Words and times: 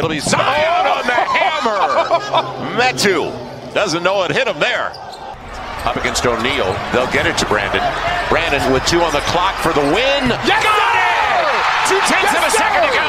It'll 0.00 0.08
be 0.08 0.18
Zion 0.18 0.86
on 0.86 1.04
the 1.06 1.12
hammer. 1.12 2.80
Metu 2.80 3.28
doesn't 3.74 4.02
know 4.02 4.22
it 4.24 4.30
hit 4.30 4.48
him 4.48 4.58
there. 4.58 4.92
Up 5.84 5.94
against 5.96 6.24
O'Neal. 6.24 6.72
They'll 6.94 7.10
get 7.12 7.26
it 7.26 7.36
to 7.36 7.44
Brandon. 7.44 7.82
Brandon 8.30 8.72
with 8.72 8.82
two 8.86 9.02
on 9.02 9.12
the 9.12 9.20
clock 9.28 9.54
for 9.56 9.74
the 9.74 9.82
win. 9.82 10.30
Yes, 10.48 10.64
Got 10.64 10.78
it! 10.96 11.90
Two 11.90 12.00
tenths 12.08 12.32
Yes, 12.32 12.38
of 12.38 12.44
a 12.48 12.50
second 12.56 12.80
to 12.88 12.92
go. 12.96 13.08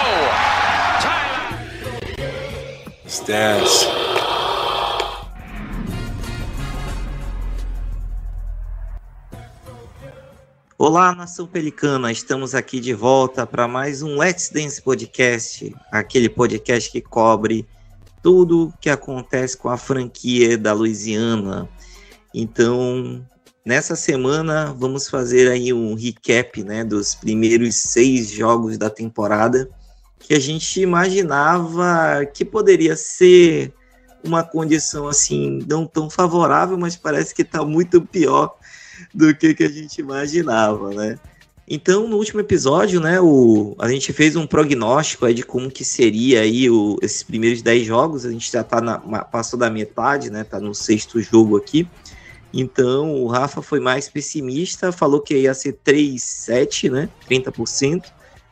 Time. 0.99 2.81
Stats. 3.07 4.00
Olá, 10.83 11.13
nação 11.13 11.45
pelicana, 11.45 12.11
estamos 12.11 12.55
aqui 12.55 12.79
de 12.79 12.91
volta 12.91 13.45
para 13.45 13.67
mais 13.67 14.01
um 14.01 14.17
Let's 14.17 14.49
Dance 14.49 14.81
Podcast, 14.81 15.75
aquele 15.91 16.27
podcast 16.27 16.91
que 16.91 16.99
cobre 16.99 17.67
tudo 18.23 18.73
que 18.81 18.89
acontece 18.89 19.55
com 19.55 19.69
a 19.69 19.77
franquia 19.77 20.57
da 20.57 20.73
Louisiana. 20.73 21.69
Então, 22.33 23.23
nessa 23.63 23.95
semana 23.95 24.73
vamos 24.73 25.07
fazer 25.07 25.51
aí 25.51 25.71
um 25.71 25.93
recap, 25.93 26.63
né, 26.63 26.83
dos 26.83 27.13
primeiros 27.13 27.75
seis 27.75 28.31
jogos 28.31 28.75
da 28.75 28.89
temporada 28.89 29.69
que 30.17 30.33
a 30.33 30.39
gente 30.39 30.81
imaginava 30.81 32.25
que 32.33 32.43
poderia 32.43 32.95
ser 32.95 33.71
uma 34.25 34.43
condição 34.43 35.07
assim 35.07 35.59
não 35.69 35.85
tão 35.85 36.09
favorável, 36.09 36.75
mas 36.75 36.95
parece 36.95 37.35
que 37.35 37.43
está 37.43 37.63
muito 37.63 38.01
pior 38.01 38.55
do 39.13 39.33
que, 39.35 39.53
que 39.53 39.63
a 39.63 39.69
gente 39.69 39.99
imaginava, 39.99 40.93
né? 40.93 41.19
Então, 41.73 42.05
no 42.05 42.17
último 42.17 42.41
episódio, 42.41 42.99
né, 42.99 43.21
o, 43.21 43.75
a 43.79 43.87
gente 43.87 44.11
fez 44.11 44.35
um 44.35 44.45
prognóstico 44.45 45.25
aí 45.25 45.33
de 45.33 45.41
como 45.41 45.71
que 45.71 45.85
seria 45.85 46.41
aí 46.41 46.69
o, 46.69 46.97
esses 47.01 47.23
primeiros 47.23 47.61
10 47.61 47.85
jogos, 47.85 48.25
a 48.25 48.29
gente 48.29 48.51
já 48.51 48.61
tá 48.61 48.81
na, 48.81 48.99
passou 49.23 49.57
da 49.57 49.69
metade, 49.69 50.29
né, 50.29 50.43
tá 50.43 50.59
no 50.59 50.75
sexto 50.75 51.21
jogo 51.21 51.55
aqui, 51.55 51.87
então 52.53 53.13
o 53.13 53.27
Rafa 53.27 53.61
foi 53.61 53.79
mais 53.79 54.09
pessimista, 54.09 54.91
falou 54.91 55.21
que 55.21 55.33
ia 55.33 55.53
ser 55.53 55.79
3,7, 55.85 56.91
né, 56.91 57.09
30%, 57.29 58.03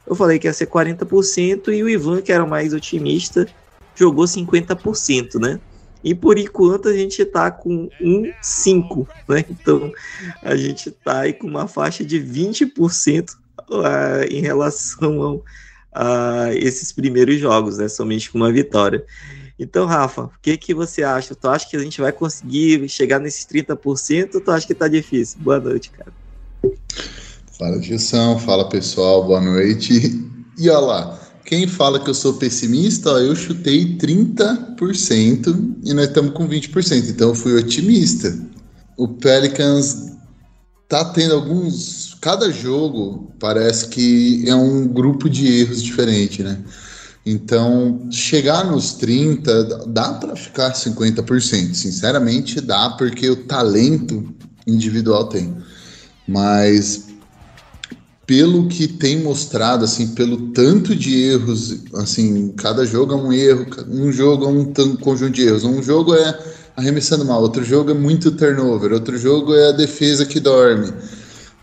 eu 0.08 0.16
falei 0.16 0.40
que 0.40 0.48
ia 0.48 0.54
ser 0.54 0.68
40%, 0.68 1.74
e 1.74 1.84
o 1.84 1.90
Ivan, 1.90 2.22
que 2.22 2.32
era 2.32 2.46
mais 2.46 2.74
otimista, 2.74 3.46
jogou 3.96 4.24
50%, 4.24 5.42
né, 5.42 5.60
e 6.04 6.16
por 6.16 6.38
enquanto 6.38 6.88
a 6.88 6.94
gente 6.94 7.24
tá 7.26 7.52
com 7.52 7.90
um 8.02 8.32
5, 8.42 9.08
né? 9.28 9.46
Então 9.50 9.92
a 10.42 10.56
gente 10.56 10.92
tá 10.92 11.22
aí 11.22 11.34
com 11.34 11.48
uma 11.48 11.68
faixa 11.68 12.06
de 12.06 12.20
20% 12.20 13.32
ah, 13.72 14.26
em 14.30 14.42
relação 14.42 15.42
a 15.94 16.50
esses 16.54 16.92
primeiros 16.92 17.40
jogos, 17.40 17.78
né? 17.78 17.88
Somente 17.88 18.32
com 18.32 18.38
uma 18.38 18.52
vitória. 18.52 19.04
Então, 19.60 19.86
Rafa, 19.86 20.24
o 20.24 20.32
que, 20.42 20.56
que 20.56 20.74
você 20.74 21.04
acha? 21.04 21.36
Tu 21.36 21.48
acha 21.50 21.70
que 21.70 21.76
a 21.76 21.80
gente 21.80 22.00
vai 22.00 22.14
conseguir 22.14 22.88
chegar 22.88 23.20
nesses 23.20 23.46
30% 23.46 24.36
ou 24.36 24.42
tu 24.42 24.52
acha 24.52 24.66
que 24.66 24.74
tá 24.74 24.88
difícil? 24.88 25.38
Boa 25.42 25.60
noite, 25.60 25.92
cara. 25.92 26.14
Fala, 27.58 27.82
Gilson. 27.82 28.40
Fala, 28.40 28.70
pessoal. 28.70 29.26
Boa 29.26 29.42
noite. 29.42 30.26
E 30.58 30.70
olha 30.70 30.80
lá, 30.80 31.20
quem 31.50 31.66
fala 31.66 32.00
que 32.00 32.08
eu 32.08 32.14
sou 32.14 32.36
pessimista, 32.36 33.12
ó, 33.12 33.18
eu 33.18 33.36
chutei 33.36 33.98
30% 33.98 35.78
e 35.84 35.96
nós 35.96 36.06
estamos 36.06 36.32
com 36.34 36.48
20%. 36.48 37.10
Então 37.10 37.30
eu 37.30 37.36
fui 37.36 37.56
otimista. 37.56 38.38
O 38.96 39.08
Pelicans 39.08 40.12
tá 40.88 41.04
tendo 41.06 41.34
alguns. 41.34 42.16
Cada 42.22 42.52
jogo 42.52 43.34
parece 43.40 43.88
que 43.88 44.48
é 44.48 44.54
um 44.54 44.88
grupo 44.88 45.28
de 45.28 45.62
erros 45.62 45.82
diferente, 45.82 46.44
né? 46.44 46.60
Então, 47.26 48.08
chegar 48.12 48.64
nos 48.64 48.94
30, 48.94 49.88
dá 49.88 50.14
para 50.14 50.36
ficar 50.36 50.74
50%. 50.74 51.74
Sinceramente, 51.74 52.62
dá, 52.62 52.92
porque 52.92 53.28
o 53.28 53.48
talento 53.48 54.36
individual 54.68 55.28
tem. 55.28 55.58
Mas 56.28 57.09
pelo 58.30 58.68
que 58.68 58.88
tem 58.88 59.18
mostrado, 59.24 59.84
assim, 59.84 60.10
pelo 60.10 60.52
tanto 60.52 60.96
de 60.96 61.20
erros, 61.20 61.80
assim, 61.96 62.54
cada 62.56 62.86
jogo 62.86 63.14
é 63.14 63.16
um 63.16 63.34
erro, 63.34 63.66
um 63.90 64.12
jogo 64.12 64.46
é 64.46 64.50
um 64.50 64.96
conjunto 64.98 65.32
de 65.32 65.48
erros. 65.48 65.64
Um 65.64 65.82
jogo 65.82 66.14
é 66.14 66.40
arremessando 66.78 67.26
mal, 67.26 67.42
outro 67.42 67.64
jogo 67.64 67.90
é 67.90 67.94
muito 67.96 68.32
turnover, 68.34 68.94
outro 68.94 69.18
jogo 69.18 69.56
é 69.56 69.70
a 69.70 69.72
defesa 69.72 70.28
que 70.28 70.40
dorme. 70.40 70.94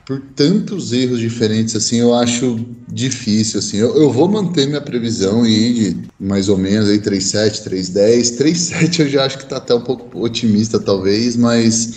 Por 0.04 0.20
tantos 0.34 0.92
erros 0.92 1.20
diferentes, 1.20 1.76
assim, 1.76 1.98
eu 1.98 2.12
acho 2.12 2.58
difícil, 2.88 3.60
assim. 3.60 3.76
Eu, 3.76 3.96
eu 3.96 4.10
vou 4.10 4.26
manter 4.26 4.66
minha 4.66 4.80
previsão 4.80 5.44
aí 5.44 5.72
de 5.72 5.96
mais 6.18 6.48
ou 6.48 6.58
menos 6.58 6.88
aí 6.88 6.98
3.7, 6.98 7.62
3.10. 7.62 8.38
3.7 8.38 8.98
eu 9.04 9.08
já 9.08 9.24
acho 9.24 9.38
que 9.38 9.46
tá 9.46 9.58
até 9.58 9.72
um 9.72 9.82
pouco 9.82 10.20
otimista, 10.20 10.80
talvez, 10.80 11.36
mas 11.36 11.92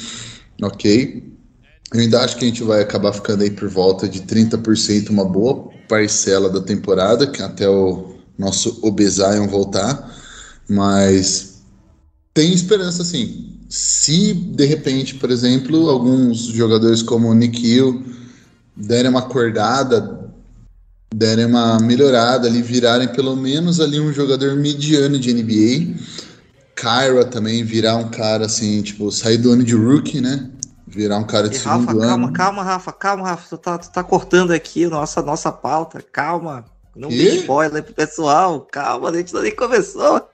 ok. 0.62 1.29
Eu 1.94 2.02
ainda 2.02 2.22
acho 2.22 2.38
que 2.38 2.46
a 2.46 2.48
gente 2.48 2.64
vai 2.64 2.82
acabar 2.82 3.12
ficando 3.14 3.44
aí 3.44 3.50
por 3.50 3.68
volta 3.68 4.08
de 4.08 4.22
30%, 4.22 5.10
uma 5.10 5.26
boa 5.26 5.70
parcela 5.88 6.50
da 6.50 6.62
temporada, 6.62 7.26
que 7.26 7.42
até 7.42 7.68
o 7.68 8.16
nosso 8.38 8.80
Obezion 8.84 9.48
voltar. 9.48 10.16
Mas 10.68 11.62
tem 12.34 12.54
esperança 12.54 13.04
sim. 13.04 13.58
Se 13.68 14.34
de 14.34 14.66
repente, 14.66 15.16
por 15.16 15.32
exemplo, 15.32 15.90
alguns 15.90 16.46
jogadores 16.46 17.02
como 17.02 17.28
o 17.28 17.34
Nick 17.34 17.66
Hill 17.66 18.04
derem 18.76 19.10
uma 19.10 19.20
acordada, 19.20 20.32
derem 21.14 21.46
uma 21.46 21.80
melhorada 21.80 22.48
ali, 22.48 22.62
virarem 22.62 23.08
pelo 23.08 23.36
menos 23.36 23.80
ali 23.80 24.00
um 24.00 24.14
jogador 24.14 24.56
mediano 24.56 25.18
de 25.18 25.34
NBA. 25.34 25.98
Kyra 26.76 27.26
também 27.26 27.64
virar 27.64 27.98
um 27.98 28.10
cara 28.10 28.46
assim, 28.46 28.82
tipo, 28.82 29.12
sair 29.12 29.38
do 29.38 29.52
ano 29.52 29.64
de 29.64 29.74
rookie, 29.74 30.22
né? 30.22 30.50
Virar 30.90 31.18
um 31.20 31.24
cara 31.24 31.48
de 31.48 31.56
E 31.56 31.60
segundo 31.60 31.86
Rafa, 31.86 31.92
ano. 31.92 32.02
calma, 32.02 32.32
calma, 32.32 32.64
Rafa, 32.64 32.92
calma, 32.92 33.28
Rafa. 33.28 33.48
Tu 33.50 33.58
tá, 33.58 33.78
tu 33.78 33.92
tá 33.92 34.04
cortando 34.04 34.52
aqui 34.52 34.86
a 34.86 34.90
nossa, 34.90 35.22
nossa 35.22 35.52
pauta. 35.52 36.02
Calma. 36.02 36.66
Não 36.96 37.10
dê 37.10 37.36
spoiler 37.36 37.84
pro 37.84 37.94
pessoal. 37.94 38.62
Calma, 38.62 39.10
a 39.10 39.14
gente 39.14 39.34
nem 39.36 39.56
começou. 39.56 40.28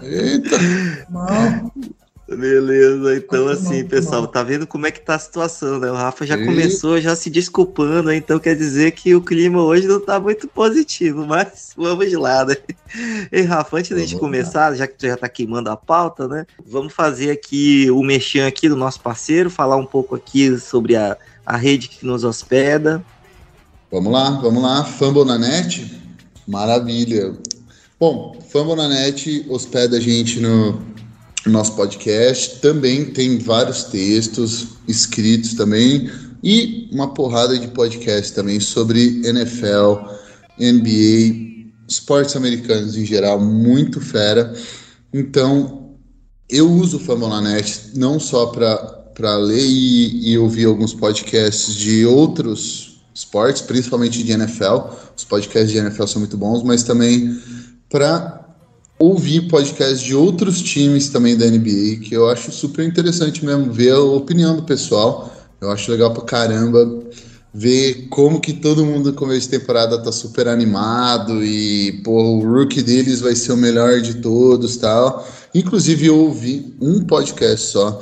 Eita! 0.00 0.56
Não. 1.10 1.72
Beleza, 2.28 3.16
então 3.16 3.48
assim, 3.48 3.84
pessoal, 3.86 4.26
tá 4.26 4.42
vendo 4.42 4.66
como 4.66 4.86
é 4.86 4.90
que 4.90 5.00
tá 5.00 5.14
a 5.14 5.18
situação, 5.18 5.78
né? 5.78 5.90
O 5.90 5.94
Rafa 5.94 6.26
já 6.26 6.36
E- 6.36 6.44
começou 6.44 7.00
já 7.00 7.16
se 7.16 7.30
desculpando, 7.30 8.12
então 8.12 8.38
quer 8.38 8.54
dizer 8.54 8.90
que 8.90 9.14
o 9.14 9.22
clima 9.22 9.62
hoje 9.62 9.88
não 9.88 9.98
tá 9.98 10.20
muito 10.20 10.46
positivo, 10.46 11.26
mas 11.26 11.72
vamos 11.76 12.12
lá, 12.12 12.44
né? 12.44 12.54
E 13.32 13.40
Rafa, 13.40 13.78
antes 13.78 13.92
da 13.92 13.98
gente 13.98 14.14
lá. 14.14 14.20
começar, 14.20 14.74
já 14.74 14.86
que 14.86 14.98
tu 14.98 15.06
já 15.06 15.16
tá 15.16 15.26
queimando 15.26 15.70
a 15.70 15.76
pauta, 15.76 16.28
né? 16.28 16.44
Vamos 16.66 16.92
fazer 16.92 17.30
aqui 17.30 17.90
o 17.90 18.02
mexão 18.02 18.46
aqui 18.46 18.68
do 18.68 18.76
nosso 18.76 19.00
parceiro, 19.00 19.48
falar 19.48 19.76
um 19.76 19.86
pouco 19.86 20.14
aqui 20.14 20.58
sobre 20.58 20.96
a, 20.96 21.16
a 21.46 21.56
rede 21.56 21.88
que 21.88 22.04
nos 22.04 22.24
hospeda. 22.24 23.02
Vamos 23.90 24.12
lá, 24.12 24.30
vamos 24.32 24.62
lá. 24.62 24.84
Fumble 24.84 25.24
na 25.24 25.38
net? 25.38 25.98
Maravilha. 26.46 27.34
Bom, 27.98 28.38
Fumble 28.50 28.76
na 28.76 28.86
net 28.86 29.46
hospeda 29.48 29.96
a 29.96 30.00
gente 30.00 30.40
no 30.40 30.97
nosso 31.50 31.74
podcast. 31.74 32.60
Também 32.60 33.06
tem 33.06 33.38
vários 33.38 33.84
textos 33.84 34.68
escritos 34.86 35.54
também. 35.54 36.10
E 36.42 36.88
uma 36.92 37.12
porrada 37.12 37.58
de 37.58 37.68
podcast 37.68 38.32
também 38.32 38.60
sobre 38.60 39.20
NFL, 39.26 40.06
NBA, 40.58 41.68
esportes 41.88 42.36
americanos 42.36 42.96
em 42.96 43.04
geral, 43.04 43.40
muito 43.40 44.00
fera. 44.00 44.54
Então, 45.12 45.96
eu 46.48 46.70
uso 46.70 46.98
o 46.98 47.00
Fumble 47.00 47.28
na 47.28 47.40
net 47.40 47.90
não 47.94 48.20
só 48.20 48.46
para 48.46 49.36
ler 49.36 49.66
e, 49.66 50.30
e 50.30 50.38
ouvir 50.38 50.66
alguns 50.66 50.94
podcasts 50.94 51.74
de 51.74 52.06
outros 52.06 53.00
esportes, 53.14 53.62
principalmente 53.62 54.22
de 54.22 54.32
NFL. 54.32 54.94
Os 55.16 55.24
podcasts 55.24 55.72
de 55.72 55.78
NFL 55.78 56.06
são 56.06 56.20
muito 56.20 56.36
bons, 56.36 56.62
mas 56.62 56.84
também 56.84 57.36
para 57.90 58.37
ouvir 58.98 59.48
podcasts 59.48 60.00
de 60.00 60.14
outros 60.14 60.60
times 60.60 61.08
também 61.08 61.36
da 61.36 61.46
NBA, 61.46 62.00
que 62.02 62.12
eu 62.12 62.28
acho 62.28 62.50
super 62.50 62.84
interessante 62.84 63.44
mesmo 63.44 63.72
ver 63.72 63.92
a 63.92 64.00
opinião 64.00 64.56
do 64.56 64.62
pessoal. 64.64 65.32
Eu 65.60 65.70
acho 65.70 65.90
legal 65.90 66.12
pra 66.12 66.24
caramba 66.24 67.02
ver 67.52 68.08
como 68.10 68.40
que 68.40 68.52
todo 68.52 68.84
mundo 68.84 69.10
no 69.10 69.16
começo 69.16 69.48
de 69.48 69.58
temporada 69.58 69.98
tá 69.98 70.12
super 70.12 70.48
animado 70.48 71.42
e 71.44 72.00
pô, 72.04 72.12
o 72.12 72.40
rookie 72.40 72.82
deles 72.82 73.20
vai 73.20 73.34
ser 73.34 73.52
o 73.52 73.56
melhor 73.56 74.00
de 74.00 74.14
todos 74.14 74.76
tal. 74.76 75.26
Inclusive 75.54 76.06
eu 76.06 76.18
ouvi 76.18 76.74
um 76.80 77.04
podcast 77.04 77.70
só, 77.70 78.00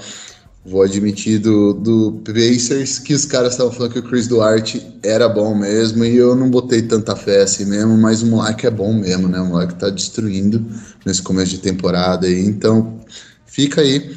vou 0.66 0.82
admitir, 0.82 1.38
do, 1.38 1.72
do 1.72 2.20
Pacers, 2.24 2.98
que 2.98 3.14
os 3.14 3.24
caras 3.24 3.52
estavam 3.52 3.72
falando 3.72 3.92
que 3.92 3.98
o 4.00 4.02
Chris 4.02 4.26
Duarte 4.26 4.84
era 5.02 5.28
bom 5.28 5.54
mesmo 5.54 6.04
e 6.04 6.16
eu 6.16 6.34
não 6.34 6.50
botei 6.50 6.82
tanta 6.82 7.14
fé 7.14 7.42
assim 7.42 7.64
mesmo, 7.64 7.96
mas 7.96 8.22
o 8.22 8.26
moleque 8.26 8.66
é 8.66 8.70
bom 8.70 8.92
mesmo, 8.92 9.28
né? 9.28 9.40
O 9.40 9.46
moleque 9.46 9.76
tá 9.76 9.88
destruindo 9.88 10.64
nesse 11.04 11.22
começo 11.22 11.52
de 11.52 11.58
temporada 11.58 12.26
aí. 12.26 12.44
Então 12.44 13.00
fica 13.46 13.80
aí, 13.80 14.16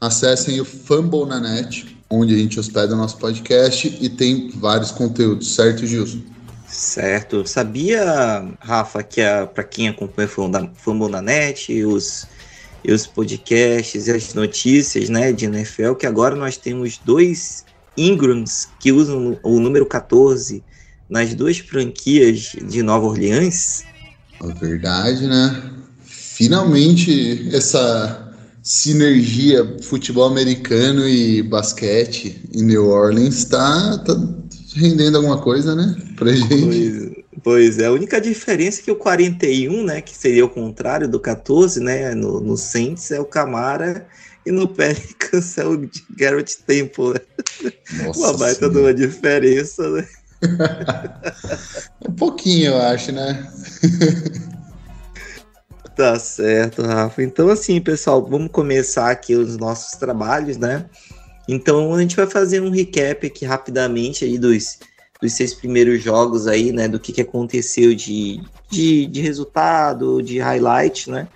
acessem 0.00 0.60
o 0.60 0.64
Fumble 0.64 1.26
na 1.26 1.40
net, 1.40 1.98
onde 2.08 2.34
a 2.34 2.38
gente 2.38 2.60
hospeda 2.60 2.94
o 2.94 2.96
nosso 2.96 3.16
podcast 3.18 3.98
e 4.00 4.08
tem 4.08 4.50
vários 4.50 4.92
conteúdos, 4.92 5.54
certo, 5.54 5.84
Gilson? 5.86 6.20
Certo. 6.68 7.46
Sabia, 7.46 8.48
Rafa, 8.60 9.02
que 9.02 9.20
para 9.52 9.62
quem 9.64 9.88
acompanha 9.88 10.28
o 10.36 11.08
da 11.08 11.20
Net, 11.20 11.84
os, 11.84 12.26
os 12.90 13.06
podcasts 13.06 14.06
e 14.06 14.10
as 14.10 14.34
notícias 14.34 15.08
né, 15.08 15.32
de 15.32 15.44
NFL, 15.44 15.94
que 15.94 16.06
agora 16.06 16.34
nós 16.34 16.56
temos 16.56 16.98
dois 17.04 17.64
Ingrams 17.96 18.68
que 18.80 18.90
usam 18.90 19.38
o 19.42 19.60
número 19.60 19.86
14 19.86 20.62
nas 21.08 21.34
duas 21.34 21.58
franquias 21.58 22.56
de 22.62 22.82
Nova 22.82 23.06
Orleans? 23.06 23.84
É 24.42 24.54
verdade, 24.54 25.26
né? 25.26 25.70
Finalmente 26.04 27.54
essa 27.54 28.34
sinergia 28.62 29.76
futebol 29.82 30.24
americano 30.24 31.06
e 31.06 31.42
basquete 31.42 32.40
em 32.54 32.62
New 32.62 32.88
Orleans 32.88 33.36
está 33.36 33.98
tá 33.98 34.14
rendendo 34.74 35.16
alguma 35.16 35.38
coisa, 35.38 35.74
né? 35.74 35.94
Pra 36.16 36.32
gente. 36.32 36.48
Pois, 36.48 37.21
pois, 37.42 37.78
é, 37.78 37.86
a 37.86 37.92
única 37.92 38.20
diferença 38.20 38.80
é 38.80 38.84
que 38.84 38.90
o 38.90 38.96
41, 38.96 39.84
né, 39.84 40.00
que 40.00 40.14
seria 40.14 40.44
o 40.44 40.48
contrário 40.48 41.08
do 41.08 41.20
14, 41.20 41.80
né, 41.80 42.14
no, 42.14 42.40
no 42.40 42.56
Saints 42.56 43.10
é 43.10 43.20
o 43.20 43.24
Camara 43.24 44.06
e 44.44 44.50
no 44.50 44.68
Pelicans 44.68 45.56
é 45.56 45.64
o 45.64 45.88
Garrett 46.16 46.58
Temple. 46.62 47.14
Né? 47.14 47.72
Nossa 48.04 48.18
uma 48.18 48.36
baita 48.36 48.68
de 48.68 48.78
uma 48.78 48.92
diferença, 48.92 49.88
né? 49.90 50.06
um 52.08 52.12
pouquinho, 52.12 52.72
eu 52.72 52.78
acho, 52.78 53.12
né? 53.12 53.48
tá 55.96 56.18
certo, 56.18 56.82
Rafa. 56.82 57.22
Então, 57.22 57.48
assim, 57.48 57.80
pessoal, 57.80 58.26
vamos 58.28 58.50
começar 58.50 59.10
aqui 59.10 59.36
os 59.36 59.56
nossos 59.56 59.92
trabalhos, 59.98 60.56
né? 60.56 60.86
Então, 61.48 61.94
a 61.94 62.00
gente 62.00 62.16
vai 62.16 62.26
fazer 62.26 62.60
um 62.60 62.70
recap 62.70 63.26
aqui 63.26 63.44
rapidamente 63.44 64.24
aí 64.24 64.38
dos, 64.38 64.78
dos 65.22 65.34
seis 65.34 65.54
primeiros 65.54 66.02
jogos 66.02 66.48
aí, 66.48 66.72
né? 66.72 66.88
Do 66.88 66.98
que, 66.98 67.12
que 67.12 67.20
aconteceu 67.20 67.94
de, 67.94 68.42
de, 68.68 69.06
de 69.06 69.20
resultado, 69.20 70.20
de 70.20 70.40
highlight, 70.40 71.08
né? 71.08 71.28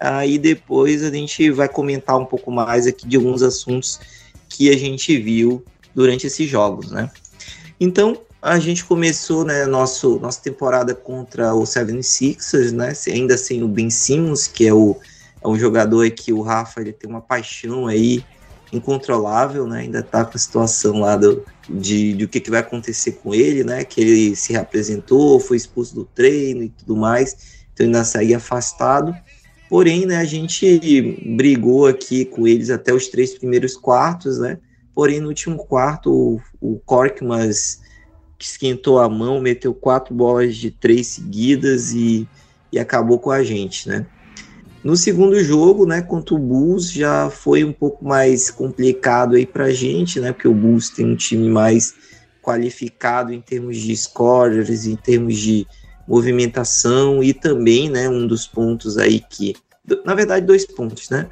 Aí 0.00 0.38
depois 0.38 1.02
a 1.02 1.10
gente 1.10 1.50
vai 1.50 1.68
comentar 1.68 2.16
um 2.16 2.24
pouco 2.24 2.52
mais 2.52 2.86
aqui 2.86 3.06
de 3.06 3.16
alguns 3.16 3.42
assuntos 3.42 3.98
que 4.48 4.70
a 4.70 4.78
gente 4.78 5.18
viu 5.18 5.64
durante 5.92 6.26
esses 6.26 6.48
jogos, 6.48 6.92
né? 6.92 7.10
Então, 7.80 8.16
a 8.40 8.58
gente 8.60 8.84
começou, 8.84 9.44
né, 9.44 9.66
nosso, 9.66 10.18
nossa 10.20 10.40
temporada 10.40 10.94
contra 10.94 11.52
o 11.54 11.62
76ers, 11.62 12.72
né, 12.72 12.92
ainda 13.08 13.36
sem 13.36 13.62
o 13.62 13.68
Ben 13.68 13.90
Simmons, 13.90 14.46
que 14.46 14.66
é 14.66 14.74
o, 14.74 14.96
é 15.42 15.48
um 15.48 15.58
jogador 15.58 16.08
que 16.10 16.32
o 16.32 16.42
Rafa 16.42 16.80
ele 16.80 16.92
tem 16.92 17.08
uma 17.08 17.20
paixão 17.20 17.86
aí 17.86 18.24
incontrolável, 18.72 19.66
né, 19.66 19.80
ainda 19.80 20.02
tá 20.02 20.24
com 20.24 20.34
a 20.34 20.38
situação 20.38 21.00
lá 21.00 21.16
do, 21.16 21.44
de, 21.68 22.14
de 22.14 22.24
o 22.24 22.28
que, 22.28 22.40
que 22.40 22.50
vai 22.50 22.60
acontecer 22.60 23.12
com 23.12 23.34
ele, 23.34 23.62
né, 23.62 23.84
que 23.84 24.00
ele 24.00 24.34
se 24.34 24.52
representou, 24.52 25.38
foi 25.38 25.58
expulso 25.58 25.94
do 25.94 26.04
treino 26.04 26.62
e 26.62 26.68
tudo 26.70 26.96
mais, 26.96 27.62
então 27.72 27.86
ainda 27.86 28.02
segue 28.02 28.34
afastado, 28.34 29.14
porém, 29.68 30.06
né, 30.06 30.16
a 30.16 30.24
gente 30.24 31.20
brigou 31.36 31.86
aqui 31.86 32.24
com 32.24 32.48
eles 32.48 32.70
até 32.70 32.94
os 32.94 33.08
três 33.08 33.36
primeiros 33.38 33.76
quartos, 33.76 34.38
né, 34.38 34.58
porém 34.94 35.20
no 35.20 35.28
último 35.28 35.58
quarto 35.58 36.40
o, 36.60 36.78
Korkmaz 36.86 37.80
que 38.38 38.46
esquentou 38.46 38.98
a 38.98 39.08
mão, 39.08 39.40
meteu 39.40 39.72
quatro 39.72 40.12
bolas 40.12 40.56
de 40.56 40.70
três 40.70 41.06
seguidas 41.06 41.92
e, 41.92 42.26
e 42.72 42.78
acabou 42.78 43.20
com 43.20 43.30
a 43.30 43.44
gente, 43.44 43.88
né? 43.88 44.04
No 44.84 44.96
segundo 44.96 45.38
jogo, 45.42 45.86
né, 45.86 46.02
contra 46.02 46.34
o 46.34 46.38
Bulls, 46.38 46.90
já 46.90 47.30
foi 47.30 47.62
um 47.62 47.72
pouco 47.72 48.04
mais 48.04 48.50
complicado 48.50 49.36
aí 49.36 49.46
pra 49.46 49.70
gente, 49.70 50.18
né, 50.18 50.32
porque 50.32 50.48
o 50.48 50.54
Bulls 50.54 50.90
tem 50.90 51.06
um 51.06 51.14
time 51.14 51.48
mais 51.48 51.94
qualificado 52.42 53.32
em 53.32 53.40
termos 53.40 53.76
de 53.76 53.96
scorers, 53.96 54.84
em 54.84 54.96
termos 54.96 55.38
de 55.38 55.64
movimentação 56.06 57.22
e 57.22 57.32
também, 57.32 57.88
né, 57.88 58.08
um 58.08 58.26
dos 58.26 58.44
pontos 58.46 58.98
aí 58.98 59.20
que, 59.20 59.54
na 60.04 60.16
verdade, 60.16 60.44
dois 60.44 60.66
pontos, 60.66 61.08
né, 61.10 61.30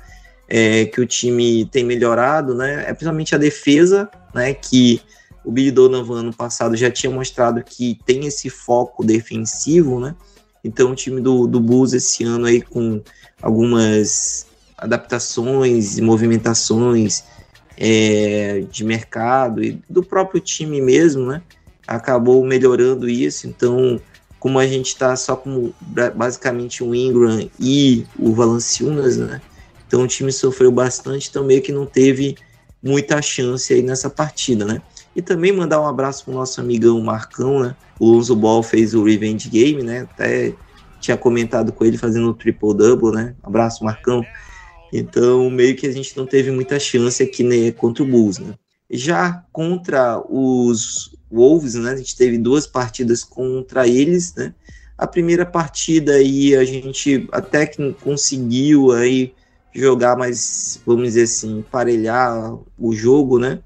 é, 0.49 0.85
que 0.85 1.01
o 1.01 1.07
time 1.07 1.65
tem 1.67 1.85
melhorado, 1.85 2.55
né, 2.55 2.85
é 2.87 2.93
principalmente 2.93 3.35
a 3.35 3.39
defesa, 3.39 4.09
né, 4.33 4.55
que 4.55 5.03
o 5.45 5.51
Billy 5.51 5.73
Donovan 5.73 6.21
ano 6.21 6.33
passado 6.33 6.77
já 6.77 6.91
tinha 6.91 7.11
mostrado 7.11 7.63
que 7.65 7.99
tem 8.07 8.27
esse 8.27 8.49
foco 8.49 9.05
defensivo, 9.05 9.99
né? 9.99 10.15
Então 10.63 10.93
o 10.93 10.95
time 10.95 11.21
do, 11.21 11.47
do 11.47 11.59
Bulls 11.59 11.95
esse 11.95 12.23
ano 12.25 12.47
aí 12.47 12.61
com 12.61 13.03
algumas 13.41 14.47
adaptações 14.77 15.99
e 15.99 16.03
movimentações 16.03 17.25
é, 17.77 18.65
de 18.71 18.85
mercado 18.85 19.63
e 19.63 19.81
do 19.89 20.03
próprio 20.03 20.41
time 20.41 20.81
mesmo, 20.81 21.27
né? 21.27 21.43
Acabou 21.87 22.45
melhorando 22.45 23.09
isso. 23.09 23.47
Então, 23.47 24.01
como 24.39 24.59
a 24.59 24.67
gente 24.67 24.89
está 24.89 25.15
só 25.17 25.37
com 25.37 25.73
basicamente 26.15 26.83
o 26.83 26.95
Ingram 26.95 27.49
e 27.59 28.07
o 28.19 28.33
Valanciunas, 28.33 29.19
né? 29.19 29.41
Então 29.87 30.03
o 30.03 30.07
time 30.07 30.33
sofreu 30.33 30.71
bastante, 30.71 31.29
então 31.29 31.45
meio 31.45 31.61
que 31.61 31.73
não 31.73 31.85
teve 31.85 32.37
muita 32.83 33.21
chance 33.21 33.73
aí 33.73 33.83
nessa 33.83 34.09
partida, 34.09 34.65
né? 34.65 34.81
E 35.15 35.21
também 35.21 35.53
mandar 35.53 35.81
um 35.81 35.87
abraço 35.87 36.25
pro 36.25 36.33
nosso 36.33 36.61
amigão 36.61 37.01
Marcão, 37.01 37.61
né? 37.61 37.77
O 37.99 38.07
Lonzo 38.13 38.35
Ball 38.35 38.63
fez 38.63 38.95
o 38.95 39.05
Revenge 39.05 39.49
Game, 39.49 39.83
né? 39.83 40.03
Até 40.11 40.55
tinha 41.01 41.17
comentado 41.17 41.73
com 41.73 41.85
ele 41.85 41.99
fazendo 41.99 42.29
o 42.29 42.35
triple-double, 42.35 43.13
né? 43.13 43.35
Abraço, 43.43 43.85
Marcão. 43.85 44.25
Então, 44.93 45.51
meio 45.51 45.77
que 45.77 45.87
a 45.87 45.93
gente 45.93 46.17
não 46.17 46.27
teve 46.27 46.51
muita 46.51 46.79
chance 46.79 47.23
aqui 47.23 47.43
né, 47.43 47.73
contra 47.73 48.03
o 48.03 48.07
Bulls, 48.07 48.39
né? 48.39 48.55
Já 48.91 49.45
contra 49.53 50.23
os 50.29 51.17
Wolves, 51.31 51.75
né? 51.75 51.93
A 51.93 51.97
gente 51.97 52.17
teve 52.17 52.39
duas 52.39 52.67
partidas 52.67 53.23
contra 53.25 53.87
eles, 53.87 54.35
né? 54.35 54.55
A 54.99 55.07
primeira 55.07 55.47
partida 55.47 56.15
aí 56.15 56.55
a 56.55 56.65
gente 56.65 57.29
até 57.33 57.67
que 57.67 57.93
conseguiu 57.95 58.93
aí 58.93 59.33
jogar 59.73 60.17
mais, 60.17 60.81
vamos 60.85 61.05
dizer 61.05 61.23
assim, 61.23 61.65
parelhar 61.71 62.59
o 62.79 62.93
jogo, 62.93 63.39
né? 63.39 63.61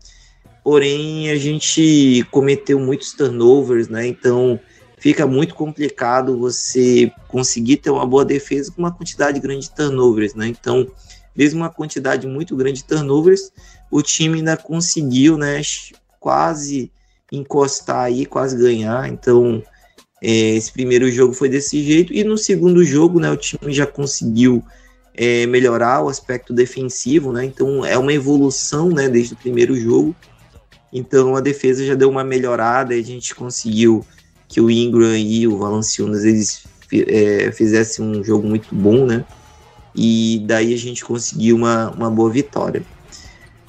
porém 0.64 1.30
a 1.30 1.37
gente 1.37 2.26
cometeu 2.30 2.80
muitos 2.80 3.12
turnovers, 3.12 3.88
né? 3.88 4.06
Então 4.06 4.58
fica 5.04 5.26
muito 5.26 5.54
complicado 5.54 6.38
você 6.38 7.12
conseguir 7.28 7.76
ter 7.76 7.90
uma 7.90 8.06
boa 8.06 8.24
defesa 8.24 8.72
com 8.72 8.80
uma 8.80 8.90
quantidade 8.90 9.38
grande 9.38 9.68
de 9.68 9.74
turnovers, 9.74 10.32
né? 10.34 10.48
Então, 10.48 10.90
mesmo 11.36 11.60
uma 11.60 11.68
quantidade 11.68 12.26
muito 12.26 12.56
grande 12.56 12.78
de 12.78 12.84
turnovers, 12.84 13.52
o 13.90 14.00
time 14.00 14.38
ainda 14.38 14.56
conseguiu, 14.56 15.36
né, 15.36 15.60
quase 16.18 16.90
encostar 17.30 18.04
aí, 18.04 18.25
quase 18.25 18.56
ganhar. 18.56 19.06
Então, 19.06 19.62
é, 20.23 20.56
esse 20.56 20.73
primeiro 20.73 21.12
jogo 21.12 21.34
foi 21.34 21.50
desse 21.50 21.82
jeito 21.82 22.11
e 22.11 22.25
no 22.25 22.38
segundo 22.38 22.82
jogo, 22.82 23.20
né, 23.20 23.30
o 23.30 23.37
time 23.37 23.75
já 23.75 23.87
conseguiu 23.87 24.64
é, 25.12 25.44
melhorar 25.44 26.02
o 26.02 26.08
aspecto 26.08 26.54
defensivo, 26.54 27.30
né? 27.30 27.44
Então, 27.44 27.84
é 27.84 27.99
uma 27.99 28.14
evolução, 28.14 28.88
né, 28.88 29.06
desde 29.06 29.34
o 29.34 29.37
primeiro 29.37 29.76
jogo. 29.76 30.16
Então 30.90 31.37
a 31.37 31.40
defesa 31.40 31.84
já 31.84 31.94
deu 31.94 32.08
uma 32.08 32.25
melhorada 32.25 32.96
e 32.96 33.00
a 33.00 33.04
gente 33.04 33.34
conseguiu 33.34 34.02
que 34.48 34.60
o 34.60 34.70
Ingram 34.70 35.16
e 35.16 35.46
o 35.46 35.58
Valanciunas 35.58 36.24
eles 36.24 36.64
é, 36.92 37.50
fizessem 37.52 38.04
um 38.04 38.22
jogo 38.22 38.46
muito 38.46 38.74
bom, 38.74 39.06
né? 39.06 39.24
E 39.94 40.42
daí 40.46 40.74
a 40.74 40.78
gente 40.78 41.04
conseguiu 41.04 41.56
uma, 41.56 41.90
uma 41.90 42.10
boa 42.10 42.30
vitória. 42.30 42.82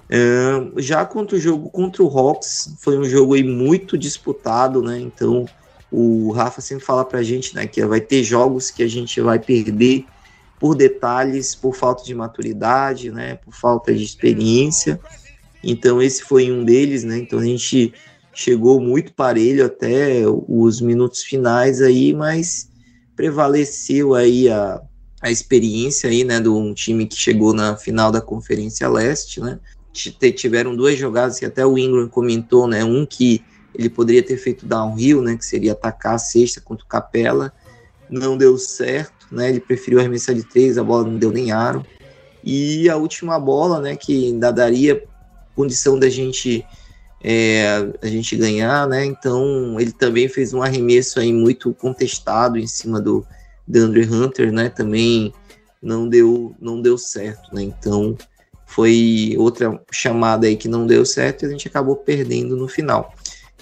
Uh, 0.06 0.80
já 0.80 1.04
contra 1.04 1.36
o 1.36 1.40
jogo 1.40 1.70
contra 1.70 2.04
o 2.04 2.08
Hawks, 2.08 2.76
foi 2.80 2.98
um 2.98 3.06
jogo 3.06 3.34
aí 3.34 3.44
muito 3.44 3.98
disputado, 3.98 4.82
né? 4.82 5.00
Então 5.00 5.48
o 5.92 6.32
Rafa 6.32 6.62
sempre 6.62 6.84
fala 6.84 7.06
pra 7.06 7.24
gente, 7.24 7.56
né, 7.56 7.66
que 7.66 7.84
vai 7.86 8.02
ter 8.02 8.24
jogos 8.24 8.70
que 8.70 8.84
a 8.84 8.88
gente 8.88 9.22
vai 9.22 9.40
perder 9.40 10.06
por 10.60 10.76
detalhes, 10.76 11.56
por 11.56 11.76
falta 11.76 12.04
de 12.04 12.14
maturidade, 12.14 13.12
né, 13.12 13.36
por 13.36 13.54
falta 13.54 13.94
de 13.94 14.04
experiência. 14.04 15.00
Então 15.64 16.02
esse 16.02 16.24
foi 16.24 16.52
um 16.52 16.64
deles, 16.64 17.04
né? 17.04 17.18
Então 17.18 17.40
a 17.40 17.46
gente 17.46 17.94
chegou 18.36 18.82
muito 18.82 19.14
parelho 19.14 19.66
até 19.66 20.24
os 20.28 20.82
minutos 20.82 21.24
finais 21.24 21.82
aí, 21.82 22.14
mas 22.14 22.70
prevaleceu 23.16 24.14
aí 24.14 24.50
a, 24.50 24.82
a 25.22 25.32
experiência 25.32 26.10
aí, 26.10 26.26
né, 26.26 26.42
de 26.42 26.50
um 26.50 26.74
time 26.74 27.08
que 27.08 27.16
chegou 27.16 27.54
na 27.54 27.78
final 27.78 28.12
da 28.12 28.20
Conferência 28.20 28.88
Leste, 28.90 29.40
né? 29.40 29.58
Tiveram 30.36 30.76
duas 30.76 31.00
jogadas 31.00 31.40
que 31.40 31.46
até 31.46 31.66
o 31.66 31.78
Ingram 31.78 32.10
comentou, 32.10 32.68
né? 32.68 32.84
Um 32.84 33.06
que 33.06 33.42
ele 33.74 33.90
poderia 33.90 34.22
ter 34.22 34.36
feito 34.36 34.66
downhill, 34.66 35.22
né? 35.22 35.38
Que 35.38 35.46
seria 35.46 35.72
atacar 35.72 36.16
a 36.16 36.20
sexta 36.20 36.60
contra 36.60 36.84
o 36.84 36.90
Capela. 36.90 37.54
Não 38.10 38.38
deu 38.38 38.58
certo, 38.58 39.28
né? 39.32 39.48
Ele 39.48 39.62
preferiu 39.62 40.00
arremessar 40.00 40.36
de 40.36 40.44
três, 40.44 40.78
a 40.78 40.84
bola 40.84 41.06
não 41.06 41.18
deu 41.18 41.32
nem 41.32 41.54
aro. 41.54 41.86
E 42.44 42.90
a 42.90 42.98
última 42.98 43.40
bola, 43.40 43.80
né? 43.80 43.96
Que 43.96 44.28
ainda 44.28 44.52
daria 44.52 45.02
condição 45.56 45.98
da 45.98 46.10
gente 46.10 46.66
é, 47.28 47.90
a 48.04 48.06
gente 48.06 48.36
ganhar, 48.36 48.88
né? 48.88 49.04
Então 49.04 49.80
ele 49.80 49.92
também 49.92 50.30
fez 50.30 50.54
um 50.54 50.62
arremesso 50.62 51.20
aí 51.20 51.34
muito 51.34 51.74
contestado 51.74 52.60
em 52.60 52.68
cima 52.68 53.02
do, 53.02 53.26
do 53.68 53.80
Andre 53.80 54.06
Hunter, 54.06 54.52
né? 54.52 54.70
Também 54.70 55.34
não 55.82 56.08
deu 56.08 56.56
não 56.62 56.80
deu 56.80 57.00
certo, 57.00 57.56
né? 57.56 57.64
Então 57.64 58.16
foi 58.68 59.34
outra 59.40 59.82
chamada 59.92 60.46
aí 60.46 60.56
que 60.56 60.68
não 60.68 60.86
deu 60.86 61.04
certo 61.04 61.42
e 61.42 61.46
a 61.48 61.50
gente 61.50 61.68
acabou 61.68 61.96
perdendo 61.96 62.56
no 62.56 62.68
final. 62.68 63.12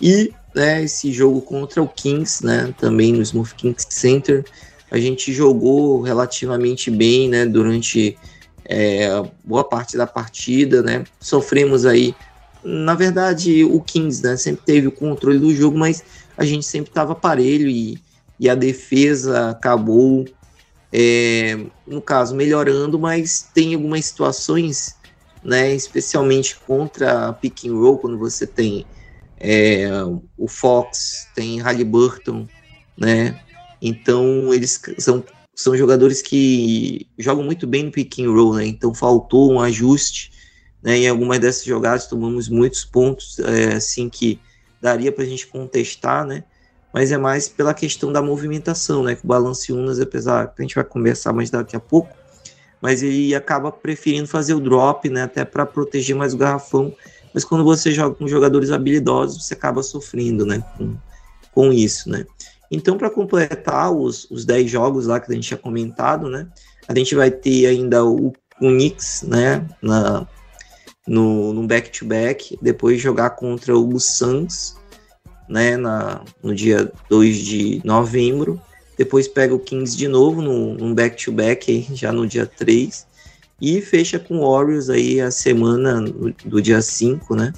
E 0.02 0.34
né, 0.54 0.84
esse 0.84 1.14
jogo 1.14 1.40
contra 1.40 1.82
o 1.82 1.88
Kings, 1.88 2.46
né, 2.46 2.74
também 2.78 3.14
no 3.14 3.22
Smooth 3.22 3.56
Kings 3.56 3.88
Center. 3.90 4.44
A 4.92 5.00
gente 5.00 5.32
jogou 5.32 6.02
relativamente 6.02 6.92
bem, 6.92 7.30
né, 7.30 7.46
durante 7.46 8.18
é, 8.66 9.08
boa 9.44 9.64
parte 9.64 9.96
da 9.96 10.06
partida, 10.06 10.84
né. 10.84 11.06
Sofremos 11.20 11.86
aí, 11.86 12.14
na 12.64 12.96
verdade, 12.96 13.64
o 13.64 13.82
Kings, 13.82 14.24
né, 14.24 14.38
sempre 14.38 14.64
teve 14.66 14.88
o 14.88 14.92
controle 14.92 15.40
do 15.40 15.54
jogo, 15.54 15.78
mas 15.78 16.04
a 16.38 16.46
gente 16.46 16.66
sempre 16.66 16.90
estava 16.90 17.14
parelho 17.14 17.68
e, 17.68 18.00
e 18.40 18.50
a 18.50 18.56
defesa 18.56 19.50
acabou, 19.50 20.26
é, 20.92 21.58
no 21.86 22.02
caso, 22.02 22.36
melhorando, 22.36 22.98
mas 22.98 23.50
tem 23.54 23.74
algumas 23.74 24.06
situações, 24.06 24.96
né, 25.44 25.74
especialmente 25.76 26.56
contra 26.66 27.34
pick 27.34 27.66
and 27.66 27.74
roll, 27.74 27.98
quando 27.98 28.18
você 28.18 28.48
tem 28.48 28.86
é, 29.40 29.90
o 30.38 30.48
Fox, 30.48 31.28
tem 31.36 31.60
Halliburton, 31.60 32.48
né? 32.98 33.40
Então 33.82 34.54
eles 34.54 34.80
são, 34.98 35.22
são 35.54 35.76
jogadores 35.76 36.22
que 36.22 37.08
jogam 37.18 37.44
muito 37.44 37.68
bem 37.68 37.84
no 37.84 37.92
pick 37.92 38.20
and 38.20 38.32
roll, 38.32 38.56
né? 38.56 38.66
Então 38.66 38.94
faltou 38.94 39.52
um 39.52 39.60
ajuste, 39.60 40.32
né? 40.84 40.98
Em 40.98 41.08
algumas 41.08 41.40
dessas 41.40 41.64
jogadas 41.64 42.08
tomamos 42.08 42.50
muitos 42.50 42.84
pontos, 42.84 43.40
é, 43.40 43.76
assim 43.76 44.10
que 44.10 44.40
daria 44.82 45.12
para 45.12 45.24
a 45.24 45.28
gente 45.28 45.48
contestar, 45.48 46.26
né? 46.26 46.44
Mas 46.94 47.12
é 47.12 47.18
mais 47.18 47.48
pela 47.50 47.74
questão 47.74 48.12
da 48.12 48.22
movimentação, 48.22 49.04
né? 49.04 49.16
Que 49.16 49.24
o 49.24 49.28
Balance 49.28 49.72
Unas, 49.72 50.00
apesar 50.00 50.48
que 50.48 50.62
a 50.62 50.64
gente 50.64 50.76
vai 50.76 50.84
conversar 50.84 51.34
mais 51.34 51.50
daqui 51.50 51.76
a 51.76 51.80
pouco, 51.80 52.14
mas 52.82 53.02
ele 53.02 53.34
acaba 53.34 53.72
preferindo 53.72 54.28
fazer 54.28 54.54
o 54.54 54.60
drop, 54.60 55.10
né? 55.10 55.24
Até 55.24 55.46
para 55.46 55.66
proteger 55.66 56.16
mais 56.16 56.34
o 56.34 56.38
garrafão 56.38 56.94
mas 57.34 57.44
quando 57.44 57.64
você 57.64 57.92
joga 57.92 58.16
com 58.16 58.28
jogadores 58.28 58.72
habilidosos, 58.72 59.44
você 59.44 59.54
acaba 59.56 59.82
sofrendo, 59.82 60.46
né, 60.46 60.64
com, 60.78 60.96
com 61.52 61.74
isso, 61.74 62.10
né. 62.10 62.26
Então, 62.70 62.98
para 62.98 63.10
completar 63.10 63.92
os, 63.92 64.30
os 64.32 64.46
10 64.46 64.70
jogos 64.70 65.08
lá 65.08 65.20
que 65.20 65.32
a 65.32 65.36
gente 65.36 65.48
tinha 65.48 65.58
comentado, 65.58 66.30
né, 66.30 66.48
a 66.88 66.96
gente 66.96 67.16
vai 67.16 67.32
ter 67.32 67.66
ainda 67.66 68.06
o, 68.06 68.28
o 68.62 68.68
Knicks, 68.68 69.24
né, 69.24 69.68
na, 69.82 70.28
no 71.08 71.68
back-to-back, 71.68 72.56
-back, 72.56 72.60
depois 72.62 73.02
jogar 73.02 73.32
contra 73.32 73.78
o 73.78 74.00
Suns, 74.00 74.76
né, 75.48 75.76
na, 75.76 76.24
no 76.42 76.56
dia 76.56 76.92
2 77.10 77.38
de 77.38 77.82
novembro, 77.84 78.60
depois 78.98 79.28
pega 79.28 79.54
o 79.54 79.60
Kings 79.60 79.98
de 79.98 80.08
novo 80.08 80.42
num 80.42 80.94
back-to-back, 80.94 81.72
-back, 81.72 81.96
já 81.96 82.12
no 82.12 82.28
dia 82.28 82.46
3, 82.46 83.06
e 83.62 83.82
fecha 83.82 84.20
com 84.20 84.40
o 84.40 84.52
Warriors 84.52 84.90
aí 84.90 85.22
a 85.22 85.32
semana 85.32 86.02
do 86.46 86.62
dia 86.62 86.82
5, 86.82 87.36
né? 87.36 87.54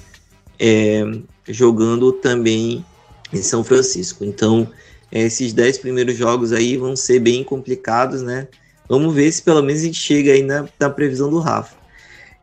É, 0.58 1.04
jogando 1.48 2.12
também 2.12 2.84
em 3.32 3.42
São 3.42 3.64
Francisco. 3.64 4.24
Então, 4.24 4.68
esses 5.10 5.52
10 5.52 5.78
primeiros 5.78 6.16
jogos 6.16 6.52
aí 6.52 6.76
vão 6.76 6.94
ser 6.94 7.18
bem 7.18 7.42
complicados, 7.42 8.22
né? 8.22 8.48
Vamos 8.88 9.14
ver 9.14 9.32
se 9.32 9.42
pelo 9.42 9.62
menos 9.62 9.82
a 9.82 9.86
gente 9.86 10.00
chega 10.00 10.32
aí 10.32 10.42
na, 10.42 10.68
na 10.78 10.90
previsão 10.90 11.28
do 11.28 11.40
Rafa. 11.40 11.74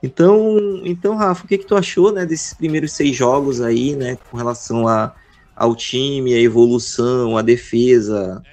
Então, 0.04 0.82
então, 0.84 1.16
Rafa, 1.16 1.46
o 1.46 1.48
que, 1.48 1.58
que 1.58 1.66
tu 1.66 1.78
achou, 1.78 2.12
né, 2.12 2.26
desses 2.26 2.54
primeiros 2.54 2.92
seis 2.92 3.16
jogos 3.16 3.62
aí, 3.62 3.96
né, 3.96 4.18
com 4.30 4.36
relação 4.36 4.86
a, 4.86 5.16
ao 5.56 5.74
time, 5.74 6.34
a 6.34 6.42
evolução, 6.42 7.38
a 7.38 7.42
defesa, 7.42 8.44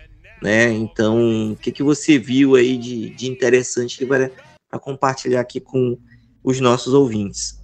né? 0.41 0.73
Então, 0.73 1.51
o 1.51 1.57
que, 1.57 1.73
que 1.73 1.83
você 1.83 2.19
viu 2.19 2.55
aí 2.55 2.79
de, 2.79 3.11
de 3.11 3.29
interessante 3.29 3.99
que 3.99 4.05
compartilhar 4.79 5.41
aqui 5.41 5.59
com 5.59 5.99
os 6.45 6.61
nossos 6.61 6.95
ouvintes. 6.95 7.59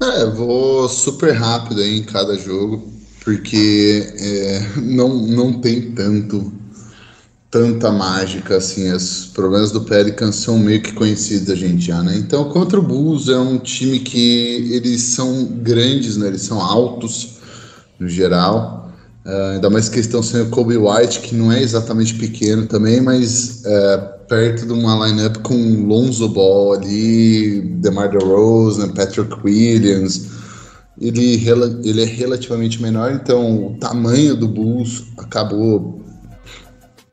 É, 0.00 0.24
vou 0.26 0.88
super 0.88 1.32
rápido 1.32 1.80
aí 1.80 1.98
em 1.98 2.04
cada 2.04 2.36
jogo, 2.36 2.92
porque 3.24 4.06
é, 4.18 4.80
não, 4.80 5.14
não 5.26 5.60
tem 5.60 5.90
tanto 5.92 6.52
tanta 7.52 7.92
mágica 7.92 8.56
assim. 8.56 8.90
Os 8.90 9.26
problemas 9.26 9.70
do 9.70 9.82
Pelicans 9.82 10.36
são 10.36 10.58
meio 10.58 10.82
que 10.82 10.92
conhecidos 10.92 11.46
da 11.46 11.54
gente 11.54 11.86
já, 11.86 12.02
né? 12.02 12.16
Então, 12.16 12.48
contra 12.48 12.80
o 12.80 12.82
Bulls 12.82 13.28
é 13.28 13.38
um 13.38 13.58
time 13.58 14.00
que 14.00 14.72
eles 14.72 15.02
são 15.02 15.44
grandes, 15.44 16.16
né? 16.16 16.26
Eles 16.28 16.42
são 16.42 16.60
altos 16.60 17.34
no 18.00 18.08
geral. 18.08 18.90
Uh, 19.24 19.52
ainda 19.52 19.70
mais 19.70 19.88
questão 19.88 20.20
sem 20.20 20.40
o 20.40 20.48
Kobe 20.48 20.76
White, 20.76 21.20
que 21.20 21.36
não 21.36 21.52
é 21.52 21.62
exatamente 21.62 22.14
pequeno 22.14 22.66
também, 22.66 23.00
mas 23.00 23.62
uh, 23.66 24.26
perto 24.26 24.66
de 24.66 24.72
uma 24.72 25.06
lineup 25.06 25.36
com 25.42 25.54
Lonzo 25.86 26.28
Ball 26.30 26.72
ali, 26.72 27.60
DeMar 27.60 28.10
DeRozan, 28.10 28.88
Patrick 28.88 29.32
Williams. 29.44 30.32
Ele, 31.00 31.40
ele 31.84 32.02
é 32.02 32.06
relativamente 32.06 32.80
menor, 32.82 33.12
então 33.12 33.66
o 33.66 33.76
tamanho 33.78 34.34
do 34.34 34.48
Bulls 34.48 35.04
acabou 35.18 36.02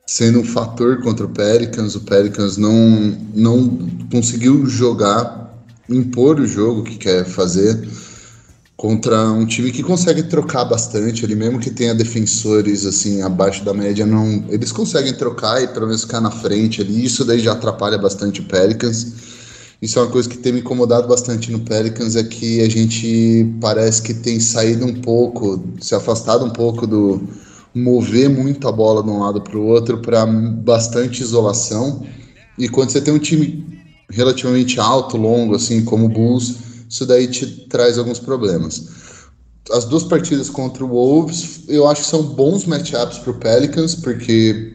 sendo 0.09 0.39
um 0.39 0.43
fator 0.43 1.03
contra 1.03 1.23
o 1.23 1.29
Pelicans. 1.29 1.93
O 1.93 1.99
Pelicans 1.99 2.57
não, 2.57 3.15
não 3.31 3.77
conseguiu 4.11 4.65
jogar, 4.65 5.53
impor 5.87 6.39
o 6.39 6.47
jogo 6.47 6.81
que 6.83 6.97
quer 6.97 7.25
fazer 7.25 7.87
contra 8.75 9.29
um 9.31 9.45
time 9.45 9.71
que 9.71 9.83
consegue 9.83 10.23
trocar 10.23 10.65
bastante 10.65 11.23
ali, 11.23 11.35
mesmo 11.35 11.59
que 11.59 11.69
tenha 11.69 11.93
defensores 11.93 12.87
assim 12.87 13.21
abaixo 13.21 13.63
da 13.63 13.73
média, 13.73 14.03
não, 14.05 14.45
eles 14.49 14.71
conseguem 14.71 15.13
trocar 15.13 15.61
e 15.61 15.67
pelo 15.67 15.85
menos 15.85 16.01
ficar 16.01 16.21
na 16.21 16.31
frente 16.31 16.81
ali. 16.81 17.05
Isso 17.05 17.23
daí 17.23 17.39
já 17.39 17.51
atrapalha 17.51 17.97
bastante 17.97 18.41
o 18.41 18.45
Pelicans. 18.45 19.13
Isso 19.79 19.99
é 19.99 20.01
uma 20.01 20.11
coisa 20.11 20.27
que 20.27 20.39
tem 20.39 20.53
me 20.53 20.61
incomodado 20.61 21.07
bastante 21.07 21.51
no 21.51 21.59
Pelicans 21.59 22.15
é 22.15 22.23
que 22.23 22.61
a 22.61 22.69
gente 22.69 23.47
parece 23.61 24.01
que 24.01 24.13
tem 24.15 24.39
saído 24.39 24.87
um 24.87 25.01
pouco, 25.01 25.63
se 25.79 25.93
afastado 25.93 26.43
um 26.43 26.49
pouco 26.49 26.87
do 26.87 27.21
mover 27.73 28.29
muito 28.29 28.67
a 28.67 28.71
bola 28.71 29.03
de 29.03 29.09
um 29.09 29.19
lado 29.19 29.41
para 29.41 29.57
o 29.57 29.65
outro 29.65 29.99
para 29.99 30.25
bastante 30.25 31.21
isolação. 31.21 32.05
E 32.57 32.67
quando 32.67 32.89
você 32.89 33.01
tem 33.01 33.13
um 33.13 33.19
time 33.19 33.67
relativamente 34.09 34.79
alto, 34.79 35.17
longo, 35.17 35.55
assim 35.55 35.85
como 35.85 36.05
o 36.05 36.09
Bulls, 36.09 36.55
isso 36.89 37.05
daí 37.05 37.27
te 37.27 37.45
traz 37.67 37.97
alguns 37.97 38.19
problemas. 38.19 38.89
As 39.71 39.85
duas 39.85 40.03
partidas 40.03 40.49
contra 40.49 40.83
o 40.83 40.89
Wolves, 40.89 41.61
eu 41.67 41.87
acho 41.87 42.01
que 42.01 42.07
são 42.07 42.23
bons 42.23 42.65
matchups 42.65 43.19
para 43.19 43.31
o 43.31 43.35
Pelicans, 43.35 43.93
porque 43.93 44.73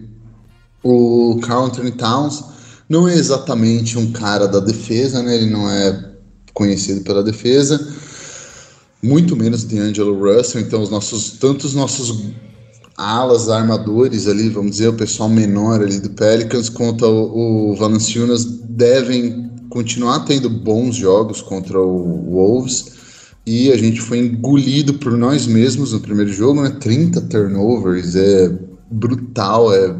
o 0.82 1.40
Carl 1.42 1.64
Anthony 1.64 1.90
Towns 1.90 2.44
não 2.88 3.08
é 3.08 3.14
exatamente 3.14 3.98
um 3.98 4.12
cara 4.12 4.46
da 4.46 4.60
defesa, 4.60 5.22
né? 5.22 5.34
Ele 5.36 5.50
não 5.50 5.68
é 5.68 6.12
conhecido 6.52 7.00
pela 7.00 7.24
defesa, 7.24 7.92
muito 9.02 9.34
menos 9.34 9.66
de 9.66 9.78
Angelo 9.78 10.16
Russell. 10.16 10.60
Então, 10.60 10.80
os 10.80 10.90
nossos, 10.90 11.32
tanto 11.32 11.66
os 11.66 11.74
nossos 11.74 12.22
alas, 12.96 13.48
armadores 13.48 14.26
ali, 14.28 14.48
vamos 14.48 14.72
dizer, 14.72 14.88
o 14.88 14.94
pessoal 14.94 15.28
menor 15.28 15.82
ali 15.82 15.98
do 16.00 16.10
Pelicans, 16.10 16.68
quanto 16.68 17.04
o, 17.04 17.72
o 17.72 17.76
Valanciunas 17.76 18.44
devem 18.44 19.50
continuar 19.68 20.20
tendo 20.20 20.48
bons 20.48 20.94
jogos 20.94 21.42
contra 21.42 21.80
o 21.80 22.30
Wolves 22.30 22.94
e 23.46 23.70
a 23.72 23.76
gente 23.76 24.00
foi 24.00 24.18
engolido 24.18 24.94
por 24.94 25.12
nós 25.18 25.46
mesmos 25.46 25.92
no 25.92 26.00
primeiro 26.00 26.32
jogo, 26.32 26.62
né? 26.62 26.70
30 26.80 27.20
turnovers, 27.22 28.14
é 28.14 28.50
brutal, 28.90 29.74
é 29.74 29.94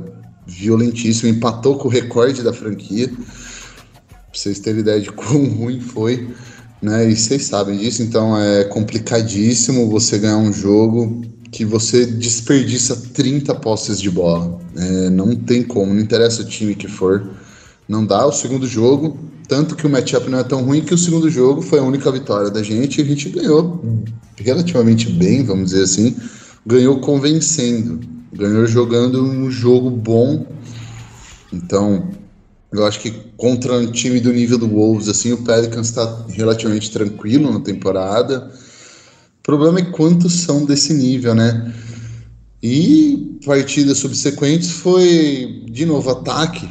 violentíssimo, 0.47 1.29
empatou 1.29 1.77
com 1.77 1.89
o 1.89 1.91
recorde 1.91 2.43
da 2.43 2.53
franquia. 2.53 3.09
Pra 3.09 4.33
vocês 4.33 4.59
terem 4.61 4.81
ideia 4.81 5.01
de 5.01 5.11
quão 5.13 5.45
ruim 5.45 5.81
foi, 5.81 6.29
né? 6.81 7.11
E 7.11 7.15
vocês 7.15 7.45
sabem 7.45 7.77
disso, 7.77 8.03
então 8.03 8.39
é 8.39 8.65
complicadíssimo 8.65 9.91
você 9.91 10.19
ganhar 10.19 10.39
um 10.39 10.53
jogo 10.53 11.34
que 11.55 11.65
você 11.65 12.05
desperdiça 12.05 12.97
30 13.15 13.55
posses 13.55 14.01
de 14.01 14.11
bola. 14.11 14.59
É, 14.77 15.09
não 15.09 15.37
tem 15.37 15.63
como, 15.63 15.95
não 15.95 16.01
interessa 16.01 16.43
o 16.43 16.45
time 16.45 16.75
que 16.75 16.89
for. 16.89 17.31
Não 17.89 18.05
dá. 18.05 18.27
O 18.27 18.33
segundo 18.33 18.67
jogo, 18.67 19.17
tanto 19.47 19.77
que 19.77 19.87
o 19.87 19.91
matchup 19.91 20.29
não 20.29 20.41
é 20.41 20.43
tão 20.43 20.65
ruim 20.65 20.81
que 20.81 20.93
o 20.93 20.99
segundo 20.99 21.31
jogo 21.31 21.63
foi 21.63 21.79
a 21.79 21.83
única 21.85 22.11
vitória 22.11 22.51
da 22.51 22.61
gente 22.61 22.99
e 22.99 23.05
a 23.05 23.07
gente 23.07 23.29
ganhou 23.29 23.81
relativamente 24.37 25.09
bem, 25.09 25.45
vamos 25.45 25.71
dizer 25.71 25.85
assim. 25.85 26.17
Ganhou 26.67 26.99
convencendo, 26.99 28.01
ganhou 28.33 28.67
jogando 28.67 29.23
um 29.23 29.49
jogo 29.49 29.91
bom. 29.91 30.45
Então, 31.53 32.11
eu 32.73 32.85
acho 32.85 32.99
que 32.99 33.13
contra 33.37 33.75
um 33.75 33.93
time 33.93 34.19
do 34.19 34.33
nível 34.33 34.59
do 34.59 34.67
Wolves, 34.67 35.09
assim, 35.09 35.33
o 35.33 35.45
Pelicans 35.45 35.87
está 35.87 36.25
relativamente 36.31 36.91
tranquilo 36.91 37.53
na 37.53 37.61
temporada. 37.61 38.51
O 39.45 39.47
problema 39.47 39.79
é 39.79 39.85
quantos 39.85 40.33
são 40.41 40.65
desse 40.65 40.95
nível, 40.95 41.35
né? 41.35 41.73
E 42.63 43.39
partidas 43.45 43.99
subsequentes 43.99 44.71
foi, 44.71 45.65
de 45.71 45.85
novo, 45.85 46.11
ataque 46.11 46.69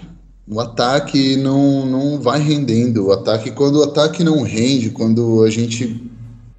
o 0.47 0.59
ataque 0.59 1.37
não, 1.37 1.85
não 1.85 2.19
vai 2.19 2.41
rendendo. 2.41 3.05
O 3.05 3.11
ataque, 3.11 3.51
quando 3.51 3.77
o 3.77 3.83
ataque 3.83 4.23
não 4.23 4.41
rende, 4.41 4.89
quando 4.89 5.43
a 5.43 5.49
gente 5.49 6.11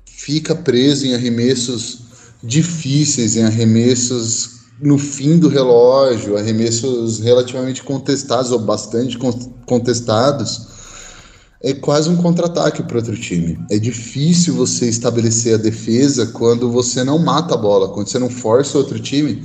fica 0.07 0.55
preso 0.55 1.07
em 1.07 1.15
arremessos 1.15 2.01
difíceis, 2.43 3.37
em 3.37 3.43
arremessos 3.43 4.55
no 4.81 4.99
fim 4.99 5.39
do 5.39 5.49
relógio, 5.49 6.37
arremessos 6.37 7.21
relativamente 7.21 7.83
contestados 7.83 8.51
ou 8.51 8.59
bastante 8.59 9.19
contestados, 9.67 10.74
é 11.65 11.73
quase 11.73 12.11
um 12.11 12.17
contra-ataque 12.17 12.83
para 12.83 12.99
outro 12.99 13.17
time. 13.17 13.59
É 13.71 13.79
difícil 13.79 14.55
você 14.55 14.87
estabelecer 14.87 15.55
a 15.55 15.63
defesa 15.63 16.27
quando 16.27 16.71
você 16.71 17.03
não 17.03 17.19
mata 17.19 17.55
a 17.55 17.57
bola, 17.57 17.89
quando 17.89 18.09
você 18.09 18.19
não 18.19 18.29
força 18.29 18.77
outro 18.77 19.01
time 19.01 19.43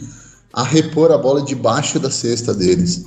a 0.53 0.63
repor 0.63 1.11
a 1.11 1.17
bola 1.17 1.41
debaixo 1.41 1.97
da 1.97 2.11
cesta 2.11 2.53
deles. 2.53 3.05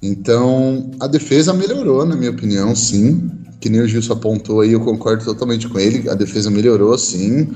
Então, 0.00 0.90
a 0.98 1.06
defesa 1.06 1.52
melhorou, 1.52 2.06
na 2.06 2.16
minha 2.16 2.30
opinião, 2.30 2.74
sim. 2.74 3.30
Que 3.60 3.68
nem 3.68 3.82
o 3.82 3.88
Gilson 3.88 4.14
apontou 4.14 4.60
aí, 4.62 4.72
eu 4.72 4.80
concordo 4.80 5.24
totalmente 5.24 5.68
com 5.68 5.78
ele. 5.78 6.08
A 6.08 6.14
defesa 6.14 6.50
melhorou, 6.50 6.96
sim. 6.96 7.48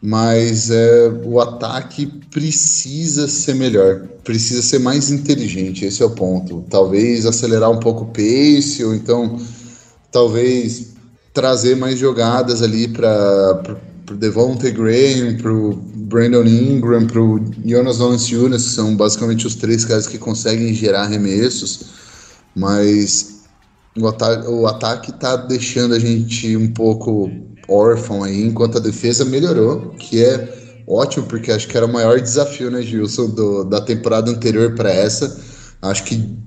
Mas 0.00 0.70
é, 0.70 1.12
o 1.24 1.40
ataque 1.40 2.06
precisa 2.30 3.28
ser 3.28 3.54
melhor, 3.54 4.06
precisa 4.24 4.62
ser 4.62 4.78
mais 4.78 5.10
inteligente. 5.10 5.84
Esse 5.84 6.02
é 6.02 6.06
o 6.06 6.10
ponto. 6.10 6.64
Talvez 6.70 7.26
acelerar 7.26 7.70
um 7.70 7.80
pouco 7.80 8.04
o 8.04 8.06
pace, 8.06 8.82
ou 8.82 8.94
então 8.94 9.38
talvez 10.10 10.94
trazer 11.32 11.76
mais 11.76 11.98
jogadas 11.98 12.62
ali 12.62 12.88
para 12.88 13.76
o 14.10 14.14
Devontae 14.14 14.72
Graham, 14.72 15.36
para 15.40 15.52
o 15.52 15.74
Brandon 15.74 16.44
Ingram, 16.44 17.06
para 17.06 17.20
o 17.20 17.40
Jonas 17.64 17.98
Valanciunas, 17.98 18.64
que 18.64 18.70
são 18.70 18.96
basicamente 18.96 19.46
os 19.46 19.54
três 19.54 19.84
caras 19.84 20.06
que 20.06 20.18
conseguem 20.18 20.74
gerar 20.74 21.02
arremessos, 21.02 21.86
mas 22.54 23.42
o, 23.96 24.08
ata 24.08 24.50
o 24.50 24.66
ataque 24.66 25.10
está 25.10 25.36
deixando 25.36 25.94
a 25.94 25.98
gente 25.98 26.56
um 26.56 26.72
pouco 26.72 27.30
órfão 27.68 28.24
aí, 28.24 28.44
enquanto 28.44 28.78
a 28.78 28.80
defesa 28.80 29.24
melhorou, 29.24 29.90
que 29.90 30.22
é 30.24 30.82
ótimo, 30.88 31.26
porque 31.26 31.52
acho 31.52 31.68
que 31.68 31.76
era 31.76 31.86
o 31.86 31.92
maior 31.92 32.20
desafio, 32.20 32.70
né, 32.70 32.82
Gilson, 32.82 33.28
do, 33.30 33.64
da 33.64 33.80
temporada 33.80 34.30
anterior 34.30 34.74
para 34.74 34.90
essa. 34.90 35.40
Acho 35.80 36.04
que 36.04 36.39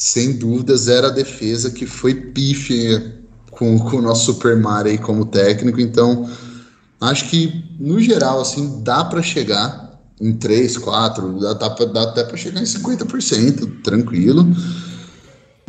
sem 0.00 0.32
dúvidas, 0.32 0.88
era 0.88 1.08
a 1.08 1.10
defesa 1.10 1.70
que 1.70 1.84
foi 1.84 2.14
pífia 2.14 3.20
com, 3.50 3.78
com 3.78 3.98
o 3.98 4.02
nosso 4.02 4.32
Super 4.32 4.56
Mario 4.56 4.92
aí 4.92 4.98
como 4.98 5.26
técnico. 5.26 5.78
Então, 5.78 6.26
acho 6.98 7.28
que, 7.28 7.62
no 7.78 8.00
geral, 8.00 8.40
assim, 8.40 8.82
dá 8.82 9.04
para 9.04 9.20
chegar 9.20 10.00
em 10.18 10.32
3, 10.32 10.78
4, 10.78 11.40
dá, 11.40 11.52
dá, 11.52 11.68
dá 11.68 12.02
até 12.02 12.24
para 12.24 12.36
chegar 12.38 12.62
em 12.62 12.64
50%, 12.64 13.82
tranquilo, 13.82 14.46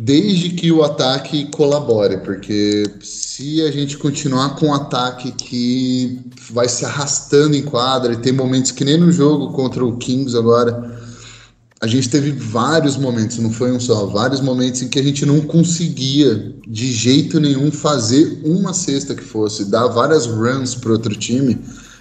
desde 0.02 0.48
que 0.50 0.72
o 0.72 0.82
ataque 0.82 1.50
colabore, 1.50 2.16
porque 2.18 2.84
se 3.02 3.60
a 3.60 3.70
gente 3.70 3.98
continuar 3.98 4.56
com 4.56 4.68
um 4.68 4.74
ataque 4.74 5.30
que 5.32 6.20
vai 6.50 6.70
se 6.70 6.86
arrastando 6.86 7.54
em 7.54 7.62
quadra, 7.62 8.14
e 8.14 8.16
tem 8.16 8.32
momentos 8.32 8.70
que 8.70 8.82
nem 8.84 8.96
no 8.96 9.12
jogo 9.12 9.52
contra 9.52 9.84
o 9.84 9.98
Kings 9.98 10.34
agora 10.34 11.11
a 11.82 11.86
gente 11.88 12.08
teve 12.08 12.30
vários 12.30 12.96
momentos, 12.96 13.38
não 13.38 13.50
foi 13.50 13.72
um 13.72 13.80
só, 13.80 14.06
vários 14.06 14.40
momentos 14.40 14.80
em 14.82 14.88
que 14.88 15.00
a 15.00 15.02
gente 15.02 15.26
não 15.26 15.40
conseguia 15.40 16.54
de 16.64 16.92
jeito 16.92 17.40
nenhum 17.40 17.72
fazer 17.72 18.40
uma 18.44 18.72
cesta 18.72 19.16
que 19.16 19.24
fosse, 19.24 19.64
dar 19.64 19.88
várias 19.88 20.24
runs 20.24 20.76
para 20.76 20.92
outro 20.92 21.12
time. 21.16 21.58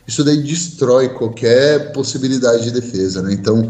Isso 0.07 0.23
daí 0.23 0.38
destrói 0.43 1.09
qualquer 1.09 1.93
possibilidade 1.93 2.65
de 2.65 2.79
defesa, 2.79 3.23
né? 3.23 3.33
Então, 3.33 3.67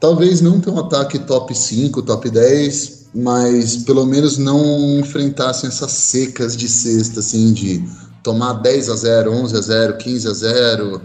talvez 0.00 0.40
não 0.40 0.60
ter 0.60 0.70
um 0.70 0.80
ataque 0.80 1.20
top 1.20 1.56
5, 1.56 2.02
top 2.02 2.28
10, 2.28 3.04
mas 3.14 3.76
pelo 3.76 4.04
menos 4.04 4.36
não 4.36 4.98
enfrentassem 4.98 5.68
essas 5.68 5.92
secas 5.92 6.56
de 6.56 6.66
cesta, 6.68 7.20
assim, 7.20 7.52
de 7.52 7.80
tomar 8.24 8.54
10 8.54 8.88
a 8.88 8.96
0, 8.96 9.32
11 9.32 9.56
a 9.56 9.60
0, 9.60 9.96
15 9.98 10.26
a 10.26 10.32
0 10.32 11.00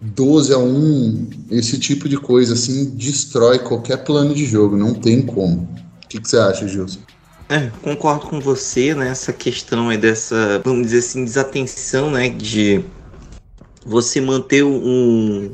12 0.00 0.52
a 0.54 0.58
1, 0.58 1.28
esse 1.50 1.78
tipo 1.78 2.08
de 2.08 2.16
coisa 2.16 2.54
assim 2.54 2.90
destrói 2.90 3.58
qualquer 3.58 3.98
plano 3.98 4.34
de 4.34 4.46
jogo, 4.46 4.76
não 4.76 4.94
tem 4.94 5.20
como. 5.20 5.68
O 6.04 6.08
que, 6.08 6.20
que 6.20 6.28
você 6.28 6.38
acha, 6.38 6.66
Gilson? 6.66 7.00
É, 7.48 7.70
concordo 7.82 8.26
com 8.26 8.40
você 8.40 8.94
nessa 8.94 9.32
questão 9.32 9.88
aí 9.88 9.98
dessa, 9.98 10.60
vamos 10.64 10.86
dizer 10.86 10.98
assim, 10.98 11.24
desatenção, 11.24 12.10
né, 12.10 12.28
de 12.28 12.82
você 13.84 14.20
manter 14.20 14.64
um, 14.64 15.52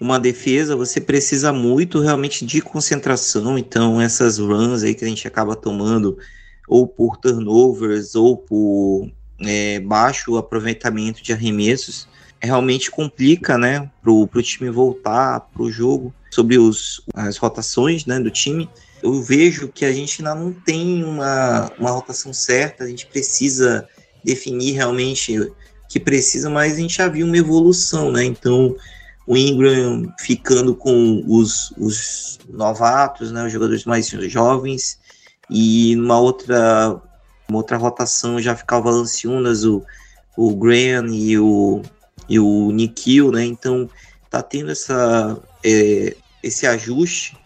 uma 0.00 0.18
defesa, 0.18 0.76
você 0.76 1.00
precisa 1.00 1.52
muito 1.52 2.00
realmente 2.00 2.44
de 2.44 2.60
concentração, 2.60 3.56
então 3.56 4.00
essas 4.00 4.38
runs 4.38 4.82
aí 4.82 4.94
que 4.94 5.04
a 5.04 5.08
gente 5.08 5.26
acaba 5.26 5.56
tomando 5.56 6.18
ou 6.66 6.86
por 6.86 7.16
turnovers 7.16 8.14
ou 8.14 8.36
por 8.36 9.08
é, 9.40 9.80
baixo 9.80 10.36
aproveitamento 10.36 11.22
de 11.22 11.32
arremessos, 11.32 12.06
realmente 12.40 12.90
complica, 12.90 13.58
né, 13.58 13.90
pro, 14.02 14.26
pro 14.26 14.42
time 14.42 14.70
voltar 14.70 15.40
pro 15.52 15.70
jogo 15.70 16.14
sobre 16.30 16.58
os, 16.58 17.02
as 17.14 17.36
rotações, 17.36 18.06
né, 18.06 18.20
do 18.20 18.30
time. 18.30 18.68
Eu 19.02 19.22
vejo 19.22 19.68
que 19.68 19.84
a 19.84 19.92
gente 19.92 20.20
ainda 20.20 20.34
não 20.34 20.52
tem 20.52 21.04
uma, 21.04 21.70
uma 21.78 21.90
rotação 21.90 22.32
certa, 22.32 22.84
a 22.84 22.88
gente 22.88 23.06
precisa 23.06 23.88
definir 24.24 24.72
realmente 24.72 25.50
que 25.88 25.98
precisa, 25.98 26.50
mas 26.50 26.74
a 26.74 26.80
gente 26.80 26.96
já 26.96 27.08
viu 27.08 27.26
uma 27.26 27.36
evolução, 27.36 28.12
né, 28.12 28.24
então 28.24 28.76
o 29.26 29.36
Ingram 29.36 30.12
ficando 30.18 30.74
com 30.74 31.22
os, 31.26 31.72
os 31.76 32.38
novatos, 32.48 33.30
né, 33.32 33.44
os 33.44 33.52
jogadores 33.52 33.84
mais 33.84 34.08
jovens, 34.08 34.98
e 35.50 35.96
numa 35.96 36.18
outra, 36.18 37.00
uma 37.48 37.58
outra 37.58 37.76
rotação 37.76 38.40
já 38.40 38.54
ficava 38.54 38.88
o 38.88 38.92
Valanciunas, 38.92 39.64
o, 39.64 39.82
o 40.36 40.54
Graham 40.54 41.08
e 41.08 41.38
o 41.38 41.82
e 42.28 42.38
o 42.38 42.70
Nikhil, 42.70 43.30
né? 43.32 43.44
Então 43.44 43.88
tá 44.30 44.42
tendo 44.42 44.70
essa, 44.70 45.40
é, 45.64 46.14
esse 46.42 46.66
ajuste, 46.66 47.36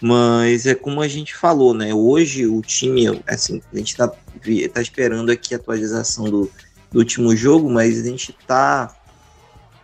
mas 0.00 0.66
é 0.66 0.74
como 0.74 1.00
a 1.00 1.08
gente 1.08 1.34
falou, 1.34 1.74
né? 1.74 1.92
Hoje 1.92 2.46
o 2.46 2.60
time, 2.62 3.22
assim, 3.26 3.60
a 3.72 3.76
gente 3.76 3.96
tá, 3.96 4.08
tá 4.08 4.82
esperando 4.82 5.30
aqui 5.30 5.54
a 5.54 5.58
atualização 5.58 6.24
do, 6.24 6.50
do 6.90 6.98
último 6.98 7.34
jogo, 7.36 7.70
mas 7.70 8.00
a 8.00 8.04
gente 8.04 8.32
tá 8.46 8.94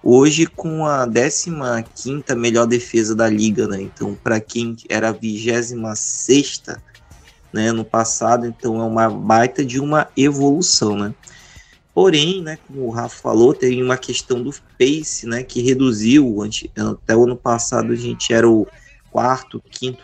hoje 0.03 0.46
com 0.46 0.87
a 0.87 1.07
15 1.83 2.35
melhor 2.37 2.66
defesa 2.66 3.14
da 3.14 3.29
liga, 3.29 3.68
né? 3.68 3.83
Então, 3.83 4.14
para 4.14 4.40
quem 4.40 4.76
era 4.88 5.11
a 5.11 5.12
26 5.12 6.62
né, 7.53 7.72
no 7.72 7.85
passado, 7.85 8.46
então 8.46 8.81
é 8.81 8.85
uma 8.85 9.11
baita 9.11 9.64
de 9.64 9.81
uma 9.81 10.09
evolução, 10.16 10.96
né? 10.96 11.14
Porém, 11.94 12.42
né, 12.42 12.59
como 12.66 12.87
o 12.87 12.90
Rafa 12.90 13.20
falou, 13.20 13.53
tem 13.53 13.83
uma 13.83 13.96
questão 13.96 14.42
do 14.42 14.53
pace, 14.79 15.26
né, 15.26 15.42
que 15.42 15.61
reduziu. 15.61 16.38
Até 16.76 17.16
o 17.16 17.24
ano 17.24 17.37
passado 17.37 17.92
a 17.92 17.96
gente 17.96 18.33
era 18.33 18.48
o 18.48 18.66
quarto, 19.11 19.62
quinto 19.70 20.03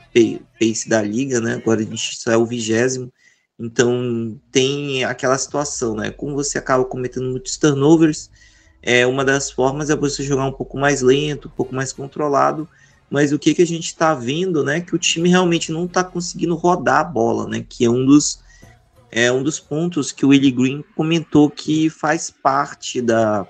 pace 0.58 0.88
da 0.88 1.00
liga, 1.00 1.40
né? 1.40 1.54
Agora 1.54 1.80
a 1.80 1.84
gente 1.84 2.16
só 2.16 2.32
é 2.32 2.36
o 2.36 2.44
vigésimo. 2.44 3.12
Então 3.58 4.38
tem 4.50 5.04
aquela 5.04 5.38
situação, 5.38 5.94
né? 5.94 6.10
Como 6.10 6.34
você 6.34 6.58
acaba 6.58 6.84
cometendo 6.84 7.30
muitos 7.30 7.56
turnovers, 7.56 8.30
é 8.82 9.06
uma 9.06 9.24
das 9.24 9.50
formas 9.50 9.90
é 9.90 9.96
você 9.96 10.22
jogar 10.22 10.46
um 10.46 10.52
pouco 10.52 10.78
mais 10.78 11.00
lento, 11.02 11.48
um 11.48 11.52
pouco 11.52 11.74
mais 11.74 11.92
controlado. 11.92 12.68
Mas 13.08 13.32
o 13.32 13.38
que, 13.38 13.54
que 13.54 13.62
a 13.62 13.66
gente 13.66 13.86
está 13.86 14.14
vendo, 14.14 14.64
né? 14.64 14.80
Que 14.80 14.94
o 14.94 14.98
time 14.98 15.28
realmente 15.28 15.70
não 15.72 15.84
está 15.86 16.02
conseguindo 16.02 16.54
rodar 16.56 17.00
a 17.00 17.04
bola, 17.04 17.48
né? 17.48 17.64
Que 17.66 17.84
é 17.84 17.90
um 17.90 18.04
dos 18.04 18.40
é 19.10 19.30
um 19.30 19.42
dos 19.42 19.58
pontos 19.58 20.12
que 20.12 20.24
o 20.24 20.28
Willie 20.28 20.50
Green 20.50 20.84
comentou 20.94 21.48
que 21.50 21.88
faz 21.88 22.30
parte 22.30 23.00
da, 23.00 23.46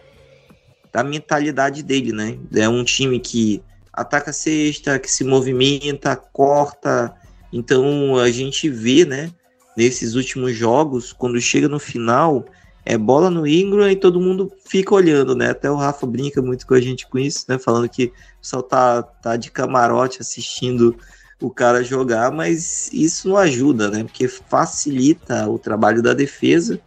da 0.92 1.02
mentalidade 1.02 1.82
dele, 1.82 2.12
né? 2.12 2.38
É 2.54 2.68
um 2.68 2.84
time 2.84 3.18
que 3.18 3.62
ataca 3.92 4.30
a 4.30 4.34
cesta, 4.34 4.98
que 4.98 5.10
se 5.10 5.24
movimenta, 5.24 6.14
corta. 6.14 7.14
Então 7.52 8.16
a 8.16 8.30
gente 8.30 8.68
vê, 8.68 9.04
né, 9.04 9.30
nesses 9.76 10.14
últimos 10.14 10.54
jogos, 10.54 11.12
quando 11.12 11.40
chega 11.40 11.68
no 11.68 11.78
final, 11.78 12.44
é 12.84 12.96
bola 12.96 13.30
no 13.30 13.46
Ingram 13.46 13.90
e 13.90 13.96
todo 13.96 14.20
mundo 14.20 14.52
fica 14.64 14.94
olhando, 14.94 15.34
né? 15.34 15.50
Até 15.50 15.70
o 15.70 15.74
Rafa 15.76 16.06
brinca 16.06 16.40
muito 16.40 16.66
com 16.66 16.74
a 16.74 16.80
gente 16.80 17.06
com 17.08 17.18
isso, 17.18 17.44
né? 17.48 17.58
Falando 17.58 17.88
que 17.88 18.04
o 18.04 18.40
pessoal 18.40 18.62
tá, 18.62 19.02
tá 19.02 19.36
de 19.36 19.50
camarote 19.50 20.20
assistindo 20.20 20.96
o 21.40 21.50
cara 21.50 21.84
jogar, 21.84 22.30
mas 22.30 22.90
isso 22.92 23.28
não 23.28 23.36
ajuda, 23.36 23.90
né? 23.90 24.04
Porque 24.04 24.26
facilita 24.26 25.48
o 25.48 25.58
trabalho 25.58 26.02
da 26.02 26.14
defesa 26.14 26.80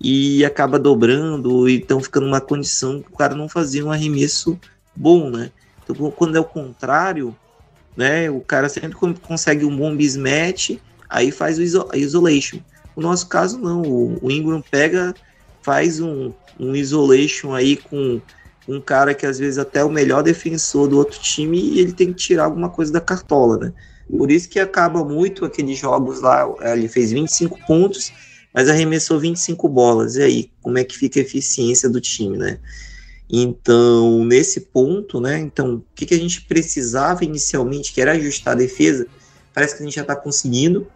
e 0.00 0.44
acaba 0.44 0.78
dobrando 0.78 1.68
e 1.68 1.76
estão 1.76 2.00
ficando 2.00 2.26
numa 2.26 2.40
condição 2.40 3.02
que 3.02 3.12
o 3.12 3.16
cara 3.16 3.34
não 3.34 3.48
fazia 3.48 3.84
um 3.84 3.92
arremesso 3.92 4.58
bom, 4.96 5.30
né? 5.30 5.50
Então, 5.82 6.10
quando 6.10 6.36
é 6.36 6.40
o 6.40 6.44
contrário, 6.44 7.36
né? 7.96 8.30
O 8.30 8.40
cara 8.40 8.68
sempre 8.68 8.96
consegue 9.20 9.64
um 9.64 9.76
bom 9.76 9.92
mismatch, 9.92 10.78
aí 11.08 11.30
faz 11.30 11.58
o 11.58 11.62
iso 11.62 11.86
isolation. 11.94 12.60
No 12.96 13.02
nosso 13.02 13.28
caso, 13.28 13.58
não. 13.58 13.82
O, 13.82 14.30
Ingram 14.30 14.62
pega, 14.62 15.14
faz 15.62 16.00
um, 16.00 16.32
um 16.58 16.74
isolation 16.74 17.54
aí 17.54 17.76
com 17.76 18.20
um 18.68 18.80
cara 18.80 19.14
que 19.14 19.26
às 19.26 19.38
vezes 19.38 19.58
até 19.58 19.80
é 19.80 19.84
o 19.84 19.90
melhor 19.90 20.22
defensor 20.22 20.88
do 20.88 20.96
outro 20.96 21.18
time 21.18 21.58
e 21.58 21.80
ele 21.80 21.92
tem 21.92 22.08
que 22.08 22.14
tirar 22.14 22.44
alguma 22.44 22.68
coisa 22.68 22.92
da 22.92 23.00
cartola, 23.00 23.58
né? 23.58 23.72
Por 24.10 24.30
isso 24.30 24.48
que 24.48 24.58
acaba 24.58 25.04
muito 25.04 25.44
aqueles 25.44 25.78
jogos 25.78 26.20
lá, 26.20 26.46
ele 26.72 26.88
fez 26.88 27.12
25 27.12 27.58
pontos, 27.66 28.12
mas 28.52 28.68
arremessou 28.68 29.18
25 29.18 29.68
bolas. 29.68 30.16
E 30.16 30.22
aí, 30.22 30.50
como 30.60 30.78
é 30.78 30.84
que 30.84 30.96
fica 30.96 31.20
a 31.20 31.22
eficiência 31.22 31.88
do 31.88 32.00
time, 32.00 32.36
né? 32.36 32.58
Então, 33.32 34.24
nesse 34.24 34.60
ponto, 34.60 35.20
né? 35.20 35.38
Então, 35.38 35.76
o 35.76 35.84
que, 35.94 36.04
que 36.04 36.14
a 36.14 36.18
gente 36.18 36.42
precisava 36.42 37.24
inicialmente, 37.24 37.92
que 37.92 38.00
era 38.00 38.12
ajustar 38.12 38.54
a 38.54 38.56
defesa, 38.56 39.06
parece 39.54 39.76
que 39.76 39.82
a 39.82 39.86
gente 39.86 39.94
já 39.94 40.02
está 40.02 40.16
conseguindo. 40.16 40.86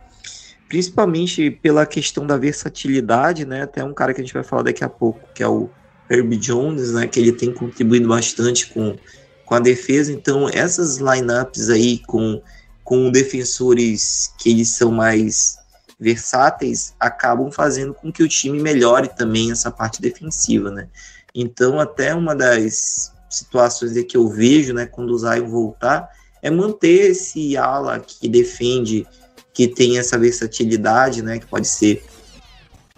principalmente 0.69 1.51
pela 1.51 1.87
questão 1.87 2.27
da 2.27 2.37
versatilidade, 2.37 3.45
né? 3.45 3.63
Até 3.63 3.85
um 3.85 3.95
cara 3.95 4.13
que 4.13 4.21
a 4.21 4.25
gente 4.25 4.35
vai 4.35 4.43
falar 4.43 4.63
daqui 4.63 4.83
a 4.83 4.89
pouco, 4.89 5.21
que 5.33 5.43
é 5.43 5.49
o 5.49 5.71
Herb 6.11 6.37
Jones, 6.37 6.93
né? 6.93 7.07
Que 7.07 7.21
ele 7.21 7.33
tem 7.33 7.53
contribuído 7.53 8.09
bastante 8.09 8.67
com, 8.67 8.97
com 9.45 9.55
a 9.55 9.61
defesa. 9.61 10.13
Então, 10.13 10.49
essas 10.49 10.97
lineups 10.97 11.71
aí 11.71 11.99
com, 11.99 12.43
com 12.85 13.11
defensores 13.11 14.33
que 14.39 14.51
eles 14.51 14.69
são 14.69 14.93
mais 14.93 15.57
versáteis 15.99 16.95
acabam 17.01 17.51
fazendo 17.51 17.95
com 17.95 18.13
que 18.13 18.23
o 18.23 18.29
time 18.29 18.61
melhore 18.61 19.09
também 19.09 19.51
essa 19.51 19.71
parte 19.71 20.03
defensiva, 20.03 20.71
né? 20.71 20.89
Então, 21.35 21.81
até 21.81 22.15
uma 22.15 22.35
das 22.35 23.13
situações 23.29 23.93
que 24.05 24.17
eu 24.17 24.29
vejo, 24.29 24.73
né, 24.73 24.87
quando 24.87 25.11
o 25.11 25.19
Zion 25.19 25.49
voltar, 25.49 26.09
é 26.41 26.51
manter 26.51 27.11
esse 27.11 27.57
ala 27.57 27.99
que 27.99 28.29
defende, 28.29 29.07
que 29.53 29.67
tem 29.67 29.99
essa 29.99 30.19
versatilidade, 30.19 31.23
né, 31.23 31.39
que 31.39 31.47
pode 31.47 31.67
ser 31.67 32.05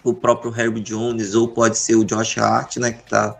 o 0.03 0.13
próprio 0.13 0.53
Herbie 0.55 0.81
Jones 0.81 1.33
ou 1.33 1.47
pode 1.47 1.77
ser 1.77 1.95
o 1.95 2.03
Josh 2.03 2.37
Hart, 2.37 2.77
né, 2.77 2.91
que 2.91 3.09
tá 3.09 3.37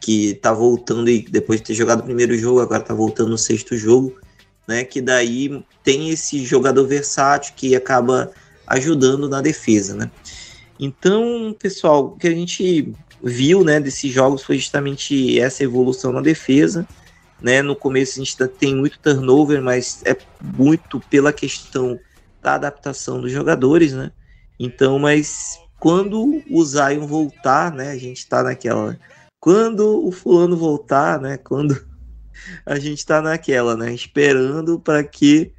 que 0.00 0.34
tá 0.34 0.52
voltando 0.52 1.08
e 1.08 1.22
depois 1.22 1.60
de 1.60 1.66
ter 1.68 1.74
jogado 1.74 2.00
o 2.00 2.02
primeiro 2.02 2.36
jogo, 2.36 2.58
agora 2.58 2.82
tá 2.82 2.92
voltando 2.92 3.30
no 3.30 3.38
sexto 3.38 3.76
jogo, 3.76 4.18
né, 4.66 4.84
que 4.84 5.00
daí 5.00 5.64
tem 5.82 6.10
esse 6.10 6.44
jogador 6.44 6.86
versátil 6.86 7.54
que 7.56 7.74
acaba 7.74 8.30
ajudando 8.66 9.28
na 9.28 9.40
defesa, 9.40 9.94
né? 9.94 10.10
Então, 10.78 11.54
pessoal, 11.58 12.06
o 12.06 12.16
que 12.16 12.26
a 12.26 12.34
gente 12.34 12.92
viu, 13.22 13.64
né, 13.64 13.78
desses 13.78 14.12
jogos 14.12 14.42
foi 14.42 14.58
justamente 14.58 15.38
essa 15.38 15.62
evolução 15.62 16.12
na 16.12 16.20
defesa, 16.20 16.86
né? 17.40 17.62
No 17.62 17.76
começo 17.76 18.20
a 18.20 18.24
gente 18.24 18.36
tem 18.58 18.74
muito 18.74 18.98
turnover, 18.98 19.60
mas 19.62 20.02
é 20.04 20.16
muito 20.40 21.00
pela 21.10 21.32
questão 21.32 21.98
da 22.40 22.54
adaptação 22.54 23.20
dos 23.20 23.30
jogadores, 23.30 23.92
né? 23.92 24.10
Então, 24.58 24.98
mas 24.98 25.58
quando 25.78 26.42
o 26.50 26.64
Zion 26.64 27.06
voltar, 27.06 27.72
né, 27.72 27.90
a 27.90 27.98
gente 27.98 28.26
tá 28.26 28.42
naquela 28.42 28.98
quando 29.40 30.06
o 30.06 30.12
fulano 30.12 30.56
voltar, 30.56 31.20
né, 31.20 31.36
quando 31.36 31.84
a 32.64 32.78
gente 32.78 33.04
tá 33.04 33.20
naquela, 33.20 33.76
né, 33.76 33.92
esperando 33.92 34.78
para 34.78 35.02
que 35.04 35.52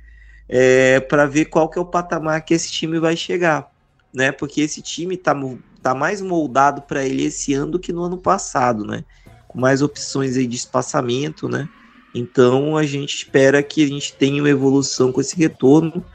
é, 0.47 0.99
para 0.99 1.25
ver 1.25 1.45
qual 1.45 1.69
que 1.69 1.79
é 1.79 1.81
o 1.81 1.85
patamar 1.85 2.43
que 2.43 2.53
esse 2.53 2.71
time 2.71 2.99
vai 2.99 3.15
chegar, 3.15 3.71
né? 4.13 4.31
Porque 4.31 4.61
esse 4.61 4.81
time 4.81 5.17
tá, 5.17 5.33
tá 5.81 5.95
mais 5.95 6.21
moldado 6.21 6.81
para 6.81 7.03
ele 7.03 7.25
esse 7.25 7.53
ano 7.53 7.71
do 7.71 7.79
que 7.79 7.93
no 7.93 8.03
ano 8.03 8.17
passado, 8.17 8.85
né? 8.85 9.03
Com 9.47 9.59
mais 9.59 9.81
opções 9.81 10.37
aí 10.37 10.45
de 10.45 10.55
espaçamento, 10.55 11.47
né? 11.47 11.67
Então 12.13 12.77
a 12.77 12.83
gente 12.83 13.15
espera 13.15 13.63
que 13.63 13.83
a 13.83 13.87
gente 13.87 14.13
tenha 14.13 14.41
uma 14.41 14.49
evolução 14.49 15.11
com 15.11 15.21
esse 15.21 15.35
retorno, 15.35 16.05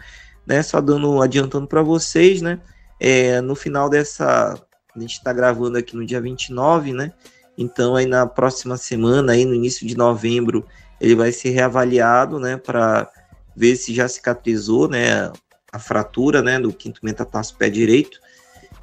né? 0.47 0.63
Só 0.63 0.81
dando 0.81 1.21
adiantando 1.21 1.67
para 1.67 1.83
vocês, 1.83 2.41
né? 2.41 2.61
É, 3.01 3.41
no 3.41 3.55
final 3.55 3.89
dessa 3.89 4.55
a 4.95 5.01
gente 5.01 5.15
está 5.15 5.33
gravando 5.33 5.79
aqui 5.79 5.97
no 5.97 6.05
dia 6.05 6.21
29, 6.21 6.93
né? 6.93 7.13
Então 7.59 7.97
aí 7.97 8.07
na 8.07 8.25
próxima 8.25 8.77
semana, 8.77 9.33
aí 9.33 9.45
no 9.45 9.53
início 9.53 9.85
de 9.85 9.97
novembro, 9.97 10.65
ele 11.01 11.17
vai 11.17 11.33
ser 11.33 11.51
reavaliado, 11.51 12.39
né? 12.39 12.57
Para 12.57 13.11
ver 13.55 13.75
se 13.75 13.93
já 13.93 14.07
cicatrizou, 14.07 14.89
né, 14.89 15.33
a 15.73 15.79
fratura, 15.81 16.41
né, 16.41 16.61
do 16.61 16.73
quinto 16.73 17.01
metatarso 17.03 17.57
pé 17.57 17.69
direito. 17.69 18.21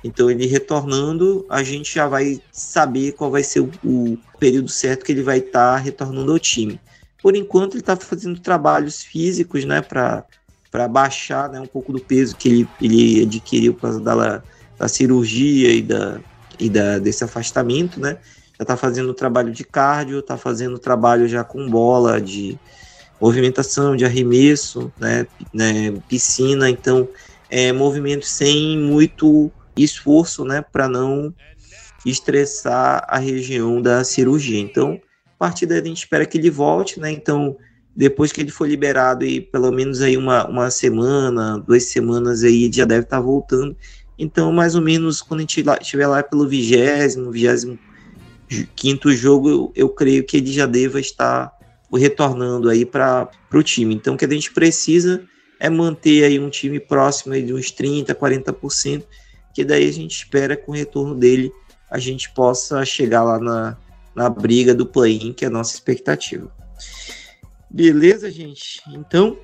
Então 0.03 0.29
ele 0.29 0.45
retornando, 0.45 1.45
a 1.49 1.63
gente 1.63 1.95
já 1.95 2.07
vai 2.07 2.41
saber 2.51 3.13
qual 3.13 3.31
vai 3.31 3.41
ser 3.41 3.61
o, 3.61 3.71
o 3.83 4.17
período 4.38 4.69
certo 4.69 5.05
que 5.05 5.13
ele 5.13 5.23
vai 5.23 5.38
estar 5.38 5.75
tá 5.75 5.77
retornando 5.77 6.33
ao 6.33 6.38
time. 6.38 6.79
Por 7.21 7.35
enquanto 7.35 7.73
ele 7.73 7.79
está 7.79 7.95
fazendo 7.95 8.39
trabalhos 8.39 9.01
físicos, 9.01 9.63
né, 9.63 9.81
para 9.81 10.25
para 10.69 10.89
baixar, 10.89 11.49
né, 11.49 11.61
um 11.61 11.65
pouco 11.65 11.93
do 11.93 12.01
peso 12.01 12.35
que 12.35 12.49
ele, 12.49 12.69
ele 12.81 13.23
adquiriu 13.23 13.73
por 13.73 13.83
causa 13.83 14.01
da, 14.01 14.43
da 14.77 14.88
cirurgia 14.89 15.71
e 15.71 15.81
da 15.81 16.19
e 16.59 16.69
da 16.69 16.99
desse 16.99 17.23
afastamento, 17.23 17.97
né? 17.97 18.17
Já 18.58 18.63
está 18.63 18.78
fazendo 18.78 19.13
trabalho 19.13 19.52
de 19.52 19.63
cardio, 19.63 20.20
está 20.20 20.38
fazendo 20.38 20.80
trabalho 20.80 21.28
já 21.28 21.44
com 21.44 21.70
bola 21.70 22.22
de 22.22 22.58
movimentação 23.20 23.96
de 23.96 24.06
arremesso, 24.06 24.91
né, 25.00 25.26
né 25.54 25.94
piscina, 26.08 26.70
então 26.70 27.08
é 27.50 27.72
movimento 27.72 28.26
sem 28.26 28.78
muito 28.78 29.52
esforço, 29.76 30.44
né, 30.44 30.62
para 30.62 30.88
não 30.88 31.34
estressar 32.06 33.04
a 33.08 33.18
região 33.18 33.82
da 33.82 34.04
cirurgia. 34.04 34.60
Então, 34.60 35.00
a 35.26 35.38
partir 35.38 35.65
daí 35.65 35.80
a 35.80 35.84
gente 35.84 35.98
espera 35.98 36.26
que 36.26 36.38
ele 36.38 36.50
volte, 36.50 37.00
né? 37.00 37.12
Então, 37.12 37.58
depois 37.96 38.32
que 38.32 38.41
ele 38.41 38.52
for 38.52 38.68
liberado 38.68 39.26
e 39.26 39.41
pelo 39.41 39.72
menos 39.72 40.02
aí 40.02 40.15
uma, 40.15 40.48
uma 40.48 40.70
semana, 40.70 41.58
duas 41.58 41.86
semanas 41.86 42.44
aí, 42.44 42.70
já 42.72 42.86
deve 42.86 43.04
estar 43.04 43.18
tá 43.18 43.24
voltando. 43.24 43.76
Então, 44.18 44.52
mais 44.52 44.76
ou 44.76 44.82
menos 44.82 45.22
quando 45.22 45.39
a 45.39 45.44
gente 45.44 45.63
estiver 45.82 46.08
lá 46.08 46.22
pelo 46.22 46.48
vigésimo, 46.48 47.32
vigésimo 47.32 47.78
quinto 48.75 49.12
jogo, 49.12 49.49
eu, 49.49 49.71
eu 49.75 49.89
creio 49.89 50.23
que 50.23 50.38
ele 50.38 50.51
já 50.51 50.65
deva 50.65 50.99
estar 50.99 51.51
retornando 51.93 52.69
aí 52.69 52.86
para 52.86 53.29
o 53.53 53.63
time. 53.63 53.95
Então, 53.95 54.15
o 54.15 54.17
que 54.17 54.25
a 54.25 54.29
gente 54.29 54.51
precisa 54.51 55.23
é 55.60 55.69
manter 55.69 56.23
aí 56.25 56.39
um 56.39 56.49
time 56.49 56.79
próximo 56.79 57.34
de 57.34 57.53
uns 57.53 57.71
30%, 57.71 58.13
40%, 58.13 59.03
que 59.53 59.63
daí 59.63 59.88
a 59.88 59.93
gente 59.93 60.15
espera 60.15 60.58
com 60.58 60.71
o 60.71 60.75
retorno 60.75 61.15
dele 61.15 61.51
a 61.89 61.99
gente 61.99 62.34
possa 62.34 62.84
chegar 62.84 63.23
lá 63.23 63.39
na, 63.39 63.77
na 64.13 64.29
briga 64.29 64.73
do 64.73 64.86
play-in, 64.86 65.31
que 65.31 65.45
é 65.45 65.47
a 65.47 65.51
nossa 65.51 65.73
expectativa. 65.73 66.51
Beleza, 67.69 68.29
gente? 68.31 68.81
Então, 68.89 69.38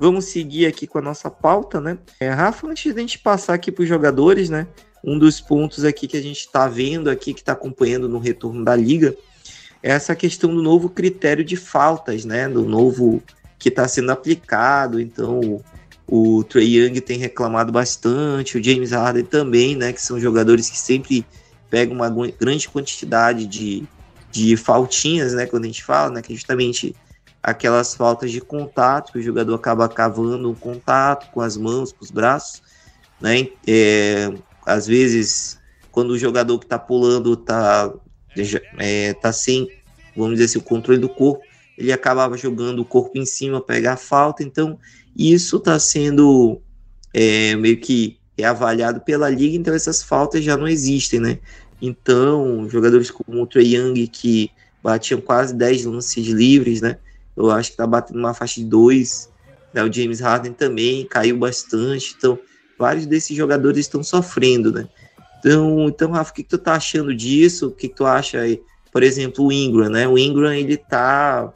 vamos 0.00 0.26
seguir 0.26 0.66
aqui 0.66 0.86
com 0.86 0.98
a 0.98 1.02
nossa 1.02 1.30
pauta, 1.30 1.80
né? 1.80 1.98
É, 2.18 2.30
Rafa, 2.30 2.66
antes 2.66 2.92
de 2.92 2.98
a 2.98 3.00
gente 3.00 3.18
passar 3.18 3.54
aqui 3.54 3.70
para 3.70 3.82
os 3.82 3.88
jogadores, 3.88 4.48
né? 4.50 4.66
Um 5.04 5.18
dos 5.18 5.40
pontos 5.40 5.84
aqui 5.84 6.08
que 6.08 6.16
a 6.16 6.22
gente 6.22 6.40
está 6.40 6.66
vendo 6.66 7.10
aqui, 7.10 7.34
que 7.34 7.40
está 7.40 7.52
acompanhando 7.52 8.08
no 8.08 8.18
retorno 8.18 8.64
da 8.64 8.74
liga, 8.74 9.14
essa 9.82 10.16
questão 10.16 10.54
do 10.54 10.62
novo 10.62 10.88
critério 10.88 11.44
de 11.44 11.56
faltas, 11.56 12.24
né? 12.24 12.48
Do 12.48 12.64
novo 12.64 13.22
que 13.58 13.68
está 13.68 13.86
sendo 13.86 14.10
aplicado. 14.12 14.98
Então, 14.98 15.40
o, 15.40 16.38
o 16.38 16.42
Trey 16.44 16.78
Young 16.78 17.00
tem 17.02 17.18
reclamado 17.18 17.70
bastante, 17.70 18.56
o 18.56 18.64
James 18.64 18.92
Harden 18.92 19.24
também, 19.24 19.76
né? 19.76 19.92
Que 19.92 20.00
são 20.00 20.18
jogadores 20.18 20.70
que 20.70 20.78
sempre 20.78 21.26
pegam 21.68 21.96
uma 21.96 22.08
grande 22.08 22.66
quantidade 22.66 23.46
de, 23.46 23.84
de 24.30 24.56
faltinhas, 24.56 25.34
né? 25.34 25.44
Quando 25.44 25.64
a 25.64 25.66
gente 25.66 25.84
fala, 25.84 26.10
né? 26.14 26.22
Que 26.22 26.32
é 26.32 26.36
justamente 26.36 26.96
aquelas 27.42 27.94
faltas 27.94 28.32
de 28.32 28.40
contato, 28.40 29.12
que 29.12 29.18
o 29.18 29.22
jogador 29.22 29.54
acaba 29.54 29.86
cavando 29.86 30.50
um 30.50 30.54
contato 30.54 31.30
com 31.30 31.42
as 31.42 31.58
mãos, 31.58 31.92
com 31.92 32.02
os 32.02 32.10
braços, 32.10 32.62
né? 33.20 33.48
É, 33.66 34.32
às 34.66 34.86
vezes, 34.86 35.58
quando 35.90 36.10
o 36.10 36.18
jogador 36.18 36.58
que 36.58 36.66
está 36.66 36.78
pulando 36.78 37.34
está 37.34 37.92
é, 38.78 39.12
tá 39.14 39.32
sem, 39.32 39.68
vamos 40.16 40.32
dizer 40.32 40.44
assim, 40.46 40.58
o 40.58 40.62
controle 40.62 40.98
do 40.98 41.08
corpo, 41.08 41.42
ele 41.76 41.92
acabava 41.92 42.36
jogando 42.36 42.80
o 42.80 42.84
corpo 42.84 43.18
em 43.18 43.26
cima, 43.26 43.60
pegar 43.60 43.94
a 43.94 43.96
falta, 43.96 44.42
então 44.42 44.78
isso 45.16 45.56
está 45.56 45.78
sendo 45.78 46.60
é, 47.12 47.54
meio 47.56 47.78
que 47.80 48.18
avaliado 48.42 49.00
pela 49.00 49.28
liga, 49.28 49.56
então 49.56 49.74
essas 49.74 50.02
faltas 50.02 50.42
já 50.42 50.56
não 50.56 50.66
existem, 50.66 51.20
né? 51.20 51.38
Então, 51.80 52.68
jogadores 52.68 53.10
como 53.10 53.42
o 53.42 53.46
Trey 53.46 53.76
Young, 53.76 54.06
que 54.06 54.50
batiam 54.82 55.20
quase 55.20 55.54
10 55.54 55.84
lances 55.84 56.26
livres, 56.26 56.80
né? 56.80 56.98
Eu 57.36 57.50
acho 57.50 57.72
que 57.72 57.76
tá 57.76 57.86
batendo 57.86 58.18
uma 58.18 58.34
faixa 58.34 58.60
de 58.60 58.66
2, 58.66 59.30
né? 59.72 59.82
O 59.84 59.92
James 59.92 60.20
Harden 60.20 60.52
também 60.52 61.04
caiu 61.06 61.36
bastante, 61.36 62.14
então 62.16 62.38
vários 62.78 63.06
desses 63.06 63.36
jogadores 63.36 63.80
estão 63.80 64.02
sofrendo, 64.02 64.72
né? 64.72 64.88
Então, 65.38 65.86
então 65.88 66.10
Rafa, 66.10 66.30
o 66.30 66.34
que, 66.34 66.42
que 66.42 66.48
tu 66.48 66.58
tá 66.58 66.74
achando 66.74 67.14
disso? 67.14 67.68
O 67.68 67.70
que, 67.70 67.88
que 67.88 67.94
tu 67.94 68.06
acha 68.06 68.40
aí? 68.40 68.60
Por 68.92 69.02
exemplo, 69.02 69.46
o 69.46 69.52
Ingram, 69.52 69.88
né? 69.88 70.08
O 70.08 70.16
Ingram, 70.16 70.52
ele 70.52 70.76
tá 70.76 71.52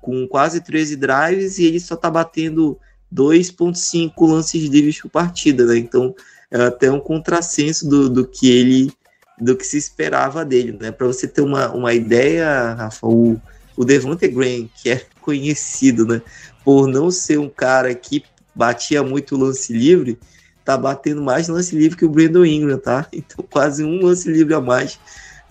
com 0.00 0.26
quase 0.26 0.60
13 0.60 0.96
drives 0.96 1.58
e 1.58 1.64
ele 1.64 1.80
só 1.80 1.96
tá 1.96 2.10
batendo 2.10 2.78
2.5 3.14 4.12
lances 4.28 4.64
livres 4.64 5.00
por 5.00 5.10
partida, 5.10 5.64
né? 5.66 5.78
Então, 5.78 6.14
é 6.50 6.60
até 6.62 6.90
um 6.90 7.00
contrassenso 7.00 7.88
do, 7.88 8.10
do 8.10 8.26
que 8.26 8.50
ele 8.50 8.92
do 9.38 9.56
que 9.56 9.66
se 9.66 9.76
esperava 9.76 10.44
dele, 10.44 10.76
né? 10.78 10.92
Para 10.92 11.06
você 11.06 11.26
ter 11.26 11.40
uma, 11.40 11.72
uma 11.72 11.92
ideia, 11.94 12.74
Rafa, 12.74 13.06
o, 13.06 13.40
o 13.76 13.84
Devonte 13.84 14.28
Graham, 14.28 14.68
que 14.76 14.90
é 14.90 15.04
conhecido, 15.20 16.06
né, 16.06 16.22
por 16.64 16.86
não 16.86 17.10
ser 17.10 17.38
um 17.38 17.48
cara 17.48 17.94
que 17.94 18.24
batia 18.54 19.02
muito 19.02 19.36
lance 19.36 19.72
livre, 19.72 20.18
tá 20.64 20.76
batendo 20.76 21.22
mais 21.22 21.48
lance 21.48 21.76
livre 21.76 21.96
que 21.96 22.04
o 22.04 22.10
Brandon 22.10 22.44
Ingram, 22.44 22.78
tá? 22.78 23.06
Então 23.12 23.44
quase 23.50 23.84
um 23.84 24.04
lance 24.04 24.30
livre 24.30 24.54
a 24.54 24.60
mais 24.60 24.98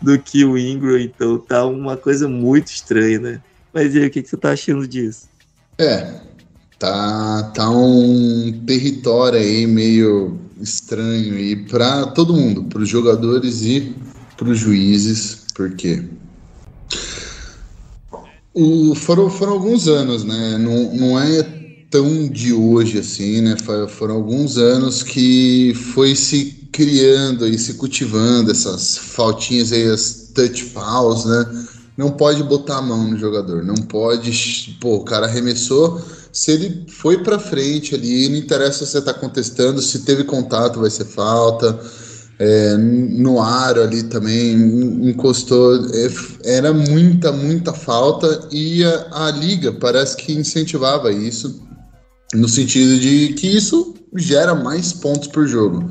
do 0.02 0.18
que 0.18 0.44
o 0.44 0.58
Ingram, 0.58 1.00
então 1.00 1.38
tá 1.38 1.66
uma 1.66 1.96
coisa 1.96 2.28
muito 2.28 2.68
estranha, 2.68 3.20
né? 3.20 3.42
Mas 3.74 3.96
e 3.96 4.00
aí, 4.00 4.08
o 4.08 4.12
que, 4.12 4.22
que 4.22 4.30
você 4.30 4.38
tá 4.38 4.52
achando 4.52 4.88
disso? 4.88 5.30
É, 5.78 6.20
tá, 6.78 7.52
tá 7.56 7.70
um 7.70 8.64
território 8.66 9.40
aí 9.40 9.66
meio 9.66 10.40
estranho 10.60 11.36
aí 11.36 11.56
para 11.56 12.08
todo 12.08 12.34
mundo, 12.34 12.64
para 12.64 12.82
os 12.82 12.90
jogadores 12.90 13.62
e 13.62 13.96
para 14.36 14.50
os 14.50 14.60
juízes, 14.60 15.46
porque 15.56 16.04
o, 18.54 18.94
foram, 18.96 19.30
foram 19.30 19.54
alguns 19.54 19.88
anos, 19.88 20.24
né? 20.24 20.58
Não, 20.58 20.94
não 20.94 21.20
é 21.20 21.61
tão 21.92 22.30
de 22.30 22.54
hoje 22.54 23.00
assim, 23.00 23.42
né? 23.42 23.58
Foram 23.90 24.16
alguns 24.16 24.58
anos 24.58 25.04
que 25.04 25.74
foi 25.94 26.16
se 26.16 26.70
criando 26.72 27.46
e 27.46 27.60
se 27.60 27.74
cultivando 27.74 28.50
essas 28.50 28.98
faltinhas 28.98 29.74
aí, 29.74 29.84
as 29.84 30.32
touch 30.34 30.64
fouls, 30.64 31.26
né? 31.26 31.68
Não 31.98 32.10
pode 32.10 32.42
botar 32.44 32.78
a 32.78 32.82
mão 32.82 33.10
no 33.10 33.18
jogador, 33.18 33.64
não 33.64 33.76
pode, 33.76 34.78
pô, 34.80 34.96
o 34.96 35.04
cara 35.04 35.26
arremessou, 35.26 36.02
se 36.32 36.52
ele 36.52 36.86
foi 36.88 37.22
para 37.22 37.38
frente 37.38 37.94
ali, 37.94 38.30
não 38.30 38.38
interessa 38.38 38.86
se 38.86 38.94
você 38.94 39.02
tá 39.02 39.14
contestando, 39.14 39.82
se 39.82 40.00
teve 40.00 40.24
contato 40.24 40.80
vai 40.80 40.90
ser 40.90 41.06
falta. 41.06 41.78
É, 42.40 42.76
no 42.76 43.40
aro 43.40 43.84
ali 43.84 44.02
também 44.02 44.54
encostou, 45.08 45.76
é, 45.94 46.10
era 46.58 46.74
muita, 46.74 47.32
muita 47.32 47.72
falta 47.72 48.48
e 48.52 48.84
a, 48.84 49.28
a 49.28 49.32
liga 49.32 49.72
parece 49.74 50.18
que 50.18 50.34
incentivava 50.34 51.12
isso 51.12 51.62
no 52.34 52.48
sentido 52.48 53.00
de 53.00 53.34
que 53.34 53.48
isso 53.48 53.94
gera 54.16 54.56
mais 54.56 54.94
pontos 54.94 55.28
por 55.28 55.48
jogo. 55.48 55.90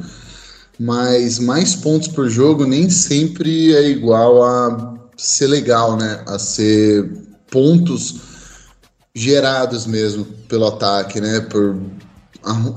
Mas 0.78 1.38
mais 1.38 1.74
pontos 1.74 2.08
por 2.08 2.28
jogo 2.30 2.66
nem 2.66 2.88
sempre 2.88 3.74
é 3.74 3.90
igual 3.90 4.42
a 4.42 4.94
ser 5.16 5.46
legal, 5.48 5.96
né? 5.96 6.22
A 6.26 6.38
ser 6.38 7.10
pontos 7.50 8.16
gerados 9.14 9.86
mesmo 9.86 10.24
pelo 10.48 10.68
ataque, 10.68 11.20
né? 11.20 11.40
Por 11.40 11.76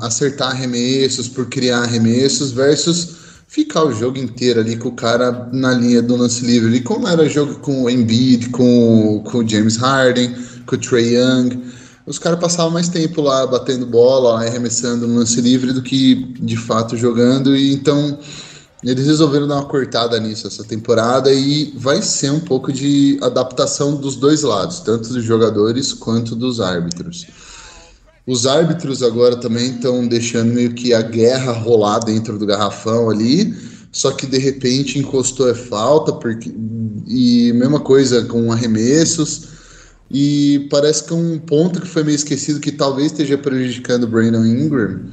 acertar 0.01 0.49
arremessos, 0.49 1.29
por 1.29 1.45
criar 1.45 1.83
arremessos, 1.83 2.51
versus 2.51 3.23
ficar 3.47 3.85
o 3.85 3.93
jogo 3.93 4.17
inteiro 4.17 4.59
ali 4.59 4.75
com 4.75 4.89
o 4.89 4.95
cara 4.95 5.47
na 5.53 5.71
linha 5.71 6.01
do 6.01 6.17
lance 6.17 6.43
livre, 6.45 6.67
ali, 6.67 6.81
como 6.81 7.07
era 7.07 7.29
jogo 7.29 7.55
com 7.59 7.83
o 7.83 7.89
Embiid, 7.89 8.49
com, 8.49 9.23
com 9.25 9.37
o 9.37 9.47
James 9.47 9.77
Harden, 9.77 10.35
com 10.65 10.75
o 10.75 10.79
Trey 10.79 11.15
Young 11.15 11.61
os 12.05 12.19
caras 12.19 12.39
passavam 12.39 12.71
mais 12.71 12.89
tempo 12.89 13.21
lá 13.21 13.45
batendo 13.47 13.85
bola, 13.85 14.43
arremessando 14.43 15.07
no 15.07 15.19
lance 15.19 15.39
livre 15.39 15.71
do 15.71 15.81
que 15.81 16.15
de 16.39 16.57
fato 16.57 16.97
jogando, 16.97 17.55
e 17.55 17.73
então 17.73 18.17
eles 18.83 19.05
resolveram 19.05 19.47
dar 19.47 19.55
uma 19.55 19.65
cortada 19.65 20.19
nisso 20.19 20.45
essa 20.45 20.63
temporada 20.63 21.33
e 21.33 21.73
vai 21.77 22.01
ser 22.01 22.31
um 22.31 22.39
pouco 22.41 22.71
de 22.71 23.17
adaptação 23.21 23.95
dos 23.95 24.17
dois 24.17 24.41
lados, 24.41 24.81
tanto 24.81 25.13
dos 25.13 25.23
jogadores 25.23 25.93
quanto 25.93 26.35
dos 26.35 26.59
árbitros. 26.59 27.25
Os 28.27 28.45
árbitros 28.45 29.01
agora 29.01 29.37
também 29.37 29.71
estão 29.71 30.05
deixando 30.05 30.53
meio 30.53 30.73
que 30.73 30.93
a 30.93 31.01
guerra 31.01 31.51
rolar 31.53 31.99
dentro 31.99 32.37
do 32.37 32.45
garrafão 32.45 33.09
ali, 33.09 33.53
só 33.91 34.11
que 34.11 34.25
de 34.25 34.37
repente 34.37 34.99
encostou 34.99 35.49
é 35.49 35.53
falta, 35.53 36.11
porque 36.13 36.53
e 37.07 37.51
mesma 37.53 37.79
coisa 37.79 38.23
com 38.25 38.51
arremessos. 38.51 39.52
E 40.13 40.67
parece 40.69 41.05
que 41.05 41.13
um 41.13 41.39
ponto 41.39 41.81
que 41.81 41.87
foi 41.87 42.03
meio 42.03 42.15
esquecido 42.15 42.59
que 42.59 42.71
talvez 42.71 43.07
esteja 43.07 43.35
prejudicando 43.35 44.03
o 44.03 44.07
Brandon 44.07 44.45
Ingram 44.45 45.05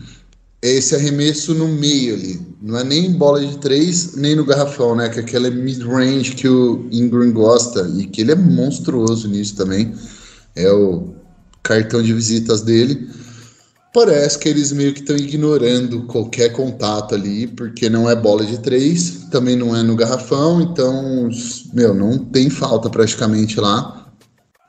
é 0.63 0.73
esse 0.73 0.95
arremesso 0.95 1.55
no 1.55 1.69
meio 1.69 2.15
ali. 2.15 2.41
Não 2.61 2.79
é 2.79 2.85
nem 2.85 3.13
bola 3.13 3.45
de 3.45 3.57
três, 3.59 4.15
nem 4.15 4.37
no 4.37 4.45
garrafão, 4.45 4.95
né? 4.95 5.09
Que 5.09 5.21
é 5.21 5.23
aquela 5.23 5.51
mid-range 5.51 6.33
que 6.35 6.47
o 6.47 6.87
Ingram 6.93 7.33
gosta 7.33 7.91
e 7.97 8.07
que 8.07 8.21
ele 8.21 8.33
é 8.33 8.35
monstruoso 8.35 9.27
nisso 9.27 9.57
também. 9.57 9.95
É 10.55 10.71
o 10.71 11.15
cartão 11.63 12.03
de 12.03 12.13
visitas 12.13 12.61
dele. 12.61 13.09
Parece 13.95 14.39
que 14.39 14.51
eles 14.51 14.71
meio 14.71 14.93
que 14.93 15.01
estão 15.01 15.17
ignorando 15.17 16.03
qualquer 16.03 16.51
contato 16.51 17.15
ali, 17.15 17.47
porque 17.47 17.89
não 17.89 18.09
é 18.09 18.15
bola 18.15 18.45
de 18.45 18.59
três, 18.59 19.27
também 19.31 19.57
não 19.57 19.75
é 19.75 19.83
no 19.83 19.97
garrafão, 19.97 20.61
então, 20.61 21.29
meu, 21.73 21.93
não 21.93 22.19
tem 22.19 22.49
falta 22.51 22.89
praticamente 22.89 23.59
lá. 23.59 24.00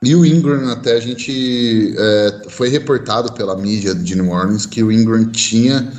E 0.02 0.16
o 0.16 0.26
Ingram, 0.26 0.68
até 0.68 0.96
a 0.96 1.00
gente 1.00 1.94
é, 1.96 2.42
foi 2.48 2.68
reportado 2.68 3.32
pela 3.34 3.56
mídia 3.56 3.94
de 3.94 4.16
New 4.16 4.30
Orleans 4.30 4.66
que 4.66 4.82
o 4.82 4.90
Ingram 4.90 5.30
tinha 5.30 5.92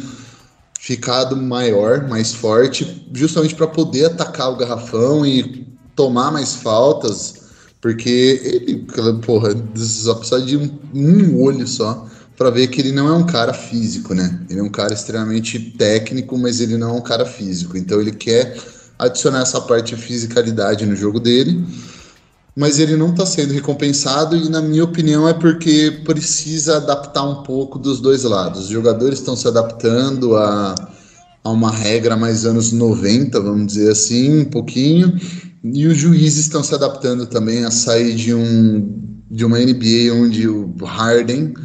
ficado 0.77 1.37
maior, 1.37 2.09
mais 2.09 2.33
forte, 2.33 3.07
justamente 3.13 3.55
para 3.55 3.67
poder 3.67 4.07
atacar 4.07 4.51
o 4.51 4.57
garrafão 4.57 5.25
e 5.25 5.65
tomar 5.95 6.31
mais 6.31 6.55
faltas, 6.55 7.35
porque 7.79 8.41
ele, 8.43 8.85
porra, 9.25 9.55
só 9.75 10.15
precisa 10.15 10.41
de 10.41 10.57
um, 10.57 10.69
um 10.93 11.41
olho 11.41 11.65
só 11.65 12.05
para 12.37 12.49
ver 12.49 12.67
que 12.67 12.81
ele 12.81 12.91
não 12.91 13.07
é 13.07 13.13
um 13.13 13.25
cara 13.25 13.53
físico, 13.53 14.13
né? 14.13 14.41
Ele 14.49 14.59
é 14.59 14.63
um 14.63 14.69
cara 14.69 14.93
extremamente 14.93 15.57
técnico, 15.77 16.37
mas 16.37 16.59
ele 16.59 16.75
não 16.75 16.89
é 16.89 16.93
um 16.93 17.01
cara 17.01 17.25
físico. 17.25 17.77
Então 17.77 18.01
ele 18.01 18.11
quer 18.11 18.57
adicionar 18.99 19.43
essa 19.43 19.61
parte 19.61 19.95
de 19.95 20.01
fisicalidade 20.01 20.85
no 20.85 20.95
jogo 20.95 21.21
dele 21.21 21.63
mas 22.55 22.77
ele 22.77 22.95
não 22.95 23.09
está 23.09 23.25
sendo 23.25 23.53
recompensado 23.53 24.35
e, 24.35 24.47
na 24.47 24.61
minha 24.61 24.83
opinião, 24.83 25.27
é 25.27 25.33
porque 25.33 26.01
precisa 26.05 26.77
adaptar 26.77 27.23
um 27.23 27.41
pouco 27.41 27.79
dos 27.79 27.99
dois 27.99 28.23
lados. 28.23 28.65
Os 28.65 28.69
jogadores 28.69 29.19
estão 29.19 29.35
se 29.35 29.47
adaptando 29.47 30.35
a, 30.35 30.75
a 31.43 31.49
uma 31.49 31.71
regra 31.71 32.15
mais 32.15 32.45
anos 32.45 32.71
90, 32.71 33.39
vamos 33.39 33.67
dizer 33.67 33.91
assim, 33.91 34.41
um 34.41 34.45
pouquinho, 34.45 35.19
e 35.63 35.87
os 35.87 35.97
juízes 35.97 36.41
estão 36.41 36.63
se 36.63 36.75
adaptando 36.75 37.25
também 37.25 37.65
a 37.65 37.71
sair 37.71 38.15
de, 38.15 38.33
um, 38.35 39.01
de 39.31 39.43
uma 39.43 39.57
NBA 39.57 40.13
onde 40.13 40.47
o 40.47 40.75
Harden 40.83 41.55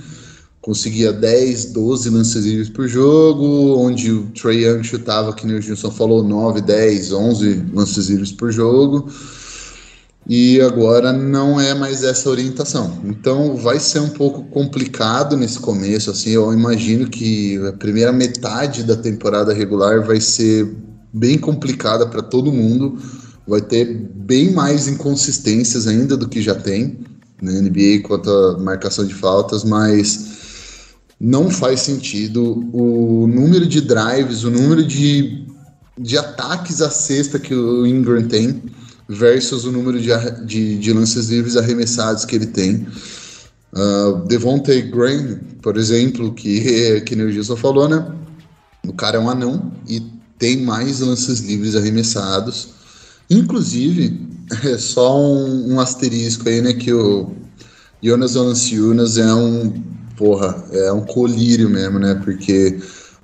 conseguia 0.62 1.12
10, 1.12 1.66
12 1.66 2.10
lances 2.10 2.44
livres 2.44 2.70
por 2.70 2.88
jogo, 2.88 3.78
onde 3.78 4.10
o 4.10 4.26
Trae 4.28 4.64
Young 4.64 4.82
chutava, 4.82 5.34
que 5.34 5.46
o 5.46 5.62
Gilson 5.62 5.90
falou, 5.90 6.22
9, 6.22 6.62
10, 6.62 7.12
11 7.12 7.64
lances 7.74 8.08
livres 8.08 8.32
por 8.32 8.50
jogo 8.50 9.10
e 10.28 10.60
agora 10.60 11.10
não 11.10 11.58
é 11.58 11.72
mais 11.72 12.04
essa 12.04 12.28
orientação. 12.28 13.00
Então 13.04 13.56
vai 13.56 13.80
ser 13.80 14.00
um 14.00 14.10
pouco 14.10 14.44
complicado 14.44 15.36
nesse 15.36 15.58
começo, 15.58 16.10
assim, 16.10 16.30
eu 16.30 16.52
imagino 16.52 17.08
que 17.08 17.56
a 17.66 17.72
primeira 17.72 18.12
metade 18.12 18.82
da 18.82 18.94
temporada 18.94 19.54
regular 19.54 20.04
vai 20.04 20.20
ser 20.20 20.76
bem 21.12 21.38
complicada 21.38 22.06
para 22.06 22.20
todo 22.20 22.52
mundo, 22.52 22.98
vai 23.46 23.62
ter 23.62 23.86
bem 24.14 24.52
mais 24.52 24.86
inconsistências 24.86 25.86
ainda 25.86 26.14
do 26.14 26.28
que 26.28 26.42
já 26.42 26.54
tem 26.54 26.98
na 27.40 27.52
NBA 27.52 28.02
quanto 28.02 28.30
à 28.30 28.58
marcação 28.58 29.06
de 29.06 29.14
faltas, 29.14 29.64
mas 29.64 30.36
não 31.18 31.48
faz 31.48 31.80
sentido 31.80 32.68
o 32.72 33.26
número 33.26 33.66
de 33.66 33.80
drives, 33.80 34.44
o 34.44 34.50
número 34.50 34.84
de, 34.84 35.46
de 35.98 36.18
ataques 36.18 36.82
à 36.82 36.90
cesta 36.90 37.38
que 37.38 37.54
o 37.54 37.86
Ingram 37.86 38.28
tem 38.28 38.62
versus 39.08 39.64
o 39.64 39.72
número 39.72 40.00
de, 40.00 40.10
de, 40.44 40.78
de 40.78 40.92
lances 40.92 41.28
livres 41.28 41.56
arremessados 41.56 42.24
que 42.24 42.36
ele 42.36 42.46
tem. 42.46 42.86
Uh, 43.72 44.24
Devontae 44.26 44.82
Graham, 44.82 45.40
por 45.62 45.76
exemplo, 45.76 46.32
que, 46.32 47.00
que 47.06 47.14
o 47.14 47.32
Gilson 47.32 47.56
falou, 47.56 47.88
né? 47.88 48.06
O 48.86 48.92
cara 48.92 49.16
é 49.16 49.20
um 49.20 49.30
anão 49.30 49.72
e 49.88 50.02
tem 50.38 50.62
mais 50.62 51.00
lances 51.00 51.40
livres 51.40 51.74
arremessados. 51.74 52.68
Inclusive, 53.28 54.28
é 54.64 54.78
só 54.78 55.20
um, 55.20 55.74
um 55.74 55.80
asterisco 55.80 56.48
aí, 56.48 56.60
né? 56.60 56.72
Que 56.72 56.92
o 56.92 57.32
Jonas 58.02 58.34
Valanciunas 58.34 59.18
é 59.18 59.34
um, 59.34 59.82
porra, 60.16 60.64
é 60.72 60.92
um 60.92 61.04
colírio 61.04 61.68
mesmo, 61.68 61.98
né? 61.98 62.14
Porque 62.24 62.78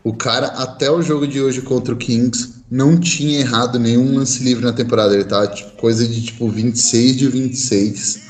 o 0.05 0.13
cara, 0.13 0.49
até 0.49 0.91
o 0.91 1.01
jogo 1.01 1.27
de 1.27 1.41
hoje 1.41 1.63
contra 1.63 1.95
o 1.95 1.97
Kings, 1.97 2.63
não 2.71 3.01
tinha 3.01 3.41
errado 3.41 3.79
nenhum 3.79 4.15
lance 4.15 4.45
livre 4.45 4.63
na 4.63 4.73
temporada. 4.73 5.15
Ele 5.15 5.25
tava 5.25 5.47
tipo, 5.47 5.71
coisa 5.79 6.07
de 6.07 6.23
tipo 6.23 6.47
26 6.47 7.17
de 7.17 7.29
26 7.29 8.21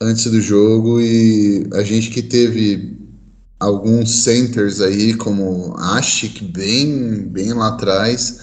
antes 0.00 0.24
do 0.24 0.40
jogo. 0.40 0.98
E 1.02 1.66
a 1.74 1.82
gente 1.82 2.08
que 2.08 2.22
teve 2.22 2.96
alguns 3.60 4.22
centers 4.22 4.80
aí, 4.80 5.12
como 5.12 5.76
Ashik, 5.76 6.44
bem, 6.46 7.28
bem 7.28 7.52
lá 7.52 7.68
atrás. 7.68 8.38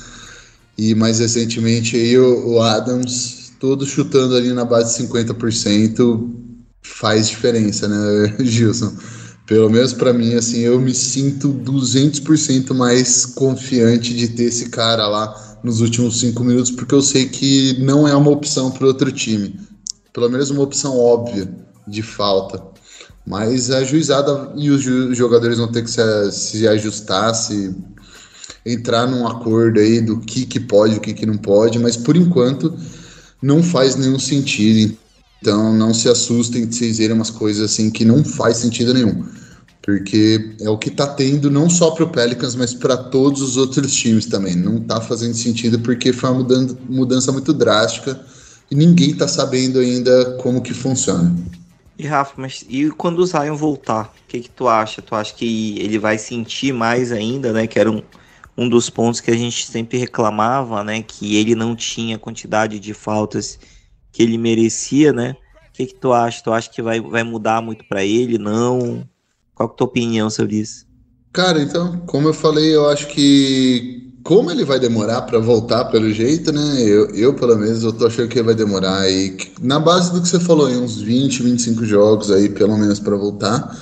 E 0.77 0.93
mais 0.93 1.17
recentemente 1.17 1.95
aí 1.95 2.19
o, 2.19 2.49
o 2.49 2.61
Adams, 2.61 3.51
todo 3.59 3.83
chutando 3.83 4.35
ali 4.35 4.53
na 4.53 4.63
base 4.63 4.95
de 4.95 5.07
50%, 5.07 6.29
faz 6.83 7.27
diferença, 7.27 7.87
né, 7.87 8.35
Gilson? 8.45 8.93
Pelo 9.49 9.67
menos 9.67 9.93
para 9.93 10.13
mim, 10.13 10.35
assim, 10.35 10.59
eu 10.59 10.79
me 10.79 10.93
sinto 10.93 11.51
200% 11.51 12.71
mais 12.71 13.25
confiante 13.25 14.13
de 14.13 14.27
ter 14.27 14.43
esse 14.43 14.69
cara 14.69 15.07
lá 15.07 15.57
nos 15.63 15.81
últimos 15.81 16.19
cinco 16.19 16.43
minutos, 16.43 16.69
porque 16.69 16.93
eu 16.93 17.01
sei 17.01 17.27
que 17.27 17.75
não 17.79 18.07
é 18.07 18.13
uma 18.13 18.29
opção 18.29 18.69
para 18.69 18.85
outro 18.85 19.11
time. 19.11 19.59
Pelo 20.13 20.29
menos 20.29 20.51
uma 20.51 20.61
opção 20.61 20.95
óbvia 20.95 21.49
de 21.87 22.03
falta. 22.03 22.61
Mas 23.25 23.71
a 23.71 23.83
juizada 23.83 24.53
e 24.55 24.69
os 24.69 24.83
jogadores 25.17 25.57
vão 25.57 25.71
ter 25.71 25.83
que 25.83 25.89
se, 25.89 26.31
se 26.31 26.67
ajustar, 26.67 27.33
se 27.33 27.75
entrar 28.63 29.07
num 29.07 29.27
acordo 29.27 29.79
aí 29.79 29.99
do 29.99 30.19
que, 30.19 30.45
que 30.45 30.59
pode 30.59 30.93
e 30.93 30.97
o 30.97 31.01
que, 31.01 31.11
que 31.11 31.25
não 31.25 31.37
pode, 31.37 31.79
mas 31.79 31.97
por 31.97 32.15
enquanto 32.15 32.77
não 33.41 33.63
faz 33.63 33.95
nenhum 33.95 34.19
sentido. 34.19 34.95
Então 35.41 35.73
não 35.73 35.93
se 35.93 36.09
assustem 36.09 36.67
de 36.67 36.75
vocês 36.75 36.97
verem 36.97 37.15
umas 37.15 37.29
coisas 37.29 37.71
assim 37.71 37.89
que 37.89 38.03
não 38.03 38.23
faz 38.23 38.57
sentido 38.57 38.93
nenhum. 38.93 39.25
Porque 39.81 40.55
é 40.61 40.69
o 40.69 40.77
que 40.77 40.89
está 40.89 41.07
tendo 41.07 41.49
não 41.49 41.69
só 41.69 41.91
para 41.91 42.03
o 42.03 42.09
Pelicans, 42.09 42.55
mas 42.55 42.73
para 42.73 42.97
todos 42.97 43.41
os 43.41 43.57
outros 43.57 43.93
times 43.93 44.25
também. 44.25 44.55
Não 44.55 44.77
está 44.77 44.99
fazendo 45.01 45.33
sentido 45.33 45.79
porque 45.79 46.11
foi 46.11 46.29
uma 46.29 46.39
mudança, 46.39 46.77
mudança 46.87 47.31
muito 47.31 47.53
drástica 47.53 48.19
e 48.69 48.75
ninguém 48.75 49.11
está 49.11 49.27
sabendo 49.27 49.79
ainda 49.79 50.37
como 50.41 50.61
que 50.61 50.73
funciona. 50.73 51.33
E 51.97 52.05
Rafa, 52.05 52.33
mas 52.37 52.65
e 52.69 52.89
quando 52.91 53.19
o 53.19 53.25
Zion 53.25 53.55
voltar, 53.55 54.13
o 54.25 54.27
que, 54.27 54.41
que 54.41 54.49
tu 54.49 54.67
acha? 54.67 55.01
Tu 55.01 55.15
acha 55.15 55.33
que 55.33 55.79
ele 55.79 55.97
vai 55.97 56.17
sentir 56.17 56.73
mais 56.73 57.11
ainda, 57.11 57.51
né? 57.51 57.65
Que 57.65 57.79
era 57.79 57.91
um, 57.91 58.01
um 58.57 58.69
dos 58.69 58.89
pontos 58.89 59.19
que 59.19 59.31
a 59.31 59.35
gente 59.35 59.65
sempre 59.65 59.97
reclamava, 59.97 60.83
né? 60.83 61.01
Que 61.01 61.35
ele 61.35 61.55
não 61.55 61.75
tinha 61.75 62.17
quantidade 62.17 62.79
de 62.79 62.93
faltas 62.93 63.59
que 64.11 64.23
ele 64.23 64.37
merecia, 64.37 65.13
né? 65.13 65.35
O 65.69 65.73
que, 65.73 65.85
que 65.85 65.95
tu 65.95 66.11
acha? 66.11 66.43
Tu 66.43 66.51
acha 66.51 66.69
que 66.69 66.81
vai, 66.81 66.99
vai 66.99 67.23
mudar 67.23 67.61
muito 67.61 67.85
para 67.87 68.03
ele? 68.03 68.37
Não? 68.37 69.07
Qual 69.55 69.69
é 69.69 69.71
a 69.71 69.75
tua 69.75 69.87
opinião 69.87 70.29
sobre 70.29 70.57
isso? 70.57 70.85
Cara, 71.31 71.61
então, 71.61 71.99
como 72.07 72.27
eu 72.27 72.33
falei, 72.33 72.75
eu 72.75 72.89
acho 72.89 73.07
que 73.07 74.09
como 74.23 74.51
ele 74.51 74.65
vai 74.65 74.79
demorar 74.79 75.21
para 75.23 75.39
voltar 75.39 75.85
pelo 75.85 76.11
jeito, 76.11 76.51
né? 76.51 76.81
Eu, 76.81 77.09
eu, 77.15 77.33
pelo 77.33 77.57
menos, 77.57 77.83
eu 77.83 77.93
tô 77.93 78.07
achando 78.07 78.27
que 78.27 78.41
vai 78.41 78.53
demorar 78.53 78.99
aí. 78.99 79.37
Na 79.61 79.79
base 79.79 80.11
do 80.11 80.21
que 80.21 80.27
você 80.27 80.39
falou, 80.39 80.69
em 80.69 80.77
uns 80.77 81.01
20, 81.01 81.43
25 81.43 81.85
jogos 81.85 82.31
aí, 82.31 82.49
pelo 82.49 82.77
menos, 82.77 82.99
para 82.99 83.15
voltar. 83.15 83.75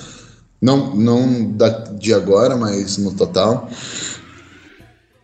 Não, 0.60 0.94
não 0.96 1.52
da, 1.52 1.68
de 1.68 2.14
agora, 2.14 2.56
mas 2.56 2.98
no 2.98 3.14
total. 3.14 3.68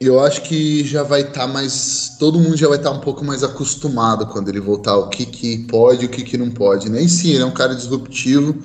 Eu 0.01 0.21
acho 0.21 0.43
que 0.43 0.85
já 0.85 1.03
vai 1.03 1.21
estar 1.21 1.33
tá 1.33 1.47
mais. 1.47 2.17
Todo 2.19 2.39
mundo 2.39 2.57
já 2.57 2.69
vai 2.69 2.79
estar 2.79 2.91
tá 2.91 2.97
um 2.97 3.01
pouco 3.01 3.25
mais 3.25 3.43
acostumado 3.43 4.27
quando 4.27 4.49
ele 4.49 4.61
voltar. 4.61 4.97
O 4.97 5.09
que, 5.09 5.25
que 5.25 5.59
pode 5.67 6.07
o 6.07 6.09
que, 6.09 6.23
que 6.23 6.37
não 6.37 6.51
pode. 6.51 6.91
Né? 6.91 7.07
sim, 7.09 7.31
ele 7.31 7.43
é 7.43 7.47
um 7.47 7.55
cara 7.55 7.75
disruptivo. 7.75 8.57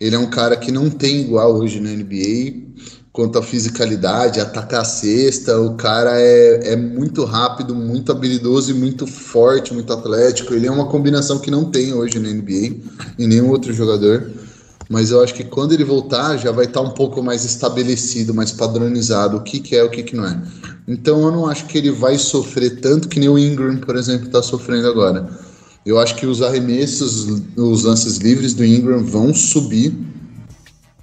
Ele 0.00 0.16
é 0.16 0.18
um 0.18 0.30
cara 0.30 0.56
que 0.56 0.72
não 0.72 0.88
tem 0.88 1.20
igual 1.20 1.54
hoje 1.54 1.78
na 1.78 1.90
NBA 1.90 2.70
quanto 3.12 3.38
à 3.38 3.42
fisicalidade, 3.42 4.40
atacar 4.40 4.82
a 4.82 4.84
cesta. 4.84 5.60
O 5.60 5.74
cara 5.74 6.20
é, 6.20 6.72
é 6.72 6.76
muito 6.76 7.24
rápido, 7.24 7.74
muito 7.74 8.12
habilidoso 8.12 8.70
e 8.70 8.74
muito 8.74 9.06
forte, 9.06 9.74
muito 9.74 9.92
atlético. 9.92 10.54
Ele 10.54 10.66
é 10.66 10.70
uma 10.70 10.86
combinação 10.86 11.38
que 11.38 11.50
não 11.50 11.70
tem 11.70 11.92
hoje 11.92 12.18
na 12.18 12.28
NBA 12.28 12.76
e 13.18 13.26
nenhum 13.26 13.50
outro 13.50 13.72
jogador. 13.72 14.30
Mas 14.90 15.12
eu 15.12 15.22
acho 15.22 15.32
que 15.34 15.44
quando 15.44 15.72
ele 15.72 15.84
voltar 15.84 16.36
já 16.36 16.50
vai 16.50 16.64
estar 16.64 16.80
um 16.80 16.90
pouco 16.90 17.22
mais 17.22 17.44
estabelecido, 17.44 18.34
mais 18.34 18.50
padronizado 18.50 19.36
o 19.36 19.40
que, 19.40 19.60
que 19.60 19.76
é 19.76 19.84
o 19.84 19.88
que, 19.88 20.02
que 20.02 20.16
não 20.16 20.26
é. 20.26 20.42
Então 20.88 21.22
eu 21.22 21.30
não 21.30 21.46
acho 21.46 21.66
que 21.66 21.78
ele 21.78 21.92
vai 21.92 22.18
sofrer 22.18 22.80
tanto 22.80 23.08
que 23.08 23.20
nem 23.20 23.28
o 23.28 23.38
Ingram, 23.38 23.76
por 23.76 23.94
exemplo, 23.94 24.26
está 24.26 24.42
sofrendo 24.42 24.88
agora. 24.88 25.30
Eu 25.86 26.00
acho 26.00 26.16
que 26.16 26.26
os 26.26 26.42
arremessos, 26.42 27.28
os 27.56 27.84
lances 27.84 28.16
livres 28.16 28.52
do 28.52 28.64
Ingram 28.64 29.04
vão 29.04 29.32
subir 29.32 29.96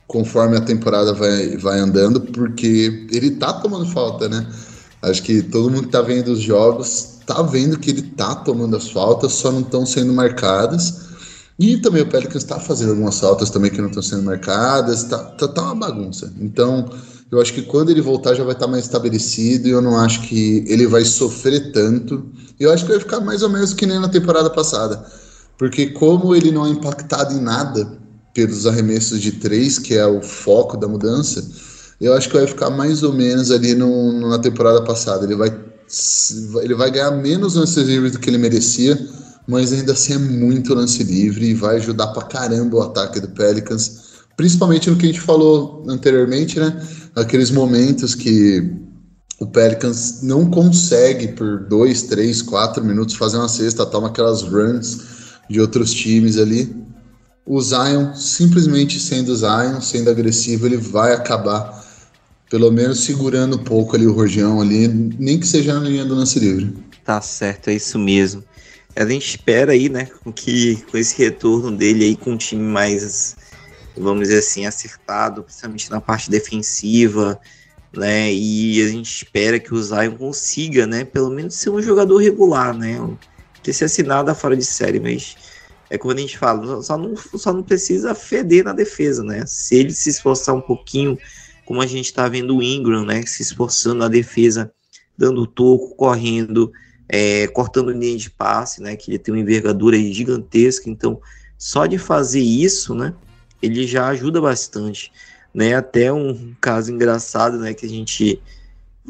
conforme 0.06 0.58
a 0.58 0.62
temporada 0.62 1.13
vai, 1.13 1.56
vai 1.56 1.80
andando, 1.80 2.19
porque 2.19 3.08
ele 3.10 3.32
tá 3.32 3.54
tomando 3.54 3.86
falta, 3.88 4.28
né? 4.28 4.45
Acho 5.02 5.23
que 5.23 5.41
todo 5.41 5.69
mundo 5.69 5.84
que 5.84 5.91
tá 5.91 6.02
vendo 6.02 6.34
os 6.34 6.41
jogos 6.41 7.17
tá 7.26 7.41
vendo 7.41 7.80
que 7.80 7.91
ele 7.91 8.02
tá 8.02 8.36
tomando 8.36 8.76
as 8.76 8.89
faltas, 8.89 9.34
só 9.34 9.52
não 9.52 9.62
estão 9.62 9.86
sendo 9.86 10.13
marcadas. 10.13 11.07
E 11.60 11.78
também 11.78 12.04
o 12.04 12.08
Pelicans 12.08 12.43
está 12.43 12.60
fazendo 12.60 12.91
algumas 12.91 13.20
faltas 13.20 13.50
também 13.50 13.72
que 13.72 13.82
não 13.82 13.88
estão 13.88 14.04
sendo 14.04 14.24
marcadas, 14.24 15.06
tá, 15.06 15.17
tá, 15.17 15.48
tá, 15.48 15.62
uma 15.63 15.76
bagunça. 15.76 16.32
Então, 16.39 16.88
eu 17.32 17.41
acho 17.41 17.54
que 17.54 17.63
quando 17.63 17.89
ele 17.89 18.02
voltar 18.02 18.36
já 18.36 18.43
vai 18.43 18.54
estar 18.54 18.65
tá 18.65 18.72
mais 18.72 18.84
estabelecido 18.86 19.67
e 19.67 19.72
eu 19.72 19.82
não 19.82 19.98
acho 19.98 20.22
que 20.22 20.63
ele 20.67 20.86
vai 20.86 21.04
sofrer 21.04 21.72
tanto. 21.72 22.26
Eu 22.60 22.72
acho 22.72 22.86
que 22.86 22.91
vai 22.91 23.00
ficar 23.00 23.20
mais 23.22 23.41
ou 23.41 23.50
menos 23.50 23.74
que 23.74 23.86
nem 23.86 24.00
na 24.00 24.08
temporada 24.08 24.50
passada. 24.50 25.04
Porque 25.58 25.88
como 25.88 26.36
ele 26.36 26.52
não 26.52 26.65
é 26.65 26.70
impactado 26.70 27.34
em 27.34 27.41
nada, 27.41 27.98
pelos 28.38 28.67
arremessos 28.67 29.20
de 29.20 29.32
três, 29.32 29.80
que 29.80 29.96
é 29.96 30.06
o 30.06 30.22
foco 30.22 30.78
da 30.78 30.88
mudança, 30.88 31.43
eu 32.00 32.13
acho 32.13 32.30
que 32.30 32.38
vai 32.38 32.46
ficar 32.46 32.70
mais 32.70 33.02
ou 33.02 33.12
menos 33.12 33.50
ali 33.50 33.74
no, 33.74 34.30
na 34.30 34.38
temporada 34.38 34.84
passada. 34.84 35.26
Ele 35.26 35.36
vai, 35.36 35.50
ele 36.62 36.76
vai 36.76 36.91
ganhar 36.91 37.10
menos 37.10 37.56
lances 37.56 37.88
livres 37.88 38.12
do 38.12 38.20
que 38.20 38.30
ele 38.30 38.38
merecia, 38.38 38.96
mas 39.47 39.71
ainda 39.71 39.93
assim 39.93 40.13
é 40.13 40.17
muito 40.17 40.73
lance 40.73 41.03
livre 41.03 41.47
e 41.47 41.53
vai 41.53 41.77
ajudar 41.77 42.07
pra 42.07 42.23
caramba 42.23 42.77
o 42.77 42.81
ataque 42.81 43.19
do 43.19 43.29
Pelicans, 43.29 44.07
principalmente 44.36 44.89
no 44.89 44.95
que 44.97 45.05
a 45.05 45.10
gente 45.10 45.21
falou 45.21 45.83
anteriormente, 45.88 46.60
né? 46.60 46.79
Aqueles 47.15 47.49
momentos 47.49 48.13
que 48.13 48.71
o 49.39 49.47
Pelicans 49.47 50.21
não 50.21 50.49
consegue 50.49 51.29
por 51.29 51.67
dois, 51.67 52.03
três, 52.03 52.41
quatro 52.41 52.83
minutos 52.83 53.15
fazer 53.15 53.38
uma 53.38 53.49
cesta, 53.49 53.86
toma 53.86 54.07
aquelas 54.07 54.41
runs 54.41 54.99
de 55.49 55.62
outros 55.62 55.93
times 55.93 56.38
ali 56.38 56.88
o 57.47 57.62
Zion, 57.62 58.13
simplesmente 58.13 58.99
sendo 58.99 59.36
Zion, 59.36 59.79
sendo 59.79 60.10
agressivo, 60.10 60.65
ele 60.65 60.75
vai 60.75 61.13
acabar, 61.13 61.81
pelo 62.49 62.69
menos 62.71 62.99
segurando 62.99 63.55
um 63.55 63.63
pouco 63.63 63.95
ali 63.95 64.05
o 64.05 64.12
Rojão 64.12 64.62
ali, 64.62 64.88
nem 64.88 65.39
que 65.39 65.47
seja 65.47 65.73
na 65.73 65.88
linha 65.88 66.03
do 66.03 66.13
lance 66.13 66.38
livre. 66.39 66.75
Tá 67.05 67.21
certo, 67.21 67.69
é 67.69 67.75
isso 67.75 67.97
mesmo. 67.97 68.43
A 68.97 69.05
gente 69.05 69.29
espera 69.29 69.73
aí, 69.73 69.89
né, 69.89 70.07
com 70.23 70.33
que 70.33 70.83
com 70.89 70.97
esse 70.97 71.15
retorno 71.21 71.71
dele 71.71 72.03
aí 72.03 72.15
com 72.15 72.31
um 72.31 72.38
time 72.38 72.63
mais, 72.63 73.36
vamos 73.95 74.27
dizer 74.27 74.39
assim, 74.39 74.65
acertado, 74.65 75.43
principalmente 75.43 75.91
na 75.91 76.01
parte 76.01 76.31
defensiva, 76.31 77.39
né, 77.95 78.33
e 78.33 78.81
a 78.81 78.88
gente 78.88 79.23
espera 79.23 79.60
que 79.60 79.73
o 79.73 79.81
Zion 79.81 80.17
consiga, 80.17 80.88
né, 80.88 81.05
pelo 81.05 81.29
menos 81.29 81.53
ser 81.53 81.69
um 81.69 81.81
jogador 81.81 82.17
regular, 82.17 82.75
né, 82.75 82.99
ter 83.62 83.71
se 83.71 83.83
assinado 83.83 84.33
fora 84.33 84.57
de 84.57 84.65
série, 84.65 84.99
mas 84.99 85.36
é 85.89 85.97
como 85.97 86.13
a 86.13 86.17
gente 86.17 86.38
fala, 86.38 86.81
só 86.81 86.97
não, 86.97 87.15
só 87.15 87.53
não 87.53 87.63
precisa 87.63 88.13
feder 88.13 88.63
na 88.63 88.73
defesa, 88.73 89.23
né? 89.23 89.45
Se 89.45 89.75
ele 89.75 89.91
se 89.91 90.10
esforçar 90.10 90.53
um 90.53 90.62
pouquinho, 90.62 91.17
como 91.65 91.81
a 91.81 91.86
gente 91.86 92.05
está 92.05 92.27
vendo 92.27 92.57
o 92.57 92.63
Ingram, 92.63 93.05
né? 93.05 93.25
Se 93.25 93.41
esforçando 93.41 93.99
na 93.99 94.07
defesa, 94.07 94.71
dando 95.17 95.47
toco, 95.47 95.95
correndo, 95.95 96.71
é, 97.10 97.48
cortando 97.48 97.91
linha 97.91 98.17
de 98.17 98.30
passe, 98.30 98.82
né? 98.82 98.96
Que 98.96 99.12
ele 99.12 99.20
tem 99.20 99.34
uma 99.34 99.41
envergadura 99.41 99.98
gigantesca, 99.98 100.89
então 100.89 101.20
só 101.58 101.86
de 101.86 101.98
fazer 101.98 102.41
isso, 102.41 102.93
né? 102.93 103.13
Ele 103.62 103.88
já 103.88 104.08
ajuda 104.08 104.41
bastante, 104.41 105.12
né? 105.54 105.76
Até 105.76 106.12
um 106.12 106.56
caso 106.60 106.91
engraçado, 106.91 107.58
né? 107.58 107.74
Que 107.74 107.86
a 107.86 107.89
gente 107.89 108.41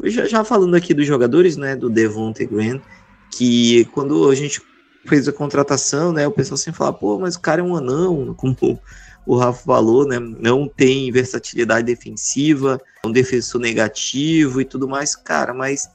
já, 0.04 0.26
já 0.26 0.44
falando 0.44 0.74
aqui 0.74 0.94
dos 0.94 1.06
jogadores, 1.06 1.56
né? 1.56 1.74
Do 1.76 1.90
Devonte 1.90 2.46
Grant, 2.46 2.82
que 3.30 3.84
quando 3.86 4.30
a 4.30 4.34
gente 4.34 4.62
fez 5.06 5.26
a 5.28 5.32
contratação, 5.32 6.12
né? 6.12 6.26
O 6.26 6.32
pessoal 6.32 6.56
sempre 6.56 6.78
fala, 6.78 6.92
pô, 6.92 7.18
mas 7.18 7.34
o 7.34 7.40
cara 7.40 7.60
é 7.60 7.64
um 7.64 7.76
anão, 7.76 8.34
como 8.38 8.80
o 9.26 9.36
Rafa 9.36 9.62
falou, 9.64 10.06
né? 10.06 10.18
Não 10.18 10.66
tem 10.68 11.10
versatilidade 11.12 11.86
defensiva, 11.86 12.80
um 13.04 13.12
defensor 13.12 13.60
negativo 13.60 14.60
e 14.60 14.64
tudo 14.64 14.88
mais, 14.88 15.14
cara, 15.14 15.52
mas 15.52 15.90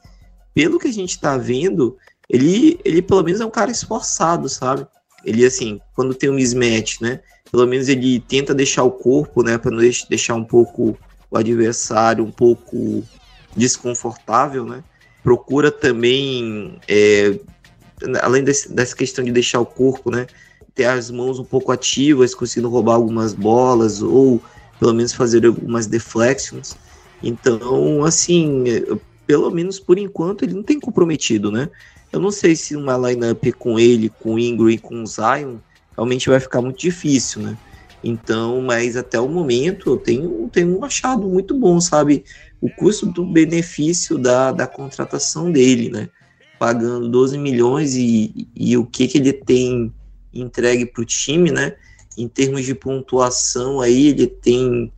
pelo 0.54 0.80
que 0.80 0.88
a 0.88 0.94
gente 0.94 1.20
tá 1.20 1.38
vendo, 1.38 1.98
ele, 2.30 2.80
ele 2.84 3.02
pelo 3.02 3.24
menos 3.24 3.42
é 3.42 3.46
um 3.46 3.52
cara 3.52 3.72
esforçado, 3.72 4.48
sabe? 4.50 4.86
Ele, 5.26 5.46
assim, 5.46 5.80
quando 5.96 6.14
tem 6.14 6.30
um 6.30 6.36
mismatch, 6.36 7.02
né? 7.02 7.22
Pelo 7.52 7.68
menos 7.68 7.88
ele 7.88 8.20
tenta 8.20 8.54
deixar 8.54 8.84
o 8.84 8.92
corpo, 8.92 9.44
né? 9.44 9.58
Para 9.58 9.72
não 9.72 9.80
deixar 10.10 10.36
um 10.36 10.44
pouco 10.44 10.98
o 11.30 11.38
adversário 11.38 12.24
um 12.24 12.32
pouco 12.32 13.04
desconfortável, 13.56 14.66
né? 14.66 14.84
Procura 15.24 15.72
também 15.72 16.78
é, 16.88 17.40
além 18.22 18.44
desse, 18.44 18.72
dessa 18.72 18.96
questão 18.96 19.24
de 19.24 19.32
deixar 19.32 19.60
o 19.60 19.66
corpo, 19.66 20.12
né, 20.12 20.28
ter 20.76 20.86
as 20.86 21.10
mãos 21.10 21.40
um 21.40 21.44
pouco 21.44 21.72
ativas, 21.72 22.34
conseguindo 22.34 22.70
roubar 22.70 22.96
algumas 22.96 23.34
bolas 23.34 24.02
ou 24.02 24.42
pelo 24.80 24.94
menos 24.94 25.14
fazer 25.14 25.46
algumas 25.46 25.88
deflections. 25.88 26.76
Então, 27.22 28.04
assim, 28.04 28.66
pelo 29.26 29.50
menos 29.52 29.80
por 29.80 29.98
enquanto 29.98 30.44
ele 30.44 30.54
não 30.54 30.64
tem 30.64 30.80
comprometido, 30.80 31.52
né? 31.52 31.70
Eu 32.12 32.20
não 32.20 32.32
sei 32.32 32.56
se 32.56 32.76
uma 32.76 32.98
lineup 32.98 33.44
com 33.58 33.80
ele, 33.80 34.10
com 34.10 34.36
o 34.36 34.40
Ingram 34.40 34.70
e 34.70 34.78
com 34.78 35.02
o 35.02 35.08
Zion 35.08 35.58
realmente 35.96 36.30
vai 36.30 36.40
ficar 36.40 36.62
muito 36.62 36.80
difícil, 36.80 37.42
né? 37.42 37.58
Então, 38.04 38.62
mas 38.62 38.98
até 38.98 39.20
o 39.20 39.30
momento 39.30 39.90
eu 39.90 39.98
tenho, 39.98 40.50
tenho 40.52 40.84
achado 40.84 41.28
muito 41.28 41.58
bom, 41.58 41.80
sabe? 41.80 42.26
O 42.60 42.70
custo 42.70 43.06
do 43.06 43.26
benefício 43.26 44.18
da, 44.18 44.52
da 44.52 44.68
contratação 44.68 45.52
dele, 45.52 45.90
né? 45.90 46.10
pagando 46.64 47.10
12 47.10 47.38
milhões 47.38 47.94
e, 47.94 48.48
e 48.56 48.78
o 48.78 48.86
que, 48.86 49.06
que 49.06 49.18
ele 49.18 49.34
tem 49.34 49.94
entregue 50.34 50.86
para 50.86 51.02
o 51.02 51.06
time, 51.06 51.52
né? 51.52 51.76
Em 52.18 52.26
termos 52.26 52.64
de 52.64 52.74
pontuação, 52.74 53.82
aí 53.82 54.08
ele 54.08 54.28
tem 54.28 54.90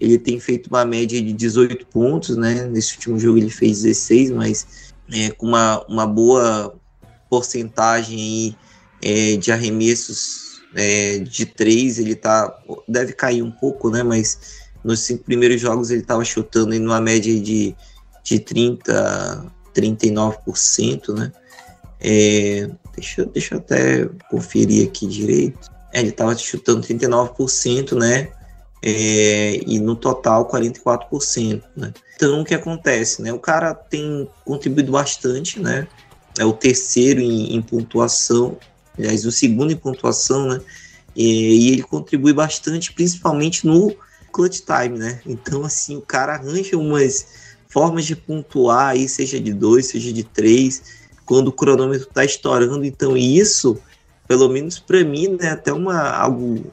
ele 0.00 0.18
tem 0.18 0.40
feito 0.40 0.68
uma 0.68 0.84
média 0.84 1.20
de 1.20 1.32
18 1.32 1.86
pontos, 1.86 2.36
né? 2.36 2.66
Nesse 2.66 2.94
último 2.94 3.18
jogo 3.18 3.38
ele 3.38 3.50
fez 3.50 3.82
16, 3.82 4.30
mas 4.30 4.66
é, 5.12 5.30
com 5.30 5.46
uma, 5.46 5.84
uma 5.86 6.06
boa 6.06 6.74
porcentagem 7.28 8.18
aí, 8.18 8.56
é, 9.02 9.36
de 9.36 9.52
arremessos 9.52 10.62
é, 10.74 11.18
de 11.18 11.44
3, 11.44 11.98
ele 11.98 12.14
tá 12.14 12.52
deve 12.88 13.12
cair 13.12 13.42
um 13.42 13.50
pouco, 13.50 13.90
né? 13.90 14.02
Mas 14.02 14.60
nos 14.82 15.00
cinco 15.00 15.24
primeiros 15.24 15.60
jogos 15.60 15.90
ele 15.90 16.00
estava 16.00 16.24
chutando 16.24 16.74
em 16.74 16.84
uma 16.84 17.00
média 17.00 17.38
de, 17.38 17.76
de 18.24 18.38
30 18.38 19.52
39%, 19.74 21.14
né? 21.14 21.32
É, 22.00 22.70
deixa, 22.94 23.24
deixa 23.26 23.54
eu 23.54 23.58
até 23.58 24.08
conferir 24.30 24.88
aqui 24.88 25.06
direito. 25.06 25.70
É, 25.92 26.00
ele 26.00 26.08
estava 26.08 26.36
chutando 26.36 26.86
39%, 26.86 27.96
né? 27.96 28.32
É, 28.82 29.60
e 29.66 29.78
no 29.78 29.94
total 29.94 30.48
44%, 30.48 31.62
né? 31.76 31.92
Então 32.16 32.40
o 32.40 32.44
que 32.44 32.54
acontece, 32.54 33.20
né? 33.20 33.32
O 33.32 33.38
cara 33.38 33.74
tem 33.74 34.28
contribuído 34.44 34.92
bastante, 34.92 35.60
né? 35.60 35.86
É 36.38 36.44
o 36.44 36.52
terceiro 36.52 37.20
em, 37.20 37.54
em 37.54 37.60
pontuação, 37.60 38.58
aliás, 38.96 39.26
o 39.26 39.32
segundo 39.32 39.72
em 39.72 39.76
pontuação, 39.76 40.48
né? 40.48 40.60
E, 41.14 41.24
e 41.24 41.72
ele 41.72 41.82
contribui 41.82 42.32
bastante, 42.32 42.92
principalmente 42.92 43.66
no 43.66 43.94
clutch 44.32 44.60
time, 44.60 44.98
né? 44.98 45.20
Então, 45.26 45.64
assim, 45.64 45.96
o 45.96 46.00
cara 46.00 46.34
arranja 46.34 46.78
umas 46.78 47.26
formas 47.68 48.04
de 48.04 48.16
pontuar 48.16 48.88
aí, 48.88 49.08
seja 49.08 49.40
de 49.40 49.52
dois, 49.52 49.86
seja 49.86 50.12
de 50.12 50.24
três, 50.24 50.82
quando 51.24 51.48
o 51.48 51.52
cronômetro 51.52 52.08
tá 52.12 52.24
estourando. 52.24 52.84
Então, 52.84 53.16
isso, 53.16 53.78
pelo 54.26 54.48
menos 54.48 54.78
para 54.78 55.04
mim, 55.04 55.36
né, 55.40 55.50
até 55.50 55.72
uma 55.72 56.10
algo 56.10 56.72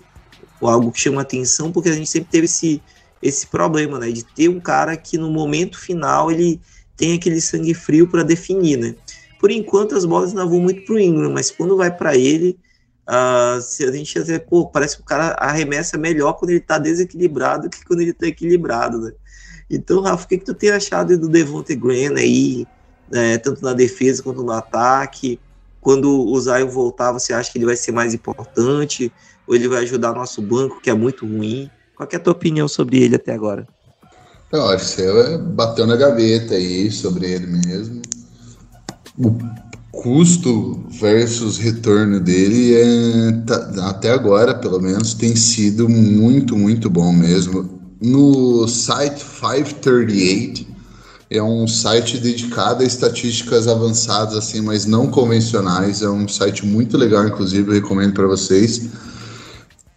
algo 0.61 0.91
que 0.91 0.99
chama 0.99 1.21
atenção, 1.21 1.71
porque 1.71 1.89
a 1.89 1.93
gente 1.93 2.09
sempre 2.09 2.29
teve 2.31 2.45
esse 2.45 2.81
esse 3.21 3.47
problema, 3.47 3.97
né, 3.97 4.11
de 4.11 4.23
ter 4.23 4.47
um 4.47 4.59
cara 4.59 4.95
que 4.95 5.17
no 5.17 5.31
momento 5.31 5.79
final 5.79 6.31
ele 6.31 6.61
tem 6.95 7.15
aquele 7.15 7.41
sangue 7.41 7.73
frio 7.73 8.07
para 8.07 8.23
definir, 8.23 8.77
né? 8.77 8.95
Por 9.39 9.51
enquanto 9.51 9.95
as 9.95 10.05
bolas 10.05 10.33
não 10.33 10.49
vão 10.49 10.59
muito 10.59 10.83
pro 10.83 10.99
Ingram, 10.99 11.31
mas 11.31 11.51
quando 11.51 11.77
vai 11.77 11.95
para 11.95 12.15
ele, 12.15 12.57
uh, 13.07 13.61
se 13.61 13.83
a 13.83 13.91
gente 13.91 14.13
dizer, 14.13 14.45
pô, 14.47 14.67
parece 14.67 14.95
que 14.97 15.01
o 15.01 15.05
cara 15.05 15.35
arremessa 15.39 15.97
melhor 15.97 16.33
quando 16.33 16.51
ele 16.51 16.59
tá 16.59 16.77
desequilibrado 16.77 17.69
que 17.69 17.83
quando 17.85 18.01
ele 18.01 18.13
tá 18.13 18.27
equilibrado, 18.27 18.99
né? 18.99 19.11
Então, 19.69 20.01
Rafa, 20.01 20.25
o 20.25 20.27
que, 20.27 20.37
que 20.37 20.45
tu 20.45 20.53
tem 20.53 20.69
achado 20.69 21.17
do 21.17 21.27
Devonte 21.27 21.75
Graham 21.75 22.15
aí, 22.17 22.65
né, 23.11 23.37
tanto 23.37 23.61
na 23.63 23.73
defesa 23.73 24.23
quanto 24.23 24.41
no 24.41 24.51
ataque? 24.51 25.39
Quando 25.81 26.09
o 26.09 26.39
Zion 26.39 26.67
voltar, 26.67 27.11
você 27.11 27.33
acha 27.33 27.51
que 27.51 27.57
ele 27.57 27.65
vai 27.65 27.75
ser 27.75 27.91
mais 27.91 28.13
importante? 28.13 29.11
Ou 29.47 29.55
ele 29.55 29.67
vai 29.67 29.83
ajudar 29.83 30.13
nosso 30.13 30.41
banco, 30.41 30.81
que 30.81 30.89
é 30.89 30.93
muito 30.93 31.25
ruim? 31.25 31.69
Qual 31.95 32.07
é 32.11 32.15
a 32.15 32.19
tua 32.19 32.33
opinião 32.33 32.67
sobre 32.67 33.01
ele 33.01 33.15
até 33.15 33.33
agora? 33.33 33.67
Eu 34.51 34.67
acho 34.69 34.95
que 34.95 35.01
você 35.01 35.37
bateu 35.37 35.85
na 35.87 35.95
gaveta 35.95 36.53
aí 36.53 36.91
sobre 36.91 37.31
ele 37.31 37.47
mesmo. 37.47 38.01
O 39.17 39.35
custo 39.91 40.85
versus 40.89 41.57
retorno 41.57 42.19
dele 42.19 42.75
é, 42.75 43.31
tá, 43.45 43.89
até 43.89 44.11
agora, 44.11 44.53
pelo 44.53 44.79
menos, 44.79 45.13
tem 45.13 45.35
sido 45.35 45.89
muito, 45.89 46.55
muito 46.55 46.89
bom 46.89 47.11
mesmo. 47.11 47.77
No 47.99 48.67
site 48.67 49.25
538 49.25 50.67
é 51.29 51.41
um 51.41 51.67
site 51.67 52.19
dedicado 52.19 52.83
a 52.83 52.85
estatísticas 52.85 53.67
avançadas 53.67 54.35
assim, 54.35 54.61
mas 54.61 54.85
não 54.85 55.07
convencionais. 55.07 56.01
É 56.01 56.09
um 56.09 56.27
site 56.27 56.65
muito 56.65 56.97
legal, 56.97 57.27
inclusive, 57.27 57.73
recomendo 57.73 58.13
para 58.13 58.27
vocês. 58.27 58.87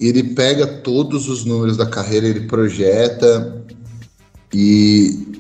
Ele 0.01 0.23
pega 0.23 0.67
todos 0.67 1.29
os 1.29 1.45
números 1.45 1.77
da 1.77 1.87
carreira, 1.87 2.27
ele 2.27 2.47
projeta 2.47 3.63
e 4.53 5.31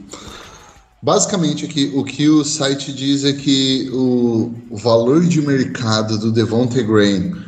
Basicamente, 1.03 1.65
aqui, 1.65 1.91
o 1.95 2.05
que 2.05 2.29
o 2.29 2.45
site 2.45 2.93
diz 2.93 3.25
é 3.25 3.33
que 3.33 3.89
o, 3.91 4.53
valor 4.71 5.25
de 5.25 5.41
mercado 5.41 6.19
do 6.19 6.31
Devontae 6.31 6.83
Graham, 6.83 7.39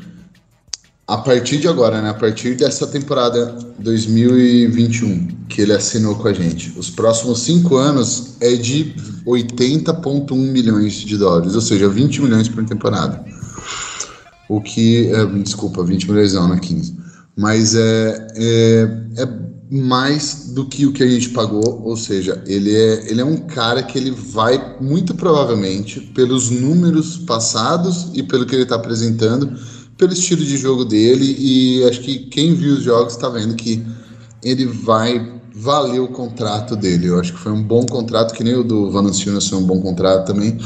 a 1.06 1.18
partir 1.18 1.58
de 1.58 1.68
agora, 1.68 2.00
né, 2.00 2.08
a 2.08 2.14
partir 2.14 2.54
dessa 2.54 2.86
temporada 2.86 3.54
2021, 3.78 5.28
que 5.50 5.60
ele 5.60 5.74
assinou 5.74 6.14
com 6.14 6.28
a 6.28 6.32
gente, 6.32 6.72
os 6.78 6.88
próximos 6.88 7.40
cinco 7.40 7.76
anos 7.76 8.36
é 8.40 8.54
de 8.54 8.94
80,1 9.26 10.34
milhões 10.34 10.94
de 10.94 11.18
dólares, 11.18 11.54
ou 11.54 11.60
seja, 11.60 11.86
20 11.90 12.22
milhões 12.22 12.48
por 12.48 12.64
temporada. 12.64 13.22
O 14.52 14.60
que, 14.60 15.10
é, 15.10 15.24
desculpa, 15.24 15.82
20 15.82 16.10
milhões 16.10 16.34
não, 16.34 16.48
não 16.48 16.54
é 16.54 16.60
15. 16.60 16.94
Mas 17.34 17.74
é, 17.74 18.28
é, 18.36 19.22
é 19.22 19.28
mais 19.70 20.50
do 20.52 20.66
que 20.66 20.84
o 20.84 20.92
que 20.92 21.02
a 21.02 21.06
gente 21.06 21.30
pagou, 21.30 21.82
ou 21.82 21.96
seja, 21.96 22.44
ele 22.46 22.76
é, 22.76 23.10
ele 23.10 23.22
é 23.22 23.24
um 23.24 23.38
cara 23.38 23.82
que 23.82 23.96
ele 23.96 24.10
vai 24.10 24.76
muito 24.78 25.14
provavelmente 25.14 26.00
pelos 26.14 26.50
números 26.50 27.16
passados 27.16 28.10
e 28.12 28.22
pelo 28.22 28.44
que 28.44 28.54
ele 28.54 28.64
está 28.64 28.76
apresentando, 28.76 29.58
pelo 29.96 30.12
estilo 30.12 30.44
de 30.44 30.58
jogo 30.58 30.84
dele 30.84 31.34
e 31.38 31.84
acho 31.84 32.02
que 32.02 32.18
quem 32.26 32.54
viu 32.54 32.74
os 32.74 32.82
jogos 32.82 33.14
está 33.14 33.30
vendo 33.30 33.54
que 33.54 33.82
ele 34.44 34.66
vai 34.66 35.40
valer 35.54 36.00
o 36.00 36.08
contrato 36.08 36.76
dele. 36.76 37.06
Eu 37.06 37.18
acho 37.18 37.32
que 37.32 37.38
foi 37.38 37.52
um 37.52 37.62
bom 37.62 37.86
contrato, 37.86 38.34
que 38.34 38.44
nem 38.44 38.54
o 38.54 38.62
do 38.62 38.90
Valanciunas 38.90 39.48
foi 39.48 39.58
um 39.58 39.64
bom 39.64 39.80
contrato 39.80 40.26
também. 40.26 40.58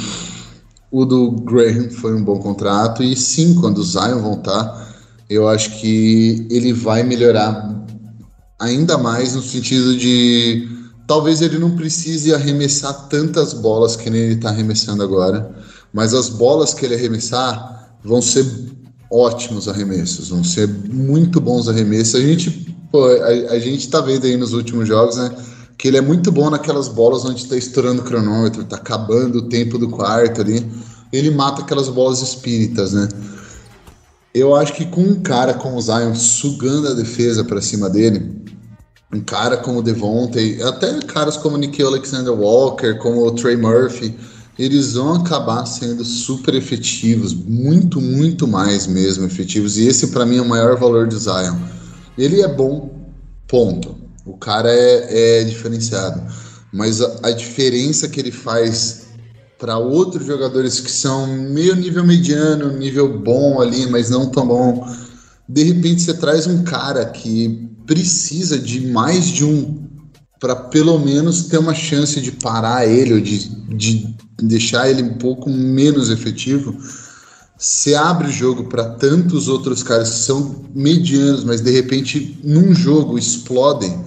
O 0.90 1.04
do 1.04 1.30
Graham 1.30 1.90
foi 1.90 2.14
um 2.14 2.22
bom 2.22 2.38
contrato 2.38 3.02
e 3.02 3.16
sim, 3.16 3.54
quando 3.54 3.78
o 3.78 3.84
Zion 3.84 4.20
voltar, 4.20 4.94
eu 5.28 5.48
acho 5.48 5.80
que 5.80 6.46
ele 6.50 6.72
vai 6.72 7.02
melhorar 7.02 7.84
ainda 8.58 8.96
mais 8.96 9.34
no 9.34 9.42
sentido 9.42 9.96
de 9.96 10.68
talvez 11.06 11.40
ele 11.40 11.58
não 11.58 11.76
precise 11.76 12.34
arremessar 12.34 13.08
tantas 13.08 13.52
bolas 13.52 13.96
que 13.96 14.08
nem 14.08 14.22
ele 14.22 14.34
está 14.34 14.48
arremessando 14.48 15.02
agora, 15.02 15.54
mas 15.92 16.14
as 16.14 16.28
bolas 16.28 16.72
que 16.72 16.84
ele 16.84 16.94
arremessar 16.94 17.96
vão 18.02 18.22
ser 18.22 18.46
ótimos 19.10 19.68
arremessos, 19.68 20.28
vão 20.28 20.42
ser 20.42 20.68
muito 20.68 21.40
bons 21.40 21.68
arremessos. 21.68 22.14
A 22.16 22.20
gente, 22.20 22.50
pô, 22.90 23.04
a, 23.06 23.52
a 23.52 23.58
gente 23.58 23.88
tá 23.88 24.00
vendo 24.00 24.24
aí 24.24 24.36
nos 24.36 24.52
últimos 24.52 24.88
jogos, 24.88 25.16
né? 25.16 25.30
Que 25.76 25.88
ele 25.88 25.98
é 25.98 26.00
muito 26.00 26.32
bom 26.32 26.48
naquelas 26.50 26.88
bolas 26.88 27.24
onde 27.24 27.42
está 27.42 27.56
estourando 27.56 28.02
o 28.02 28.04
cronômetro, 28.04 28.62
está 28.62 28.76
acabando 28.76 29.38
o 29.38 29.48
tempo 29.48 29.78
do 29.78 29.88
quarto 29.88 30.40
ali. 30.40 30.66
Ele 31.12 31.30
mata 31.30 31.62
aquelas 31.62 31.88
bolas 31.88 32.22
espíritas, 32.22 32.92
né? 32.92 33.08
Eu 34.34 34.54
acho 34.54 34.74
que 34.74 34.84
com 34.84 35.00
um 35.00 35.22
cara 35.22 35.54
como 35.54 35.76
o 35.76 35.80
Zion 35.80 36.14
sugando 36.14 36.88
a 36.88 36.94
defesa 36.94 37.42
para 37.44 37.60
cima 37.62 37.88
dele, 37.88 38.44
um 39.12 39.20
cara 39.20 39.56
como 39.56 39.78
o 39.78 39.82
Devontae, 39.82 40.62
até 40.62 40.98
caras 41.00 41.36
como 41.36 41.56
Nicky 41.56 41.82
Alexander 41.82 42.32
Walker, 42.32 42.98
como 42.98 43.24
o 43.24 43.30
Trey 43.30 43.56
Murphy, 43.56 44.14
eles 44.58 44.94
vão 44.94 45.14
acabar 45.14 45.66
sendo 45.66 46.04
super 46.04 46.54
efetivos, 46.54 47.34
muito, 47.34 48.00
muito 48.00 48.48
mais 48.48 48.86
mesmo 48.86 49.24
efetivos. 49.26 49.76
E 49.76 49.86
esse 49.86 50.08
para 50.08 50.24
mim 50.24 50.38
é 50.38 50.42
o 50.42 50.48
maior 50.48 50.78
valor 50.78 51.06
do 51.06 51.18
Zion. 51.18 51.56
Ele 52.16 52.40
é 52.40 52.48
bom, 52.48 52.90
ponto. 53.46 53.96
O 54.26 54.36
cara 54.36 54.70
é, 54.70 55.40
é 55.40 55.44
diferenciado. 55.44 56.22
Mas 56.72 57.00
a, 57.00 57.20
a 57.22 57.30
diferença 57.30 58.08
que 58.08 58.20
ele 58.20 58.32
faz 58.32 59.06
para 59.58 59.78
outros 59.78 60.26
jogadores 60.26 60.80
que 60.80 60.90
são 60.90 61.26
meio 61.26 61.74
nível 61.74 62.04
mediano, 62.04 62.76
nível 62.76 63.18
bom 63.18 63.60
ali, 63.60 63.86
mas 63.86 64.10
não 64.10 64.30
tão 64.30 64.46
bom. 64.46 64.86
De 65.48 65.62
repente 65.62 66.02
você 66.02 66.14
traz 66.14 66.46
um 66.46 66.62
cara 66.64 67.06
que 67.06 67.70
precisa 67.86 68.58
de 68.58 68.86
mais 68.88 69.26
de 69.26 69.44
um 69.44 69.86
para 70.38 70.54
pelo 70.54 70.98
menos 70.98 71.44
ter 71.44 71.58
uma 71.58 71.74
chance 71.74 72.20
de 72.20 72.32
parar 72.32 72.86
ele 72.86 73.14
ou 73.14 73.20
de, 73.20 73.48
de 73.74 74.14
deixar 74.42 74.90
ele 74.90 75.02
um 75.02 75.14
pouco 75.14 75.48
menos 75.48 76.10
efetivo. 76.10 76.76
Você 77.56 77.94
abre 77.94 78.28
o 78.28 78.32
jogo 78.32 78.64
para 78.64 78.84
tantos 78.84 79.48
outros 79.48 79.82
caras 79.82 80.10
que 80.10 80.18
são 80.18 80.66
medianos, 80.74 81.42
mas 81.42 81.62
de 81.62 81.70
repente 81.70 82.38
num 82.44 82.74
jogo 82.74 83.18
explodem, 83.18 84.04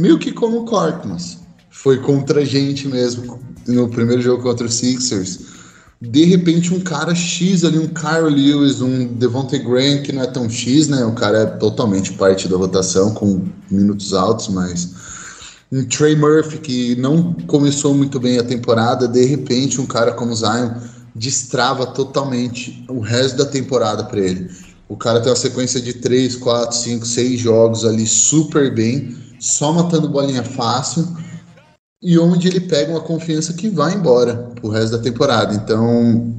meio 0.00 0.18
que 0.18 0.32
como 0.32 0.62
o 0.62 0.64
Corkmas. 0.64 1.38
Foi 1.70 1.98
contra 1.98 2.40
a 2.40 2.44
gente 2.44 2.88
mesmo 2.88 3.38
no 3.68 3.88
primeiro 3.88 4.22
jogo 4.22 4.42
contra 4.42 4.66
os 4.66 4.74
Sixers. 4.74 5.40
De 6.00 6.24
repente, 6.24 6.72
um 6.72 6.80
cara 6.80 7.14
X 7.14 7.62
ali, 7.62 7.78
um 7.78 7.88
Kyle 7.88 8.30
Lewis, 8.30 8.80
um 8.80 9.06
Devontae 9.06 9.58
Graham, 9.58 10.02
que 10.02 10.12
não 10.12 10.22
é 10.22 10.26
tão 10.26 10.48
X, 10.48 10.88
né? 10.88 11.04
O 11.04 11.12
cara 11.12 11.38
é 11.38 11.46
totalmente 11.46 12.14
parte 12.14 12.48
da 12.48 12.56
rotação, 12.56 13.12
com 13.12 13.44
minutos 13.70 14.14
altos, 14.14 14.48
mas. 14.48 15.10
Um 15.70 15.84
Trey 15.84 16.16
Murphy, 16.16 16.58
que 16.58 16.96
não 16.96 17.34
começou 17.46 17.94
muito 17.94 18.18
bem 18.18 18.38
a 18.38 18.42
temporada, 18.42 19.06
de 19.06 19.24
repente, 19.24 19.80
um 19.80 19.86
cara 19.86 20.12
como 20.12 20.34
Zion 20.34 20.72
destrava 21.14 21.86
totalmente 21.86 22.84
o 22.88 23.00
resto 23.00 23.36
da 23.36 23.44
temporada 23.44 24.04
para 24.04 24.20
ele. 24.20 24.50
O 24.88 24.96
cara 24.96 25.20
tem 25.20 25.30
uma 25.30 25.36
sequência 25.36 25.80
de 25.80 25.92
3, 25.92 26.36
4, 26.36 26.76
5, 26.76 27.06
6 27.06 27.40
jogos 27.40 27.84
ali 27.84 28.06
super 28.06 28.74
bem, 28.74 29.16
só 29.40 29.72
matando 29.72 30.08
bolinha 30.08 30.44
fácil 30.44 31.08
e 32.02 32.18
onde 32.18 32.48
ele 32.48 32.60
pega 32.60 32.92
uma 32.92 33.00
confiança 33.00 33.54
que 33.54 33.68
vai 33.68 33.94
embora 33.94 34.34
pro 34.54 34.70
resto 34.70 34.96
da 34.96 35.02
temporada. 35.02 35.54
Então, 35.54 36.34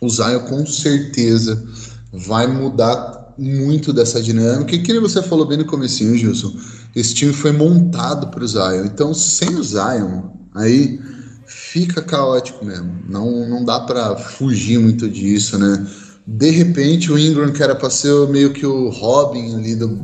o 0.00 0.08
Zion 0.08 0.40
com 0.40 0.66
certeza 0.66 1.64
vai 2.12 2.46
mudar 2.46 3.34
muito 3.38 3.92
dessa 3.92 4.20
dinâmica. 4.20 4.74
E 4.74 4.82
que 4.82 4.98
você 4.98 5.22
falou 5.22 5.46
bem 5.46 5.58
no 5.58 5.64
comecinho, 5.64 6.16
Gilson, 6.16 6.52
esse 6.94 7.14
time 7.14 7.32
foi 7.32 7.52
montado 7.52 8.28
para 8.28 8.42
o 8.42 8.48
Zion. 8.48 8.84
Então, 8.84 9.14
sem 9.14 9.54
o 9.54 9.62
Zion, 9.62 10.22
aí 10.54 11.00
fica 11.46 12.02
caótico 12.02 12.64
mesmo. 12.64 12.92
Não, 13.08 13.48
não 13.48 13.64
dá 13.64 13.80
para 13.80 14.16
fugir 14.16 14.78
muito 14.78 15.08
disso, 15.08 15.58
né? 15.58 15.86
De 16.26 16.50
repente, 16.50 17.10
o 17.10 17.18
Ingram, 17.18 17.52
que 17.52 17.62
era 17.62 17.74
para 17.74 17.88
ser 17.88 18.28
meio 18.28 18.52
que 18.52 18.66
o 18.66 18.90
Robin 18.90 19.54
ali 19.54 19.74
do, 19.74 19.98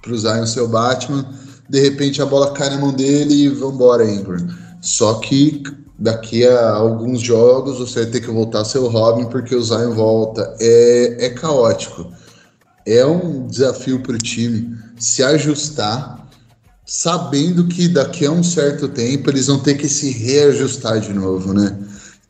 pro 0.00 0.18
Zion 0.18 0.46
ser 0.46 0.60
o 0.60 0.68
Batman, 0.68 1.26
de 1.70 1.80
repente 1.80 2.20
a 2.20 2.26
bola 2.26 2.52
cai 2.52 2.68
na 2.68 2.78
mão 2.78 2.92
dele 2.92 3.44
e 3.44 3.48
vambora, 3.48 4.04
Ingram. 4.04 4.48
Só 4.82 5.14
que 5.14 5.62
daqui 5.96 6.44
a 6.46 6.70
alguns 6.70 7.20
jogos 7.20 7.78
você 7.78 8.02
vai 8.02 8.10
ter 8.10 8.20
que 8.20 8.30
voltar 8.30 8.64
o 8.76 8.88
Robin 8.88 9.26
porque 9.26 9.54
o 9.54 9.62
Zion 9.62 9.94
volta. 9.94 10.56
É, 10.58 11.26
é 11.26 11.30
caótico. 11.30 12.10
É 12.84 13.06
um 13.06 13.46
desafio 13.46 14.00
para 14.00 14.16
o 14.16 14.18
time 14.18 14.76
se 14.98 15.22
ajustar, 15.22 16.28
sabendo 16.84 17.68
que 17.68 17.86
daqui 17.86 18.26
a 18.26 18.32
um 18.32 18.42
certo 18.42 18.88
tempo 18.88 19.30
eles 19.30 19.46
vão 19.46 19.60
ter 19.60 19.74
que 19.76 19.88
se 19.88 20.10
reajustar 20.10 20.98
de 20.98 21.12
novo, 21.12 21.52
né? 21.52 21.78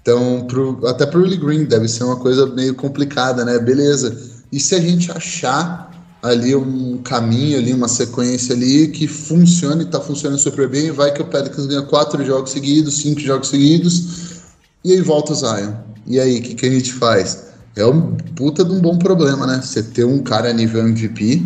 Então, 0.03 0.47
pro, 0.47 0.87
até 0.87 1.07
para 1.07 1.19
o 1.19 1.39
Green 1.39 1.65
deve 1.65 1.89
ser 1.89 2.05
uma 2.05 2.17
coisa 2.17 2.47
meio 2.47 2.75
complicada, 2.75 3.45
né? 3.45 3.59
Beleza. 3.59 4.17
E 4.53 4.61
se 4.61 4.75
a 4.75 4.81
gente 4.81 5.11
achar 5.11 5.90
ali 6.23 6.55
um 6.55 6.99
caminho 6.99 7.59
ali, 7.59 7.73
uma 7.73 7.89
sequência 7.89 8.55
ali 8.55 8.89
que 8.89 9.07
funciona 9.07 9.83
e 9.83 9.87
tá 9.87 10.01
funcionando 10.01 10.39
super 10.39 10.69
bem. 10.69 10.91
Vai 10.91 11.13
que 11.13 11.23
o 11.23 11.27
Pelicans 11.27 11.67
ganha 11.67 11.83
quatro 11.83 12.25
jogos 12.25 12.51
seguidos, 12.51 12.99
cinco 12.99 13.21
jogos 13.21 13.49
seguidos, 13.49 14.43
e 14.85 14.93
aí 14.93 15.01
volta 15.01 15.33
o 15.33 15.37
Zion. 15.37 15.73
E 16.07 16.19
aí, 16.19 16.39
o 16.39 16.43
que, 16.43 16.55
que 16.55 16.67
a 16.67 16.71
gente 16.71 16.93
faz? 16.93 17.45
É 17.77 17.87
um 17.87 18.17
puta 18.35 18.65
de 18.65 18.73
um 18.73 18.81
bom 18.81 18.99
problema, 18.99 19.47
né? 19.47 19.61
Você 19.63 19.83
ter 19.83 20.05
um 20.05 20.19
cara 20.19 20.53
nível 20.53 20.87
MVP 20.87 21.43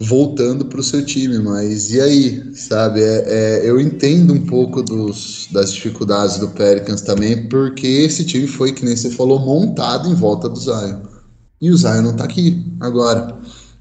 voltando 0.00 0.66
para 0.66 0.78
o 0.78 0.82
seu 0.82 1.04
time, 1.04 1.38
mas 1.38 1.90
e 1.90 2.00
aí, 2.00 2.54
sabe? 2.54 3.00
É, 3.00 3.24
é, 3.26 3.68
eu 3.68 3.80
entendo 3.80 4.32
um 4.32 4.46
pouco 4.46 4.82
dos, 4.82 5.48
das 5.50 5.72
dificuldades 5.72 6.38
do 6.38 6.48
Pelicans 6.48 7.00
também, 7.00 7.48
porque 7.48 7.86
esse 7.86 8.24
time 8.24 8.46
foi, 8.46 8.72
que 8.72 8.84
nem 8.84 8.94
você 8.94 9.10
falou, 9.10 9.40
montado 9.40 10.08
em 10.08 10.14
volta 10.14 10.48
do 10.48 10.58
Zion. 10.58 11.00
E 11.60 11.70
o 11.70 11.76
Zion 11.76 12.02
não 12.02 12.12
está 12.12 12.24
aqui 12.24 12.64
agora. 12.80 13.37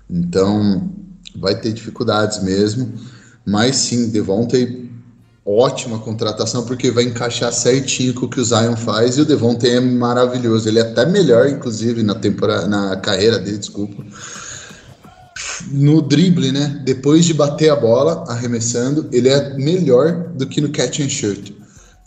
Então, 0.09 0.91
vai 1.35 1.59
ter 1.59 1.73
dificuldades 1.73 2.41
mesmo. 2.43 2.93
Mas 3.45 3.75
sim, 3.77 4.09
Devontae, 4.09 4.89
ótima 5.45 5.99
contratação, 5.99 6.65
porque 6.65 6.91
vai 6.91 7.05
encaixar 7.05 7.53
certinho 7.53 8.13
com 8.13 8.25
o 8.25 8.29
que 8.29 8.39
o 8.39 8.45
Zion 8.45 8.75
faz. 8.75 9.17
E 9.17 9.21
o 9.21 9.25
Devontae 9.25 9.71
é 9.71 9.79
maravilhoso. 9.79 10.67
Ele 10.67 10.79
é 10.79 10.83
até 10.83 11.05
melhor, 11.05 11.47
inclusive, 11.47 12.03
na, 12.03 12.15
temporada, 12.15 12.67
na 12.67 12.95
carreira 12.97 13.39
dele, 13.39 13.57
desculpa 13.57 14.03
no 15.71 16.01
drible, 16.01 16.51
né? 16.51 16.81
Depois 16.85 17.25
de 17.25 17.33
bater 17.33 17.69
a 17.69 17.75
bola, 17.75 18.23
arremessando, 18.27 19.07
ele 19.11 19.29
é 19.29 19.55
melhor 19.55 20.29
do 20.35 20.47
que 20.47 20.61
no 20.61 20.69
catch 20.69 20.99
and 20.99 21.09
shoot. 21.09 21.55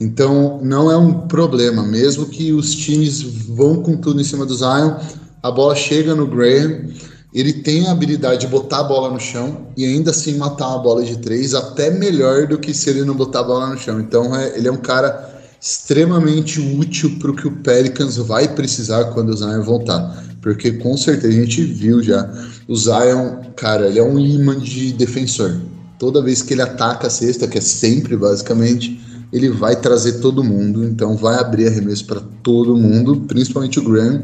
Então, 0.01 0.61
não 0.63 0.91
é 0.91 0.97
um 0.97 1.27
problema, 1.27 1.83
mesmo 1.83 2.27
que 2.27 2.53
os 2.53 2.75
times 2.75 3.23
vão 3.23 3.83
com 3.83 3.97
tudo 3.97 4.21
em 4.21 4.25
cima 4.25 4.47
do 4.47 4.55
Zion, 4.55 4.97
a 5.43 5.51
bola 5.51 5.75
chega 5.75 6.15
no 6.15 6.27
Graham, 6.27 6.89
ele 7.33 7.53
tem 7.53 7.87
a 7.87 7.93
habilidade 7.93 8.41
de 8.41 8.47
botar 8.49 8.81
a 8.81 8.85
bola 8.85 9.11
no 9.11 9.21
chão 9.21 9.69
e 9.77 9.85
ainda 9.85 10.11
assim 10.11 10.37
matar 10.37 10.69
uma 10.69 10.79
bola 10.79 11.05
de 11.05 11.19
três, 11.19 11.55
até 11.55 11.91
melhor 11.91 12.47
do 12.47 12.59
que 12.59 12.75
se 12.75 12.91
ele 12.91 13.05
não 13.05 13.15
botar 13.15 13.41
a 13.41 13.45
bola 13.45 13.69
no 13.69 13.79
chão. 13.79 14.01
Então, 14.01 14.35
é, 14.35 14.59
ele 14.59 14.67
é 14.67 14.73
um 14.73 14.77
cara 14.77 15.31
extremamente 15.61 16.59
útil 16.59 17.19
para 17.19 17.31
o 17.31 17.37
que 17.37 17.47
o 17.47 17.57
Pelicans 17.57 18.17
vai 18.17 18.49
precisar 18.49 19.05
quando 19.07 19.29
o 19.29 19.37
Zion 19.37 19.63
voltar. 19.63 20.25
Porque 20.41 20.73
com 20.73 20.97
certeza 20.97 21.29
a 21.29 21.45
gente 21.45 21.63
viu 21.63 22.03
já. 22.03 22.29
O 22.67 22.75
Zion, 22.75 23.37
cara, 23.55 23.87
ele 23.87 23.99
é 23.99 24.03
um 24.03 24.19
imã 24.19 24.59
de 24.59 24.93
defensor. 24.93 25.61
Toda 25.99 26.23
vez 26.23 26.43
que 26.43 26.55
ele 26.55 26.63
ataca 26.63 27.09
a 27.09 27.11
cesta, 27.11 27.47
que 27.47 27.59
é 27.59 27.61
sempre 27.61 28.17
basicamente, 28.17 28.99
ele 29.31 29.51
vai 29.51 29.77
trazer 29.77 30.15
todo 30.15 30.43
mundo. 30.43 30.83
Então 30.83 31.15
vai 31.15 31.39
abrir 31.39 31.69
arremesso 31.69 32.07
para 32.07 32.23
todo 32.43 32.75
mundo, 32.75 33.25
principalmente 33.29 33.79
o 33.79 33.85
Graham. 33.85 34.23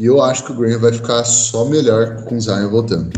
E 0.00 0.06
eu 0.06 0.22
acho 0.22 0.44
que 0.44 0.52
o 0.52 0.54
Graham 0.54 0.78
vai 0.78 0.94
ficar 0.94 1.22
só 1.24 1.66
melhor 1.66 2.24
com 2.24 2.38
o 2.38 2.40
Zion 2.40 2.70
voltando. 2.70 3.12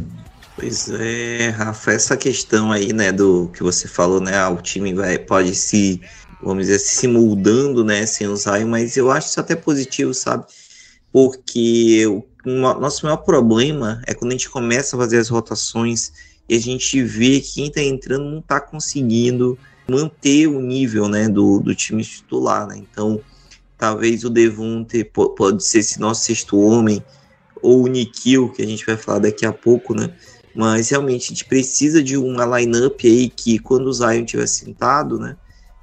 Pois 0.57 0.91
é, 0.91 1.51
Rafa, 1.51 1.93
essa 1.93 2.17
questão 2.17 2.73
aí, 2.73 2.93
né, 2.93 3.13
do 3.13 3.49
que 3.55 3.63
você 3.63 3.87
falou, 3.87 4.21
né, 4.21 4.37
ah, 4.37 4.51
o 4.51 4.61
time 4.61 4.93
vai, 4.93 5.17
pode 5.17 5.55
se, 5.55 6.03
vamos 6.43 6.67
dizer, 6.67 6.81
se 6.81 7.07
moldando, 7.07 7.85
né, 7.85 8.05
sem 8.05 8.27
o 8.27 8.35
Zion, 8.35 8.67
mas 8.67 8.97
eu 8.97 9.13
acho 9.13 9.29
isso 9.29 9.39
até 9.39 9.55
positivo, 9.55 10.13
sabe? 10.13 10.45
Porque 11.13 12.05
o 12.45 12.51
nosso 12.51 13.07
maior 13.07 13.19
problema 13.19 14.03
é 14.05 14.13
quando 14.13 14.33
a 14.33 14.35
gente 14.35 14.51
começa 14.51 14.97
a 14.97 14.99
fazer 14.99 15.19
as 15.19 15.29
rotações 15.29 16.11
e 16.49 16.57
a 16.57 16.61
gente 16.61 17.01
vê 17.01 17.39
que 17.39 17.55
quem 17.55 17.67
está 17.69 17.81
entrando 17.81 18.25
não 18.25 18.41
está 18.41 18.61
conseguindo 18.61 19.57
manter 19.89 20.49
o 20.49 20.61
nível 20.61 21.07
né, 21.07 21.29
do, 21.29 21.61
do 21.61 21.77
time 21.77 22.03
titular. 22.03 22.67
Né? 22.67 22.79
Então, 22.79 23.21
talvez 23.83 24.23
o 24.23 24.31
Devonte 24.31 25.03
pode 25.03 25.65
ser 25.65 25.81
esse 25.81 25.99
nosso 25.99 26.23
sexto 26.23 26.57
homem, 26.57 27.05
ou 27.61 27.83
o 27.83 27.89
Nikhil, 27.89 28.49
que 28.51 28.63
a 28.63 28.65
gente 28.65 28.87
vai 28.87 28.97
falar 28.97 29.19
daqui 29.19 29.45
a 29.45 29.53
pouco, 29.53 29.93
né? 29.93 30.15
Mas 30.55 30.91
realmente 30.91 31.25
a 31.25 31.29
gente 31.31 31.45
precisa 31.45 32.01
de 32.01 32.17
uma 32.17 32.61
lineup 32.61 33.01
aí 33.03 33.29
que 33.29 33.59
quando 33.59 33.89
o 33.89 33.93
Zion 33.93 34.25
tiver 34.25 34.47
sentado, 34.47 35.19
né? 35.19 35.37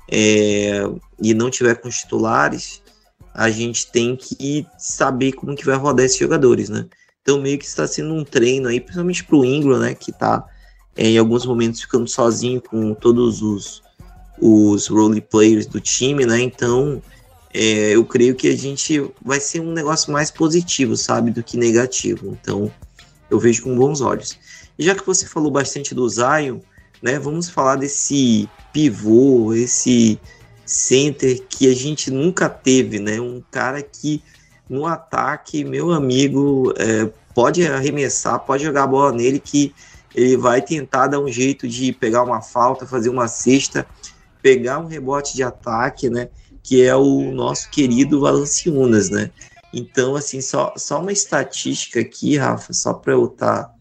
É, 0.09 0.81
e 1.21 1.33
não 1.33 1.49
tiver 1.49 1.75
com 1.75 1.89
os 1.89 1.97
titulares, 1.97 2.81
a 3.33 3.49
gente 3.49 3.91
tem 3.91 4.15
que 4.15 4.65
saber 4.77 5.33
como 5.33 5.53
que 5.53 5.65
vai 5.65 5.75
rodar 5.75 6.05
esses 6.05 6.17
jogadores, 6.17 6.69
né? 6.69 6.85
Então 7.21 7.41
meio 7.41 7.59
que 7.59 7.65
está 7.65 7.85
sendo 7.85 8.13
um 8.13 8.23
treino 8.23 8.69
aí, 8.69 8.79
principalmente 8.79 9.25
para 9.25 9.35
o 9.35 9.43
Ingram, 9.43 9.77
né? 9.77 9.93
Que 9.93 10.11
está 10.11 10.45
é, 10.95 11.05
em 11.05 11.17
alguns 11.17 11.45
momentos 11.45 11.81
ficando 11.81 12.07
sozinho 12.07 12.61
com 12.61 12.93
todos 12.93 13.41
os, 13.41 13.83
os 14.39 14.87
role 14.87 15.19
players 15.19 15.65
do 15.65 15.81
time, 15.81 16.25
né? 16.25 16.39
Então 16.39 17.01
é, 17.53 17.95
eu 17.95 18.05
creio 18.05 18.35
que 18.35 18.47
a 18.47 18.55
gente 18.55 19.09
vai 19.21 19.39
ser 19.39 19.59
um 19.59 19.71
negócio 19.71 20.11
mais 20.11 20.29
positivo, 20.29 20.95
sabe, 20.95 21.31
do 21.31 21.43
que 21.43 21.57
negativo. 21.57 22.37
Então 22.39 22.71
eu 23.29 23.39
vejo 23.39 23.63
com 23.63 23.75
bons 23.75 24.01
olhos. 24.01 24.37
E 24.77 24.83
já 24.83 24.95
que 24.95 25.05
você 25.05 25.25
falou 25.25 25.51
bastante 25.51 25.93
do 25.93 26.07
Zion, 26.07 26.59
né? 27.01 27.19
Vamos 27.19 27.49
falar 27.49 27.75
desse 27.75 28.49
pivô, 28.71 29.53
esse 29.53 30.19
center 30.65 31.41
que 31.49 31.69
a 31.69 31.75
gente 31.75 32.11
nunca 32.11 32.47
teve, 32.49 32.99
né? 32.99 33.19
Um 33.19 33.41
cara 33.51 33.81
que 33.81 34.21
no 34.69 34.85
ataque, 34.85 35.63
meu 35.63 35.91
amigo, 35.91 36.73
é, 36.77 37.09
pode 37.33 37.65
arremessar, 37.65 38.39
pode 38.39 38.63
jogar 38.63 38.83
a 38.83 38.87
bola 38.87 39.11
nele 39.11 39.39
que 39.39 39.73
ele 40.13 40.37
vai 40.37 40.61
tentar 40.61 41.07
dar 41.07 41.19
um 41.19 41.27
jeito 41.27 41.67
de 41.67 41.91
pegar 41.91 42.23
uma 42.23 42.41
falta, 42.41 42.85
fazer 42.85 43.09
uma 43.09 43.27
cesta, 43.27 43.85
pegar 44.41 44.79
um 44.79 44.87
rebote 44.87 45.35
de 45.35 45.43
ataque, 45.43 46.09
né? 46.09 46.29
Que 46.63 46.83
é 46.83 46.95
o 46.95 47.31
nosso 47.31 47.69
querido 47.69 48.21
Valanciunas, 48.21 49.09
né? 49.09 49.31
Então, 49.73 50.15
assim, 50.15 50.41
só, 50.41 50.73
só 50.77 50.99
uma 50.99 51.11
estatística 51.11 51.99
aqui, 51.99 52.37
Rafa, 52.37 52.73
só 52.73 52.93
para 52.93 53.13
eu 53.13 53.25
estar 53.25 53.63
tá 53.63 53.73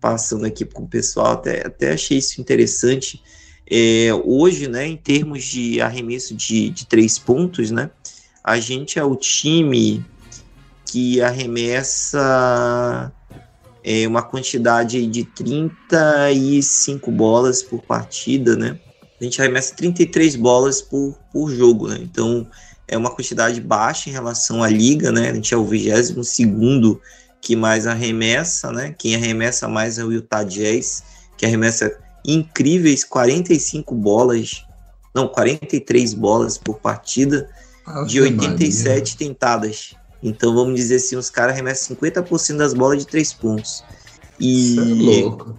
passando 0.00 0.44
aqui 0.44 0.64
com 0.64 0.84
o 0.84 0.88
pessoal, 0.88 1.32
até, 1.32 1.66
até 1.66 1.92
achei 1.92 2.18
isso 2.18 2.40
interessante. 2.40 3.22
É, 3.68 4.10
hoje, 4.24 4.68
né, 4.68 4.86
em 4.86 4.96
termos 4.96 5.42
de 5.44 5.80
arremesso 5.80 6.34
de, 6.34 6.70
de 6.70 6.86
três 6.86 7.18
pontos, 7.18 7.70
né, 7.70 7.90
a 8.42 8.60
gente 8.60 8.98
é 8.98 9.04
o 9.04 9.16
time 9.16 10.04
que 10.84 11.20
arremessa 11.22 13.12
é, 13.82 14.06
uma 14.06 14.22
quantidade 14.22 15.06
de 15.06 15.24
35 15.24 17.10
bolas 17.10 17.62
por 17.62 17.82
partida, 17.82 18.54
né? 18.54 18.78
A 19.20 19.24
gente 19.24 19.40
arremessa 19.40 19.74
33 19.74 20.36
bolas 20.36 20.82
por, 20.82 21.16
por 21.32 21.50
jogo, 21.50 21.88
né? 21.88 21.98
Então 22.00 22.46
é 22.86 22.96
uma 22.96 23.10
quantidade 23.10 23.60
baixa 23.60 24.10
em 24.10 24.12
relação 24.12 24.62
à 24.62 24.68
liga, 24.68 25.10
né? 25.12 25.30
A 25.30 25.34
gente 25.34 25.54
é 25.54 25.56
o 25.56 25.64
22 25.64 26.28
segundo 26.28 27.00
que 27.40 27.54
mais 27.54 27.86
arremessa, 27.86 28.72
né? 28.72 28.94
Quem 28.98 29.14
arremessa 29.14 29.68
mais 29.68 29.98
é 29.98 30.04
o 30.04 30.10
Utah 30.10 30.42
Jazz, 30.42 31.02
que 31.36 31.44
arremessa 31.44 31.96
incríveis 32.26 33.04
45 33.04 33.94
bolas, 33.94 34.64
não, 35.14 35.28
43 35.28 36.14
bolas 36.14 36.56
por 36.56 36.78
partida, 36.78 37.48
ah, 37.86 38.02
de 38.04 38.20
87 38.20 38.88
Maria. 38.88 39.04
tentadas. 39.16 39.94
Então 40.22 40.54
vamos 40.54 40.76
dizer 40.76 40.96
assim, 40.96 41.16
os 41.16 41.28
caras 41.28 41.52
arremessam 41.52 41.94
50% 41.96 42.56
das 42.56 42.72
bolas 42.72 42.98
de 42.98 43.06
3 43.06 43.32
pontos. 43.34 43.84
E, 44.40 44.76
é 45.20 45.54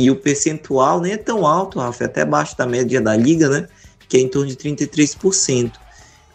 e 0.00 0.10
o 0.10 0.16
percentual 0.16 1.00
nem 1.00 1.12
é 1.12 1.16
tão 1.16 1.46
alto, 1.46 1.78
Rafa, 1.78 2.04
é 2.04 2.06
até 2.06 2.22
abaixo 2.22 2.56
da 2.56 2.66
média 2.66 3.00
da 3.00 3.16
liga, 3.16 3.48
né? 3.48 3.68
Que 4.08 4.16
é 4.16 4.20
em 4.20 4.28
torno 4.28 4.48
de 4.48 4.56
33%. 4.56 5.72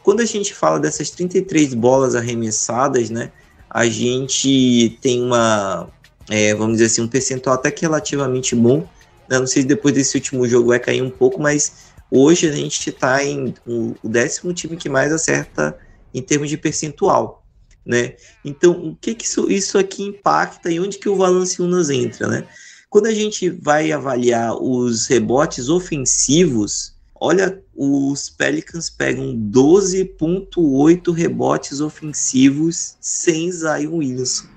Quando 0.03 0.21
a 0.21 0.25
gente 0.25 0.53
fala 0.53 0.79
dessas 0.79 1.09
33 1.09 1.73
bolas 1.73 2.15
arremessadas, 2.15 3.09
né? 3.09 3.31
A 3.69 3.85
gente 3.87 4.97
tem 5.01 5.23
uma, 5.23 5.89
é, 6.29 6.53
vamos 6.53 6.73
dizer 6.73 6.85
assim, 6.87 7.01
um 7.01 7.07
percentual 7.07 7.55
até 7.55 7.71
que 7.71 7.81
relativamente 7.81 8.55
bom 8.55 8.87
eu 9.29 9.39
não 9.39 9.47
sei 9.47 9.61
se 9.61 9.67
depois 9.67 9.93
desse 9.93 10.15
último 10.15 10.47
jogo 10.47 10.69
vai 10.69 10.79
cair 10.79 11.01
um 11.01 11.09
pouco, 11.09 11.41
mas 11.41 11.91
hoje 12.11 12.47
a 12.47 12.51
gente 12.51 12.89
está 12.89 13.23
em 13.23 13.53
o, 13.65 13.95
o, 14.03 14.09
décimo 14.09 14.53
time 14.53 14.77
que 14.77 14.89
mais 14.89 15.11
acerta 15.11 15.77
em 16.13 16.21
termos 16.21 16.49
de 16.49 16.57
percentual, 16.57 17.43
né? 17.85 18.15
Então, 18.43 18.71
o 18.71 18.95
que 18.95 19.15
que 19.15 19.25
isso, 19.25 19.49
isso 19.49 19.77
aqui 19.77 20.03
impacta 20.03 20.69
e 20.69 20.79
onde 20.79 20.97
que 20.97 21.09
o 21.09 21.15
Valanciunas 21.15 21.89
entra, 21.89 22.27
né? 22.27 22.47
Quando 22.93 23.07
a 23.07 23.11
gente 23.11 23.49
vai 23.49 23.91
avaliar 23.91 24.55
os 24.55 25.07
rebotes 25.07 25.67
ofensivos, 25.67 26.93
olha, 27.15 27.59
os 27.75 28.29
Pelicans 28.29 28.87
pegam 28.87 29.35
12.8 29.35 31.11
rebotes 31.11 31.81
ofensivos 31.81 32.95
sem 33.01 33.51
Zion 33.51 33.95
Williamson. 33.95 34.43
O 34.45 34.47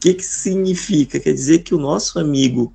que 0.00 0.14
que 0.14 0.24
significa? 0.24 1.20
Quer 1.20 1.34
dizer 1.34 1.58
que 1.58 1.74
o 1.74 1.78
nosso 1.78 2.18
amigo 2.18 2.72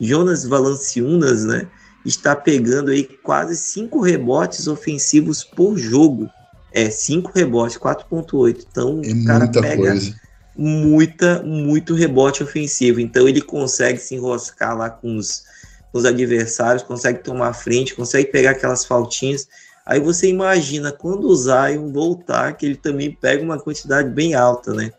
Jonas 0.00 0.44
Valanciunas, 0.44 1.44
né, 1.44 1.66
está 2.06 2.36
pegando 2.36 2.92
aí 2.92 3.02
quase 3.02 3.56
cinco 3.56 4.00
rebotes 4.00 4.68
ofensivos 4.68 5.42
por 5.42 5.76
jogo. 5.76 6.30
É, 6.70 6.88
cinco 6.88 7.32
rebotes, 7.34 7.78
4.8. 7.78 8.64
Então, 8.70 9.00
é 9.02 9.10
o 9.10 9.24
cara 9.24 9.48
pega 9.48 9.76
coisa. 9.76 10.14
Muita, 10.56 11.42
muito 11.42 11.94
rebote 11.94 12.42
ofensivo. 12.42 13.00
Então, 13.00 13.28
ele 13.28 13.40
consegue 13.40 13.98
se 13.98 14.14
enroscar 14.14 14.76
lá 14.76 14.90
com 14.90 15.16
os, 15.16 15.44
com 15.90 15.98
os 15.98 16.04
adversários, 16.04 16.82
consegue 16.82 17.22
tomar 17.22 17.52
frente, 17.52 17.94
consegue 17.94 18.30
pegar 18.30 18.50
aquelas 18.52 18.84
faltinhas. 18.84 19.48
Aí 19.84 19.98
você 19.98 20.28
imagina 20.28 20.92
quando 20.92 21.26
o 21.26 21.34
Zion 21.36 21.92
voltar, 21.92 22.56
que 22.56 22.66
ele 22.66 22.76
também 22.76 23.10
pega 23.10 23.42
uma 23.42 23.58
quantidade 23.58 24.08
bem 24.10 24.34
alta, 24.34 24.72
né? 24.72 24.92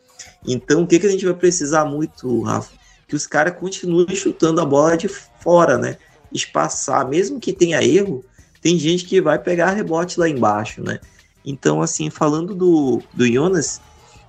Então, 0.45 0.83
o 0.83 0.87
que, 0.87 0.99
que 0.99 1.07
a 1.07 1.11
gente 1.11 1.25
vai 1.25 1.33
precisar 1.33 1.85
muito, 1.85 2.41
Rafa? 2.41 2.71
que 2.71 2.83
que 3.13 3.15
os 3.15 3.27
caras 3.27 3.55
continuem 3.59 4.15
chutando 4.15 4.59
a 4.59 4.65
bola 4.65 4.97
de 4.97 5.07
fora, 5.07 5.77
né? 5.77 5.97
Espaçar, 6.31 7.07
mesmo 7.07 7.39
que 7.39 7.53
tenha 7.53 7.83
erro, 7.83 8.25
tem 8.59 8.79
gente 8.79 9.05
que 9.05 9.21
vai 9.21 9.37
pegar 9.37 9.69
rebote 9.69 10.19
lá 10.19 10.27
embaixo, 10.27 10.81
né? 10.81 10.99
Então, 11.45 11.79
assim, 11.79 12.09
falando 12.09 12.55
do, 12.55 13.03
do 13.13 13.31
Jonas, 13.31 13.79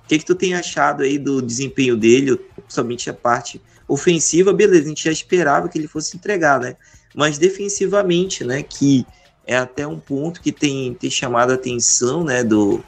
o 0.05 0.07
que, 0.07 0.19
que 0.19 0.25
tu 0.25 0.35
tem 0.35 0.53
achado 0.53 1.01
aí 1.01 1.17
do 1.17 1.41
desempenho 1.41 1.97
dele, 1.97 2.37
principalmente 2.55 3.09
a 3.09 3.13
parte 3.13 3.59
ofensiva, 3.87 4.53
beleza, 4.53 4.85
a 4.85 4.87
gente 4.89 5.03
já 5.03 5.11
esperava 5.11 5.67
que 5.67 5.79
ele 5.79 5.87
fosse 5.87 6.15
entregar, 6.15 6.59
né? 6.59 6.77
Mas 7.15 7.39
defensivamente, 7.39 8.43
né, 8.43 8.61
que 8.61 9.03
é 9.47 9.57
até 9.57 9.87
um 9.87 9.99
ponto 9.99 10.41
que 10.41 10.51
tem, 10.51 10.93
tem 10.93 11.09
chamado 11.09 11.51
a 11.51 11.55
atenção, 11.55 12.23
né, 12.23 12.43
do 12.43 12.83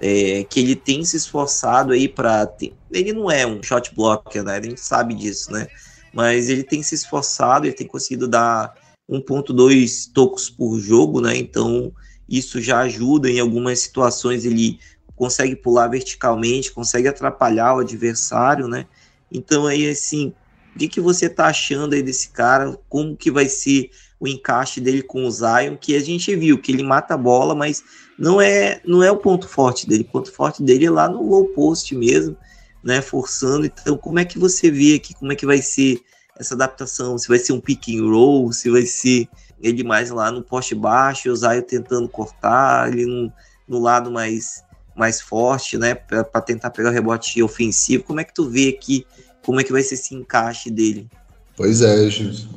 é, 0.00 0.44
que 0.44 0.60
ele 0.60 0.76
tem 0.76 1.04
se 1.04 1.16
esforçado 1.16 1.92
aí 1.92 2.08
para 2.08 2.48
ele 2.90 3.12
não 3.12 3.30
é 3.30 3.44
um 3.44 3.62
shot 3.62 3.94
blocker, 3.94 4.42
né? 4.44 4.56
A 4.56 4.62
gente 4.62 4.80
sabe 4.80 5.14
disso, 5.14 5.52
né? 5.52 5.66
Mas 6.12 6.48
ele 6.48 6.62
tem 6.62 6.82
se 6.82 6.94
esforçado, 6.94 7.66
ele 7.66 7.74
tem 7.74 7.86
conseguido 7.86 8.26
dar 8.26 8.74
1.2 9.10 10.10
tocos 10.12 10.48
por 10.48 10.78
jogo, 10.78 11.20
né? 11.20 11.36
Então 11.36 11.92
isso 12.28 12.60
já 12.60 12.80
ajuda 12.80 13.28
em 13.28 13.40
algumas 13.40 13.80
situações 13.80 14.44
ele 14.44 14.78
consegue 15.20 15.54
pular 15.54 15.86
verticalmente, 15.86 16.72
consegue 16.72 17.06
atrapalhar 17.06 17.74
o 17.74 17.80
adversário, 17.80 18.66
né? 18.66 18.86
Então 19.30 19.66
aí 19.66 19.86
assim, 19.86 20.32
o 20.74 20.78
que, 20.78 20.88
que 20.88 20.98
você 20.98 21.28
tá 21.28 21.48
achando 21.48 21.94
aí 21.94 22.02
desse 22.02 22.30
cara? 22.30 22.74
Como 22.88 23.14
que 23.14 23.30
vai 23.30 23.46
ser 23.46 23.90
o 24.18 24.26
encaixe 24.26 24.80
dele 24.80 25.02
com 25.02 25.26
o 25.26 25.30
Zion? 25.30 25.76
Que 25.78 25.94
a 25.94 26.00
gente 26.00 26.34
viu 26.34 26.58
que 26.58 26.72
ele 26.72 26.82
mata 26.82 27.12
a 27.12 27.18
bola, 27.18 27.54
mas 27.54 27.84
não 28.18 28.40
é 28.40 28.80
não 28.82 29.02
é 29.02 29.12
o 29.12 29.18
ponto 29.18 29.46
forte 29.46 29.86
dele. 29.86 30.04
O 30.08 30.10
ponto 30.10 30.32
forte 30.32 30.62
dele 30.62 30.86
é 30.86 30.90
lá 30.90 31.06
no 31.06 31.22
low 31.22 31.48
post 31.48 31.94
mesmo, 31.94 32.34
né? 32.82 33.02
Forçando. 33.02 33.66
Então, 33.66 33.98
como 33.98 34.18
é 34.18 34.24
que 34.24 34.38
você 34.38 34.70
vê 34.70 34.94
aqui? 34.94 35.12
Como 35.12 35.32
é 35.32 35.36
que 35.36 35.44
vai 35.44 35.60
ser 35.60 36.00
essa 36.38 36.54
adaptação? 36.54 37.18
Se 37.18 37.28
vai 37.28 37.38
ser 37.38 37.52
um 37.52 37.60
pick 37.60 37.90
and 37.90 38.10
roll? 38.10 38.50
Se 38.54 38.70
vai 38.70 38.86
ser 38.86 39.28
ele 39.60 39.84
mais 39.84 40.08
lá 40.08 40.30
no 40.30 40.42
poste 40.42 40.74
baixo, 40.74 41.30
o 41.30 41.36
Zion 41.36 41.60
tentando 41.60 42.08
cortar, 42.08 42.90
ele 42.90 43.04
no, 43.04 43.30
no 43.68 43.78
lado 43.78 44.10
mais 44.10 44.64
mais 45.00 45.20
forte, 45.20 45.76
né? 45.76 45.94
Para 45.94 46.40
tentar 46.40 46.70
pegar 46.70 46.90
o 46.90 46.92
rebote 46.92 47.42
ofensivo. 47.42 48.04
Como 48.04 48.20
é 48.20 48.24
que 48.24 48.32
tu 48.32 48.48
vê 48.48 48.68
aqui? 48.68 49.04
como 49.42 49.60
é 49.60 49.64
que 49.64 49.72
vai 49.72 49.82
ser 49.82 49.94
esse 49.94 50.14
encaixe 50.14 50.70
dele. 50.70 51.08
Pois 51.56 51.82
é, 51.82 52.08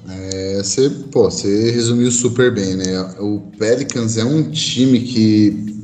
é, 0.10 0.64
você, 0.64 0.90
pô, 1.12 1.24
você 1.24 1.72
resumiu 1.72 2.10
super 2.10 2.54
bem, 2.54 2.76
né? 2.76 3.02
O 3.20 3.42
Pelicans 3.58 4.18
é 4.18 4.24
um 4.24 4.50
time 4.50 5.00
que 5.02 5.84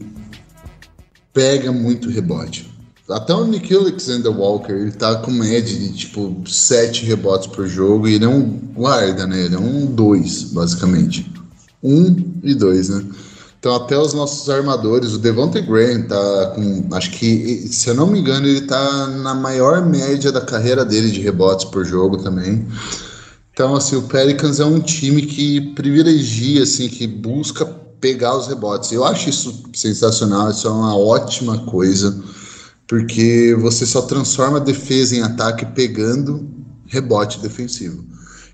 pega 1.33 1.71
muito 1.71 2.09
rebote. 2.09 2.69
Até 3.09 3.33
o 3.33 3.45
Nick 3.45 3.73
Alexander 3.75 4.31
Walker, 4.31 4.71
ele 4.71 4.91
tá 4.91 5.15
com 5.15 5.31
média 5.31 5.77
de 5.77 5.93
tipo 5.93 6.43
sete 6.47 7.05
rebotes 7.05 7.47
por 7.47 7.67
jogo 7.67 8.07
e 8.07 8.13
ele 8.13 8.25
é 8.25 8.29
um 8.29 8.43
guarda, 8.73 9.25
né? 9.25 9.45
Ele 9.45 9.55
é 9.55 9.59
um 9.59 9.85
dois, 9.87 10.43
basicamente. 10.43 11.29
Um 11.83 12.15
e 12.43 12.53
dois, 12.53 12.89
né? 12.89 13.03
Então, 13.59 13.75
até 13.75 13.99
os 13.99 14.13
nossos 14.13 14.49
armadores, 14.49 15.11
o 15.11 15.17
Devontae 15.17 15.61
Graham 15.61 16.03
tá 16.03 16.53
com. 16.55 16.87
Acho 16.95 17.11
que, 17.11 17.67
se 17.67 17.89
eu 17.89 17.93
não 17.93 18.07
me 18.07 18.19
engano, 18.19 18.47
ele 18.47 18.61
tá 18.61 19.07
na 19.07 19.35
maior 19.35 19.85
média 19.85 20.31
da 20.31 20.39
carreira 20.39 20.85
dele 20.85 21.11
de 21.11 21.19
rebotes 21.19 21.65
por 21.65 21.83
jogo 21.83 22.15
também. 22.17 22.65
Então, 23.51 23.75
assim, 23.75 23.97
o 23.97 24.03
Pelicans 24.03 24.61
é 24.61 24.65
um 24.65 24.79
time 24.79 25.23
que 25.23 25.59
privilegia, 25.73 26.63
assim, 26.63 26.87
que 26.87 27.05
busca 27.05 27.65
pegar 27.99 28.37
os 28.37 28.47
rebotes. 28.47 28.93
Eu 28.93 29.03
acho 29.03 29.29
isso 29.29 29.63
sensacional, 29.73 30.49
isso 30.49 30.65
é 30.65 30.71
uma 30.71 30.97
ótima 30.97 31.57
coisa, 31.65 32.17
porque 32.87 33.53
você 33.59 33.85
só 33.85 34.03
transforma 34.03 34.55
a 34.55 34.61
defesa 34.61 35.17
em 35.17 35.21
ataque 35.21 35.65
pegando 35.65 36.49
rebote 36.85 37.41
defensivo. 37.41 38.05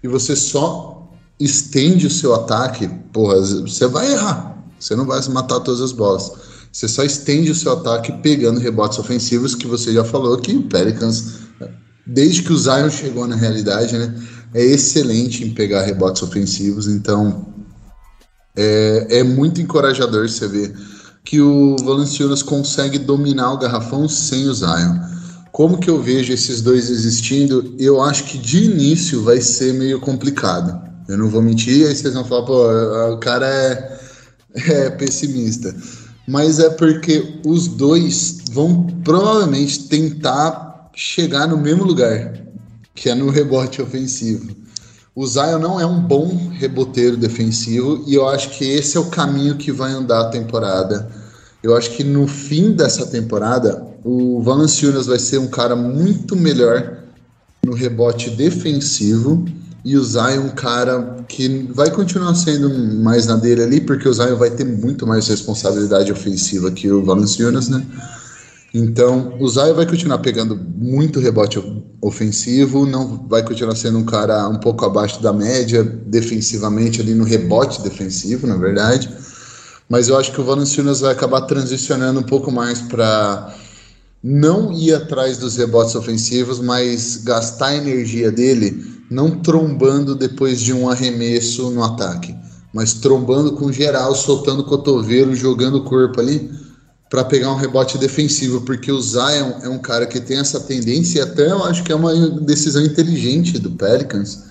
E 0.02 0.08
você 0.08 0.36
só 0.36 1.12
estende 1.40 2.08
o 2.08 2.12
seu 2.12 2.34
ataque, 2.34 2.90
porra, 3.14 3.40
você 3.40 3.86
vai 3.86 4.12
errar 4.12 4.55
você 4.86 4.96
não 4.96 5.06
vai 5.06 5.20
matar 5.30 5.60
todas 5.62 5.82
as 5.82 5.92
bolas. 5.92 6.32
Você 6.72 6.88
só 6.88 7.04
estende 7.04 7.50
o 7.50 7.56
seu 7.56 7.72
ataque 7.72 8.12
pegando 8.22 8.60
rebotes 8.60 9.00
ofensivos, 9.00 9.56
que 9.56 9.66
você 9.66 9.92
já 9.92 10.04
falou 10.04 10.38
que 10.38 10.56
o 10.56 10.64
Pelicans, 10.64 11.40
desde 12.06 12.44
que 12.44 12.54
o 12.54 12.58
Zion 12.58 12.90
chegou 12.92 13.26
na 13.26 13.36
realidade, 13.36 13.98
né, 13.98 14.14
é 14.54 14.64
excelente 14.64 15.44
em 15.44 15.52
pegar 15.52 15.82
rebotes 15.82 16.22
ofensivos. 16.22 16.88
Então, 16.88 17.48
é, 18.56 19.08
é 19.10 19.24
muito 19.24 19.60
encorajador 19.60 20.30
você 20.30 20.48
ver 20.48 20.76
que 21.24 21.42
o 21.42 21.76
Valanciunas 21.84 22.44
consegue 22.44 23.00
dominar 23.00 23.54
o 23.54 23.58
garrafão 23.58 24.08
sem 24.08 24.48
o 24.48 24.54
Zion. 24.54 25.00
Como 25.52 25.80
que 25.80 25.90
eu 25.90 26.00
vejo 26.00 26.32
esses 26.32 26.62
dois 26.62 26.92
existindo? 26.92 27.74
Eu 27.80 28.02
acho 28.02 28.26
que 28.26 28.38
de 28.38 28.66
início 28.66 29.24
vai 29.24 29.42
ser 29.42 29.74
meio 29.74 30.00
complicado. 30.00 30.80
Eu 31.08 31.18
não 31.18 31.30
vou 31.30 31.42
mentir, 31.42 31.88
aí 31.88 31.96
vocês 31.96 32.14
vão 32.14 32.24
falar, 32.24 32.46
pô, 32.46 33.14
o 33.14 33.18
cara 33.18 33.48
é 33.48 34.05
é 34.56 34.90
pessimista. 34.90 35.76
Mas 36.28 36.60
é 36.60 36.70
porque 36.70 37.40
os 37.46 37.68
dois 37.68 38.40
vão 38.52 38.88
provavelmente 39.04 39.88
tentar 39.88 40.90
chegar 40.96 41.48
no 41.48 41.58
mesmo 41.58 41.84
lugar, 41.84 42.34
que 42.96 43.10
é 43.10 43.16
no 43.16 43.30
rebote 43.30 43.82
ofensivo. 43.82 44.56
O 45.16 45.26
Zion 45.26 45.60
não 45.60 45.80
é 45.80 45.86
um 45.86 46.02
bom 46.02 46.50
reboteiro 46.50 47.16
defensivo 47.16 48.04
e 48.08 48.16
eu 48.16 48.28
acho 48.28 48.50
que 48.58 48.66
esse 48.66 48.98
é 48.98 49.00
o 49.00 49.06
caminho 49.06 49.56
que 49.56 49.72
vai 49.72 49.92
andar 49.92 50.22
a 50.22 50.30
temporada. 50.30 51.10
Eu 51.64 51.76
acho 51.76 51.92
que 51.92 52.04
no 52.04 52.28
fim 52.28 52.74
dessa 52.74 53.06
temporada, 53.06 53.86
o 54.04 54.42
Valanciunas 54.42 55.08
vai 55.08 55.18
ser 55.18 55.38
um 55.38 55.48
cara 55.48 55.76
muito 55.76 56.36
melhor 56.36 57.04
no 57.66 57.74
rebote 57.74 58.30
defensivo 58.30 59.46
e 59.86 59.96
o 59.96 60.04
Zion, 60.04 60.50
cara, 60.56 61.24
que 61.28 61.70
vai 61.72 61.92
continuar 61.92 62.34
sendo 62.34 62.68
mais 63.04 63.28
na 63.28 63.36
dele 63.36 63.62
ali, 63.62 63.80
porque 63.80 64.10
o 64.10 64.14
Zion 64.14 64.36
vai 64.36 64.50
ter 64.50 64.66
muito 64.66 65.06
mais 65.06 65.28
responsabilidade 65.28 66.12
ofensiva 66.12 66.72
que 66.72 66.92
o 66.92 67.06
Valanciunas, 67.06 67.70
né? 67.70 67.86
Então, 68.74 69.38
o 69.40 69.48
Zion 69.48 69.76
vai 69.76 69.86
continuar 69.86 70.18
pegando 70.18 70.56
muito 70.76 71.20
rebote 71.20 71.62
ofensivo, 72.02 72.88
não 72.88 73.28
vai 73.30 73.44
continuar 73.44 73.76
sendo 73.76 74.00
um 74.00 74.04
cara 74.04 74.50
um 74.50 74.58
pouco 74.58 74.84
abaixo 74.84 75.22
da 75.22 75.32
média 75.32 75.84
defensivamente 75.84 77.00
ali 77.00 77.14
no 77.14 77.24
rebote 77.24 77.84
defensivo, 77.84 78.48
na 78.48 78.58
verdade. 78.58 79.08
Mas 79.88 80.08
eu 80.08 80.18
acho 80.18 80.32
que 80.32 80.42
o 80.42 80.44
Valanciunas 80.44 81.02
vai 81.02 81.12
acabar 81.12 81.42
transicionando 81.42 82.22
um 82.22 82.24
pouco 82.24 82.52
mais 82.52 82.82
para 82.82 83.56
não 84.24 84.74
ir 84.74 84.96
atrás 84.96 85.38
dos 85.38 85.56
rebotes 85.58 85.94
ofensivos, 85.94 86.60
mas 86.60 87.18
gastar 87.18 87.68
a 87.68 87.76
energia 87.76 88.32
dele 88.32 88.95
não 89.10 89.32
trombando 89.32 90.16
depois 90.16 90.62
de 90.62 90.74
um 90.74 90.90
arremesso 90.90 91.70
no 91.70 91.84
ataque, 91.84 92.36
mas 92.74 92.94
trombando 92.94 93.54
com 93.54 93.72
geral, 93.72 94.16
soltando 94.16 94.62
o 94.62 94.66
cotovelo, 94.66 95.36
jogando 95.36 95.78
o 95.78 95.84
corpo 95.84 96.20
ali 96.20 96.50
para 97.10 97.24
pegar 97.24 97.52
um 97.52 97.56
rebote 97.56 97.98
defensivo, 97.98 98.62
porque 98.62 98.92
o 98.92 99.00
Zion 99.00 99.54
é 99.62 99.70
um 99.70 99.78
cara 99.78 100.06
que 100.06 100.20
tem 100.20 100.38
essa 100.38 100.60
tendência, 100.60 101.20
e 101.20 101.22
até 101.22 101.52
eu 101.52 101.64
acho 101.64 101.84
que 101.84 101.92
é 101.92 101.96
uma 101.96 102.14
decisão 102.42 102.84
inteligente 102.84 103.60
do 103.60 103.72
Pelicans, 103.72 104.44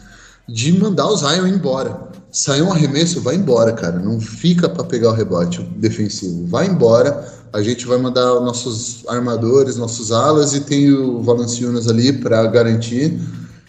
de 0.48 0.72
mandar 0.72 1.08
o 1.08 1.16
Zion 1.16 1.46
embora. 1.46 2.12
Saiu 2.30 2.66
um 2.66 2.72
arremesso, 2.72 3.20
vai 3.20 3.36
embora, 3.36 3.72
cara. 3.72 3.98
Não 3.98 4.20
fica 4.20 4.68
para 4.68 4.82
pegar 4.82 5.10
o 5.10 5.14
rebote 5.14 5.62
defensivo. 5.76 6.46
Vai 6.46 6.66
embora. 6.66 7.32
A 7.52 7.62
gente 7.62 7.86
vai 7.86 7.96
mandar 7.96 8.40
nossos 8.40 9.04
armadores, 9.06 9.76
nossos 9.76 10.10
alas 10.10 10.52
e 10.52 10.60
tem 10.60 10.92
o 10.92 11.22
Valanciunas 11.22 11.86
ali 11.86 12.12
para 12.12 12.44
garantir 12.46 13.20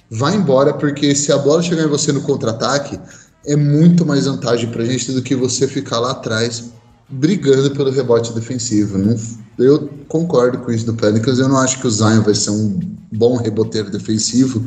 vai 0.09 0.35
embora, 0.35 0.73
porque 0.73 1.15
se 1.15 1.31
a 1.31 1.37
bola 1.37 1.61
chegar 1.61 1.83
em 1.83 1.89
você 1.89 2.11
no 2.11 2.21
contra-ataque, 2.21 2.99
é 3.45 3.55
muito 3.55 4.05
mais 4.05 4.25
vantagem 4.25 4.69
para 4.69 4.83
a 4.83 4.85
gente 4.85 5.11
do 5.11 5.21
que 5.21 5.35
você 5.35 5.67
ficar 5.67 5.99
lá 5.99 6.11
atrás 6.11 6.71
brigando 7.07 7.71
pelo 7.71 7.91
rebote 7.91 8.33
defensivo. 8.33 8.97
Não, 8.97 9.15
eu 9.59 9.89
concordo 10.07 10.57
com 10.59 10.71
isso 10.71 10.85
do 10.85 10.93
Pelicans. 10.95 11.39
Eu 11.39 11.47
não 11.47 11.57
acho 11.57 11.79
que 11.79 11.87
o 11.87 11.91
Zion 11.91 12.21
vai 12.21 12.33
ser 12.33 12.49
um 12.49 12.79
bom 13.11 13.37
reboteiro 13.37 13.91
defensivo 13.91 14.63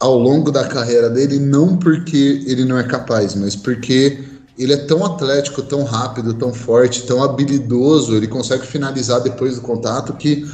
ao 0.00 0.18
longo 0.18 0.50
da 0.50 0.66
carreira 0.66 1.10
dele, 1.10 1.38
não 1.38 1.76
porque 1.76 2.42
ele 2.46 2.64
não 2.64 2.78
é 2.78 2.82
capaz, 2.82 3.34
mas 3.34 3.54
porque 3.54 4.24
ele 4.58 4.72
é 4.72 4.76
tão 4.76 5.04
atlético, 5.04 5.62
tão 5.62 5.84
rápido, 5.84 6.34
tão 6.34 6.52
forte, 6.52 7.06
tão 7.06 7.22
habilidoso, 7.22 8.16
ele 8.16 8.26
consegue 8.26 8.66
finalizar 8.66 9.20
depois 9.20 9.56
do 9.56 9.60
contato 9.60 10.14
que 10.14 10.46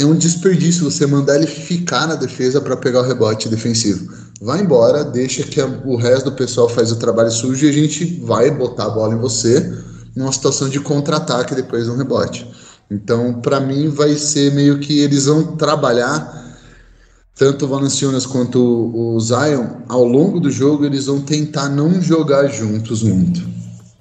é 0.00 0.06
um 0.06 0.16
desperdício 0.16 0.90
você 0.90 1.06
mandar 1.06 1.36
ele 1.36 1.46
ficar 1.46 2.06
na 2.06 2.14
defesa 2.14 2.60
para 2.60 2.76
pegar 2.76 3.00
o 3.00 3.06
rebote 3.06 3.48
defensivo. 3.48 4.12
Vai 4.40 4.62
embora, 4.62 5.04
deixa 5.04 5.42
que 5.42 5.60
o 5.60 5.96
resto 5.96 6.30
do 6.30 6.36
pessoal 6.36 6.68
faz 6.68 6.90
o 6.90 6.96
trabalho 6.96 7.30
sujo 7.30 7.66
e 7.66 7.68
a 7.68 7.72
gente 7.72 8.20
vai 8.24 8.50
botar 8.50 8.86
a 8.86 8.90
bola 8.90 9.14
em 9.14 9.18
você 9.18 9.72
numa 10.16 10.32
situação 10.32 10.68
de 10.68 10.80
contra-ataque 10.80 11.54
depois 11.54 11.84
de 11.84 11.90
um 11.90 11.96
rebote. 11.96 12.50
Então, 12.90 13.34
para 13.34 13.60
mim, 13.60 13.88
vai 13.88 14.16
ser 14.16 14.52
meio 14.52 14.78
que 14.78 15.00
eles 15.00 15.26
vão 15.26 15.56
trabalhar 15.56 16.40
tanto 17.34 17.64
o 17.64 17.68
Valanciunas 17.68 18.26
quanto 18.26 18.60
o 18.60 19.18
Zion 19.18 19.66
ao 19.88 20.04
longo 20.04 20.38
do 20.40 20.50
jogo, 20.50 20.84
eles 20.84 21.06
vão 21.06 21.22
tentar 21.22 21.70
não 21.70 22.00
jogar 22.00 22.48
juntos 22.48 23.02
muito. 23.02 23.40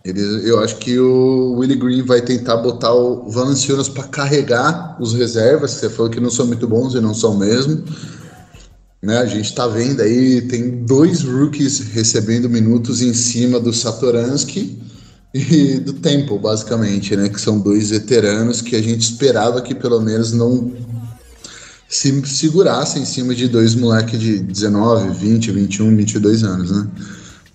Ele, 0.03 0.21
eu 0.49 0.59
acho 0.59 0.77
que 0.77 0.97
o 0.97 1.53
Willie 1.57 1.75
Green 1.75 2.03
vai 2.03 2.21
tentar 2.21 2.57
botar 2.57 2.93
o 2.93 3.29
Valanciunas 3.29 3.89
para 3.89 4.03
carregar 4.05 4.97
os 4.99 5.13
reservas, 5.13 5.73
que 5.73 5.79
você 5.81 5.89
falou 5.89 6.09
que 6.09 6.19
não 6.19 6.29
são 6.29 6.47
muito 6.47 6.67
bons 6.67 6.95
e 6.95 7.01
não 7.01 7.13
são 7.13 7.37
mesmo. 7.37 7.83
Né, 9.01 9.17
a 9.17 9.25
gente 9.25 9.45
está 9.45 9.65
vendo 9.65 10.01
aí, 10.01 10.41
tem 10.41 10.83
dois 10.83 11.23
rookies 11.23 11.79
recebendo 11.93 12.49
minutos 12.49 13.01
em 13.01 13.13
cima 13.13 13.59
do 13.59 13.71
Satoransky 13.71 14.77
e 15.33 15.79
do 15.79 15.93
Temple, 15.93 16.37
basicamente, 16.37 17.15
né? 17.15 17.29
Que 17.29 17.39
são 17.39 17.59
dois 17.59 17.91
veteranos 17.91 18.61
que 18.61 18.75
a 18.75 18.81
gente 18.81 19.01
esperava 19.01 19.61
que 19.61 19.73
pelo 19.73 20.01
menos 20.01 20.33
não 20.33 20.73
se 21.87 22.25
segurassem 22.27 23.01
em 23.01 23.05
cima 23.05 23.33
de 23.33 23.47
dois 23.47 23.73
moleques 23.73 24.19
de 24.19 24.39
19, 24.39 25.09
20, 25.17 25.51
21, 25.51 25.95
22 25.95 26.43
anos, 26.43 26.71
né? 26.71 26.87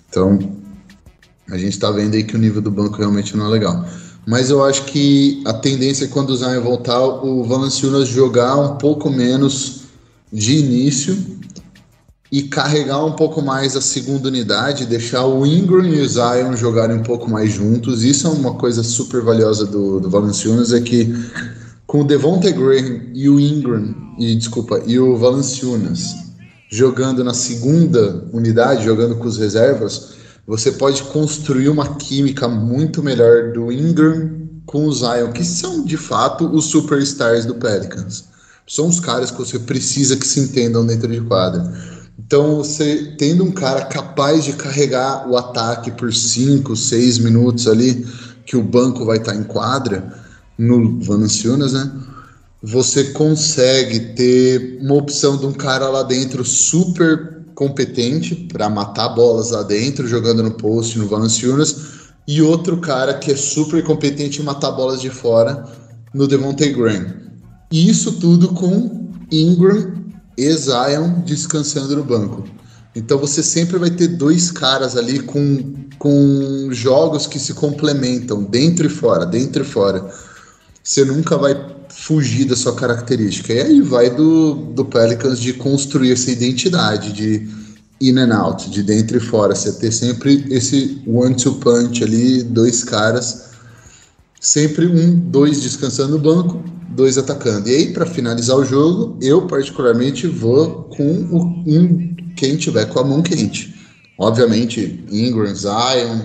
Então, 0.09 0.39
a 1.51 1.57
gente 1.57 1.73
está 1.73 1.91
vendo 1.91 2.15
aí 2.15 2.25
que 2.25 2.37
o 2.37 2.39
nível 2.39 2.63
do 2.63 2.71
banco 2.71 2.99
realmente 2.99 3.37
não 3.37 3.47
é 3.47 3.49
legal. 3.51 3.87
Mas 4.27 4.49
eu 4.49 4.65
acho 4.65 4.85
que 4.87 5.43
a 5.45 5.53
tendência 5.53 6.07
é 6.07 6.09
quando 6.09 6.31
o 6.31 6.37
Zion 6.37 6.63
voltar, 6.63 7.01
o 7.01 7.45
Valanciunas 7.45 8.09
jogar 8.09 8.57
um 8.57 8.77
pouco 8.77 9.11
menos 9.11 9.83
de 10.33 10.57
início 10.57 11.17
e 12.33 12.43
carregar 12.43 13.05
um 13.05 13.13
pouco 13.13 13.43
mais 13.43 13.77
a 13.77 13.81
segunda 13.81 14.29
unidade, 14.29 14.87
deixar 14.87 15.27
o 15.27 15.47
Ingram 15.47 15.87
e 15.87 16.01
o 16.01 16.09
Zion 16.09 16.57
jogarem 16.57 16.97
um 16.97 17.03
pouco 17.03 17.31
mais 17.31 17.53
juntos. 17.53 18.03
Isso 18.03 18.27
é 18.27 18.31
uma 18.31 18.55
coisa 18.55 18.83
super 18.83 19.23
valiosa 19.23 19.67
do, 19.67 20.01
do 20.01 20.11
Valanciunas, 20.11 20.73
é 20.73 20.81
que 20.81 21.15
com 21.87 22.01
o 22.01 22.05
Devontae 22.05 22.53
Graham 22.53 23.03
e 23.13 23.29
o 23.29 23.39
Ingram, 23.39 23.95
e 24.19 24.35
desculpa, 24.35 24.83
e 24.87 24.99
o 24.99 25.17
Valanciunas 25.17 26.25
jogando 26.69 27.23
na 27.23 27.35
segunda 27.35 28.25
unidade, 28.33 28.85
jogando 28.85 29.15
com 29.17 29.29
os 29.29 29.39
reservas, 29.39 30.15
você 30.47 30.73
pode 30.73 31.03
construir 31.05 31.69
uma 31.69 31.97
química 31.97 32.47
muito 32.49 33.03
melhor 33.03 33.53
do 33.53 33.73
Ingram 33.73 34.43
com 34.67 34.87
o 34.87 34.93
Zion, 34.93 35.33
que 35.33 35.45
são 35.45 35.85
de 35.85 35.97
fato 35.97 36.47
os 36.47 36.67
superstars 36.67 37.47
do 37.47 37.55
Pelicans. 37.55 38.25
São 38.67 38.89
os 38.89 39.01
caras 39.01 39.31
que 39.31 39.39
você 39.39 39.59
precisa 39.59 40.17
que 40.17 40.27
se 40.27 40.41
entendam 40.41 40.87
dentro 40.87 41.09
de 41.09 41.21
quadra. 41.21 41.73
Então, 42.19 42.57
você 42.59 43.15
tendo 43.19 43.45
um 43.45 43.53
cara 43.53 43.85
capaz 43.87 44.45
de 44.45 44.53
carregar 44.55 45.29
o 45.29 45.37
ataque 45.37 45.91
por 45.91 46.13
5, 46.13 46.75
6 46.75 47.19
minutos 47.19 47.67
ali, 47.67 48.07
que 48.47 48.57
o 48.57 48.63
banco 48.63 49.05
vai 49.05 49.19
estar 49.19 49.35
em 49.35 49.43
quadra, 49.43 50.23
no 50.57 51.01
Valanciunas, 51.01 51.73
né? 51.73 51.91
Você 52.63 53.05
consegue 53.13 54.15
ter 54.15 54.79
uma 54.81 54.95
opção 54.95 55.37
de 55.37 55.45
um 55.45 55.53
cara 55.53 55.89
lá 55.89 56.03
dentro 56.03 56.45
super 56.45 57.34
competente 57.55 58.35
para 58.35 58.69
matar 58.69 59.11
bolas 59.11 59.51
lá 59.51 59.63
dentro, 59.63 60.07
jogando 60.07 60.43
no 60.43 60.53
post 60.53 60.99
no 60.99 61.09
Valanciunas, 61.09 61.95
e 62.27 62.41
outro 62.41 62.79
cara 62.79 63.15
que 63.15 63.33
é 63.33 63.37
super 63.37 63.83
competente 63.85 64.41
em 64.41 64.45
matar 64.45 64.73
bolas 64.73 65.01
de 65.01 65.11
fora 65.11 65.65
no 66.13 66.27
Devontae 66.27 66.73
Graham. 66.73 67.07
E 67.71 67.89
isso 67.89 68.13
tudo 68.13 68.49
com 68.49 69.11
Ingram 69.31 69.93
e 70.37 70.53
Zion 70.53 71.21
descansando 71.25 71.97
no 71.97 72.05
banco. 72.05 72.45
Então 72.95 73.19
você 73.19 73.43
sempre 73.43 73.79
vai 73.79 73.91
ter 73.91 74.09
dois 74.09 74.51
caras 74.51 74.97
ali 74.97 75.19
com, 75.21 75.75
com 75.99 76.69
jogos 76.71 77.27
que 77.27 77.39
se 77.39 77.55
complementam, 77.55 78.45
dentro 78.45 78.87
e 78.87 78.91
fora, 78.91 79.27
dentro 79.27 79.63
e 79.63 79.67
fora. 79.67 80.09
Você 80.83 81.05
nunca 81.05 81.37
vai 81.37 81.74
fugir 81.89 82.45
da 82.45 82.57
sua 82.57 82.75
característica. 82.75 83.53
E 83.53 83.61
aí 83.61 83.81
vai 83.81 84.11
do, 84.11 84.55
do 84.55 84.85
Pelicans 84.85 85.41
de 85.41 85.53
construir 85.53 86.13
essa 86.13 86.31
identidade 86.31 87.13
de 87.13 87.49
in 88.01 88.19
and 88.19 88.35
out, 88.35 88.69
de 88.71 88.83
dentro 88.83 89.17
e 89.17 89.21
fora. 89.21 89.55
Você 89.55 89.73
ter 89.73 89.93
sempre 89.93 90.45
esse 90.51 91.03
one-two 91.07 91.55
punch 91.57 92.03
ali, 92.03 92.43
dois 92.43 92.85
caras, 92.85 93.51
sempre 94.41 94.87
um, 94.87 95.19
dois 95.19 95.61
descansando 95.61 96.13
no 96.13 96.19
banco, 96.19 96.63
dois 96.91 97.17
atacando. 97.17 97.69
E 97.69 97.75
aí, 97.75 97.93
para 97.93 98.07
finalizar 98.07 98.57
o 98.57 98.65
jogo, 98.65 99.19
eu 99.23 99.47
particularmente 99.47 100.27
vou 100.27 100.85
com 100.85 101.13
o, 101.31 101.65
um 101.67 102.15
quem 102.37 102.57
tiver 102.57 102.87
com 102.87 102.99
a 102.99 103.05
mão 103.05 103.23
quente. 103.23 103.75
Obviamente, 104.19 105.05
Ingram, 105.11 105.55
Zion 105.55 106.21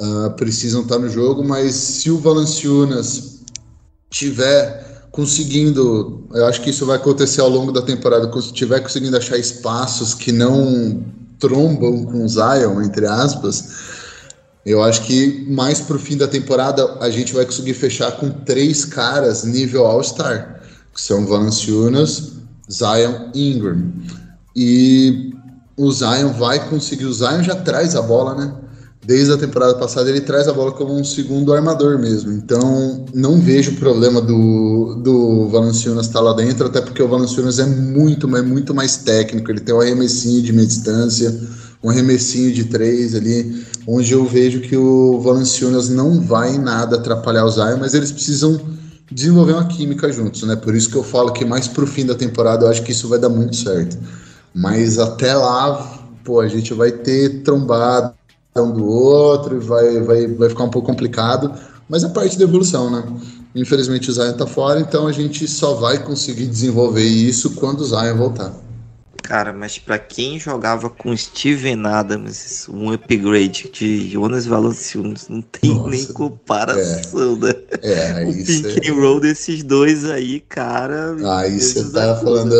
uh, 0.00 0.30
precisam 0.36 0.82
estar 0.82 0.98
no 0.98 1.08
jogo, 1.08 1.44
mas 1.44 1.74
se 1.74 2.10
o 2.10 2.18
Valanciunas 2.18 3.39
tiver 4.10 5.08
conseguindo, 5.10 6.24
eu 6.32 6.46
acho 6.46 6.60
que 6.60 6.70
isso 6.70 6.86
vai 6.86 6.96
acontecer 6.96 7.40
ao 7.40 7.48
longo 7.48 7.72
da 7.72 7.82
temporada, 7.82 8.30
se 8.40 8.52
tiver 8.52 8.80
conseguindo 8.80 9.16
achar 9.16 9.38
espaços 9.38 10.14
que 10.14 10.30
não 10.30 11.04
trombam 11.38 12.04
com 12.04 12.24
o 12.24 12.28
Zion, 12.28 12.82
entre 12.82 13.06
aspas, 13.06 13.68
eu 14.64 14.82
acho 14.82 15.02
que 15.02 15.46
mais 15.48 15.80
pro 15.80 15.98
fim 15.98 16.16
da 16.16 16.28
temporada 16.28 16.98
a 17.00 17.10
gente 17.10 17.32
vai 17.32 17.44
conseguir 17.44 17.74
fechar 17.74 18.12
com 18.12 18.30
três 18.30 18.84
caras 18.84 19.42
nível 19.44 19.86
All-Star, 19.86 20.60
que 20.94 21.00
são 21.00 21.26
Valanciunas, 21.26 22.34
Zion 22.70 23.30
e 23.34 23.52
Ingram. 23.52 23.92
E 24.54 25.32
o 25.76 25.90
Zion 25.90 26.32
vai 26.34 26.68
conseguir, 26.68 27.06
o 27.06 27.12
Zion 27.12 27.42
já 27.42 27.56
traz 27.56 27.96
a 27.96 28.02
bola, 28.02 28.34
né? 28.34 28.54
Desde 29.10 29.32
a 29.32 29.36
temporada 29.36 29.74
passada 29.74 30.08
ele 30.08 30.20
traz 30.20 30.46
a 30.46 30.52
bola 30.52 30.70
como 30.70 30.94
um 30.94 31.02
segundo 31.02 31.52
armador 31.52 31.98
mesmo. 31.98 32.30
Então 32.30 33.04
não 33.12 33.40
vejo 33.40 33.72
problema 33.72 34.20
do, 34.20 35.00
do 35.02 35.48
Valanciunas 35.48 36.06
estar 36.06 36.20
lá 36.20 36.32
dentro, 36.32 36.68
até 36.68 36.80
porque 36.80 37.02
o 37.02 37.08
Valanciunas 37.08 37.58
é 37.58 37.66
muito, 37.66 38.28
mas 38.28 38.44
muito 38.44 38.72
mais 38.72 38.98
técnico. 38.98 39.50
Ele 39.50 39.58
tem 39.58 39.74
um 39.74 39.80
arremessinho 39.80 40.40
de 40.40 40.52
meia 40.52 40.64
distância, 40.64 41.36
um 41.82 41.90
arremessinho 41.90 42.52
de 42.52 42.66
três 42.66 43.16
ali, 43.16 43.66
onde 43.84 44.12
eu 44.12 44.24
vejo 44.24 44.60
que 44.60 44.76
o 44.76 45.18
Valanciunas 45.18 45.88
não 45.88 46.20
vai 46.20 46.54
em 46.54 46.58
nada 46.58 46.94
atrapalhar 46.94 47.44
o 47.44 47.50
Zion, 47.50 47.78
mas 47.80 47.94
eles 47.94 48.12
precisam 48.12 48.60
desenvolver 49.10 49.54
uma 49.54 49.66
química 49.66 50.12
juntos, 50.12 50.44
né? 50.44 50.54
Por 50.54 50.72
isso 50.72 50.88
que 50.88 50.96
eu 50.96 51.02
falo 51.02 51.32
que 51.32 51.44
mais 51.44 51.66
pro 51.66 51.84
fim 51.84 52.06
da 52.06 52.14
temporada 52.14 52.64
eu 52.64 52.70
acho 52.70 52.84
que 52.84 52.92
isso 52.92 53.08
vai 53.08 53.18
dar 53.18 53.28
muito 53.28 53.56
certo. 53.56 53.98
Mas 54.54 55.00
até 55.00 55.34
lá, 55.34 55.98
pô, 56.22 56.38
a 56.38 56.46
gente 56.46 56.72
vai 56.72 56.92
ter 56.92 57.42
trombado 57.42 58.19
do 58.54 58.84
outro 58.84 59.56
e 59.56 59.60
vai, 59.60 60.00
vai, 60.00 60.26
vai 60.26 60.48
ficar 60.48 60.64
um 60.64 60.70
pouco 60.70 60.88
complicado, 60.88 61.52
mas 61.88 62.04
é 62.04 62.08
parte 62.08 62.36
da 62.38 62.44
evolução, 62.44 62.90
né? 62.90 63.04
Infelizmente 63.54 64.10
o 64.10 64.12
Zion 64.12 64.32
tá 64.32 64.46
fora, 64.46 64.80
então 64.80 65.06
a 65.06 65.12
gente 65.12 65.46
só 65.48 65.74
vai 65.74 65.98
conseguir 66.02 66.46
desenvolver 66.46 67.04
isso 67.04 67.54
quando 67.54 67.80
o 67.80 67.84
Zion 67.84 68.16
voltar. 68.16 68.52
Cara, 69.22 69.52
mas 69.52 69.78
para 69.78 69.96
quem 69.96 70.40
jogava 70.40 70.90
com 70.90 71.16
Steven 71.16 71.86
Adams, 71.86 72.68
um 72.68 72.90
upgrade 72.90 73.70
de 73.72 74.10
Jonas 74.10 74.44
Valanciunas, 74.44 75.28
não 75.28 75.40
tem 75.40 75.72
Nossa, 75.72 75.88
nem 75.88 76.04
comparação, 76.06 77.34
é, 77.34 77.36
né? 77.36 77.54
É, 77.80 78.24
o 78.24 78.32
pick 78.32 78.84
é... 78.84 78.90
and 78.90 78.94
roll 78.94 79.20
desses 79.20 79.62
dois 79.62 80.04
aí, 80.04 80.40
cara. 80.40 81.14
Aí 81.38 81.60
você 81.60 81.92
tá 81.92 82.16
falando 82.16 82.52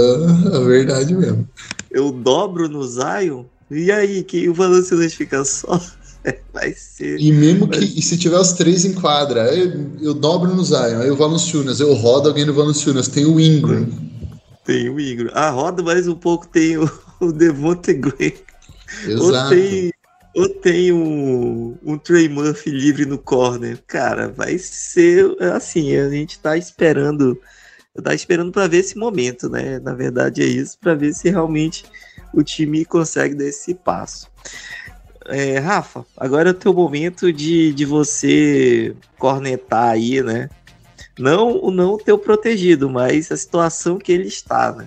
a 0.55 0.61
verdade 0.61 1.13
mesmo. 1.13 1.49
Eu 1.91 2.13
dobro 2.13 2.69
no 2.69 2.87
Zion, 2.87 3.47
e 3.71 3.93
aí, 3.93 4.23
que 4.25 4.49
o 4.49 4.55
Valanciunas 4.55 5.15
fica 5.15 5.45
só. 5.45 5.81
Vai 6.53 6.73
ser. 6.75 7.19
E 7.21 7.33
mesmo 7.33 7.69
que. 7.69 7.79
E 7.79 8.03
se 8.03 8.19
tiver 8.19 8.39
os 8.39 8.53
três 8.53 8.85
em 8.85 8.93
quadra, 8.93 9.55
eu, 9.55 9.91
eu 10.01 10.15
dobro 10.15 10.55
no 10.55 10.65
Zion, 10.65 11.01
aí 11.01 11.11
o 11.11 11.17
Valanciunas, 11.17 11.81
eu 11.81 11.95
rodo 11.95 12.29
alguém 12.29 12.45
no 12.45 12.53
Valanciunas, 12.53 13.09
tem 13.09 13.25
o 13.25 13.41
Ingram. 13.41 13.89
Tem 14.65 14.89
o 14.89 15.01
Ingram. 15.01 15.31
Ah, 15.33 15.51
roda 15.51 15.83
mais 15.83 16.07
um 16.07 16.15
pouco, 16.15 16.47
tem 16.47 16.77
o, 16.77 16.91
o 17.21 17.33
Devonte 17.33 17.95
Gray. 17.95 18.37
Exato. 19.07 19.25
Ou 19.25 19.49
tem, 19.49 19.93
ou 20.35 20.49
tem 20.49 20.93
um, 20.93 21.77
um 21.85 21.97
Trey 21.97 22.29
Murphy 22.29 22.71
livre 22.71 23.07
no 23.07 23.19
corner. 23.19 23.79
Cara, 23.87 24.29
vai 24.29 24.59
ser 24.59 25.37
assim, 25.55 25.97
a 25.97 26.11
gente 26.11 26.39
tá 26.39 26.57
esperando. 26.57 27.41
Tá 28.03 28.15
esperando 28.15 28.53
para 28.53 28.69
ver 28.69 28.79
esse 28.79 28.97
momento, 28.97 29.49
né? 29.49 29.81
Na 29.81 29.93
verdade 29.93 30.43
é 30.43 30.47
isso, 30.47 30.79
para 30.79 30.95
ver 30.95 31.13
se 31.13 31.29
realmente 31.29 31.85
o 32.33 32.43
time 32.43 32.85
consegue 32.85 33.35
dar 33.35 33.47
esse 33.47 33.75
passo. 33.75 34.31
É, 35.27 35.59
Rafa, 35.59 36.07
agora 36.17 36.51
é 36.51 36.53
o 36.53 36.55
teu 36.55 36.73
momento 36.73 37.33
de, 37.33 37.73
de 37.75 37.85
você 37.85 38.95
cornetar 39.19 39.91
aí, 39.91 40.23
né? 40.23 40.49
Não 41.19 41.63
o 41.63 41.71
não 41.71 41.99
teu 41.99 42.17
protegido, 42.17 42.89
mas 42.89 43.31
a 43.33 43.37
situação 43.37 43.99
que 43.99 44.13
ele 44.13 44.29
está, 44.29 44.73
né? 44.73 44.87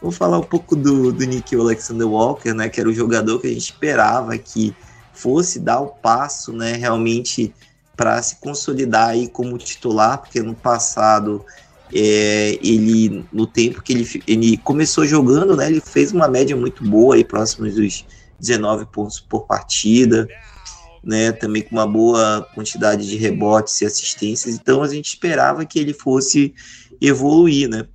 Vamos 0.00 0.16
falar 0.16 0.38
um 0.38 0.42
pouco 0.42 0.74
do, 0.74 1.12
do 1.12 1.24
Nick 1.24 1.54
Alexander 1.54 2.08
Walker, 2.08 2.52
né? 2.52 2.68
Que 2.68 2.80
era 2.80 2.88
o 2.88 2.92
jogador 2.92 3.40
que 3.40 3.46
a 3.46 3.50
gente 3.50 3.70
esperava 3.70 4.36
que 4.36 4.74
fosse 5.12 5.60
dar 5.60 5.80
o 5.80 5.88
passo, 5.88 6.52
né? 6.52 6.72
Realmente 6.72 7.54
para 7.96 8.20
se 8.22 8.36
consolidar 8.36 9.10
aí 9.10 9.28
como 9.28 9.56
titular, 9.58 10.18
porque 10.18 10.42
no 10.42 10.54
passado 10.54 11.44
é, 11.92 12.58
ele, 12.62 13.24
no 13.32 13.46
tempo 13.46 13.82
que 13.82 13.92
ele, 13.92 14.22
ele 14.26 14.56
começou 14.58 15.06
jogando, 15.06 15.56
né, 15.56 15.68
ele 15.68 15.80
fez 15.80 16.12
uma 16.12 16.28
média 16.28 16.56
muito 16.56 16.84
boa, 16.84 17.14
aí, 17.14 17.24
próximos 17.24 17.74
dos 17.74 18.06
19 18.38 18.86
pontos 18.86 19.20
por 19.20 19.46
partida, 19.46 20.28
né, 21.02 21.32
também 21.32 21.62
com 21.62 21.76
uma 21.76 21.86
boa 21.86 22.46
quantidade 22.54 23.08
de 23.08 23.16
rebotes 23.16 23.80
e 23.80 23.86
assistências, 23.86 24.54
então 24.54 24.82
a 24.82 24.88
gente 24.88 25.08
esperava 25.08 25.64
que 25.64 25.78
ele 25.78 25.92
fosse 25.92 26.54
evoluir, 27.00 27.68
né. 27.68 27.86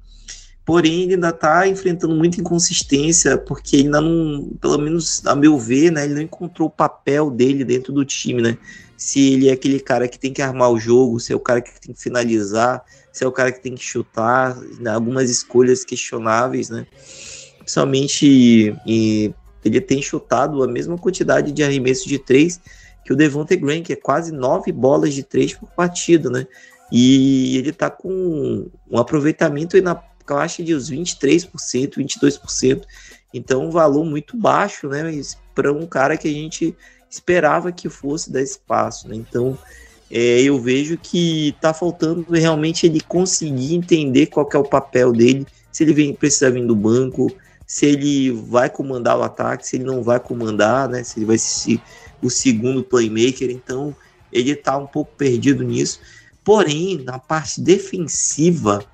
Porém, 0.65 1.03
ele 1.03 1.13
ainda 1.13 1.29
está 1.29 1.67
enfrentando 1.67 2.15
muita 2.15 2.41
inconsistência, 2.41 3.37
porque 3.37 3.77
ainda 3.77 4.01
não, 4.01 4.49
pelo 4.59 4.79
menos 4.79 5.23
a 5.27 5.35
meu 5.35 5.59
ver, 5.59 5.91
né, 5.91 6.05
ele 6.05 6.15
não 6.15 6.21
encontrou 6.23 6.67
o 6.67 6.71
papel 6.71 7.29
dele 7.29 7.63
dentro 7.63 7.93
do 7.93 8.03
time, 8.03 8.41
né? 8.41 8.57
Se 8.97 9.33
ele 9.33 9.47
é 9.47 9.51
aquele 9.51 9.79
cara 9.79 10.07
que 10.07 10.17
tem 10.17 10.33
que 10.33 10.41
armar 10.41 10.71
o 10.71 10.79
jogo, 10.79 11.19
se 11.19 11.31
é 11.31 11.35
o 11.35 11.39
cara 11.39 11.61
que 11.61 11.79
tem 11.79 11.93
que 11.93 12.01
finalizar, 12.01 12.83
se 13.15 13.23
é 13.23 13.27
o 13.27 13.31
cara 13.31 13.49
que 13.49 13.61
tem 13.61 13.75
que 13.75 13.81
chutar, 13.81 14.57
né, 14.77 14.91
algumas 14.91 15.29
escolhas 15.29 15.85
questionáveis, 15.85 16.69
né? 16.69 16.85
Principalmente 17.59 18.75
e 18.85 19.33
ele 19.63 19.79
tem 19.79 20.01
chutado 20.01 20.61
a 20.61 20.67
mesma 20.67 20.97
quantidade 20.97 21.53
de 21.53 21.63
arremesso 21.63 22.09
de 22.09 22.19
três 22.19 22.59
que 23.05 23.13
o 23.13 23.15
Devontae 23.15 23.55
Graham, 23.55 23.81
que 23.83 23.93
é 23.93 23.95
quase 23.95 24.33
nove 24.33 24.69
bolas 24.69 25.13
de 25.13 25.23
três 25.23 25.53
por 25.53 25.71
partida, 25.71 26.29
né? 26.29 26.45
E 26.91 27.57
ele 27.57 27.71
tá 27.71 27.89
com 27.89 28.69
um 28.91 28.97
aproveitamento 28.97 29.81
na 29.81 29.95
caixa 30.25 30.61
de 30.61 30.75
uns 30.75 30.91
23%, 30.91 31.47
22%. 31.95 32.83
Então, 33.33 33.67
um 33.67 33.71
valor 33.71 34.03
muito 34.03 34.35
baixo, 34.35 34.89
né? 34.89 35.03
Para 35.53 35.71
um 35.71 35.87
cara 35.87 36.17
que 36.17 36.27
a 36.27 36.33
gente 36.33 36.75
esperava 37.09 37.71
que 37.71 37.87
fosse 37.87 38.29
dar 38.29 38.41
espaço, 38.41 39.07
né? 39.07 39.15
Então, 39.15 39.57
é, 40.09 40.41
eu 40.41 40.59
vejo 40.59 40.97
que 40.97 41.49
está 41.49 41.73
faltando 41.73 42.25
realmente 42.29 42.85
ele 42.85 43.01
conseguir 43.01 43.75
entender 43.75 44.27
qual 44.27 44.47
é 44.53 44.57
o 44.57 44.63
papel 44.63 45.11
dele, 45.11 45.45
se 45.71 45.83
ele 45.83 45.93
vem, 45.93 46.13
precisa 46.13 46.49
vir 46.49 46.65
do 46.65 46.75
banco, 46.75 47.31
se 47.67 47.85
ele 47.85 48.31
vai 48.31 48.69
comandar 48.69 49.17
o 49.17 49.23
ataque, 49.23 49.67
se 49.67 49.75
ele 49.75 49.83
não 49.83 50.03
vai 50.03 50.19
comandar, 50.19 50.87
né? 50.87 51.03
Se 51.03 51.17
ele 51.17 51.25
vai 51.25 51.37
ser 51.37 51.81
o 52.21 52.29
segundo 52.29 52.83
playmaker. 52.83 53.49
Então, 53.49 53.95
ele 54.31 54.51
está 54.51 54.77
um 54.77 54.87
pouco 54.87 55.11
perdido 55.17 55.63
nisso. 55.63 55.99
Porém, 56.43 57.03
na 57.03 57.17
parte 57.17 57.59
defensiva, 57.59 58.85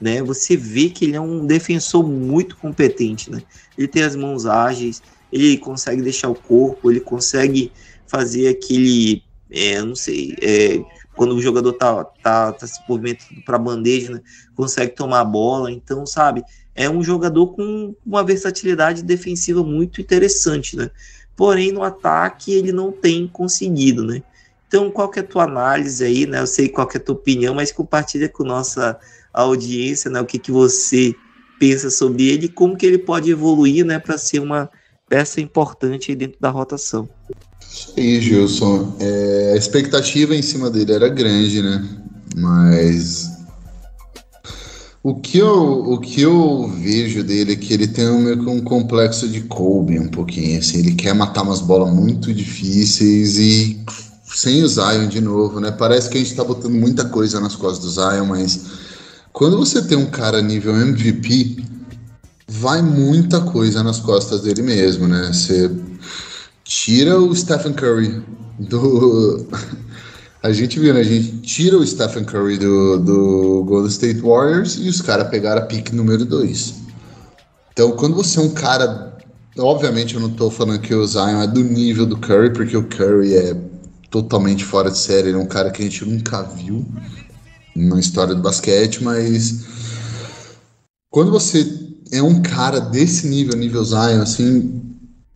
né? 0.00 0.22
Você 0.22 0.56
vê 0.56 0.90
que 0.90 1.06
ele 1.06 1.16
é 1.16 1.20
um 1.20 1.46
defensor 1.46 2.06
muito 2.06 2.56
competente, 2.56 3.30
né? 3.30 3.42
Ele 3.76 3.88
tem 3.88 4.02
as 4.02 4.14
mãos 4.14 4.46
ágeis, 4.46 5.02
ele 5.32 5.56
consegue 5.58 6.02
deixar 6.02 6.28
o 6.28 6.34
corpo, 6.34 6.90
ele 6.90 7.00
consegue 7.00 7.72
fazer 8.06 8.48
aquele, 8.48 9.22
é, 9.50 9.80
não 9.82 9.94
sei, 9.94 10.36
é, 10.42 10.80
quando 11.16 11.34
o 11.34 11.42
jogador 11.42 11.72
tá, 11.72 12.04
tá, 12.04 12.52
tá 12.52 12.66
se 12.66 12.80
movimentando 12.88 13.42
para 13.44 13.58
bandeja, 13.58 14.12
né? 14.12 14.20
Consegue 14.54 14.94
tomar 14.94 15.20
a 15.20 15.24
bola, 15.24 15.70
então, 15.70 16.06
sabe? 16.06 16.44
É 16.74 16.88
um 16.88 17.02
jogador 17.02 17.48
com 17.48 17.94
uma 18.06 18.22
versatilidade 18.22 19.02
defensiva 19.02 19.64
muito 19.64 20.00
interessante, 20.00 20.76
né? 20.76 20.90
Porém, 21.34 21.72
no 21.72 21.82
ataque 21.82 22.52
ele 22.52 22.72
não 22.72 22.92
tem 22.92 23.26
conseguido, 23.26 24.04
né? 24.04 24.22
Então, 24.68 24.90
qual 24.90 25.08
que 25.08 25.18
é 25.18 25.22
a 25.22 25.26
tua 25.26 25.44
análise 25.44 26.04
aí, 26.04 26.26
né? 26.26 26.40
Eu 26.40 26.46
sei 26.46 26.68
qual 26.68 26.86
que 26.86 26.96
é 26.96 27.00
a 27.00 27.02
tua 27.02 27.14
opinião, 27.14 27.54
mas 27.54 27.72
compartilha 27.72 28.28
com 28.28 28.44
nossa 28.44 28.98
audiência, 29.32 30.10
né? 30.10 30.20
O 30.20 30.26
que, 30.26 30.38
que 30.38 30.52
você 30.52 31.14
pensa 31.58 31.90
sobre 31.90 32.28
ele 32.28 32.46
e 32.46 32.48
como 32.48 32.76
que 32.76 32.86
ele 32.86 32.98
pode 32.98 33.30
evoluir, 33.30 33.84
né? 33.84 33.98
Para 33.98 34.18
ser 34.18 34.40
uma 34.40 34.70
peça 35.08 35.40
importante 35.40 36.14
dentro 36.14 36.38
da 36.38 36.50
rotação. 36.50 37.08
Isso 37.70 37.92
aí, 37.96 38.20
Gilson. 38.20 38.96
É, 38.98 39.52
a 39.54 39.56
expectativa 39.56 40.34
em 40.34 40.42
cima 40.42 40.70
dele 40.70 40.92
era 40.92 41.08
grande, 41.08 41.62
né? 41.62 41.86
Mas 42.36 43.38
o 45.02 45.14
que 45.14 45.38
eu, 45.38 45.92
o 45.92 45.98
que 45.98 46.20
eu 46.22 46.68
vejo 46.68 47.22
dele 47.22 47.52
é 47.52 47.56
que 47.56 47.72
ele 47.72 47.86
tem 47.86 48.08
um, 48.08 48.20
meio 48.20 48.38
que 48.38 48.50
um 48.50 48.60
complexo 48.60 49.28
de 49.28 49.42
Kobe 49.42 49.98
um 49.98 50.08
pouquinho, 50.08 50.58
assim, 50.58 50.78
ele 50.78 50.94
quer 50.94 51.14
matar 51.14 51.42
umas 51.42 51.60
bolas 51.60 51.92
muito 51.94 52.32
difíceis 52.34 53.38
e 53.38 53.80
sem 54.26 54.62
o 54.62 54.68
Zion 54.68 55.08
de 55.08 55.20
novo, 55.20 55.60
né? 55.60 55.70
Parece 55.70 56.10
que 56.10 56.18
a 56.18 56.20
gente 56.20 56.34
tá 56.34 56.44
botando 56.44 56.74
muita 56.74 57.04
coisa 57.06 57.40
nas 57.40 57.54
costas 57.56 57.84
do 57.84 57.90
Zion, 57.90 58.26
mas 58.26 58.60
quando 59.32 59.56
você 59.56 59.80
tem 59.82 59.96
um 59.96 60.10
cara 60.10 60.42
nível 60.42 60.76
MVP, 60.76 61.64
vai 62.46 62.82
muita 62.82 63.40
coisa 63.40 63.82
nas 63.82 64.00
costas 64.00 64.42
dele 64.42 64.62
mesmo, 64.62 65.06
né? 65.06 65.30
Você 65.32 65.70
tira 66.68 67.18
o 67.18 67.34
Stephen 67.34 67.72
Curry 67.72 68.22
do. 68.58 69.46
A 70.40 70.52
gente 70.52 70.78
viu, 70.78 70.94
né? 70.94 71.00
A 71.00 71.04
gente 71.04 71.38
tira 71.38 71.76
o 71.76 71.84
Stephen 71.84 72.24
Curry 72.24 72.58
do, 72.58 72.98
do 72.98 73.64
Golden 73.64 73.90
State 73.90 74.20
Warriors 74.20 74.76
e 74.76 74.88
os 74.88 75.02
caras 75.02 75.28
pegaram 75.30 75.62
a 75.62 75.64
pick 75.64 75.90
número 75.92 76.24
2. 76.24 76.74
Então, 77.72 77.90
quando 77.92 78.14
você 78.14 78.38
é 78.38 78.42
um 78.42 78.50
cara. 78.50 79.18
Obviamente, 79.58 80.14
eu 80.14 80.20
não 80.20 80.30
tô 80.30 80.48
falando 80.48 80.80
que 80.80 80.94
o 80.94 81.04
Zion 81.04 81.42
é 81.42 81.46
do 81.48 81.64
nível 81.64 82.06
do 82.06 82.16
Curry, 82.16 82.52
porque 82.52 82.76
o 82.76 82.84
Curry 82.84 83.34
é 83.34 83.56
totalmente 84.08 84.64
fora 84.64 84.92
de 84.92 84.98
série. 84.98 85.30
Ele 85.30 85.38
é 85.38 85.40
um 85.40 85.48
cara 85.48 85.72
que 85.72 85.82
a 85.82 85.84
gente 85.84 86.04
nunca 86.04 86.44
viu 86.44 86.86
na 87.74 87.98
história 87.98 88.36
do 88.36 88.40
basquete, 88.40 89.02
mas. 89.02 89.64
Quando 91.10 91.32
você 91.32 91.66
é 92.12 92.22
um 92.22 92.40
cara 92.40 92.80
desse 92.80 93.26
nível, 93.26 93.58
nível 93.58 93.82
Zion, 93.82 94.22
assim, 94.22 94.80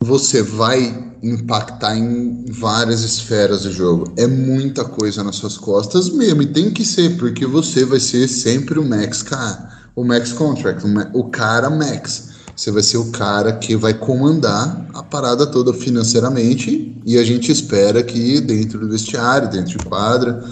você 0.00 0.42
vai 0.42 1.11
impactar 1.22 1.96
em 1.96 2.44
várias 2.48 3.02
esferas 3.02 3.62
do 3.62 3.72
jogo. 3.72 4.12
É 4.16 4.26
muita 4.26 4.84
coisa 4.84 5.22
nas 5.22 5.36
suas 5.36 5.56
costas 5.56 6.10
mesmo, 6.10 6.42
e 6.42 6.46
tem 6.46 6.70
que 6.70 6.84
ser, 6.84 7.16
porque 7.16 7.46
você 7.46 7.84
vai 7.84 8.00
ser 8.00 8.26
sempre 8.28 8.78
o 8.78 8.88
max 8.88 9.22
cara, 9.22 9.68
o 9.94 10.04
max 10.04 10.32
contract, 10.32 10.82
o 11.12 11.24
cara 11.24 11.70
max. 11.70 12.32
Você 12.56 12.70
vai 12.70 12.82
ser 12.82 12.98
o 12.98 13.10
cara 13.10 13.54
que 13.54 13.74
vai 13.76 13.94
comandar 13.94 14.86
a 14.92 15.02
parada 15.02 15.46
toda 15.46 15.72
financeiramente, 15.72 17.00
e 17.04 17.16
a 17.16 17.24
gente 17.24 17.50
espera 17.50 18.02
que 18.02 18.40
dentro 18.40 18.80
do 18.80 18.88
vestiário, 18.88 19.50
dentro 19.50 19.78
de 19.78 19.84
quadra. 19.84 20.44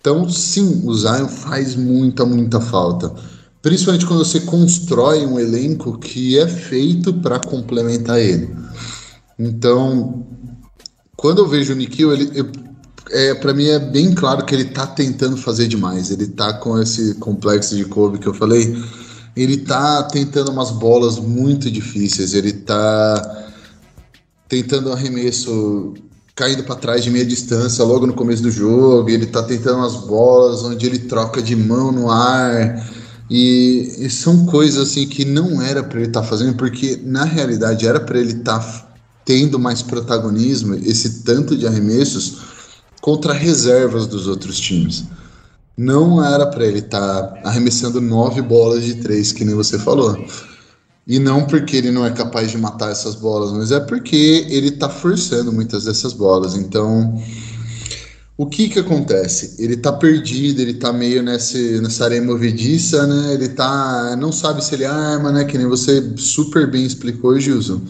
Então, 0.00 0.28
sim, 0.28 0.82
o 0.84 0.94
Zion 0.94 1.28
faz 1.28 1.74
muita, 1.74 2.24
muita 2.24 2.60
falta. 2.60 3.12
Principalmente 3.60 4.06
quando 4.06 4.24
você 4.24 4.40
constrói 4.40 5.26
um 5.26 5.38
elenco 5.38 5.98
que 5.98 6.38
é 6.38 6.46
feito 6.46 7.12
para 7.14 7.40
complementar 7.40 8.18
ele. 8.20 8.54
Então, 9.38 10.26
quando 11.16 11.38
eu 11.38 11.48
vejo 11.48 11.72
o 11.72 11.76
Nikhil, 11.76 12.12
ele, 12.12 12.30
é, 13.10 13.34
para 13.34 13.54
mim 13.54 13.66
é 13.66 13.78
bem 13.78 14.14
claro 14.14 14.44
que 14.44 14.54
ele 14.54 14.66
tá 14.66 14.86
tentando 14.86 15.36
fazer 15.36 15.68
demais. 15.68 16.10
Ele 16.10 16.26
tá 16.26 16.54
com 16.54 16.80
esse 16.80 17.14
complexo 17.14 17.76
de 17.76 17.84
Kobe 17.84 18.18
que 18.18 18.26
eu 18.26 18.34
falei. 18.34 18.76
Ele 19.36 19.58
tá 19.58 20.02
tentando 20.04 20.50
umas 20.50 20.70
bolas 20.70 21.18
muito 21.18 21.70
difíceis. 21.70 22.34
Ele 22.34 22.52
tá 22.52 23.50
tentando 24.48 24.92
arremesso 24.92 25.94
caindo 26.34 26.62
para 26.62 26.76
trás 26.76 27.02
de 27.02 27.10
meia 27.10 27.26
distância 27.26 27.84
logo 27.84 28.06
no 28.06 28.14
começo 28.14 28.42
do 28.42 28.50
jogo. 28.50 29.08
Ele 29.08 29.26
tá 29.26 29.42
tentando 29.42 29.78
umas 29.78 29.96
bolas 29.96 30.62
onde 30.62 30.86
ele 30.86 31.00
troca 31.00 31.40
de 31.40 31.54
mão 31.54 31.92
no 31.92 32.10
ar 32.10 32.88
e, 33.30 33.94
e 33.98 34.10
são 34.10 34.46
coisas 34.46 34.88
assim 34.88 35.06
que 35.06 35.24
não 35.24 35.60
era 35.60 35.82
para 35.82 35.98
ele 35.98 36.08
estar 36.08 36.22
tá 36.22 36.26
fazendo, 36.26 36.56
porque 36.56 36.98
na 37.04 37.24
realidade 37.24 37.86
era 37.86 38.00
para 38.00 38.18
ele 38.18 38.32
estar 38.32 38.58
tá 38.58 38.87
tendo 39.28 39.58
mais 39.58 39.82
protagonismo, 39.82 40.74
esse 40.76 41.22
tanto 41.22 41.54
de 41.54 41.66
arremessos 41.66 42.38
contra 43.02 43.34
reservas 43.34 44.06
dos 44.06 44.26
outros 44.26 44.58
times. 44.58 45.04
Não 45.76 46.24
era 46.24 46.46
para 46.46 46.64
ele 46.64 46.78
estar 46.78 47.24
tá 47.24 47.40
arremessando 47.44 48.00
nove 48.00 48.40
bolas 48.40 48.82
de 48.82 48.94
três, 48.94 49.30
que 49.30 49.44
nem 49.44 49.54
você 49.54 49.78
falou. 49.78 50.16
E 51.06 51.18
não 51.18 51.44
porque 51.44 51.76
ele 51.76 51.90
não 51.90 52.06
é 52.06 52.10
capaz 52.10 52.50
de 52.50 52.56
matar 52.56 52.90
essas 52.90 53.14
bolas, 53.14 53.52
mas 53.52 53.70
é 53.70 53.78
porque 53.78 54.46
ele 54.48 54.68
está 54.68 54.88
forçando 54.88 55.52
muitas 55.52 55.84
dessas 55.84 56.14
bolas. 56.14 56.54
Então, 56.54 57.22
o 58.34 58.46
que 58.46 58.70
que 58.70 58.78
acontece? 58.78 59.62
Ele 59.62 59.76
tá 59.76 59.92
perdido, 59.92 60.62
ele 60.62 60.74
tá 60.74 60.90
meio 60.90 61.22
nesse, 61.22 61.82
nessa 61.82 62.06
areia 62.06 62.22
movediça, 62.22 63.06
né? 63.06 63.34
Ele 63.34 63.50
tá. 63.50 64.16
não 64.16 64.32
sabe 64.32 64.64
se 64.64 64.74
ele 64.74 64.86
arma, 64.86 65.30
né? 65.30 65.44
Que 65.44 65.58
nem 65.58 65.66
você 65.66 66.14
super 66.16 66.70
bem 66.70 66.86
explicou, 66.86 67.38
Gilson. 67.38 67.82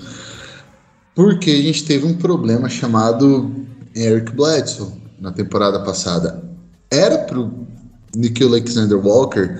Porque 1.18 1.50
a 1.50 1.60
gente 1.60 1.82
teve 1.82 2.06
um 2.06 2.14
problema 2.14 2.68
chamado 2.68 3.50
Eric 3.92 4.30
Bledsoe 4.36 4.92
na 5.20 5.32
temporada 5.32 5.80
passada. 5.80 6.40
Era 6.92 7.18
pro 7.18 7.50
Nikhil 8.14 8.46
Alexander 8.46 8.96
Walker 9.04 9.58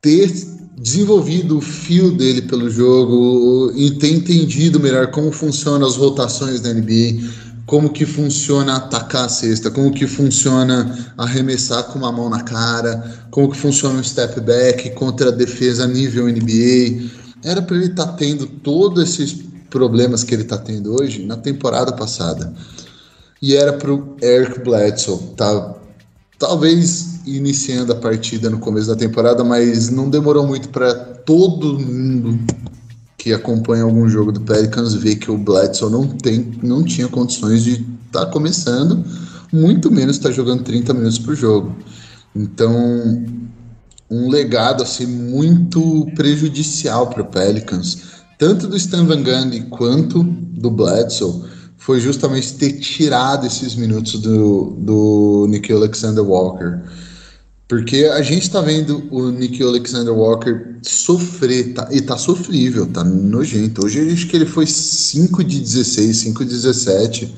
ter 0.00 0.32
desenvolvido 0.78 1.58
o 1.58 1.60
fio 1.60 2.12
dele 2.12 2.40
pelo 2.40 2.70
jogo 2.70 3.74
e 3.76 3.90
ter 3.98 4.10
entendido 4.10 4.80
melhor 4.80 5.08
como 5.08 5.30
funcionam 5.30 5.86
as 5.86 5.96
rotações 5.96 6.62
da 6.62 6.72
NBA 6.72 7.28
como 7.66 7.90
que 7.90 8.06
funciona 8.06 8.76
atacar 8.76 9.26
a 9.26 9.28
cesta, 9.28 9.70
como 9.70 9.92
que 9.92 10.06
funciona 10.06 11.12
arremessar 11.18 11.84
com 11.84 11.98
uma 11.98 12.10
mão 12.10 12.30
na 12.30 12.42
cara, 12.42 13.26
como 13.30 13.50
que 13.50 13.58
funciona 13.58 14.00
um 14.00 14.02
step 14.02 14.40
back 14.40 14.88
contra 14.94 15.28
a 15.28 15.30
defesa 15.30 15.86
nível 15.86 16.26
NBA. 16.26 17.10
Era 17.44 17.60
para 17.60 17.76
ele 17.76 17.88
estar 17.88 18.06
tá 18.06 18.12
tendo 18.14 18.46
todos 18.46 19.02
esses 19.02 19.47
problemas 19.70 20.24
que 20.24 20.34
ele 20.34 20.42
está 20.42 20.58
tendo 20.58 20.94
hoje 20.94 21.24
na 21.24 21.36
temporada 21.36 21.92
passada. 21.92 22.52
E 23.40 23.54
era 23.54 23.72
para 23.72 23.92
o 23.92 24.16
Eric 24.20 24.60
Bledsoe 24.60 25.18
tá 25.36 25.74
talvez 26.38 27.20
iniciando 27.26 27.92
a 27.92 27.96
partida 27.96 28.48
no 28.48 28.58
começo 28.58 28.86
da 28.88 28.96
temporada, 28.96 29.42
mas 29.44 29.90
não 29.90 30.08
demorou 30.08 30.46
muito 30.46 30.68
para 30.68 30.94
todo 30.94 31.78
mundo 31.78 32.38
que 33.16 33.32
acompanha 33.32 33.82
algum 33.82 34.08
jogo 34.08 34.30
do 34.30 34.40
Pelicans 34.40 34.94
vê 34.94 35.16
que 35.16 35.30
o 35.30 35.36
Bledsoe 35.36 35.90
não, 35.90 36.06
tem, 36.06 36.52
não 36.62 36.84
tinha 36.84 37.08
condições 37.08 37.64
de 37.64 37.84
estar 38.06 38.26
tá 38.26 38.26
começando, 38.26 39.04
muito 39.52 39.90
menos 39.90 40.16
estar 40.16 40.28
tá 40.28 40.34
jogando 40.34 40.62
30 40.62 40.94
minutos 40.94 41.18
por 41.18 41.34
jogo. 41.34 41.76
Então, 42.34 43.26
um 44.08 44.30
legado 44.30 44.84
assim 44.84 45.06
muito 45.06 46.06
prejudicial 46.14 47.08
para 47.08 47.22
o 47.22 47.26
Pelicans, 47.26 47.98
tanto 48.38 48.68
do 48.68 48.76
Stan 48.76 49.04
Van 49.04 49.22
Gundy 49.22 49.62
quanto 49.68 50.22
do 50.22 50.70
Bledsoe, 50.70 51.44
foi 51.76 52.00
justamente 52.00 52.54
ter 52.54 52.72
tirado 52.74 53.46
esses 53.46 53.74
minutos 53.74 54.20
do, 54.20 54.76
do 54.78 55.46
Nikhil 55.48 55.76
Alexander 55.76 56.24
Walker. 56.24 56.80
Porque 57.68 58.06
a 58.06 58.22
gente 58.22 58.50
tá 58.50 58.62
vendo 58.62 59.06
o 59.10 59.30
Nick 59.30 59.62
Alexander 59.62 60.14
Walker 60.14 60.76
sofrer, 60.82 61.74
tá, 61.74 61.86
e 61.90 62.00
tá 62.00 62.16
sofrível, 62.16 62.86
tá 62.86 63.04
nojento. 63.04 63.84
Hoje 63.84 64.10
acho 64.10 64.26
que 64.26 64.36
ele 64.36 64.46
foi 64.46 64.66
5 64.66 65.44
de 65.44 65.60
16, 65.60 66.16
5 66.16 66.44
de 66.44 66.50
17. 66.50 67.34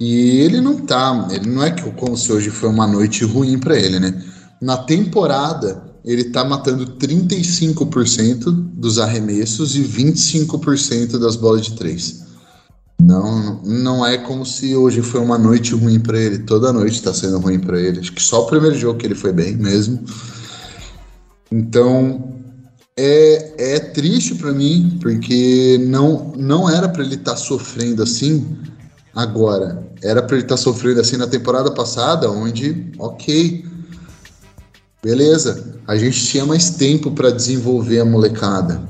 E 0.00 0.40
ele 0.40 0.62
não 0.62 0.78
tá, 0.78 1.28
ele 1.30 1.50
não 1.50 1.62
é 1.62 1.70
que 1.70 1.82
como 1.92 2.16
se 2.16 2.32
hoje 2.32 2.48
foi 2.48 2.70
uma 2.70 2.86
noite 2.86 3.22
ruim 3.22 3.58
para 3.58 3.78
ele, 3.78 4.00
né? 4.00 4.24
Na 4.58 4.78
temporada, 4.78 5.89
ele 6.04 6.24
tá 6.24 6.44
matando 6.44 6.86
35% 6.96 8.50
dos 8.50 8.98
arremessos 8.98 9.76
e 9.76 9.82
25% 9.82 11.18
das 11.18 11.36
bolas 11.36 11.66
de 11.66 11.74
três. 11.74 12.20
Não, 13.00 13.62
não 13.62 14.06
é 14.06 14.18
como 14.18 14.44
se 14.44 14.74
hoje 14.76 15.00
foi 15.00 15.20
uma 15.20 15.38
noite 15.38 15.74
ruim 15.74 15.98
para 15.98 16.18
ele. 16.18 16.38
Toda 16.40 16.72
noite 16.72 16.94
está 16.94 17.14
sendo 17.14 17.38
ruim 17.38 17.58
para 17.58 17.80
ele. 17.80 18.00
Acho 18.00 18.12
que 18.12 18.22
só 18.22 18.42
o 18.42 18.46
primeiro 18.46 18.76
jogo 18.76 18.98
que 18.98 19.06
ele 19.06 19.14
foi 19.14 19.32
bem 19.32 19.56
mesmo. 19.56 20.04
Então 21.50 22.34
é, 22.96 23.74
é 23.74 23.78
triste 23.80 24.34
para 24.34 24.52
mim 24.52 24.98
porque 25.00 25.78
não 25.88 26.32
não 26.36 26.68
era 26.68 26.88
para 26.88 27.02
ele 27.02 27.14
estar 27.14 27.32
tá 27.32 27.36
sofrendo 27.36 28.02
assim 28.02 28.58
agora. 29.14 29.82
Era 30.02 30.22
para 30.22 30.36
ele 30.36 30.44
estar 30.44 30.56
tá 30.56 30.62
sofrendo 30.62 31.00
assim 31.00 31.16
na 31.16 31.26
temporada 31.26 31.70
passada, 31.70 32.30
onde 32.30 32.92
ok, 32.98 33.64
beleza, 35.02 35.80
a 35.86 35.96
gente 35.96 36.26
tinha 36.26 36.44
mais 36.44 36.70
tempo 36.70 37.10
para 37.10 37.30
desenvolver 37.30 38.00
a 38.00 38.04
molecada. 38.04 38.82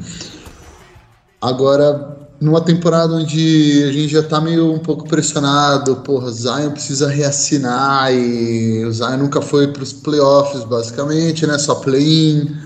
Agora 1.40 2.18
numa 2.40 2.60
temporada 2.60 3.12
onde 3.12 3.84
a 3.86 3.92
gente 3.92 4.12
já 4.12 4.22
tá 4.22 4.40
meio 4.40 4.72
um 4.72 4.78
pouco 4.78 5.06
pressionado, 5.06 5.96
porra, 5.96 6.32
Zion 6.32 6.70
precisa 6.70 7.08
reassinar 7.08 8.12
e 8.12 8.82
o 8.84 8.92
Zion 8.92 9.18
nunca 9.18 9.42
foi 9.42 9.68
para 9.68 9.82
os 9.82 9.92
playoffs, 9.92 10.64
basicamente, 10.64 11.46
né? 11.46 11.58
Só 11.58 11.74
play-in. 11.76 12.56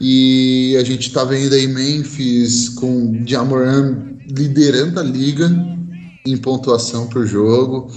E 0.00 0.74
a 0.80 0.84
gente 0.84 1.12
tá 1.12 1.24
vendo 1.24 1.54
aí 1.54 1.68
Memphis 1.68 2.70
com 2.70 3.22
Jamoran 3.26 3.98
liderando 4.26 4.98
a 4.98 5.02
liga 5.02 5.50
em 6.26 6.36
pontuação 6.38 7.06
por 7.06 7.26
jogo. 7.26 7.92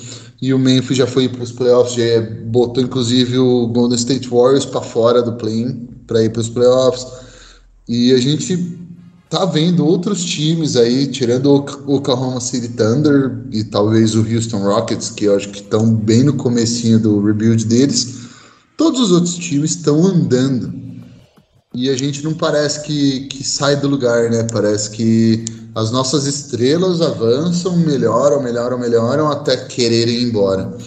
E 0.46 0.54
o 0.54 0.60
Memphis 0.60 0.98
já 0.98 1.08
foi 1.08 1.28
para 1.28 1.42
os 1.42 1.52
playoffs, 1.52 1.96
já 1.96 2.22
botou 2.46 2.84
inclusive 2.84 3.36
o 3.40 3.66
Golden 3.66 3.98
State 3.98 4.30
Warriors 4.30 4.64
para 4.64 4.80
fora 4.80 5.24
do 5.24 5.34
play-in 5.34 5.88
para 6.06 6.24
ir 6.24 6.30
para 6.30 6.40
os 6.40 6.50
playoffs. 6.50 7.08
E 7.90 8.14
a 8.14 8.20
gente 8.20 8.78
tá 9.28 9.44
vendo 9.44 9.84
outros 9.84 10.24
times 10.24 10.76
aí, 10.76 11.08
tirando 11.08 11.48
o 11.48 11.96
Oklahoma 11.96 12.40
City 12.40 12.68
Thunder 12.68 13.40
e 13.52 13.64
talvez 13.64 14.14
o 14.14 14.20
Houston 14.20 14.60
Rockets, 14.60 15.10
que 15.10 15.26
eu 15.26 15.36
acho 15.36 15.50
que 15.50 15.62
estão 15.62 15.92
bem 15.92 16.22
no 16.22 16.34
comecinho 16.34 17.00
do 17.00 17.26
rebuild 17.26 17.66
deles, 17.66 18.28
todos 18.78 19.00
os 19.00 19.12
outros 19.12 19.34
times 19.34 19.72
estão 19.72 20.06
andando. 20.06 20.72
E 21.76 21.90
a 21.90 21.98
gente 21.98 22.24
não 22.24 22.34
parece 22.34 22.84
que, 22.84 23.22
que 23.28 23.44
sai 23.44 23.76
do 23.76 23.90
lugar, 23.90 24.30
né? 24.30 24.48
Parece 24.50 24.90
que 24.92 25.44
as 25.76 25.92
nossas 25.92 26.26
estrelas 26.26 27.02
avançam, 27.02 27.76
melhoram, 27.76 28.42
melhoram, 28.42 28.80
melhoram 28.80 29.30
até 29.30 29.58
quererem 29.58 30.22
ir 30.22 30.24
embora. 30.24 30.78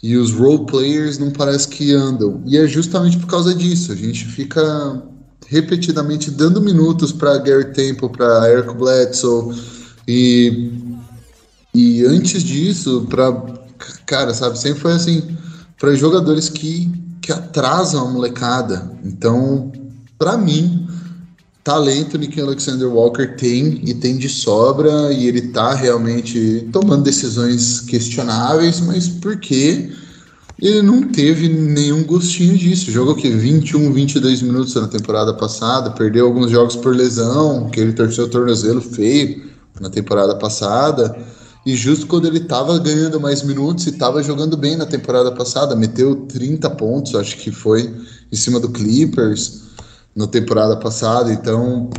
E 0.00 0.16
os 0.16 0.30
role 0.30 0.66
players 0.66 1.18
não 1.18 1.32
parece 1.32 1.66
que 1.66 1.92
andam. 1.92 2.40
E 2.46 2.56
é 2.56 2.66
justamente 2.68 3.18
por 3.18 3.26
causa 3.26 3.52
disso. 3.52 3.90
A 3.90 3.96
gente 3.96 4.24
fica 4.26 5.02
repetidamente 5.48 6.30
dando 6.30 6.60
minutos 6.60 7.10
para 7.10 7.38
Gary 7.38 7.72
Temple, 7.72 8.08
para 8.10 8.48
Eric 8.50 8.72
Bledsoe 8.74 9.54
e 10.06 10.70
e 11.74 12.04
antes 12.04 12.44
disso 12.44 13.06
para 13.10 13.32
cara, 14.06 14.32
sabe, 14.32 14.58
sempre 14.58 14.80
foi 14.80 14.92
assim 14.92 15.36
para 15.78 15.92
jogadores 15.94 16.48
que 16.48 16.88
que 17.20 17.32
atrasam 17.32 18.06
a 18.06 18.10
molecada. 18.10 18.92
Então, 19.02 19.72
para 20.18 20.36
mim, 20.36 20.86
talento 21.62 22.18
Nick 22.18 22.40
Alexander 22.40 22.88
Walker 22.88 23.36
tem 23.36 23.80
e 23.84 23.94
tem 23.94 24.16
de 24.16 24.28
sobra 24.28 25.12
e 25.12 25.26
ele 25.26 25.48
tá 25.48 25.74
realmente 25.74 26.68
tomando 26.72 27.02
decisões 27.02 27.80
questionáveis, 27.80 28.80
mas 28.80 29.08
por 29.08 29.38
quê? 29.38 29.90
ele 30.60 30.82
não 30.82 31.08
teve 31.08 31.48
nenhum 31.48 32.04
gostinho 32.04 32.56
disso. 32.56 32.90
Jogou 32.90 33.14
que 33.14 33.28
21, 33.28 33.92
22 33.92 34.42
minutos 34.42 34.74
na 34.74 34.88
temporada 34.88 35.34
passada, 35.34 35.90
perdeu 35.90 36.26
alguns 36.26 36.50
jogos 36.50 36.76
por 36.76 36.94
lesão, 36.94 37.68
que 37.70 37.80
ele 37.80 37.92
torceu 37.92 38.24
o 38.24 38.28
tornozelo 38.28 38.80
feio 38.80 39.42
na 39.80 39.90
temporada 39.90 40.34
passada. 40.36 41.16
E 41.66 41.74
justo 41.74 42.06
quando 42.06 42.26
ele 42.26 42.38
estava 42.38 42.78
ganhando 42.78 43.20
mais 43.20 43.42
minutos 43.42 43.86
e 43.86 43.90
estava 43.90 44.22
jogando 44.22 44.56
bem 44.56 44.76
na 44.76 44.86
temporada 44.86 45.32
passada, 45.32 45.74
meteu 45.74 46.14
30 46.26 46.70
pontos, 46.70 47.14
acho 47.14 47.38
que 47.38 47.50
foi, 47.50 47.92
em 48.30 48.36
cima 48.36 48.60
do 48.60 48.68
Clippers 48.68 49.64
na 50.14 50.26
temporada 50.26 50.76
passada. 50.76 51.32
Então 51.32 51.90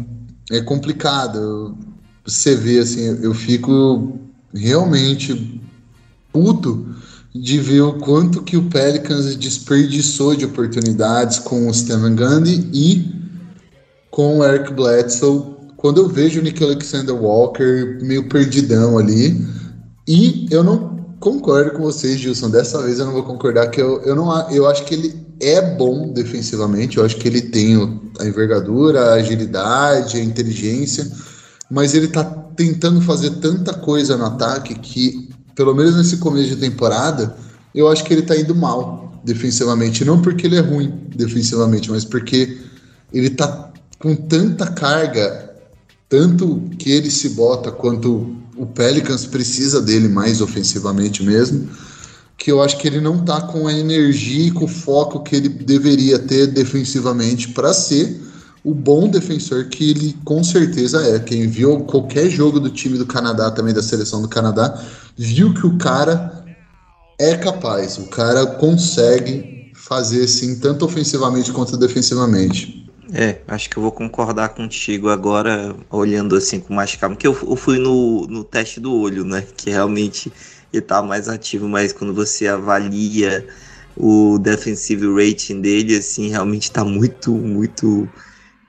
é 0.52 0.62
complicado. 0.62 1.78
Você 2.26 2.56
vê 2.56 2.80
assim, 2.80 3.20
eu 3.22 3.34
fico 3.34 4.20
realmente 4.54 5.62
puto 6.32 6.96
de 7.34 7.60
ver 7.60 7.82
o 7.82 7.94
quanto 8.00 8.42
que 8.42 8.56
o 8.56 8.70
Pelicans 8.70 9.36
desperdiçou 9.36 10.36
de 10.36 10.46
oportunidades 10.46 11.40
com 11.40 11.68
o 11.68 11.74
Stephen 11.74 12.16
Gundy 12.16 12.70
e 12.74 13.14
com 14.10 14.40
o 14.40 14.46
Eric 14.46 14.74
Bledsoe. 14.74 15.56
Quando 15.76 16.02
eu 16.02 16.08
vejo 16.08 16.40
o 16.40 16.44
Nick 16.44 16.64
Alexander 16.64 17.14
Walker 17.14 18.00
meio 18.02 18.30
perdidão 18.30 18.98
ali, 18.98 19.46
e 20.08 20.48
eu 20.50 20.64
não 20.64 20.96
concordo 21.20 21.72
com 21.72 21.84
vocês, 21.84 22.20
Gilson. 22.20 22.50
Dessa 22.50 22.82
vez 22.82 23.00
eu 23.00 23.06
não 23.06 23.14
vou 23.14 23.24
concordar 23.24 23.70
que 23.70 23.82
eu, 23.82 24.02
eu 24.04 24.16
não 24.16 24.50
eu 24.50 24.68
acho 24.68 24.86
que 24.86 24.94
ele 24.94 25.25
é 25.40 25.62
bom 25.76 26.12
defensivamente. 26.14 26.98
Eu 26.98 27.06
acho 27.06 27.18
que 27.18 27.28
ele 27.28 27.42
tem 27.42 27.76
a 28.20 28.26
envergadura, 28.26 29.02
a 29.02 29.14
agilidade, 29.16 30.18
a 30.18 30.24
inteligência, 30.24 31.10
mas 31.70 31.94
ele 31.94 32.08
tá 32.08 32.24
tentando 32.24 33.02
fazer 33.02 33.32
tanta 33.32 33.74
coisa 33.74 34.16
no 34.18 34.26
ataque 34.26 34.76
que 34.76 35.30
pelo 35.56 35.74
menos 35.74 35.96
nesse 35.96 36.18
começo 36.18 36.50
de 36.50 36.58
temporada, 36.58 37.36
eu 37.74 37.88
acho 37.88 38.04
que 38.04 38.14
ele 38.14 38.22
tá 38.22 38.36
indo 38.36 38.54
mal 38.54 39.22
defensivamente. 39.24 40.04
Não 40.04 40.22
porque 40.22 40.46
ele 40.46 40.58
é 40.58 40.62
ruim 40.62 40.94
defensivamente, 41.16 41.90
mas 41.90 42.04
porque 42.04 42.58
ele 43.12 43.30
tá 43.30 43.72
com 43.98 44.16
tanta 44.16 44.68
carga, 44.68 45.56
tanto 46.10 46.62
que 46.78 46.92
ele 46.92 47.10
se 47.10 47.30
bota 47.30 47.72
quanto 47.72 48.36
o 48.58 48.66
Pelicans 48.66 49.26
precisa 49.26 49.82
dele 49.82 50.08
mais 50.08 50.42
ofensivamente 50.42 51.24
mesmo, 51.24 51.70
que 52.38 52.52
eu 52.52 52.62
acho 52.62 52.78
que 52.78 52.88
ele 52.88 53.00
não 53.00 53.24
tá 53.24 53.42
com 53.42 53.68
a 53.68 53.74
energia 53.74 54.48
e 54.48 54.52
com 54.52 54.66
o 54.66 54.68
foco 54.68 55.24
que 55.24 55.36
ele 55.36 55.50
deveria 55.50 56.20
ter 56.20 56.48
defensivamente 56.48 57.50
para 57.50 57.74
ser 57.74 58.22
o 58.64 58.74
bom 58.74 59.08
defensor 59.08 59.66
que 59.66 59.92
ele 59.92 60.18
com 60.26 60.44
certeza 60.44 61.02
é. 61.16 61.20
Quem 61.20 61.48
viu 61.48 61.82
qualquer 61.82 62.30
jogo 62.30 62.60
do 62.60 62.70
time 62.70 62.98
do 62.98 63.06
Canadá, 63.06 63.52
também 63.52 63.74
da 63.74 63.84
seleção 63.84 64.22
do 64.22 64.28
Canadá, 64.28 64.84
viu 65.16 65.54
que 65.54 65.66
o 65.66 65.78
cara 65.78 66.44
é 67.20 67.36
capaz, 67.36 67.98
o 67.98 68.08
cara 68.08 68.46
consegue 68.46 69.72
fazer 69.74 70.24
assim, 70.24 70.60
tanto 70.60 70.84
ofensivamente 70.84 71.52
quanto 71.52 71.78
defensivamente. 71.78 72.86
É, 73.14 73.38
acho 73.48 73.70
que 73.70 73.78
eu 73.78 73.84
vou 73.84 73.92
concordar 73.92 74.50
contigo 74.50 75.10
agora, 75.10 75.76
olhando 75.92 76.36
assim 76.36 76.60
com 76.60 76.74
mais 76.74 76.96
calma, 76.96 77.16
que 77.16 77.28
eu, 77.28 77.38
eu 77.48 77.56
fui 77.56 77.78
no, 77.78 78.26
no 78.28 78.44
teste 78.44 78.80
do 78.80 78.94
olho, 78.94 79.24
né? 79.24 79.46
Que 79.56 79.70
realmente 79.70 80.34
ele 80.78 80.86
tá 80.86 81.02
mais 81.02 81.28
ativo, 81.30 81.68
mas 81.68 81.94
quando 81.94 82.14
você 82.14 82.48
avalia 82.48 83.48
o 83.96 84.38
defensive 84.38 85.08
rating 85.14 85.62
dele, 85.62 85.98
assim, 85.98 86.30
realmente 86.30 86.72
tá 86.72 86.84
muito, 86.84 87.32
muito 87.32 88.10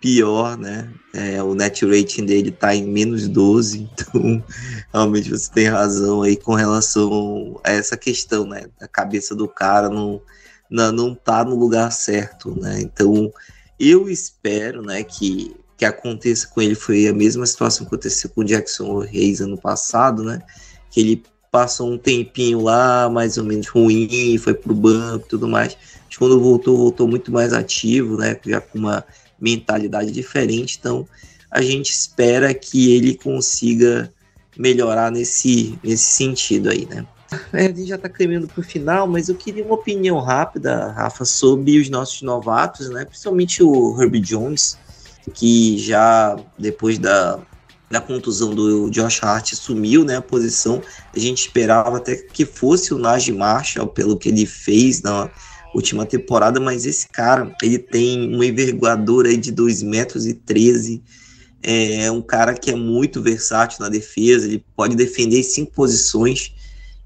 pior, 0.01 0.57
né? 0.57 0.89
É, 1.13 1.43
o 1.43 1.55
net 1.55 1.85
rating 1.85 2.25
dele 2.25 2.51
tá 2.51 2.75
em 2.75 2.87
menos 2.87 3.27
12, 3.29 3.89
então 3.93 4.45
realmente 4.93 5.31
você 5.31 5.51
tem 5.51 5.67
razão 5.67 6.23
aí 6.23 6.37
com 6.37 6.55
relação 6.55 7.61
a 7.65 7.73
essa 7.73 7.97
questão, 7.97 8.47
né? 8.47 8.67
A 8.81 8.87
cabeça 8.87 9.35
do 9.35 9.49
cara 9.49 9.89
não, 9.89 10.23
não, 10.71 10.93
não 10.93 11.15
tá 11.15 11.45
no 11.45 11.57
lugar 11.57 11.91
certo, 11.91 12.55
né? 12.61 12.81
Então 12.81 13.33
eu 13.81 14.09
espero, 14.09 14.81
né, 14.83 15.03
que, 15.03 15.55
que 15.77 15.85
aconteça 15.85 16.47
com 16.49 16.63
ele 16.63 16.75
foi 16.75 17.09
a 17.09 17.13
mesma 17.13 17.45
situação 17.45 17.85
que 17.85 17.95
aconteceu 17.95 18.31
com 18.31 18.41
o 18.41 18.45
Jackson 18.45 19.01
Reis 19.01 19.41
ano 19.41 19.59
passado, 19.59 20.23
né? 20.23 20.41
Que 20.91 21.01
ele 21.01 21.23
passou 21.57 21.91
um 21.91 21.97
tempinho 21.97 22.61
lá, 22.61 23.09
mais 23.09 23.39
ou 23.39 23.45
menos 23.45 23.67
ruim, 23.67 24.37
foi 24.37 24.53
pro 24.53 24.75
banco 24.75 25.25
e 25.25 25.29
tudo 25.31 25.49
mais. 25.49 25.75
Mas 26.05 26.15
quando 26.19 26.39
voltou, 26.39 26.77
voltou 26.77 27.09
muito 27.09 27.33
mais 27.33 27.55
ativo, 27.55 28.19
né? 28.19 28.39
Já 28.45 28.61
com 28.61 28.79
uma 28.79 29.03
mentalidade 29.41 30.13
diferente. 30.13 30.77
Então, 30.79 31.09
a 31.51 31.63
gente 31.63 31.89
espera 31.89 32.53
que 32.53 32.95
ele 32.95 33.15
consiga 33.15 34.13
melhorar 34.55 35.11
nesse, 35.11 35.79
nesse 35.83 36.05
sentido 36.05 36.69
aí, 36.69 36.85
né? 36.85 37.07
É, 37.55 37.65
a 37.65 37.69
gente 37.69 37.87
já 37.87 37.97
está 37.97 38.11
caminhando 38.11 38.49
para 38.49 38.61
o 38.61 38.63
final, 38.63 39.07
mas 39.07 39.31
eu 39.31 39.35
queria 39.35 39.65
uma 39.65 39.77
opinião 39.77 40.21
rápida, 40.21 40.93
Rafa, 40.93 41.25
sobre 41.25 41.79
os 41.81 41.89
nossos 41.89 42.21
novatos, 42.21 42.91
né? 42.91 43.07
Principalmente 43.07 43.63
o 43.63 43.97
Herbie 43.99 44.21
Jones, 44.21 44.77
que 45.33 45.79
já 45.79 46.37
depois 46.59 46.99
da, 46.99 47.41
da 47.91 48.01
contusão 48.01 48.55
do 48.55 48.91
Josh 48.91 49.23
Hart 49.23 49.55
sumiu, 49.55 50.05
né? 50.05 50.17
A 50.17 50.23
posição. 50.23 50.83
A 51.15 51.19
gente 51.19 51.43
esperava 51.43 51.99
até 51.99 52.17
que 52.17 52.45
fosse 52.45 52.93
o 52.93 52.99
Najee 52.99 53.33
Marshall, 53.33 53.87
pelo 53.87 54.17
que 54.17 54.29
ele 54.29 54.45
fez 54.45 55.03
na 55.03 55.31
última 55.75 56.07
temporada, 56.07 56.59
mas 56.59 56.87
esse 56.87 57.07
cara, 57.09 57.55
ele 57.63 57.79
tem 57.79 58.35
uma 58.35 58.47
envergadura 58.47 59.29
aí 59.29 59.37
de 59.37 59.53
2 59.53 59.83
metros 59.83 60.27
e 60.27 60.33
13, 60.33 61.03
é 61.63 62.11
um 62.11 62.23
cara 62.23 62.55
que 62.55 62.71
é 62.71 62.75
muito 62.75 63.21
versátil 63.21 63.81
na 63.81 63.89
defesa, 63.89 64.47
ele 64.47 64.65
pode 64.75 64.97
defender 64.97 65.43
cinco 65.43 65.73
posições, 65.73 66.55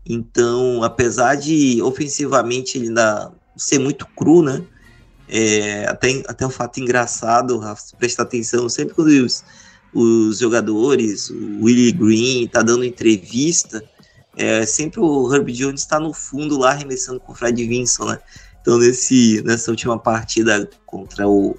então, 0.06 0.82
apesar 0.84 1.34
de 1.34 1.82
ofensivamente 1.82 2.78
ele 2.78 2.88
ainda 2.88 3.32
ser 3.56 3.78
muito 3.78 4.06
cru, 4.16 4.42
né, 4.42 4.62
é, 5.28 5.86
até, 5.86 6.22
até 6.28 6.46
um 6.46 6.50
fato 6.50 6.78
engraçado, 6.80 7.58
Rafa, 7.58 7.96
presta 7.98 8.22
atenção, 8.22 8.68
sempre 8.68 8.94
quando 8.94 9.08
os, 9.08 9.42
os 9.92 10.38
jogadores, 10.38 11.30
o 11.30 11.64
Willie 11.64 11.92
Green 11.92 12.46
tá 12.46 12.62
dando 12.62 12.84
entrevista, 12.84 13.82
é, 14.36 14.64
sempre 14.64 15.00
o 15.00 15.32
Herb 15.34 15.52
Jones 15.52 15.80
está 15.80 15.98
no 15.98 16.12
fundo 16.12 16.58
lá 16.58 16.70
arremessando 16.70 17.20
com 17.20 17.32
o 17.32 17.34
Fred 17.34 17.66
Vinson, 17.66 18.06
né? 18.06 18.18
Então, 18.60 18.78
nesse, 18.78 19.42
nessa 19.42 19.70
última 19.70 19.98
partida 19.98 20.68
contra 20.86 21.28
o 21.28 21.56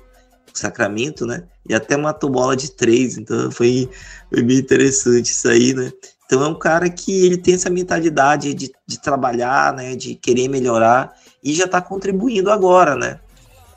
Sacramento, 0.53 1.25
né? 1.25 1.43
E 1.67 1.73
até 1.73 1.97
matou 1.97 2.29
bola 2.29 2.55
de 2.55 2.71
três, 2.71 3.17
então 3.17 3.51
foi, 3.51 3.89
foi 4.29 4.43
bem 4.43 4.57
interessante 4.57 5.32
isso 5.32 5.47
aí, 5.47 5.73
né? 5.73 5.91
Então 6.25 6.43
é 6.43 6.47
um 6.47 6.57
cara 6.57 6.89
que 6.89 7.25
ele 7.25 7.38
tem 7.38 7.55
essa 7.55 7.69
mentalidade 7.69 8.53
de, 8.53 8.71
de 8.88 9.01
trabalhar, 9.01 9.73
né? 9.73 9.95
De 9.95 10.15
querer 10.15 10.47
melhorar 10.47 11.13
e 11.43 11.53
já 11.53 11.65
está 11.65 11.82
contribuindo 11.82 12.49
agora, 12.49 12.95
né? 12.95 13.19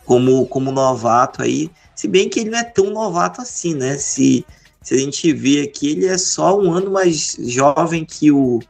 Como, 0.04 0.46
como 0.46 0.70
novato 0.70 1.42
aí, 1.42 1.70
se 1.94 2.08
bem 2.08 2.28
que 2.28 2.40
ele 2.40 2.50
não 2.50 2.58
é 2.58 2.64
tão 2.64 2.90
novato 2.90 3.40
assim, 3.40 3.74
né? 3.74 3.96
Se, 3.96 4.44
se 4.82 4.94
a 4.94 4.98
gente 4.98 5.32
vê 5.32 5.62
aqui, 5.62 5.90
ele 5.92 6.06
é 6.06 6.18
só 6.18 6.58
um 6.58 6.72
ano 6.72 6.90
mais 6.90 7.36
jovem 7.40 8.04
que 8.04 8.30
o, 8.30 8.60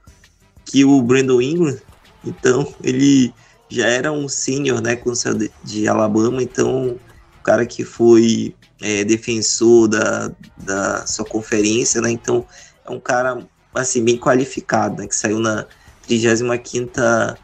que 0.65 0.85
o 0.85 1.03
Brandon 1.03 1.41
Ingram, 1.41 1.79
então 2.25 2.73
ele 2.83 3.33
já 3.69 3.87
era 3.87 4.13
um 4.13 4.29
sênior, 4.29 4.81
né, 4.81 4.97
quando 4.97 5.17
saiu 5.17 5.35
de, 5.35 5.51
de, 5.63 5.89
Alabama, 5.89 6.43
então 6.43 6.99
o 7.41 7.43
cara 7.43 7.67
que 7.67 7.85
foi 7.85 8.55
é, 8.81 9.05
defensor 9.05 9.89
da, 9.89 10.31
da 10.57 11.07
sua 11.07 11.25
conferência, 11.25 12.01
né, 12.01 12.11
então 12.11 12.47
é 12.87 12.91
um 12.91 13.01
cara, 13.01 13.47
assim, 13.75 14.05
bem 14.05 14.17
qualificado, 14.17 15.01
né, 15.01 15.09
que 15.09 15.17
saiu 15.17 15.39
na 15.39 15.67
35ª 16.09 17.37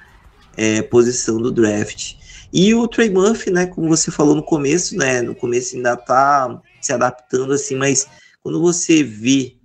é, 0.57 0.83
posição 0.83 1.41
do 1.41 1.51
draft. 1.51 2.15
E 2.53 2.75
o 2.75 2.89
Trey 2.89 3.11
Murphy, 3.11 3.51
né, 3.51 3.67
como 3.67 3.89
você 3.89 4.11
falou 4.11 4.35
no 4.35 4.43
começo, 4.43 4.97
né, 4.97 5.23
no 5.23 5.35
começo 5.35 5.77
ainda 5.77 5.97
tá 5.97 6.61
se 6.81 6.93
adaptando, 6.93 7.53
assim, 7.53 7.77
mas 7.77 8.07
quando 8.43 8.61
você 8.61 9.03
vê, 9.03 9.57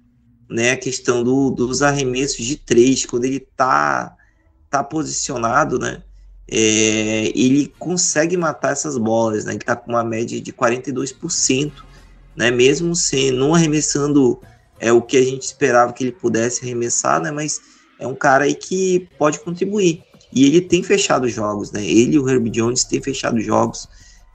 né, 0.49 0.71
a 0.71 0.77
questão 0.77 1.23
do, 1.23 1.49
dos 1.49 1.81
arremessos 1.81 2.45
de 2.45 2.57
três, 2.57 3.05
quando 3.05 3.25
ele 3.25 3.39
tá, 3.39 4.15
tá 4.69 4.83
posicionado, 4.83 5.79
né, 5.79 6.03
é, 6.47 7.31
ele 7.36 7.73
consegue 7.79 8.38
matar 8.38 8.71
essas 8.71 8.97
bolas, 8.97 9.45
né? 9.45 9.53
Ele 9.53 9.59
está 9.59 9.75
com 9.75 9.91
uma 9.91 10.03
média 10.03 10.39
de 10.39 10.53
42%, 10.53 11.71
né? 12.36 12.51
Mesmo 12.51 12.95
sem 12.95 13.31
não 13.31 13.55
arremessando 13.55 14.39
é 14.79 14.91
o 14.91 15.01
que 15.01 15.17
a 15.17 15.23
gente 15.23 15.43
esperava 15.43 15.93
que 15.93 16.03
ele 16.03 16.11
pudesse 16.11 16.63
arremessar, 16.63 17.21
né? 17.21 17.31
Mas 17.31 17.61
é 17.99 18.05
um 18.05 18.15
cara 18.15 18.43
aí 18.43 18.53
que 18.53 19.07
pode 19.17 19.39
contribuir. 19.39 20.03
E 20.36 20.45
ele 20.45 20.61
tem 20.61 20.83
fechado 20.83 21.29
jogos, 21.29 21.71
né? 21.71 21.83
Ele 21.83 22.15
e 22.15 22.19
o 22.19 22.29
Herb 22.29 22.49
Jones 22.49 22.83
têm 22.83 23.01
fechado 23.01 23.39
jogos. 23.39 23.88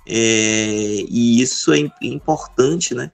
É, 0.09 1.05
e 1.09 1.43
isso 1.43 1.73
é 1.73 1.89
importante, 2.01 2.95
né? 2.95 3.13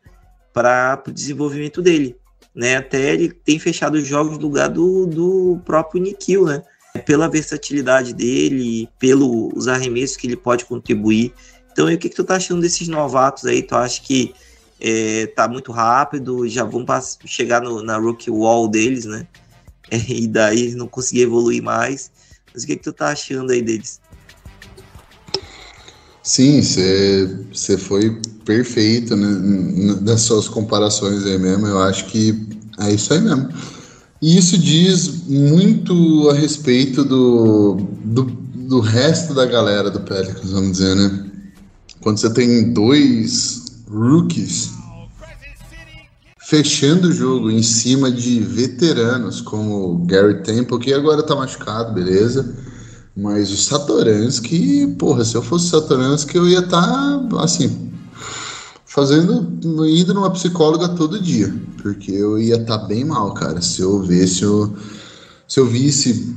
Para 0.53 1.03
o 1.07 1.11
desenvolvimento 1.11 1.83
dele. 1.83 2.17
Né? 2.55 2.77
Até 2.77 3.13
ele 3.13 3.29
tem 3.29 3.59
fechado 3.59 4.01
jogos 4.01 4.39
no 4.39 4.45
lugar 4.45 4.69
do, 4.69 5.05
do 5.05 5.61
próprio 5.65 6.01
Nikhil, 6.01 6.47
né? 6.47 6.63
pela 7.05 7.29
versatilidade 7.29 8.15
dele, 8.15 8.89
pelos 8.99 9.69
arremessos 9.69 10.17
que 10.17 10.27
ele 10.27 10.37
pode 10.37 10.65
contribuir. 10.65 11.35
Então, 11.73 11.87
o 11.87 11.99
que, 11.99 12.09
que 12.09 12.17
tu 12.17 12.25
tá 12.25 12.37
achando 12.37 12.63
desses 12.63 12.89
novatos 12.89 13.45
aí? 13.45 13.63
Tu 13.63 13.75
acha 13.75 14.01
que 14.01 14.35
é, 14.81 15.27
tá 15.27 15.47
muito 15.47 15.73
rápido, 15.73 16.49
já 16.49 16.65
vão 16.65 16.85
chegar 17.27 17.61
no, 17.61 17.83
na 17.83 17.99
rookie 17.99 18.31
wall 18.31 18.69
deles, 18.69 19.05
né? 19.05 19.27
É, 19.91 19.99
e 20.09 20.27
daí 20.27 20.75
não 20.75 20.89
conseguir 20.89 21.23
evoluir 21.23 21.63
mais. 21.63 22.11
Mas 22.57 22.65
o 22.65 22.67
que, 22.69 22.77
que 22.77 22.85
tu 22.85 22.93
tá 22.95 23.09
achando 23.09 23.53
aí 23.53 23.61
deles? 23.61 24.01
Sim, 26.23 26.63
você 26.63 27.77
foi 27.77 28.19
perfeito 28.47 29.15
né, 29.15 29.99
nas 30.01 30.23
suas 30.23 30.49
comparações 30.49 31.27
aí 31.27 31.39
mesmo. 31.39 31.67
Eu 31.67 31.79
acho 31.81 32.07
que 32.07 32.49
é 32.79 32.95
isso 32.95 33.13
aí 33.13 33.21
mesmo. 33.21 33.51
E 34.23 34.39
isso 34.39 34.57
diz 34.57 35.27
muito 35.29 36.31
a 36.31 36.33
respeito 36.33 37.05
do, 37.05 37.75
do, 38.03 38.23
do 38.23 38.81
resto 38.81 39.35
da 39.35 39.45
galera 39.45 39.91
do 39.91 40.01
Pelicans, 40.01 40.51
vamos 40.51 40.79
dizer, 40.79 40.97
né? 40.97 41.31
Quando 42.01 42.19
você 42.19 42.33
tem 42.33 42.73
dois 42.73 43.65
rookies 43.87 44.71
fechando 46.47 47.09
o 47.09 47.13
jogo 47.13 47.51
em 47.51 47.61
cima 47.61 48.09
de 48.09 48.39
veteranos 48.39 49.41
como 49.41 50.07
Gary 50.07 50.45
Temple, 50.45 50.79
que 50.79 50.93
agora 50.93 51.21
tá 51.21 51.35
machucado, 51.35 51.93
beleza? 51.93 52.55
Mas 53.17 53.51
o 53.51 53.57
Satoransky, 53.57 54.95
porra, 54.97 55.25
se 55.25 55.35
eu 55.35 55.43
fosse 55.43 55.71
Satoransky, 55.71 56.37
eu 56.37 56.49
ia 56.49 56.61
estar, 56.61 57.19
tá, 57.29 57.43
assim, 57.43 57.91
fazendo, 58.85 59.59
indo 59.89 60.15
numa 60.15 60.31
psicóloga 60.31 60.89
todo 60.91 61.21
dia, 61.21 61.53
porque 61.83 62.13
eu 62.13 62.39
ia 62.39 62.55
estar 62.55 62.79
tá 62.79 62.87
bem 62.87 63.05
mal, 63.05 63.35
cara, 63.35 63.61
se 63.61 63.81
eu 63.81 64.01
visse 64.01 64.45
se 65.49 65.59
eu 65.59 65.67
visse 65.67 66.33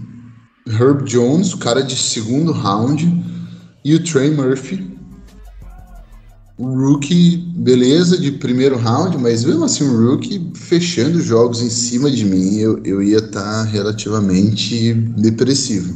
Herb 0.68 1.04
Jones, 1.04 1.54
o 1.54 1.60
cara 1.60 1.84
de 1.84 1.96
segundo 1.96 2.52
round, 2.52 3.06
e 3.86 3.94
o 3.94 4.04
Trey 4.04 4.32
Murphy, 4.32 4.99
rookie, 6.66 7.38
beleza, 7.56 8.18
de 8.18 8.32
primeiro 8.34 8.78
round, 8.78 9.18
mas 9.18 9.46
mesmo 9.46 9.64
assim 9.64 9.86
um 9.86 10.10
rookie 10.10 10.52
fechando 10.54 11.22
jogos 11.22 11.62
em 11.62 11.70
cima 11.70 12.12
de 12.12 12.26
mim, 12.26 12.58
eu, 12.58 12.82
eu 12.84 13.02
ia 13.02 13.20
estar 13.20 13.42
tá 13.42 13.64
relativamente 13.64 14.94
depressivo. 14.94 15.96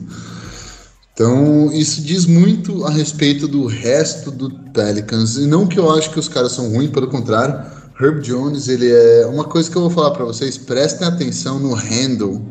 Então, 1.13 1.71
isso 1.71 2.01
diz 2.01 2.25
muito 2.25 2.85
a 2.85 2.89
respeito 2.89 3.47
do 3.47 3.67
resto 3.67 4.31
do 4.31 4.49
Pelicans. 4.73 5.35
E 5.35 5.45
não 5.45 5.67
que 5.67 5.77
eu 5.77 5.91
acho 5.91 6.09
que 6.11 6.19
os 6.19 6.27
caras 6.27 6.53
são 6.53 6.71
ruins, 6.71 6.89
pelo 6.89 7.07
contrário. 7.07 7.71
Herb 8.01 8.21
Jones, 8.21 8.67
ele 8.67 8.89
é. 8.89 9.25
Uma 9.27 9.43
coisa 9.43 9.69
que 9.69 9.75
eu 9.75 9.83
vou 9.83 9.91
falar 9.91 10.11
para 10.11 10.25
vocês, 10.25 10.57
prestem 10.57 11.07
atenção 11.07 11.59
no 11.59 11.73
handle 11.75 12.41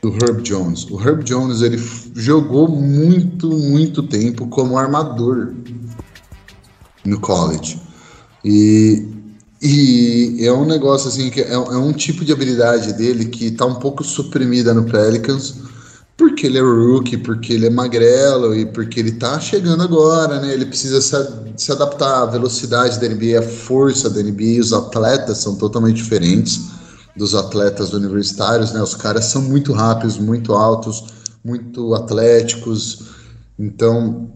do 0.00 0.08
Herb 0.14 0.40
Jones. 0.42 0.86
O 0.90 0.98
Herb 0.98 1.22
Jones, 1.24 1.60
ele 1.60 1.78
jogou 2.14 2.68
muito, 2.68 3.50
muito 3.50 4.02
tempo 4.02 4.46
como 4.46 4.78
armador 4.78 5.52
no 7.04 7.20
college. 7.20 7.80
E, 8.44 9.06
e 9.62 10.46
é 10.46 10.52
um 10.52 10.64
negócio 10.64 11.08
assim, 11.08 11.30
que 11.30 11.40
é, 11.40 11.52
é 11.52 11.58
um 11.58 11.92
tipo 11.92 12.24
de 12.24 12.32
habilidade 12.32 12.92
dele 12.94 13.26
que 13.26 13.50
tá 13.50 13.66
um 13.66 13.76
pouco 13.76 14.02
suprimida 14.02 14.72
no 14.72 14.84
Pelicans 14.84 15.70
porque 16.20 16.46
ele 16.46 16.58
é 16.58 16.60
rookie, 16.60 17.16
porque 17.16 17.54
ele 17.54 17.66
é 17.66 17.70
magrelo 17.70 18.54
e 18.54 18.66
porque 18.66 19.00
ele 19.00 19.12
tá 19.12 19.40
chegando 19.40 19.82
agora, 19.82 20.38
né? 20.38 20.52
Ele 20.52 20.66
precisa 20.66 21.00
se, 21.00 21.16
se 21.56 21.72
adaptar 21.72 22.24
à 22.24 22.26
velocidade 22.26 23.00
da 23.00 23.08
NBA, 23.08 23.38
à 23.38 23.42
força 23.42 24.10
da 24.10 24.22
NBA. 24.22 24.60
Os 24.60 24.74
atletas 24.74 25.38
são 25.38 25.56
totalmente 25.56 25.96
diferentes 25.96 26.60
dos 27.16 27.34
atletas 27.34 27.94
universitários, 27.94 28.70
né? 28.72 28.82
Os 28.82 28.94
caras 28.94 29.24
são 29.24 29.40
muito 29.40 29.72
rápidos, 29.72 30.18
muito 30.18 30.52
altos, 30.52 31.06
muito 31.42 31.94
atléticos. 31.94 33.04
Então, 33.58 34.30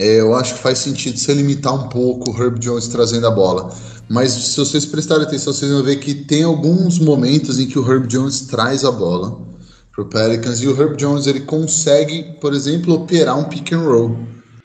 eu 0.00 0.34
acho 0.34 0.54
que 0.54 0.60
faz 0.60 0.78
sentido 0.78 1.18
se 1.18 1.32
limitar 1.34 1.74
um 1.74 1.88
pouco 1.88 2.30
o 2.30 2.42
Herb 2.42 2.58
Jones 2.58 2.88
trazendo 2.88 3.26
a 3.26 3.30
bola. 3.30 3.70
Mas 4.08 4.32
se 4.32 4.56
vocês 4.56 4.86
prestarem 4.86 5.24
atenção, 5.24 5.52
vocês 5.52 5.70
vão 5.70 5.82
ver 5.82 5.96
que 5.96 6.14
tem 6.14 6.42
alguns 6.42 6.98
momentos 6.98 7.58
em 7.58 7.66
que 7.66 7.78
o 7.78 7.86
Herb 7.86 8.06
Jones 8.06 8.40
traz 8.42 8.82
a 8.82 8.90
bola 8.90 9.46
para 9.92 10.02
o 10.02 10.06
Pelicans. 10.06 10.62
E 10.62 10.66
o 10.66 10.80
Herb 10.80 10.96
Jones 10.96 11.26
ele 11.26 11.40
consegue, 11.40 12.34
por 12.40 12.54
exemplo, 12.54 12.94
operar 12.94 13.38
um 13.38 13.44
pick 13.44 13.72
and 13.72 13.82
roll. 13.82 14.16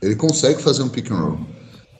Ele 0.01 0.15
consegue 0.15 0.61
fazer 0.63 0.83
um 0.83 0.89
pick 0.89 1.11
and 1.11 1.17
roll. 1.17 1.39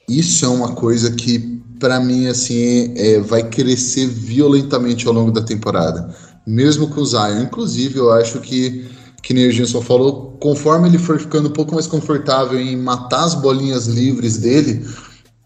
Isso 0.08 0.46
é 0.46 0.48
uma 0.48 0.74
coisa 0.74 1.12
que, 1.12 1.62
para 1.80 2.00
mim, 2.00 2.28
assim, 2.28 2.94
é, 2.96 3.20
vai 3.20 3.44
crescer 3.44 4.08
violentamente 4.08 5.08
ao 5.08 5.14
longo 5.14 5.32
da 5.32 5.42
temporada. 5.42 6.16
Mesmo 6.48 6.88
com 6.88 7.02
o 7.02 7.06
Zion. 7.06 7.42
Inclusive, 7.42 7.98
eu 7.98 8.14
acho 8.14 8.40
que, 8.40 8.86
que 9.22 9.34
nem 9.34 9.50
o 9.50 9.52
Gilson 9.52 9.82
falou, 9.82 10.35
conforme 10.46 10.88
ele 10.88 11.00
for 11.00 11.20
ficando 11.20 11.50
um 11.50 11.52
pouco 11.52 11.74
mais 11.74 11.88
confortável 11.88 12.62
em 12.62 12.78
matar 12.78 13.24
as 13.24 13.34
bolinhas 13.34 13.88
livres 13.88 14.38
dele, 14.38 14.86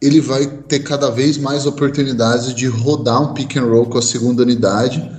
ele 0.01 0.19
vai 0.19 0.45
ter 0.45 0.79
cada 0.79 1.09
vez 1.09 1.37
mais 1.37 1.65
oportunidades 1.65 2.53
de 2.53 2.67
rodar 2.67 3.21
um 3.21 3.33
pick 3.33 3.55
and 3.55 3.63
roll 3.63 3.85
com 3.85 3.97
a 3.97 4.01
segunda 4.01 4.43
unidade 4.43 5.09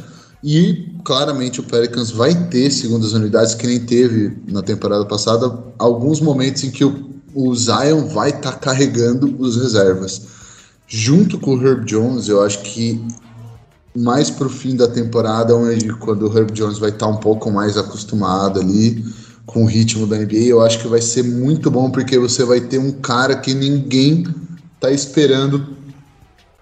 e 0.45 0.95
claramente 1.03 1.61
o 1.61 1.63
Pelicans 1.63 2.11
vai 2.11 2.35
ter 2.51 2.71
segundas 2.71 3.15
unidades 3.15 3.55
que 3.55 3.67
nem 3.67 3.81
teve 3.81 4.37
na 4.49 4.61
temporada 4.61 5.07
passada, 5.07 5.51
alguns 5.79 6.21
momentos 6.21 6.63
em 6.63 6.71
que 6.71 6.85
o, 6.85 7.13
o 7.35 7.55
Zion 7.57 8.07
vai 8.09 8.29
estar 8.29 8.53
tá 8.53 8.59
carregando 8.59 9.35
os 9.39 9.57
reservas. 9.57 10.21
Junto 10.87 11.39
com 11.39 11.57
o 11.57 11.67
Herb 11.67 11.87
Jones, 11.87 12.29
eu 12.29 12.43
acho 12.43 12.61
que 12.65 13.03
mais 13.97 14.29
para 14.29 14.47
o 14.47 14.51
fim 14.51 14.77
da 14.77 14.89
temporada, 14.89 15.57
onde 15.57 15.89
quando 15.95 16.29
o 16.29 16.39
Herb 16.39 16.53
Jones 16.53 16.79
vai 16.79 16.91
estar 16.91 17.07
tá 17.07 17.13
um 17.13 17.17
pouco 17.17 17.51
mais 17.51 17.79
acostumado 17.79 18.61
ali 18.61 19.03
com 19.53 19.65
o 19.65 19.67
ritmo 19.67 20.07
da 20.07 20.17
NBA. 20.17 20.47
Eu 20.47 20.61
acho 20.61 20.79
que 20.79 20.89
vai 20.89 21.03
ser 21.03 21.25
muito 21.25 21.71
bom 21.71 21.91
porque 21.91 22.19
você 22.19 22.45
vai 22.45 22.61
ter 22.61 22.79
um 22.79 22.93
cara 22.93 23.37
que 23.37 23.53
ninguém 23.53 24.25
tá 24.79 24.91
esperando 24.91 25.77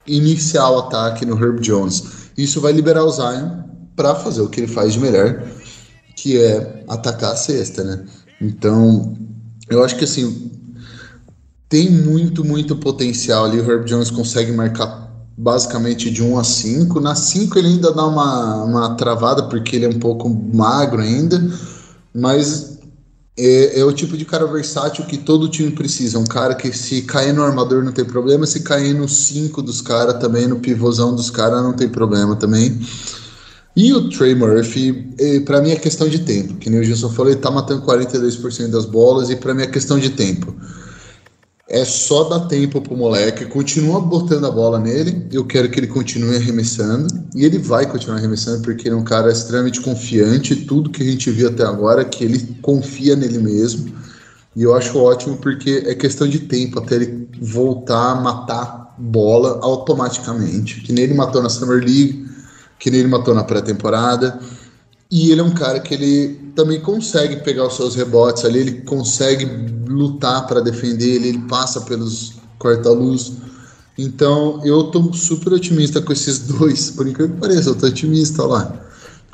iniciar 0.07 0.71
o 0.71 0.79
ataque 0.79 1.27
no 1.27 1.37
Herb 1.37 1.61
Jones. 1.61 2.31
Isso 2.37 2.61
vai 2.61 2.73
liberar 2.73 3.05
o 3.05 3.11
Zion 3.11 3.63
para 3.95 4.15
fazer 4.15 4.41
o 4.41 4.49
que 4.49 4.61
ele 4.61 4.69
faz 4.69 4.95
de 4.95 5.01
melhor, 5.01 5.43
que 6.17 6.39
é 6.41 6.85
atacar 6.89 7.33
a 7.33 7.37
cesta, 7.37 7.85
né? 7.85 8.05
Então, 8.41 9.15
eu 9.69 9.85
acho 9.85 9.97
que 9.97 10.05
assim 10.05 10.51
tem 11.69 11.91
muito, 11.91 12.45
muito 12.45 12.75
potencial 12.77 13.45
ali. 13.45 13.61
O 13.61 13.71
Herb 13.71 13.85
Jones 13.85 14.11
consegue 14.11 14.53
marcar 14.53 15.09
basicamente 15.37 16.11
de 16.11 16.23
1 16.23 16.39
a 16.39 16.45
5. 16.45 17.01
Na 17.01 17.15
5 17.15 17.59
ele 17.59 17.69
ainda 17.69 17.93
dá 17.93 18.07
uma, 18.07 18.65
uma 18.65 18.95
travada 18.95 19.43
porque 19.43 19.77
ele 19.77 19.85
é 19.85 19.89
um 19.89 19.99
pouco 19.99 20.31
magro 20.31 21.03
ainda, 21.03 21.39
mas 22.15 22.78
é, 23.39 23.79
é, 23.79 23.85
o 23.85 23.93
tipo 23.93 24.17
de 24.17 24.25
cara 24.25 24.45
versátil 24.47 25.05
que 25.05 25.17
todo 25.17 25.49
time 25.49 25.71
precisa. 25.71 26.19
Um 26.19 26.25
cara 26.25 26.57
que 26.57 26.77
se 26.77 27.03
cair 27.03 27.33
no 27.33 27.43
armador 27.43 27.85
não 27.85 27.93
tem 27.93 28.05
problema, 28.05 28.45
se 28.47 28.61
cair 28.61 28.93
no 28.93 29.09
5 29.09 29.63
dos 29.63 29.81
caras 29.81 30.19
também, 30.19 30.49
no 30.49 30.59
pivôzão 30.59 31.15
dos 31.15 31.31
caras 31.31 31.63
não 31.63 31.73
tem 31.73 31.89
problema 31.89 32.35
também. 32.35 32.77
E 33.77 33.93
o 33.93 34.09
Trey 34.09 34.35
Murphy, 34.35 35.15
eh, 35.21 35.39
para 35.41 35.61
mim 35.61 35.71
é 35.71 35.77
questão 35.77 36.09
de 36.09 36.19
tempo. 36.19 36.57
Que 36.57 36.69
nem 36.69 36.81
o 36.81 36.85
Gilson 36.85 37.11
falou, 37.11 37.31
ele 37.31 37.41
tá 37.41 37.49
matando 37.49 37.83
42% 37.83 38.71
das 38.73 38.85
bolas 38.85 39.31
e 39.31 39.37
para 39.37 39.55
mim 39.55 39.63
é 39.63 39.69
questão 39.69 40.01
de 40.01 40.11
tempo. 40.11 40.53
É 41.71 41.85
só 41.85 42.25
dar 42.25 42.47
tempo 42.47 42.81
pro 42.81 42.97
moleque, 42.97 43.45
continua 43.45 44.01
botando 44.01 44.47
a 44.47 44.51
bola 44.51 44.79
nele. 44.79 45.27
Eu 45.31 45.45
quero 45.45 45.69
que 45.69 45.79
ele 45.79 45.87
continue 45.87 46.37
arremessando. 46.37 47.07
E 47.37 47.45
ele 47.45 47.59
vai 47.59 47.85
continuar 47.85 48.17
arremessando, 48.17 48.63
porque 48.63 48.89
ele 48.89 48.95
é 48.95 48.99
um 48.99 49.05
cara 49.05 49.31
extremamente 49.31 49.83
confiante. 49.83 50.57
Tudo 50.57 50.89
que 50.89 51.03
a 51.03 51.07
gente 51.07 51.31
viu 51.31 51.49
até 51.49 51.65
agora, 51.65 52.07
que 52.07 52.25
ele 52.25 52.57
confia 52.63 53.15
nele 53.15 53.37
mesmo. 53.37 53.93
E 54.57 54.63
eu 54.63 54.75
acho 54.75 54.99
ótimo 54.99 55.37
porque 55.37 55.83
é 55.87 55.95
questão 55.95 56.27
de 56.27 56.39
tempo 56.39 56.79
até 56.79 56.95
ele 56.95 57.29
voltar 57.39 58.13
a 58.13 58.15
matar 58.15 58.95
bola 58.97 59.61
automaticamente. 59.63 60.81
Que 60.81 60.91
nem 60.91 61.05
ele 61.05 61.15
matou 61.15 61.43
na 61.43 61.51
Summer 61.51 61.85
League, 61.85 62.27
que 62.79 62.91
nem 62.91 63.01
ele 63.01 63.11
matou 63.11 63.35
na 63.35 63.45
pré-temporada. 63.45 64.41
E 65.11 65.31
ele 65.31 65.41
é 65.41 65.45
um 65.45 65.55
cara 65.55 65.81
que 65.81 65.95
ele 65.95 66.53
também 66.55 66.81
consegue 66.81 67.37
pegar 67.37 67.67
os 67.67 67.77
seus 67.77 67.95
rebotes 67.95 68.45
ali, 68.45 68.59
ele 68.59 68.81
consegue 68.83 69.47
lutar 69.87 70.47
para 70.47 70.61
defender, 70.61 71.15
ele, 71.15 71.29
ele 71.29 71.39
passa 71.49 71.81
pelos 71.81 72.35
corta-luz. 72.59 73.33
Então 73.97 74.61
eu 74.65 74.85
tô 74.85 75.13
super 75.13 75.53
otimista 75.55 76.03
com 76.03 76.13
esses 76.13 76.41
dois, 76.41 76.91
por 76.91 77.07
incrível 77.07 77.35
que 77.35 77.41
pareça, 77.41 77.71
eu 77.71 77.75
tô 77.75 77.87
otimista 77.87 78.45
lá. 78.45 78.85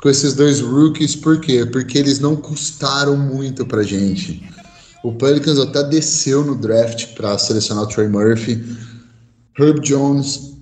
Com 0.01 0.09
esses 0.09 0.33
dois 0.33 0.61
rookies, 0.61 1.15
por 1.15 1.39
quê? 1.39 1.65
Porque 1.65 1.97
eles 1.97 2.19
não 2.19 2.35
custaram 2.35 3.17
muito 3.17 3.65
pra 3.65 3.83
gente. 3.83 4.47
O 5.03 5.13
Pelicans 5.13 5.59
até 5.59 5.83
desceu 5.83 6.43
no 6.43 6.55
draft 6.55 7.15
para 7.15 7.37
selecionar 7.37 7.83
o 7.83 7.87
Trey 7.87 8.07
Murphy. 8.07 8.63
Herb 9.57 9.79
Jones, 9.81 10.53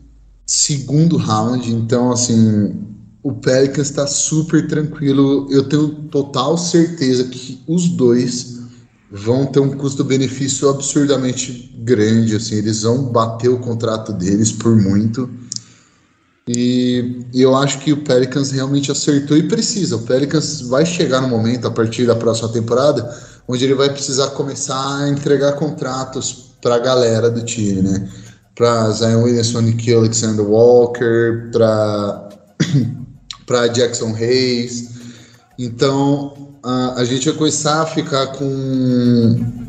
segundo 0.45 1.17
round, 1.17 1.71
então 1.71 2.11
assim, 2.11 2.92
o 3.23 3.31
Pelicans 3.31 3.89
está 3.89 4.05
super 4.05 4.67
tranquilo. 4.67 5.47
Eu 5.49 5.63
tenho 5.63 5.87
total 6.11 6.57
certeza 6.57 7.23
que 7.23 7.63
os 7.65 7.87
dois 7.87 8.59
vão 9.09 9.45
ter 9.45 9.61
um 9.61 9.71
custo-benefício 9.77 10.69
absurdamente 10.69 11.73
grande. 11.77 12.35
Assim, 12.35 12.55
eles 12.55 12.81
vão 12.81 13.05
bater 13.05 13.47
o 13.47 13.59
contrato 13.59 14.11
deles 14.11 14.51
por 14.51 14.75
muito. 14.75 15.29
E, 16.45 17.25
e, 17.33 17.41
eu 17.41 17.55
acho 17.55 17.79
que 17.79 17.93
o 17.93 18.03
Pelicans 18.03 18.51
realmente 18.51 18.91
acertou 18.91 19.37
e 19.37 19.47
precisa. 19.47 19.95
O 19.95 20.01
Pelicans 20.01 20.59
vai 20.61 20.85
chegar 20.85 21.21
no 21.21 21.29
momento, 21.29 21.65
a 21.65 21.71
partir 21.71 22.05
da 22.05 22.17
próxima 22.17 22.49
temporada, 22.49 23.17
onde 23.47 23.63
ele 23.63 23.75
vai 23.75 23.89
precisar 23.89 24.31
começar 24.31 24.97
a 24.97 25.07
entregar 25.07 25.53
contratos 25.53 26.55
para 26.61 26.75
a 26.75 26.79
galera 26.79 27.29
do 27.29 27.41
time, 27.45 27.81
né? 27.81 28.09
Para 28.55 28.91
Zion 28.91 29.23
Williamson, 29.23 29.61
Nick 29.61 29.93
Alexander 29.93 30.45
Walker, 30.45 31.49
para 31.53 32.29
para 33.45 33.67
Jackson 33.67 34.11
Reis. 34.11 34.89
Então 35.57 36.53
a, 36.63 37.01
a 37.01 37.05
gente 37.05 37.29
vai 37.29 37.37
começar 37.37 37.81
a 37.81 37.85
ficar 37.85 38.27
com, 38.27 39.65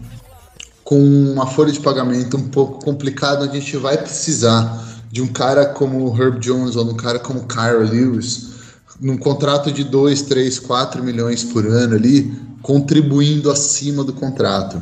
com 0.82 0.98
uma 1.32 1.46
folha 1.46 1.72
de 1.72 1.80
pagamento 1.80 2.36
um 2.36 2.48
pouco 2.48 2.84
complicada. 2.84 3.44
A 3.44 3.48
gente 3.48 3.76
vai 3.76 3.98
precisar 3.98 4.82
de 5.10 5.22
um 5.22 5.28
cara 5.28 5.66
como 5.66 6.14
Herb 6.20 6.40
Jones 6.40 6.76
ou 6.76 6.90
um 6.90 6.96
cara 6.96 7.18
como 7.18 7.46
Kyra 7.46 7.78
Lewis, 7.78 8.54
num 9.00 9.16
contrato 9.16 9.70
de 9.70 9.84
2, 9.84 10.22
3, 10.22 10.58
4 10.58 11.02
milhões 11.04 11.44
por 11.44 11.66
ano 11.66 11.94
ali, 11.94 12.32
contribuindo 12.62 13.50
acima 13.50 14.02
do 14.02 14.12
contrato. 14.12 14.80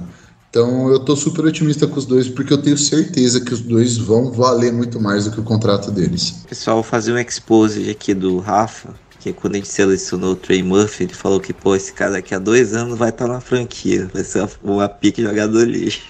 Então 0.52 0.90
eu 0.90 0.98
tô 0.98 1.16
super 1.16 1.46
otimista 1.46 1.86
com 1.86 1.98
os 1.98 2.04
dois, 2.04 2.28
porque 2.28 2.52
eu 2.52 2.58
tenho 2.58 2.76
certeza 2.76 3.40
que 3.40 3.54
os 3.54 3.60
dois 3.60 3.96
vão 3.96 4.30
valer 4.30 4.70
muito 4.70 5.00
mais 5.00 5.24
do 5.24 5.30
que 5.30 5.40
o 5.40 5.42
contrato 5.42 5.90
deles. 5.90 6.44
Pessoal, 6.46 6.76
vou 6.76 6.84
fazer 6.84 7.10
um 7.10 7.18
expose 7.18 7.88
aqui 7.88 8.12
do 8.12 8.38
Rafa, 8.38 8.90
que 9.18 9.32
quando 9.32 9.54
a 9.54 9.56
gente 9.56 9.68
selecionou 9.68 10.32
o 10.32 10.36
Trey 10.36 10.62
Murphy, 10.62 11.04
ele 11.04 11.14
falou 11.14 11.40
que, 11.40 11.54
pô, 11.54 11.74
esse 11.74 11.94
cara 11.94 12.10
daqui 12.10 12.34
a 12.34 12.38
dois 12.38 12.74
anos 12.74 12.98
vai 12.98 13.08
estar 13.08 13.26
tá 13.26 13.32
na 13.32 13.40
franquia, 13.40 14.10
vai 14.12 14.22
ser 14.22 14.46
uma 14.62 14.90
pique 14.90 15.22
jogador 15.22 15.66
lixo. 15.66 16.02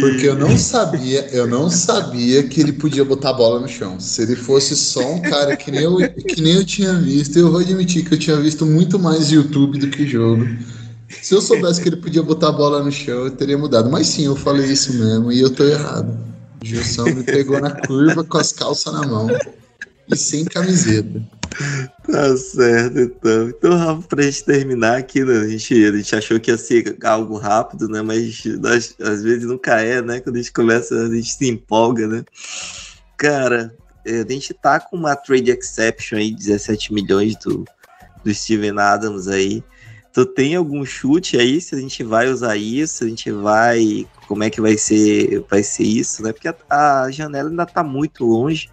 Porque 0.00 0.28
eu 0.28 0.36
não 0.36 0.56
sabia, 0.56 1.28
eu 1.32 1.46
não 1.46 1.70
sabia 1.70 2.42
que 2.44 2.60
ele 2.60 2.72
podia 2.72 3.04
botar 3.04 3.30
a 3.30 3.34
bola 3.34 3.60
no 3.60 3.68
chão. 3.68 3.98
Se 3.98 4.22
ele 4.22 4.36
fosse 4.36 4.76
só 4.76 5.14
um 5.14 5.20
cara 5.20 5.56
que 5.56 5.70
nem 5.70 5.82
eu, 5.82 5.96
que 5.96 6.40
nem 6.40 6.54
eu 6.54 6.64
tinha 6.64 6.94
visto, 6.94 7.38
eu 7.38 7.50
vou 7.50 7.60
admitir 7.60 8.04
que 8.04 8.14
eu 8.14 8.18
tinha 8.18 8.36
visto 8.36 8.64
muito 8.64 8.98
mais 8.98 9.30
YouTube 9.30 9.78
do 9.78 9.88
que 9.88 10.06
jogo. 10.06 10.46
Se 11.22 11.34
eu 11.34 11.40
soubesse 11.40 11.80
que 11.80 11.88
ele 11.88 11.96
podia 11.96 12.22
botar 12.22 12.48
a 12.48 12.52
bola 12.52 12.82
no 12.82 12.92
chão, 12.92 13.24
eu 13.24 13.30
teria 13.30 13.58
mudado. 13.58 13.90
Mas 13.90 14.06
sim, 14.06 14.26
eu 14.26 14.36
falei 14.36 14.66
isso 14.66 14.92
mesmo 14.94 15.32
e 15.32 15.40
eu 15.40 15.50
tô 15.50 15.64
errado. 15.64 16.16
Gilson 16.62 17.04
me 17.06 17.24
pegou 17.24 17.60
na 17.60 17.70
curva 17.70 18.22
com 18.22 18.38
as 18.38 18.52
calças 18.52 18.92
na 18.92 19.06
mão 19.06 19.28
e 20.08 20.16
sem 20.16 20.44
camiseta. 20.44 21.22
Tá 22.10 22.36
certo, 22.36 22.98
então. 22.98 23.48
Então, 23.48 23.76
Rafa, 23.76 24.08
pra 24.08 24.22
gente 24.22 24.44
terminar 24.44 24.98
aqui, 24.98 25.24
né? 25.24 25.38
A 25.38 25.48
gente, 25.48 25.84
a 25.84 25.96
gente 25.96 26.16
achou 26.16 26.40
que 26.40 26.50
ia 26.50 26.56
ser 26.56 26.96
algo 27.04 27.36
rápido, 27.36 27.88
né? 27.88 28.02
Mas 28.02 28.44
nós, 28.60 28.94
às 29.00 29.22
vezes 29.22 29.44
nunca 29.44 29.80
é, 29.80 30.00
né? 30.00 30.20
Quando 30.20 30.36
a 30.36 30.38
gente 30.38 30.52
começa, 30.52 30.94
a 30.94 31.14
gente 31.14 31.32
se 31.32 31.48
empolga, 31.48 32.06
né? 32.06 32.24
Cara, 33.16 33.74
é, 34.04 34.20
a 34.20 34.32
gente 34.32 34.54
tá 34.54 34.80
com 34.80 34.96
uma 34.96 35.16
trade 35.16 35.50
exception 35.50 36.18
aí, 36.18 36.34
17 36.34 36.92
milhões 36.92 37.36
do, 37.36 37.64
do 38.24 38.34
Steven 38.34 38.78
Adams 38.78 39.28
aí. 39.28 39.62
Tu 40.12 40.26
tem 40.26 40.56
algum 40.56 40.84
chute 40.84 41.36
aí 41.36 41.60
se 41.60 41.74
a 41.74 41.78
gente 41.78 42.02
vai 42.02 42.28
usar 42.28 42.56
isso? 42.56 43.04
A 43.04 43.08
gente 43.08 43.30
vai. 43.30 44.06
Como 44.26 44.42
é 44.42 44.50
que 44.50 44.60
vai 44.60 44.76
ser, 44.76 45.44
vai 45.48 45.62
ser 45.62 45.84
isso, 45.84 46.22
né? 46.22 46.32
Porque 46.32 46.48
a, 46.48 46.54
a 46.68 47.10
janela 47.10 47.50
ainda 47.50 47.66
tá 47.66 47.82
muito 47.82 48.24
longe 48.24 48.68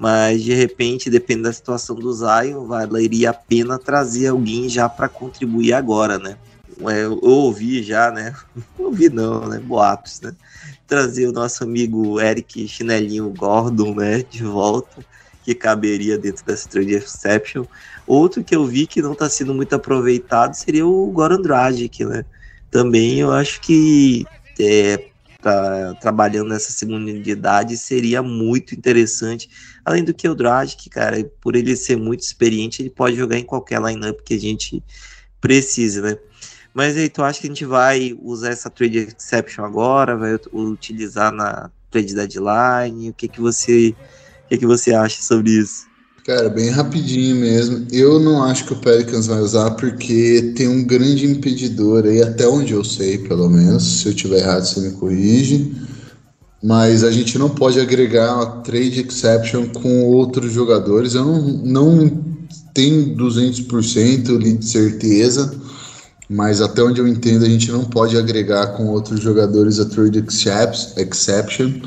mas 0.00 0.42
de 0.42 0.54
repente, 0.54 1.10
dependendo 1.10 1.48
da 1.48 1.52
situação 1.52 1.94
do 1.94 2.10
Zion, 2.10 2.64
valeria 2.66 3.28
a 3.28 3.34
pena 3.34 3.78
trazer 3.78 4.28
alguém 4.28 4.66
já 4.66 4.88
para 4.88 5.10
contribuir 5.10 5.74
agora, 5.74 6.18
né? 6.18 6.38
É, 6.88 7.04
eu 7.04 7.18
ouvi 7.20 7.82
já, 7.82 8.10
né? 8.10 8.34
ouvi 8.78 9.10
não, 9.10 9.46
né? 9.46 9.58
Boatos, 9.58 10.22
né? 10.22 10.34
Trazer 10.86 11.26
o 11.26 11.32
nosso 11.32 11.64
amigo 11.64 12.18
Eric 12.18 12.66
Chinelinho 12.66 13.28
Gordon, 13.28 13.94
né? 13.94 14.22
De 14.22 14.42
volta, 14.42 15.04
que 15.44 15.54
caberia 15.54 16.16
dentro 16.16 16.46
dessa 16.46 16.66
trade 16.66 16.94
exception. 16.94 17.66
Outro 18.06 18.42
que 18.42 18.56
eu 18.56 18.64
vi 18.64 18.86
que 18.86 19.02
não 19.02 19.12
está 19.12 19.28
sendo 19.28 19.54
muito 19.54 19.74
aproveitado 19.74 20.54
seria 20.54 20.86
o 20.86 21.10
Goran 21.10 21.42
Dragic, 21.42 22.06
né? 22.06 22.24
Também 22.70 23.18
eu 23.18 23.30
acho 23.32 23.60
que 23.60 24.24
é, 24.58 25.09
tá 25.40 25.94
trabalhando 26.00 26.48
nessa 26.48 26.72
segunda 26.72 27.10
unidade 27.10 27.76
seria 27.76 28.22
muito 28.22 28.74
interessante. 28.74 29.48
Além 29.84 30.04
do 30.04 30.14
que 30.14 30.28
o 30.28 30.34
Dragic, 30.34 30.88
cara, 30.90 31.24
por 31.40 31.56
ele 31.56 31.76
ser 31.76 31.96
muito 31.96 32.20
experiente, 32.20 32.82
ele 32.82 32.90
pode 32.90 33.16
jogar 33.16 33.38
em 33.38 33.44
qualquer 33.44 33.80
lineup 33.82 34.20
que 34.24 34.34
a 34.34 34.38
gente 34.38 34.82
precise, 35.40 36.00
né? 36.00 36.16
Mas 36.72 36.96
aí, 36.96 37.08
tu 37.08 37.22
acha 37.22 37.40
que 37.40 37.46
a 37.46 37.50
gente 37.50 37.64
vai 37.64 38.16
usar 38.22 38.50
essa 38.50 38.70
trade 38.70 38.98
exception 38.98 39.64
agora? 39.64 40.16
Vai 40.16 40.38
utilizar 40.52 41.32
na 41.32 41.70
trade 41.90 42.14
deadline? 42.14 43.10
O 43.10 43.14
que 43.14 43.26
que 43.26 43.40
você, 43.40 43.94
o 44.44 44.48
que 44.48 44.58
que 44.58 44.66
você 44.66 44.94
acha 44.94 45.20
sobre 45.20 45.50
isso? 45.50 45.89
Cara, 46.24 46.50
bem 46.50 46.68
rapidinho 46.68 47.36
mesmo. 47.36 47.86
Eu 47.90 48.20
não 48.20 48.42
acho 48.42 48.66
que 48.66 48.74
o 48.74 48.76
Pelicans 48.76 49.26
vai 49.26 49.40
usar 49.40 49.70
porque 49.72 50.52
tem 50.54 50.68
um 50.68 50.84
grande 50.84 51.24
impedidor 51.24 52.04
aí, 52.04 52.22
até 52.22 52.46
onde 52.46 52.74
eu 52.74 52.84
sei, 52.84 53.18
pelo 53.18 53.48
menos. 53.48 54.00
Se 54.00 54.08
eu 54.08 54.14
tiver 54.14 54.40
errado, 54.40 54.64
você 54.64 54.80
me 54.80 54.92
corrige. 54.92 55.74
Mas 56.62 57.02
a 57.04 57.10
gente 57.10 57.38
não 57.38 57.48
pode 57.48 57.80
agregar 57.80 58.34
uma 58.34 58.62
trade 58.62 59.00
exception 59.00 59.68
com 59.68 60.04
outros 60.04 60.52
jogadores. 60.52 61.14
Eu 61.14 61.24
não, 61.24 61.40
não 61.40 62.24
tenho 62.74 63.16
200% 63.16 64.38
de 64.38 64.64
certeza, 64.64 65.58
mas 66.28 66.60
até 66.60 66.82
onde 66.82 67.00
eu 67.00 67.08
entendo, 67.08 67.46
a 67.46 67.48
gente 67.48 67.72
não 67.72 67.84
pode 67.84 68.16
agregar 68.18 68.68
com 68.76 68.88
outros 68.88 69.20
jogadores 69.20 69.80
a 69.80 69.86
trade 69.86 70.22
exception. 70.98 71.80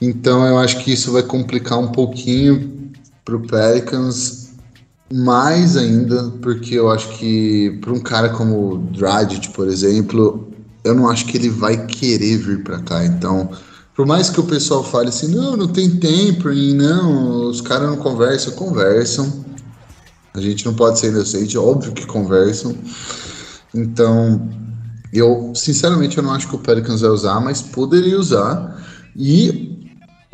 Então 0.00 0.46
eu 0.46 0.58
acho 0.58 0.82
que 0.82 0.92
isso 0.92 1.12
vai 1.12 1.22
complicar 1.22 1.78
um 1.78 1.88
pouquinho 1.88 2.73
para 3.24 3.36
o 3.36 3.40
Pelicans, 3.40 4.50
mais 5.12 5.76
ainda, 5.76 6.30
porque 6.42 6.74
eu 6.74 6.90
acho 6.90 7.08
que 7.16 7.78
para 7.80 7.92
um 7.92 8.00
cara 8.00 8.28
como 8.30 8.74
o 8.74 8.78
Dragic, 8.78 9.50
por 9.50 9.68
exemplo, 9.68 10.48
eu 10.82 10.94
não 10.94 11.08
acho 11.08 11.26
que 11.26 11.36
ele 11.36 11.48
vai 11.48 11.86
querer 11.86 12.36
vir 12.38 12.62
para 12.62 12.80
cá. 12.80 13.04
Então, 13.04 13.48
por 13.94 14.06
mais 14.06 14.28
que 14.28 14.40
o 14.40 14.44
pessoal 14.44 14.82
fale 14.82 15.08
assim, 15.08 15.28
não, 15.28 15.56
não 15.56 15.68
tem 15.68 15.96
tempo, 15.96 16.50
e 16.50 16.74
não, 16.74 17.48
os 17.48 17.60
caras 17.60 17.88
não 17.88 17.96
conversam, 17.96 18.52
conversam. 18.54 19.44
A 20.34 20.40
gente 20.40 20.66
não 20.66 20.74
pode 20.74 20.98
ser 20.98 21.08
inocente, 21.08 21.56
óbvio 21.56 21.92
que 21.92 22.04
conversam. 22.04 22.76
Então, 23.72 24.48
eu 25.12 25.52
sinceramente 25.54 26.18
eu 26.18 26.24
não 26.24 26.32
acho 26.32 26.48
que 26.48 26.56
o 26.56 26.58
Pelicans 26.58 27.00
vai 27.00 27.10
usar, 27.10 27.40
mas 27.40 27.62
poderia 27.62 28.18
usar. 28.18 28.82
E 29.16 29.73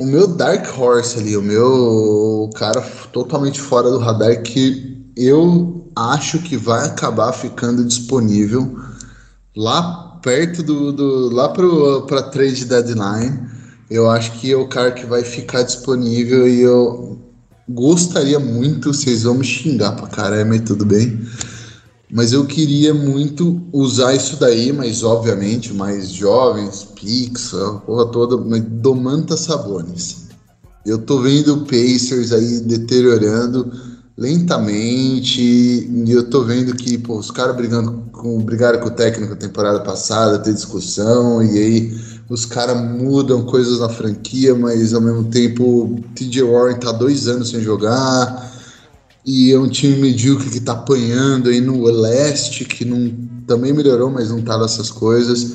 o 0.01 0.06
meu 0.06 0.27
Dark 0.27 0.66
Horse 0.78 1.18
ali, 1.18 1.36
o 1.36 1.43
meu 1.43 2.48
cara 2.55 2.81
totalmente 3.12 3.60
fora 3.60 3.90
do 3.90 3.98
radar 3.98 4.40
que 4.43 5.12
eu 5.14 5.85
acho 5.94 6.39
que 6.39 6.56
vai 6.56 6.86
acabar 6.86 7.31
ficando 7.35 7.85
disponível 7.85 8.78
lá 9.55 10.18
perto 10.22 10.62
do, 10.62 10.90
do 10.90 11.28
lá 11.35 11.51
para 11.51 12.22
trade 12.22 12.64
deadline, 12.64 13.47
eu 13.90 14.09
acho 14.09 14.32
que 14.32 14.51
é 14.51 14.56
o 14.56 14.66
cara 14.68 14.90
que 14.90 15.05
vai 15.05 15.22
ficar 15.22 15.64
disponível 15.64 16.48
e 16.48 16.62
eu 16.62 17.18
gostaria 17.68 18.39
muito, 18.39 18.94
vocês 18.94 19.24
vão 19.24 19.35
me 19.35 19.44
xingar 19.44 19.93
pra 19.97 20.06
caramba, 20.06 20.56
mas 20.56 20.62
tudo 20.62 20.86
bem. 20.86 21.20
Mas 22.12 22.32
eu 22.32 22.45
queria 22.45 22.93
muito 22.93 23.62
usar 23.73 24.15
isso 24.15 24.37
daí, 24.37 24.73
mas 24.73 25.03
obviamente 25.03 25.73
mais 25.73 26.11
jovens, 26.11 26.87
Pix, 26.95 27.55
a 27.55 27.74
porra 27.74 28.07
toda, 28.07 28.37
mas 28.37 28.62
Domantas 28.62 29.41
Sabonis. 29.41 30.28
Eu 30.85 30.99
tô 30.99 31.20
vendo 31.20 31.55
o 31.55 31.65
Pacers 31.66 32.32
aí 32.32 32.61
deteriorando 32.61 33.70
lentamente. 34.20 35.41
E 35.41 36.11
eu 36.11 36.28
tô 36.28 36.45
vendo 36.45 36.74
que 36.74 36.99
pô, 36.99 37.19
os 37.19 37.31
caras 37.31 37.57
brigando 37.57 38.05
com, 38.12 38.39
brigaram 38.39 38.78
com 38.78 38.89
o 38.89 38.91
técnico 38.91 39.31
na 39.31 39.41
temporada 39.41 39.81
passada, 39.81 40.39
tem 40.39 40.53
discussão, 40.53 41.43
e 41.43 41.59
aí 41.59 42.01
os 42.28 42.45
caras 42.45 42.81
mudam 42.81 43.45
coisas 43.45 43.81
na 43.81 43.89
franquia, 43.89 44.55
mas 44.55 44.93
ao 44.93 45.01
mesmo 45.01 45.24
tempo 45.24 45.99
TJ 46.15 46.43
Warren 46.43 46.77
tá 46.78 46.93
dois 46.93 47.27
anos 47.27 47.49
sem 47.49 47.61
jogar. 47.61 48.49
E 49.25 49.53
é 49.53 49.59
um 49.59 49.69
time 49.69 49.97
medíocre 49.97 50.49
que 50.49 50.61
tá 50.61 50.73
apanhando 50.73 51.51
aí 51.51 51.61
no 51.61 51.85
leste, 51.85 52.65
que 52.65 52.85
não, 52.85 53.13
também 53.47 53.73
melhorou, 53.73 54.11
mas 54.11 54.31
não 54.31 54.41
tá 54.41 54.57
dessas 54.57 54.91
coisas. 54.91 55.55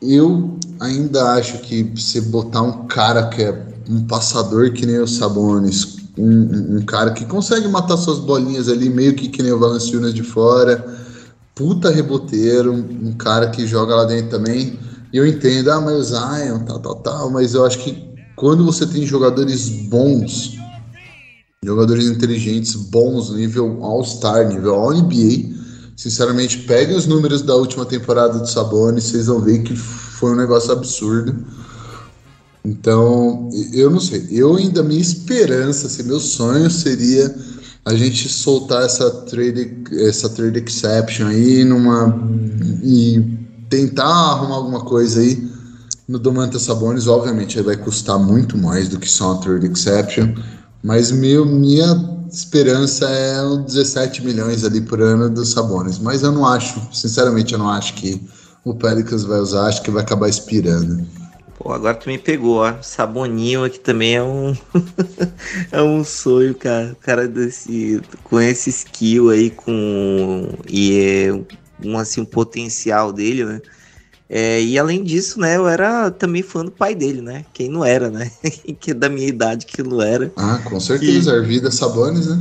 Eu 0.00 0.58
ainda 0.80 1.34
acho 1.34 1.58
que 1.58 1.84
você 1.94 2.20
botar 2.20 2.62
um 2.62 2.86
cara 2.88 3.28
que 3.28 3.42
é 3.42 3.66
um 3.88 4.04
passador 4.04 4.72
que 4.72 4.84
nem 4.84 4.98
o 4.98 5.06
Sabonis, 5.06 5.96
um, 6.18 6.78
um, 6.78 6.82
cara 6.84 7.12
que 7.12 7.24
consegue 7.24 7.68
matar 7.68 7.96
suas 7.96 8.18
bolinhas 8.18 8.68
ali, 8.68 8.90
meio 8.90 9.14
que 9.14 9.28
que 9.28 9.42
nem 9.42 9.52
o 9.52 9.58
Valanciunas 9.58 10.12
de 10.12 10.22
fora, 10.22 10.84
puta 11.54 11.90
reboteiro, 11.90 12.72
um 12.72 13.12
cara 13.12 13.50
que 13.50 13.66
joga 13.66 13.94
lá 13.94 14.04
dentro 14.04 14.30
também. 14.30 14.78
Eu 15.12 15.26
entendo, 15.26 15.70
ah, 15.70 15.80
mas 15.80 15.94
o 15.94 16.02
Zion, 16.02 16.58
tal, 16.60 16.80
tal, 16.80 16.94
tal, 16.96 17.30
mas 17.30 17.54
eu 17.54 17.64
acho 17.64 17.78
que 17.78 18.12
quando 18.34 18.64
você 18.64 18.86
tem 18.86 19.06
jogadores 19.06 19.68
bons, 19.68 20.58
jogadores 21.64 22.06
inteligentes, 22.06 22.74
bons, 22.74 23.30
nível 23.30 23.78
All-Star, 23.82 24.48
nível 24.48 24.74
All-NBA, 24.74 25.54
sinceramente, 25.96 26.58
pegue 26.58 26.92
os 26.92 27.06
números 27.06 27.40
da 27.42 27.54
última 27.54 27.86
temporada 27.86 28.40
do 28.40 28.48
Sabonis, 28.48 29.04
vocês 29.04 29.26
vão 29.26 29.40
ver 29.40 29.62
que 29.62 29.76
foi 29.76 30.32
um 30.32 30.36
negócio 30.36 30.72
absurdo. 30.72 31.36
Então, 32.64 33.48
eu 33.72 33.90
não 33.90 34.00
sei. 34.00 34.26
Eu 34.30 34.56
ainda, 34.56 34.82
minha 34.82 35.00
esperança, 35.00 35.86
assim, 35.86 36.02
meu 36.02 36.18
sonho 36.18 36.68
seria 36.68 37.32
a 37.84 37.94
gente 37.94 38.28
soltar 38.28 38.84
essa 38.84 39.10
trade, 39.10 39.84
essa 40.00 40.28
trade 40.28 40.58
exception 40.58 41.26
aí 41.26 41.64
numa 41.64 42.20
e 42.82 43.22
tentar 43.68 44.04
arrumar 44.06 44.56
alguma 44.56 44.84
coisa 44.84 45.20
aí 45.20 45.48
no 46.08 46.18
Domantas 46.18 46.62
Sabonis. 46.62 47.06
Obviamente, 47.06 47.60
vai 47.62 47.76
custar 47.76 48.18
muito 48.18 48.56
mais 48.56 48.88
do 48.88 48.98
que 48.98 49.10
só 49.10 49.32
uma 49.32 49.40
trade 49.40 49.66
exception, 49.66 50.34
mas 50.82 51.10
meu, 51.10 51.46
minha 51.46 51.86
esperança 52.30 53.08
é 53.08 53.42
uns 53.44 53.66
17 53.66 54.24
milhões 54.24 54.64
ali 54.64 54.80
por 54.80 55.00
ano 55.00 55.28
dos 55.28 55.50
Sabonis. 55.50 55.98
Mas 55.98 56.22
eu 56.22 56.32
não 56.32 56.46
acho, 56.46 56.80
sinceramente, 56.92 57.52
eu 57.52 57.58
não 57.58 57.68
acho 57.68 57.94
que 57.94 58.20
o 58.64 58.74
Pelicans 58.74 59.24
vai 59.24 59.38
usar, 59.38 59.66
acho 59.66 59.82
que 59.82 59.90
vai 59.90 60.02
acabar 60.02 60.28
expirando. 60.28 61.06
Pô, 61.58 61.72
agora 61.72 61.94
tu 61.94 62.08
me 62.08 62.18
pegou, 62.18 62.56
ó. 62.56 62.74
Saboninho 62.82 63.64
aqui 63.64 63.78
também 63.78 64.16
é 64.16 64.22
um 64.22 64.56
é 65.70 65.82
um 65.82 66.02
sonho, 66.02 66.54
cara. 66.54 66.92
O 66.92 66.96
cara 66.96 67.28
desse 67.28 68.00
com 68.24 68.40
esse 68.40 68.70
skill 68.70 69.30
aí 69.30 69.50
com 69.50 70.48
e 70.68 70.98
é 70.98 71.86
um 71.86 71.98
assim 71.98 72.22
um 72.22 72.24
potencial 72.24 73.12
dele, 73.12 73.44
né? 73.44 73.60
É, 74.34 74.62
e 74.62 74.78
além 74.78 75.04
disso, 75.04 75.38
né, 75.38 75.58
eu 75.58 75.68
era 75.68 76.10
também 76.10 76.42
fã 76.42 76.64
do 76.64 76.70
pai 76.70 76.94
dele, 76.94 77.20
né? 77.20 77.44
Quem 77.52 77.68
não 77.68 77.84
era, 77.84 78.10
né? 78.10 78.30
que 78.80 78.92
é 78.92 78.94
da 78.94 79.10
minha 79.10 79.28
idade 79.28 79.66
que 79.66 79.82
não 79.82 80.00
era. 80.00 80.32
Ah, 80.38 80.58
com 80.64 80.80
certeza, 80.80 81.32
e... 81.32 81.34
Arvida 81.38 81.70
Sabonis, 81.70 82.28
né? 82.28 82.38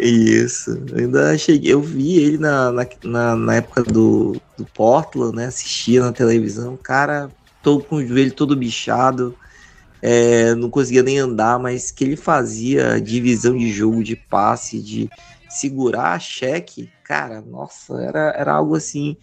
Isso, 0.00 0.70
eu 0.92 0.98
ainda 0.98 1.36
cheguei, 1.36 1.74
eu 1.74 1.82
vi 1.82 2.16
ele 2.16 2.38
na, 2.38 2.72
na, 3.04 3.36
na 3.36 3.54
época 3.54 3.82
do, 3.82 4.40
do 4.56 4.64
Portland, 4.64 5.36
né? 5.36 5.46
Assistia 5.46 6.00
na 6.00 6.10
televisão, 6.10 6.74
cara, 6.82 7.30
tô 7.62 7.80
com 7.80 7.96
o 7.96 8.06
joelho 8.06 8.32
todo 8.32 8.56
bichado, 8.56 9.36
é, 10.00 10.54
não 10.54 10.70
conseguia 10.70 11.02
nem 11.02 11.18
andar, 11.18 11.58
mas 11.58 11.90
que 11.90 12.02
ele 12.02 12.16
fazia 12.16 12.98
divisão 12.98 13.54
de 13.54 13.70
jogo, 13.70 14.02
de 14.02 14.16
passe, 14.16 14.80
de 14.80 15.10
segurar 15.50 16.18
cheque, 16.18 16.88
cara, 17.04 17.42
nossa, 17.42 17.94
era, 18.00 18.34
era 18.38 18.54
algo 18.54 18.74
assim 18.74 19.18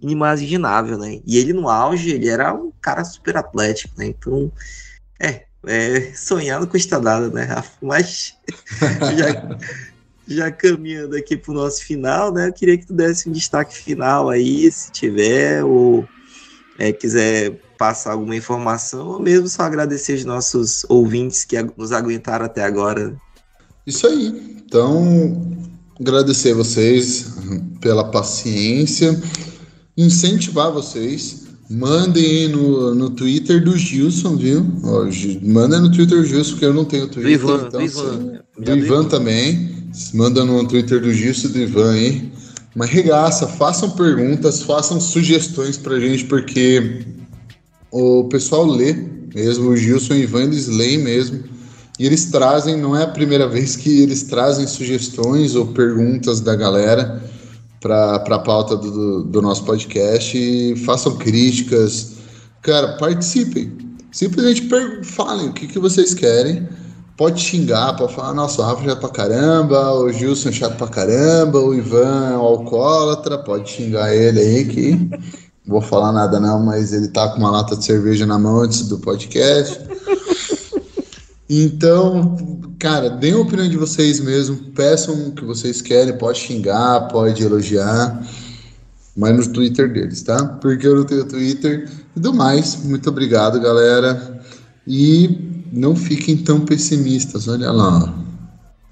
inimaginável, 0.00 0.98
né? 0.98 1.20
E 1.26 1.38
ele 1.38 1.52
no 1.52 1.68
auge, 1.68 2.10
ele 2.10 2.28
era 2.28 2.54
um 2.54 2.72
cara 2.80 3.04
super 3.04 3.36
atlético, 3.36 3.94
né? 3.98 4.06
Então, 4.06 4.50
é, 5.20 5.42
é 5.66 6.12
sonhado 6.14 6.66
com 6.66 6.78
nada, 7.00 7.28
né, 7.30 7.44
Rafa? 7.44 7.72
Mas 7.82 8.34
já, 9.16 9.58
já 10.26 10.52
caminhando 10.52 11.16
aqui 11.16 11.36
pro 11.36 11.52
nosso 11.52 11.84
final, 11.84 12.32
né? 12.32 12.48
Eu 12.48 12.52
queria 12.52 12.78
que 12.78 12.86
tu 12.86 12.92
desse 12.92 13.28
um 13.28 13.32
destaque 13.32 13.76
final 13.76 14.30
aí, 14.30 14.70
se 14.70 14.90
tiver, 14.92 15.64
ou 15.64 16.08
é, 16.78 16.92
quiser 16.92 17.60
passar 17.76 18.12
alguma 18.12 18.36
informação, 18.36 19.06
ou 19.06 19.20
mesmo 19.20 19.48
só 19.48 19.62
agradecer 19.62 20.14
os 20.14 20.24
nossos 20.24 20.84
ouvintes 20.88 21.44
que 21.44 21.56
nos 21.76 21.92
aguentaram 21.92 22.44
até 22.44 22.62
agora. 22.64 23.16
Isso 23.86 24.06
aí. 24.06 24.26
Então, 24.66 25.56
agradecer 25.98 26.54
vocês 26.54 27.26
pela 27.80 28.10
paciência, 28.10 29.18
incentivar 29.98 30.72
vocês. 30.72 31.48
Mandem 31.68 32.48
no, 32.48 32.94
no 32.94 33.10
Twitter 33.10 33.62
do 33.62 33.76
Gilson, 33.76 34.36
viu? 34.36 34.64
Ó, 34.84 35.04
manda 35.42 35.78
no 35.78 35.92
Twitter 35.92 36.18
do 36.18 36.24
Gilson, 36.24 36.52
porque 36.52 36.64
eu 36.64 36.72
não 36.72 36.84
tenho 36.84 37.08
Twitter. 37.08 37.38
Do 37.38 37.44
Ivan, 37.44 37.66
então, 37.66 37.80
do 37.80 37.84
Ivan. 37.84 38.40
Do 38.58 38.78
Ivan 38.78 39.04
também. 39.04 39.76
Manda 40.14 40.44
no 40.44 40.66
Twitter 40.66 41.02
do 41.02 41.12
Gilson 41.12 41.48
e 41.48 41.50
do 41.50 41.58
Ivan 41.58 41.92
aí. 41.92 42.32
Mas 42.74 42.88
regaça, 42.88 43.46
façam 43.46 43.90
perguntas, 43.90 44.62
façam 44.62 44.98
sugestões 45.00 45.76
pra 45.76 46.00
gente, 46.00 46.24
porque 46.24 47.04
o 47.90 48.24
pessoal 48.24 48.64
lê 48.64 48.94
mesmo, 49.34 49.70
o 49.70 49.76
Gilson 49.76 50.14
e 50.14 50.22
Ivan, 50.22 50.44
eles 50.44 50.68
leem 50.68 50.98
mesmo. 50.98 51.42
E 51.98 52.06
eles 52.06 52.26
trazem, 52.26 52.78
não 52.78 52.96
é 52.96 53.02
a 53.02 53.08
primeira 53.08 53.46
vez 53.48 53.76
que 53.76 54.00
eles 54.00 54.22
trazem 54.22 54.66
sugestões 54.66 55.54
ou 55.54 55.66
perguntas 55.66 56.40
da 56.40 56.54
galera 56.54 57.20
para 57.80 58.16
a 58.16 58.38
pauta 58.38 58.76
do, 58.76 59.22
do 59.22 59.42
nosso 59.42 59.64
podcast 59.64 60.36
e 60.36 60.76
façam 60.76 61.16
críticas. 61.16 62.14
Cara, 62.62 62.96
participem. 62.96 63.76
Simplesmente 64.10 64.68
falem 65.04 65.48
o 65.48 65.52
que, 65.52 65.66
que 65.66 65.78
vocês 65.78 66.14
querem. 66.14 66.68
Pode 67.16 67.40
xingar, 67.40 67.96
pode 67.96 68.14
falar, 68.14 68.32
nossa, 68.32 68.62
o 68.62 68.64
Rafa 68.64 68.90
é 68.90 68.94
pra 68.94 69.08
caramba, 69.08 69.92
o 69.92 70.12
Gilson 70.12 70.50
é 70.50 70.52
chato 70.52 70.76
pra 70.76 70.86
caramba, 70.86 71.58
o 71.58 71.74
Ivan 71.74 72.30
é 72.32 72.36
um 72.36 72.42
alcoólatra, 72.42 73.38
pode 73.38 73.70
xingar 73.70 74.14
ele 74.14 74.38
aí 74.38 74.64
que 74.64 75.10
vou 75.68 75.82
falar 75.82 76.12
nada 76.12 76.40
não, 76.40 76.64
mas 76.64 76.92
ele 76.92 77.08
tá 77.08 77.28
com 77.28 77.38
uma 77.38 77.50
lata 77.50 77.76
de 77.76 77.84
cerveja 77.84 78.24
na 78.24 78.38
mão 78.38 78.60
antes 78.60 78.88
do 78.88 78.98
podcast. 78.98 79.78
Então, 81.48 82.36
cara, 82.78 83.08
deem 83.08 83.34
a 83.34 83.38
opinião 83.38 83.68
de 83.68 83.76
vocês 83.76 84.20
mesmo, 84.20 84.56
peçam 84.74 85.28
o 85.28 85.32
que 85.32 85.44
vocês 85.44 85.80
querem, 85.80 86.16
pode 86.16 86.38
xingar, 86.38 87.08
pode 87.08 87.42
elogiar, 87.42 88.22
mas 89.16 89.36
no 89.36 89.52
Twitter 89.52 89.92
deles, 89.92 90.22
tá? 90.22 90.44
Porque 90.44 90.86
eu 90.86 90.96
não 90.96 91.04
tenho 91.04 91.24
Twitter 91.24 91.90
e 92.14 92.20
do 92.20 92.34
mais. 92.34 92.76
Muito 92.84 93.08
obrigado, 93.08 93.60
galera. 93.60 94.40
E 94.86 95.64
não 95.72 95.96
fiquem 95.96 96.36
tão 96.36 96.60
pessimistas, 96.60 97.48
olha 97.48 97.72
lá. 97.72 98.14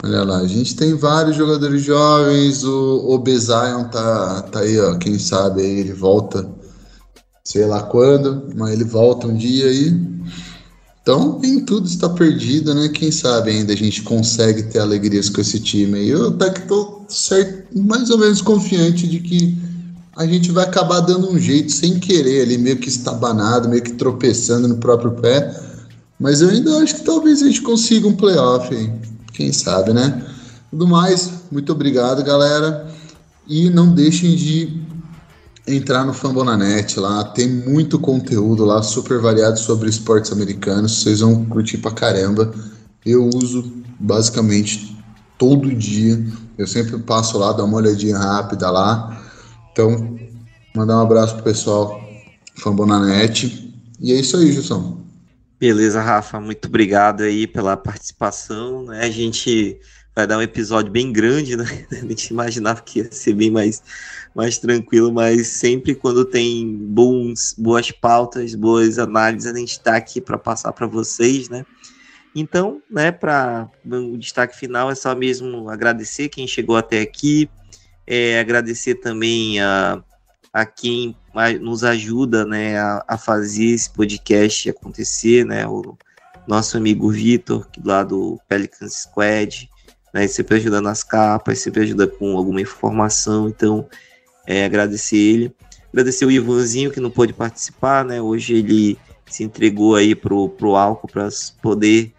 Olha 0.02 0.22
lá, 0.24 0.38
a 0.38 0.46
gente 0.46 0.76
tem 0.76 0.94
vários 0.94 1.36
jogadores 1.36 1.82
jovens, 1.82 2.64
o, 2.64 3.14
o 3.14 3.18
Bezion 3.18 3.84
tá, 3.84 4.42
tá 4.42 4.60
aí, 4.60 4.78
ó, 4.78 4.94
quem 4.96 5.18
sabe 5.18 5.62
aí 5.62 5.80
ele 5.80 5.92
volta 5.92 6.46
sei 7.46 7.64
lá 7.64 7.84
quando, 7.84 8.48
mas 8.56 8.72
ele 8.72 8.82
volta 8.82 9.28
um 9.28 9.36
dia 9.36 9.66
aí. 9.66 9.94
Então, 11.06 11.38
nem 11.40 11.60
tudo 11.60 11.86
está 11.86 12.08
perdido, 12.08 12.74
né? 12.74 12.88
Quem 12.88 13.12
sabe 13.12 13.52
ainda 13.52 13.72
a 13.72 13.76
gente 13.76 14.02
consegue 14.02 14.64
ter 14.64 14.80
alegrias 14.80 15.28
com 15.28 15.40
esse 15.40 15.60
time. 15.60 16.08
Eu 16.08 16.30
até 16.30 16.50
que 16.50 16.62
tô 16.62 17.02
certo, 17.08 17.78
mais 17.78 18.10
ou 18.10 18.18
menos 18.18 18.42
confiante 18.42 19.06
de 19.06 19.20
que 19.20 19.56
a 20.16 20.26
gente 20.26 20.50
vai 20.50 20.64
acabar 20.64 20.98
dando 20.98 21.30
um 21.30 21.38
jeito 21.38 21.70
sem 21.70 22.00
querer 22.00 22.42
ali, 22.42 22.58
meio 22.58 22.78
que 22.78 22.88
estabanado, 22.88 23.68
meio 23.68 23.84
que 23.84 23.92
tropeçando 23.92 24.66
no 24.66 24.78
próprio 24.78 25.12
pé. 25.12 25.54
Mas 26.18 26.40
eu 26.40 26.48
ainda 26.48 26.76
acho 26.78 26.96
que 26.96 27.04
talvez 27.04 27.40
a 27.40 27.46
gente 27.46 27.62
consiga 27.62 28.08
um 28.08 28.16
playoff 28.16 28.74
aí. 28.74 28.90
Quem 29.32 29.52
sabe, 29.52 29.92
né? 29.92 30.26
Tudo 30.72 30.88
mais, 30.88 31.30
muito 31.52 31.70
obrigado, 31.70 32.24
galera. 32.24 32.92
E 33.46 33.70
não 33.70 33.94
deixem 33.94 34.34
de 34.34 34.82
entrar 35.66 36.04
no 36.04 36.14
Fambonanet 36.14 36.98
lá, 37.00 37.24
tem 37.24 37.48
muito 37.48 37.98
conteúdo 37.98 38.64
lá, 38.64 38.82
super 38.82 39.20
variado 39.20 39.58
sobre 39.58 39.88
esportes 39.88 40.30
americanos, 40.30 41.02
vocês 41.02 41.20
vão 41.20 41.44
curtir 41.46 41.78
pra 41.78 41.90
caramba. 41.90 42.54
Eu 43.04 43.28
uso 43.34 43.72
basicamente 43.98 44.96
todo 45.36 45.74
dia, 45.74 46.24
eu 46.56 46.66
sempre 46.66 46.98
passo 46.98 47.38
lá, 47.38 47.52
dá 47.52 47.64
uma 47.64 47.78
olhadinha 47.78 48.16
rápida 48.16 48.70
lá. 48.70 49.22
Então, 49.72 50.16
mandar 50.74 50.98
um 50.98 51.02
abraço 51.02 51.34
pro 51.34 51.44
pessoal 51.44 52.00
Fambonanet. 52.54 53.74
E 54.00 54.12
é 54.12 54.16
isso 54.16 54.36
aí, 54.36 54.52
Gilson. 54.52 55.04
Beleza, 55.58 56.02
Rafa, 56.02 56.38
muito 56.38 56.68
obrigado 56.68 57.22
aí 57.22 57.46
pela 57.46 57.76
participação, 57.76 58.84
né? 58.84 59.00
A 59.00 59.10
gente 59.10 59.80
vai 60.16 60.26
dar 60.26 60.38
um 60.38 60.42
episódio 60.42 60.90
bem 60.90 61.12
grande, 61.12 61.56
né? 61.56 61.64
A 61.92 61.96
gente 61.96 62.30
imaginava 62.30 62.80
que 62.80 63.00
ia 63.00 63.12
ser 63.12 63.34
bem 63.34 63.50
mais 63.50 63.82
mais 64.34 64.58
tranquilo, 64.58 65.12
mas 65.12 65.46
sempre 65.46 65.94
quando 65.94 66.24
tem 66.24 66.76
bons, 66.76 67.54
boas 67.56 67.90
pautas, 67.90 68.54
boas 68.54 68.98
análises, 68.98 69.50
a 69.50 69.56
gente 69.56 69.70
está 69.72 69.96
aqui 69.96 70.20
para 70.20 70.36
passar 70.36 70.72
para 70.72 70.86
vocês, 70.86 71.48
né? 71.48 71.64
Então, 72.34 72.82
né, 72.90 73.10
para 73.10 73.70
o 73.86 74.18
destaque 74.18 74.54
final 74.54 74.90
é 74.90 74.94
só 74.94 75.14
mesmo 75.14 75.70
agradecer 75.70 76.28
quem 76.28 76.46
chegou 76.46 76.76
até 76.76 77.00
aqui, 77.00 77.48
é, 78.06 78.38
agradecer 78.38 78.96
também 78.96 79.58
a, 79.58 80.02
a 80.52 80.66
quem 80.66 81.16
nos 81.62 81.82
ajuda, 81.82 82.44
né, 82.44 82.78
a, 82.78 83.02
a 83.08 83.16
fazer 83.16 83.64
esse 83.64 83.88
podcast 83.88 84.68
acontecer, 84.68 85.46
né, 85.46 85.66
o 85.66 85.96
nosso 86.46 86.76
amigo 86.76 87.10
Vitor, 87.10 87.66
lá 87.82 88.04
do 88.04 88.38
Pelican 88.46 88.86
Squad, 88.86 89.70
né, 90.16 90.26
sempre 90.26 90.56
ajuda 90.56 90.80
nas 90.80 91.02
capas, 91.02 91.58
sempre 91.58 91.82
ajuda 91.82 92.06
com 92.06 92.38
alguma 92.38 92.58
informação, 92.58 93.48
então 93.48 93.86
é, 94.46 94.64
agradecer 94.64 95.18
ele. 95.18 95.52
Agradecer 95.92 96.24
o 96.24 96.30
Ivanzinho, 96.30 96.90
que 96.90 97.00
não 97.00 97.10
pôde 97.10 97.34
participar, 97.34 98.02
né? 98.02 98.20
Hoje 98.20 98.54
ele 98.54 98.98
se 99.26 99.44
entregou 99.44 99.94
aí 99.94 100.14
pro, 100.14 100.48
pro 100.48 100.74
álcool 100.74 101.06
para 101.06 101.28
poder 101.60 102.14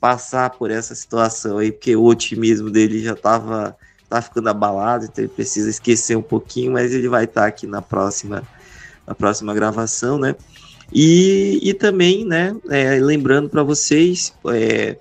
passar 0.00 0.50
por 0.50 0.72
essa 0.72 0.92
situação 0.96 1.58
aí, 1.58 1.70
porque 1.70 1.94
o 1.94 2.02
otimismo 2.02 2.68
dele 2.68 3.00
já 3.00 3.12
estava 3.12 3.76
tá 4.08 4.20
ficando 4.20 4.48
abalado, 4.48 5.04
então 5.04 5.24
ele 5.24 5.32
precisa 5.32 5.70
esquecer 5.70 6.16
um 6.16 6.22
pouquinho, 6.22 6.72
mas 6.72 6.92
ele 6.92 7.08
vai 7.08 7.24
estar 7.24 7.42
tá 7.42 7.46
aqui 7.46 7.66
na 7.68 7.80
próxima, 7.80 8.42
na 9.06 9.14
próxima 9.14 9.54
gravação, 9.54 10.18
né? 10.18 10.34
E, 10.92 11.60
e 11.62 11.74
também, 11.74 12.24
né, 12.24 12.56
é, 12.70 12.98
lembrando 12.98 13.48
para 13.48 13.62
vocês, 13.62 14.32
é, 14.48 14.96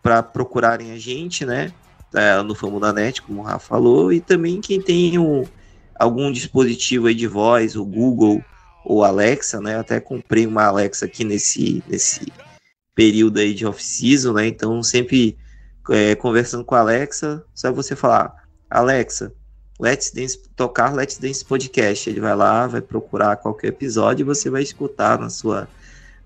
para 0.00 0.22
procurarem 0.22 0.92
a 0.92 0.98
gente, 0.98 1.44
né, 1.44 1.72
é, 2.14 2.42
no 2.42 2.54
Famo 2.54 2.80
da 2.80 2.92
Net, 2.92 3.22
como 3.22 3.40
o 3.40 3.44
Rafa 3.44 3.66
falou, 3.66 4.12
e 4.12 4.20
também 4.20 4.60
quem 4.60 4.80
tem 4.80 5.18
um, 5.18 5.44
algum 5.94 6.30
dispositivo 6.32 7.06
aí 7.06 7.14
de 7.14 7.26
voz, 7.26 7.76
o 7.76 7.84
Google 7.84 8.42
ou 8.84 9.04
Alexa, 9.04 9.60
né? 9.60 9.74
Eu 9.74 9.80
até 9.80 10.00
comprei 10.00 10.46
uma 10.46 10.64
Alexa 10.64 11.04
aqui 11.06 11.24
nesse, 11.24 11.82
nesse 11.86 12.32
período 12.94 13.38
aí 13.38 13.52
de 13.52 13.66
off-season, 13.66 14.32
né? 14.32 14.46
Então, 14.46 14.82
sempre 14.82 15.36
é, 15.90 16.14
conversando 16.14 16.64
com 16.64 16.74
a 16.74 16.80
Alexa, 16.80 17.44
só 17.54 17.72
você 17.72 17.94
falar, 17.94 18.34
Alexa, 18.70 19.32
Let's 19.80 20.10
Dance, 20.10 20.38
tocar 20.56 20.92
Let's 20.92 21.18
Dance 21.18 21.44
Podcast. 21.44 22.10
Ele 22.10 22.20
vai 22.20 22.34
lá, 22.34 22.66
vai 22.66 22.80
procurar 22.80 23.36
qualquer 23.36 23.68
episódio 23.68 24.24
e 24.24 24.26
você 24.26 24.50
vai 24.50 24.62
escutar 24.62 25.18
na 25.18 25.30
sua, 25.30 25.68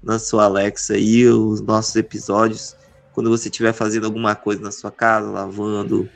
na 0.02 0.18
sua 0.18 0.44
Alexa 0.44 0.94
aí 0.94 1.26
os 1.26 1.60
nossos 1.60 1.94
episódios. 1.96 2.74
Quando 3.12 3.30
você 3.30 3.48
estiver 3.48 3.72
fazendo 3.72 4.06
alguma 4.06 4.34
coisa 4.34 4.62
na 4.62 4.70
sua 4.70 4.90
casa, 4.90 5.30
lavando 5.30 6.08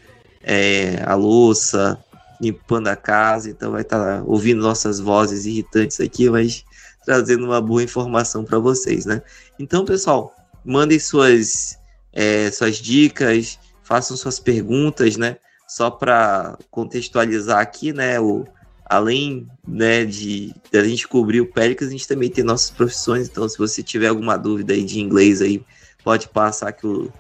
é, 0.43 1.03
a 1.05 1.15
louça, 1.15 2.03
limpando 2.41 2.89
a 2.89 2.97
casa, 2.97 3.51
então 3.51 3.73
vai 3.73 3.83
estar 3.83 3.99
tá 3.99 4.23
ouvindo 4.27 4.63
nossas 4.63 5.01
vozes 5.01 5.47
irritantes 5.47 6.01
aqui, 6.01 6.29
mas 6.31 6.65
trazendo 7.05 7.45
uma 7.45 7.61
boa 7.61 7.83
informação 7.83 8.45
para 8.45 8.59
vocês, 8.59 9.07
né? 9.07 9.23
Então, 9.59 9.85
pessoal, 9.85 10.35
mandem 10.65 10.99
suas, 10.99 11.79
é, 12.13 12.51
suas 12.51 12.77
dicas, 12.77 13.59
façam 13.83 14.17
suas 14.17 14.41
perguntas, 14.41 15.17
né? 15.17 15.37
Só 15.69 15.91
para 15.91 16.59
contextualizar 16.71 17.61
aqui, 17.61 17.93
né? 17.93 18.21
O, 18.21 18.45
além 18.85 19.49
né, 19.67 20.05
de, 20.05 20.53
de 20.71 20.79
a 20.79 20.85
gente 20.85 21.07
cobrir 21.07 21.41
o 21.41 21.53
Pelicans, 21.53 21.89
a 21.89 21.93
gente 21.93 22.09
também 22.09 22.29
tem 22.29 22.45
nossas 22.45 22.71
profissões. 22.71 23.29
Então, 23.29 23.49
se 23.49 23.57
você 23.57 23.83
tiver 23.83 24.09
alguma 24.09 24.37
dúvida 24.37 24.75
aí 24.75 24.85
de 24.85 25.01
inglês 25.01 25.41
aí, 25.41 25.65
pode 26.07 26.29
passar 26.29 26.71
que 26.71 26.87
o 26.87 27.13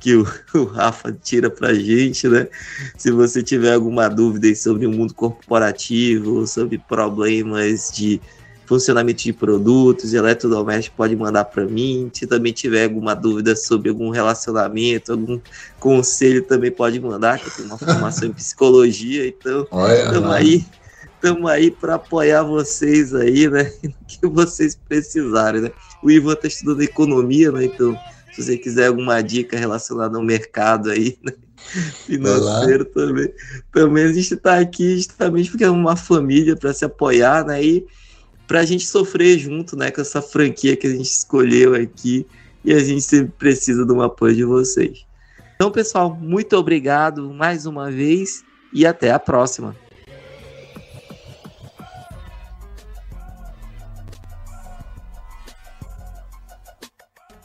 que 0.00 0.14
o, 0.16 0.26
o 0.56 0.64
Rafa 0.64 1.12
tira 1.12 1.50
para 1.50 1.74
gente, 1.74 2.26
né? 2.26 2.48
Se 2.96 3.10
você 3.10 3.42
tiver 3.42 3.74
alguma 3.74 4.08
dúvida 4.08 4.52
sobre 4.54 4.86
o 4.86 4.90
mundo 4.90 5.12
corporativo, 5.12 6.46
sobre 6.46 6.78
problemas 6.78 7.92
de 7.92 8.18
funcionamento 8.64 9.22
de 9.24 9.34
produtos, 9.34 10.14
eletrodoméstico, 10.14 10.96
pode 10.96 11.14
mandar 11.14 11.44
para 11.44 11.66
mim. 11.66 12.10
Se 12.14 12.26
também 12.26 12.50
tiver 12.50 12.84
alguma 12.84 13.14
dúvida 13.14 13.54
sobre 13.54 13.90
algum 13.90 14.08
relacionamento, 14.08 15.12
algum 15.12 15.38
conselho, 15.78 16.42
também 16.42 16.70
pode 16.70 16.98
mandar, 16.98 17.38
que 17.38 17.48
eu 17.48 17.52
tenho 17.52 17.68
uma 17.68 17.76
formação 17.76 18.28
em 18.28 18.32
psicologia, 18.32 19.28
então 19.28 19.66
estamos 19.92 20.30
aí. 20.30 20.64
Estamos 21.16 21.50
aí 21.50 21.70
para 21.70 21.96
apoiar 21.96 22.42
vocês 22.44 23.14
aí, 23.14 23.46
né? 23.50 23.70
No 23.84 23.92
que 24.06 24.26
vocês 24.26 24.74
precisarem, 24.88 25.60
né? 25.60 25.70
O 26.02 26.10
Ivan 26.10 26.32
está 26.32 26.48
estudando 26.48 26.80
economia, 26.80 27.52
né? 27.52 27.66
Então, 27.66 27.94
se 28.32 28.42
você 28.42 28.56
quiser 28.56 28.88
alguma 28.88 29.22
dica 29.22 29.58
relacionada 29.58 30.16
ao 30.16 30.24
mercado 30.24 30.90
aí, 30.90 31.18
né? 31.22 31.32
financeiro 32.06 32.84
também. 32.84 33.32
Também 33.72 34.04
a 34.04 34.12
gente 34.12 34.34
está 34.34 34.58
aqui 34.58 34.96
justamente 34.96 35.50
porque 35.50 35.64
é 35.64 35.70
uma 35.70 35.96
família 35.96 36.56
para 36.56 36.72
se 36.72 36.84
apoiar, 36.84 37.44
né? 37.44 37.62
E 37.62 37.86
para 38.46 38.60
a 38.60 38.64
gente 38.64 38.86
sofrer 38.86 39.38
junto, 39.38 39.76
né? 39.76 39.90
Com 39.90 40.00
essa 40.00 40.22
franquia 40.22 40.76
que 40.76 40.86
a 40.86 40.90
gente 40.90 41.04
escolheu 41.04 41.74
aqui 41.74 42.26
e 42.64 42.72
a 42.72 42.78
gente 42.78 43.02
sempre 43.02 43.32
precisa 43.38 43.84
do 43.84 44.00
apoio 44.02 44.34
de 44.34 44.44
vocês. 44.44 45.06
Então, 45.54 45.70
pessoal, 45.70 46.14
muito 46.14 46.56
obrigado 46.56 47.32
mais 47.34 47.66
uma 47.66 47.90
vez 47.90 48.42
e 48.72 48.86
até 48.86 49.10
a 49.10 49.18
próxima. 49.18 49.76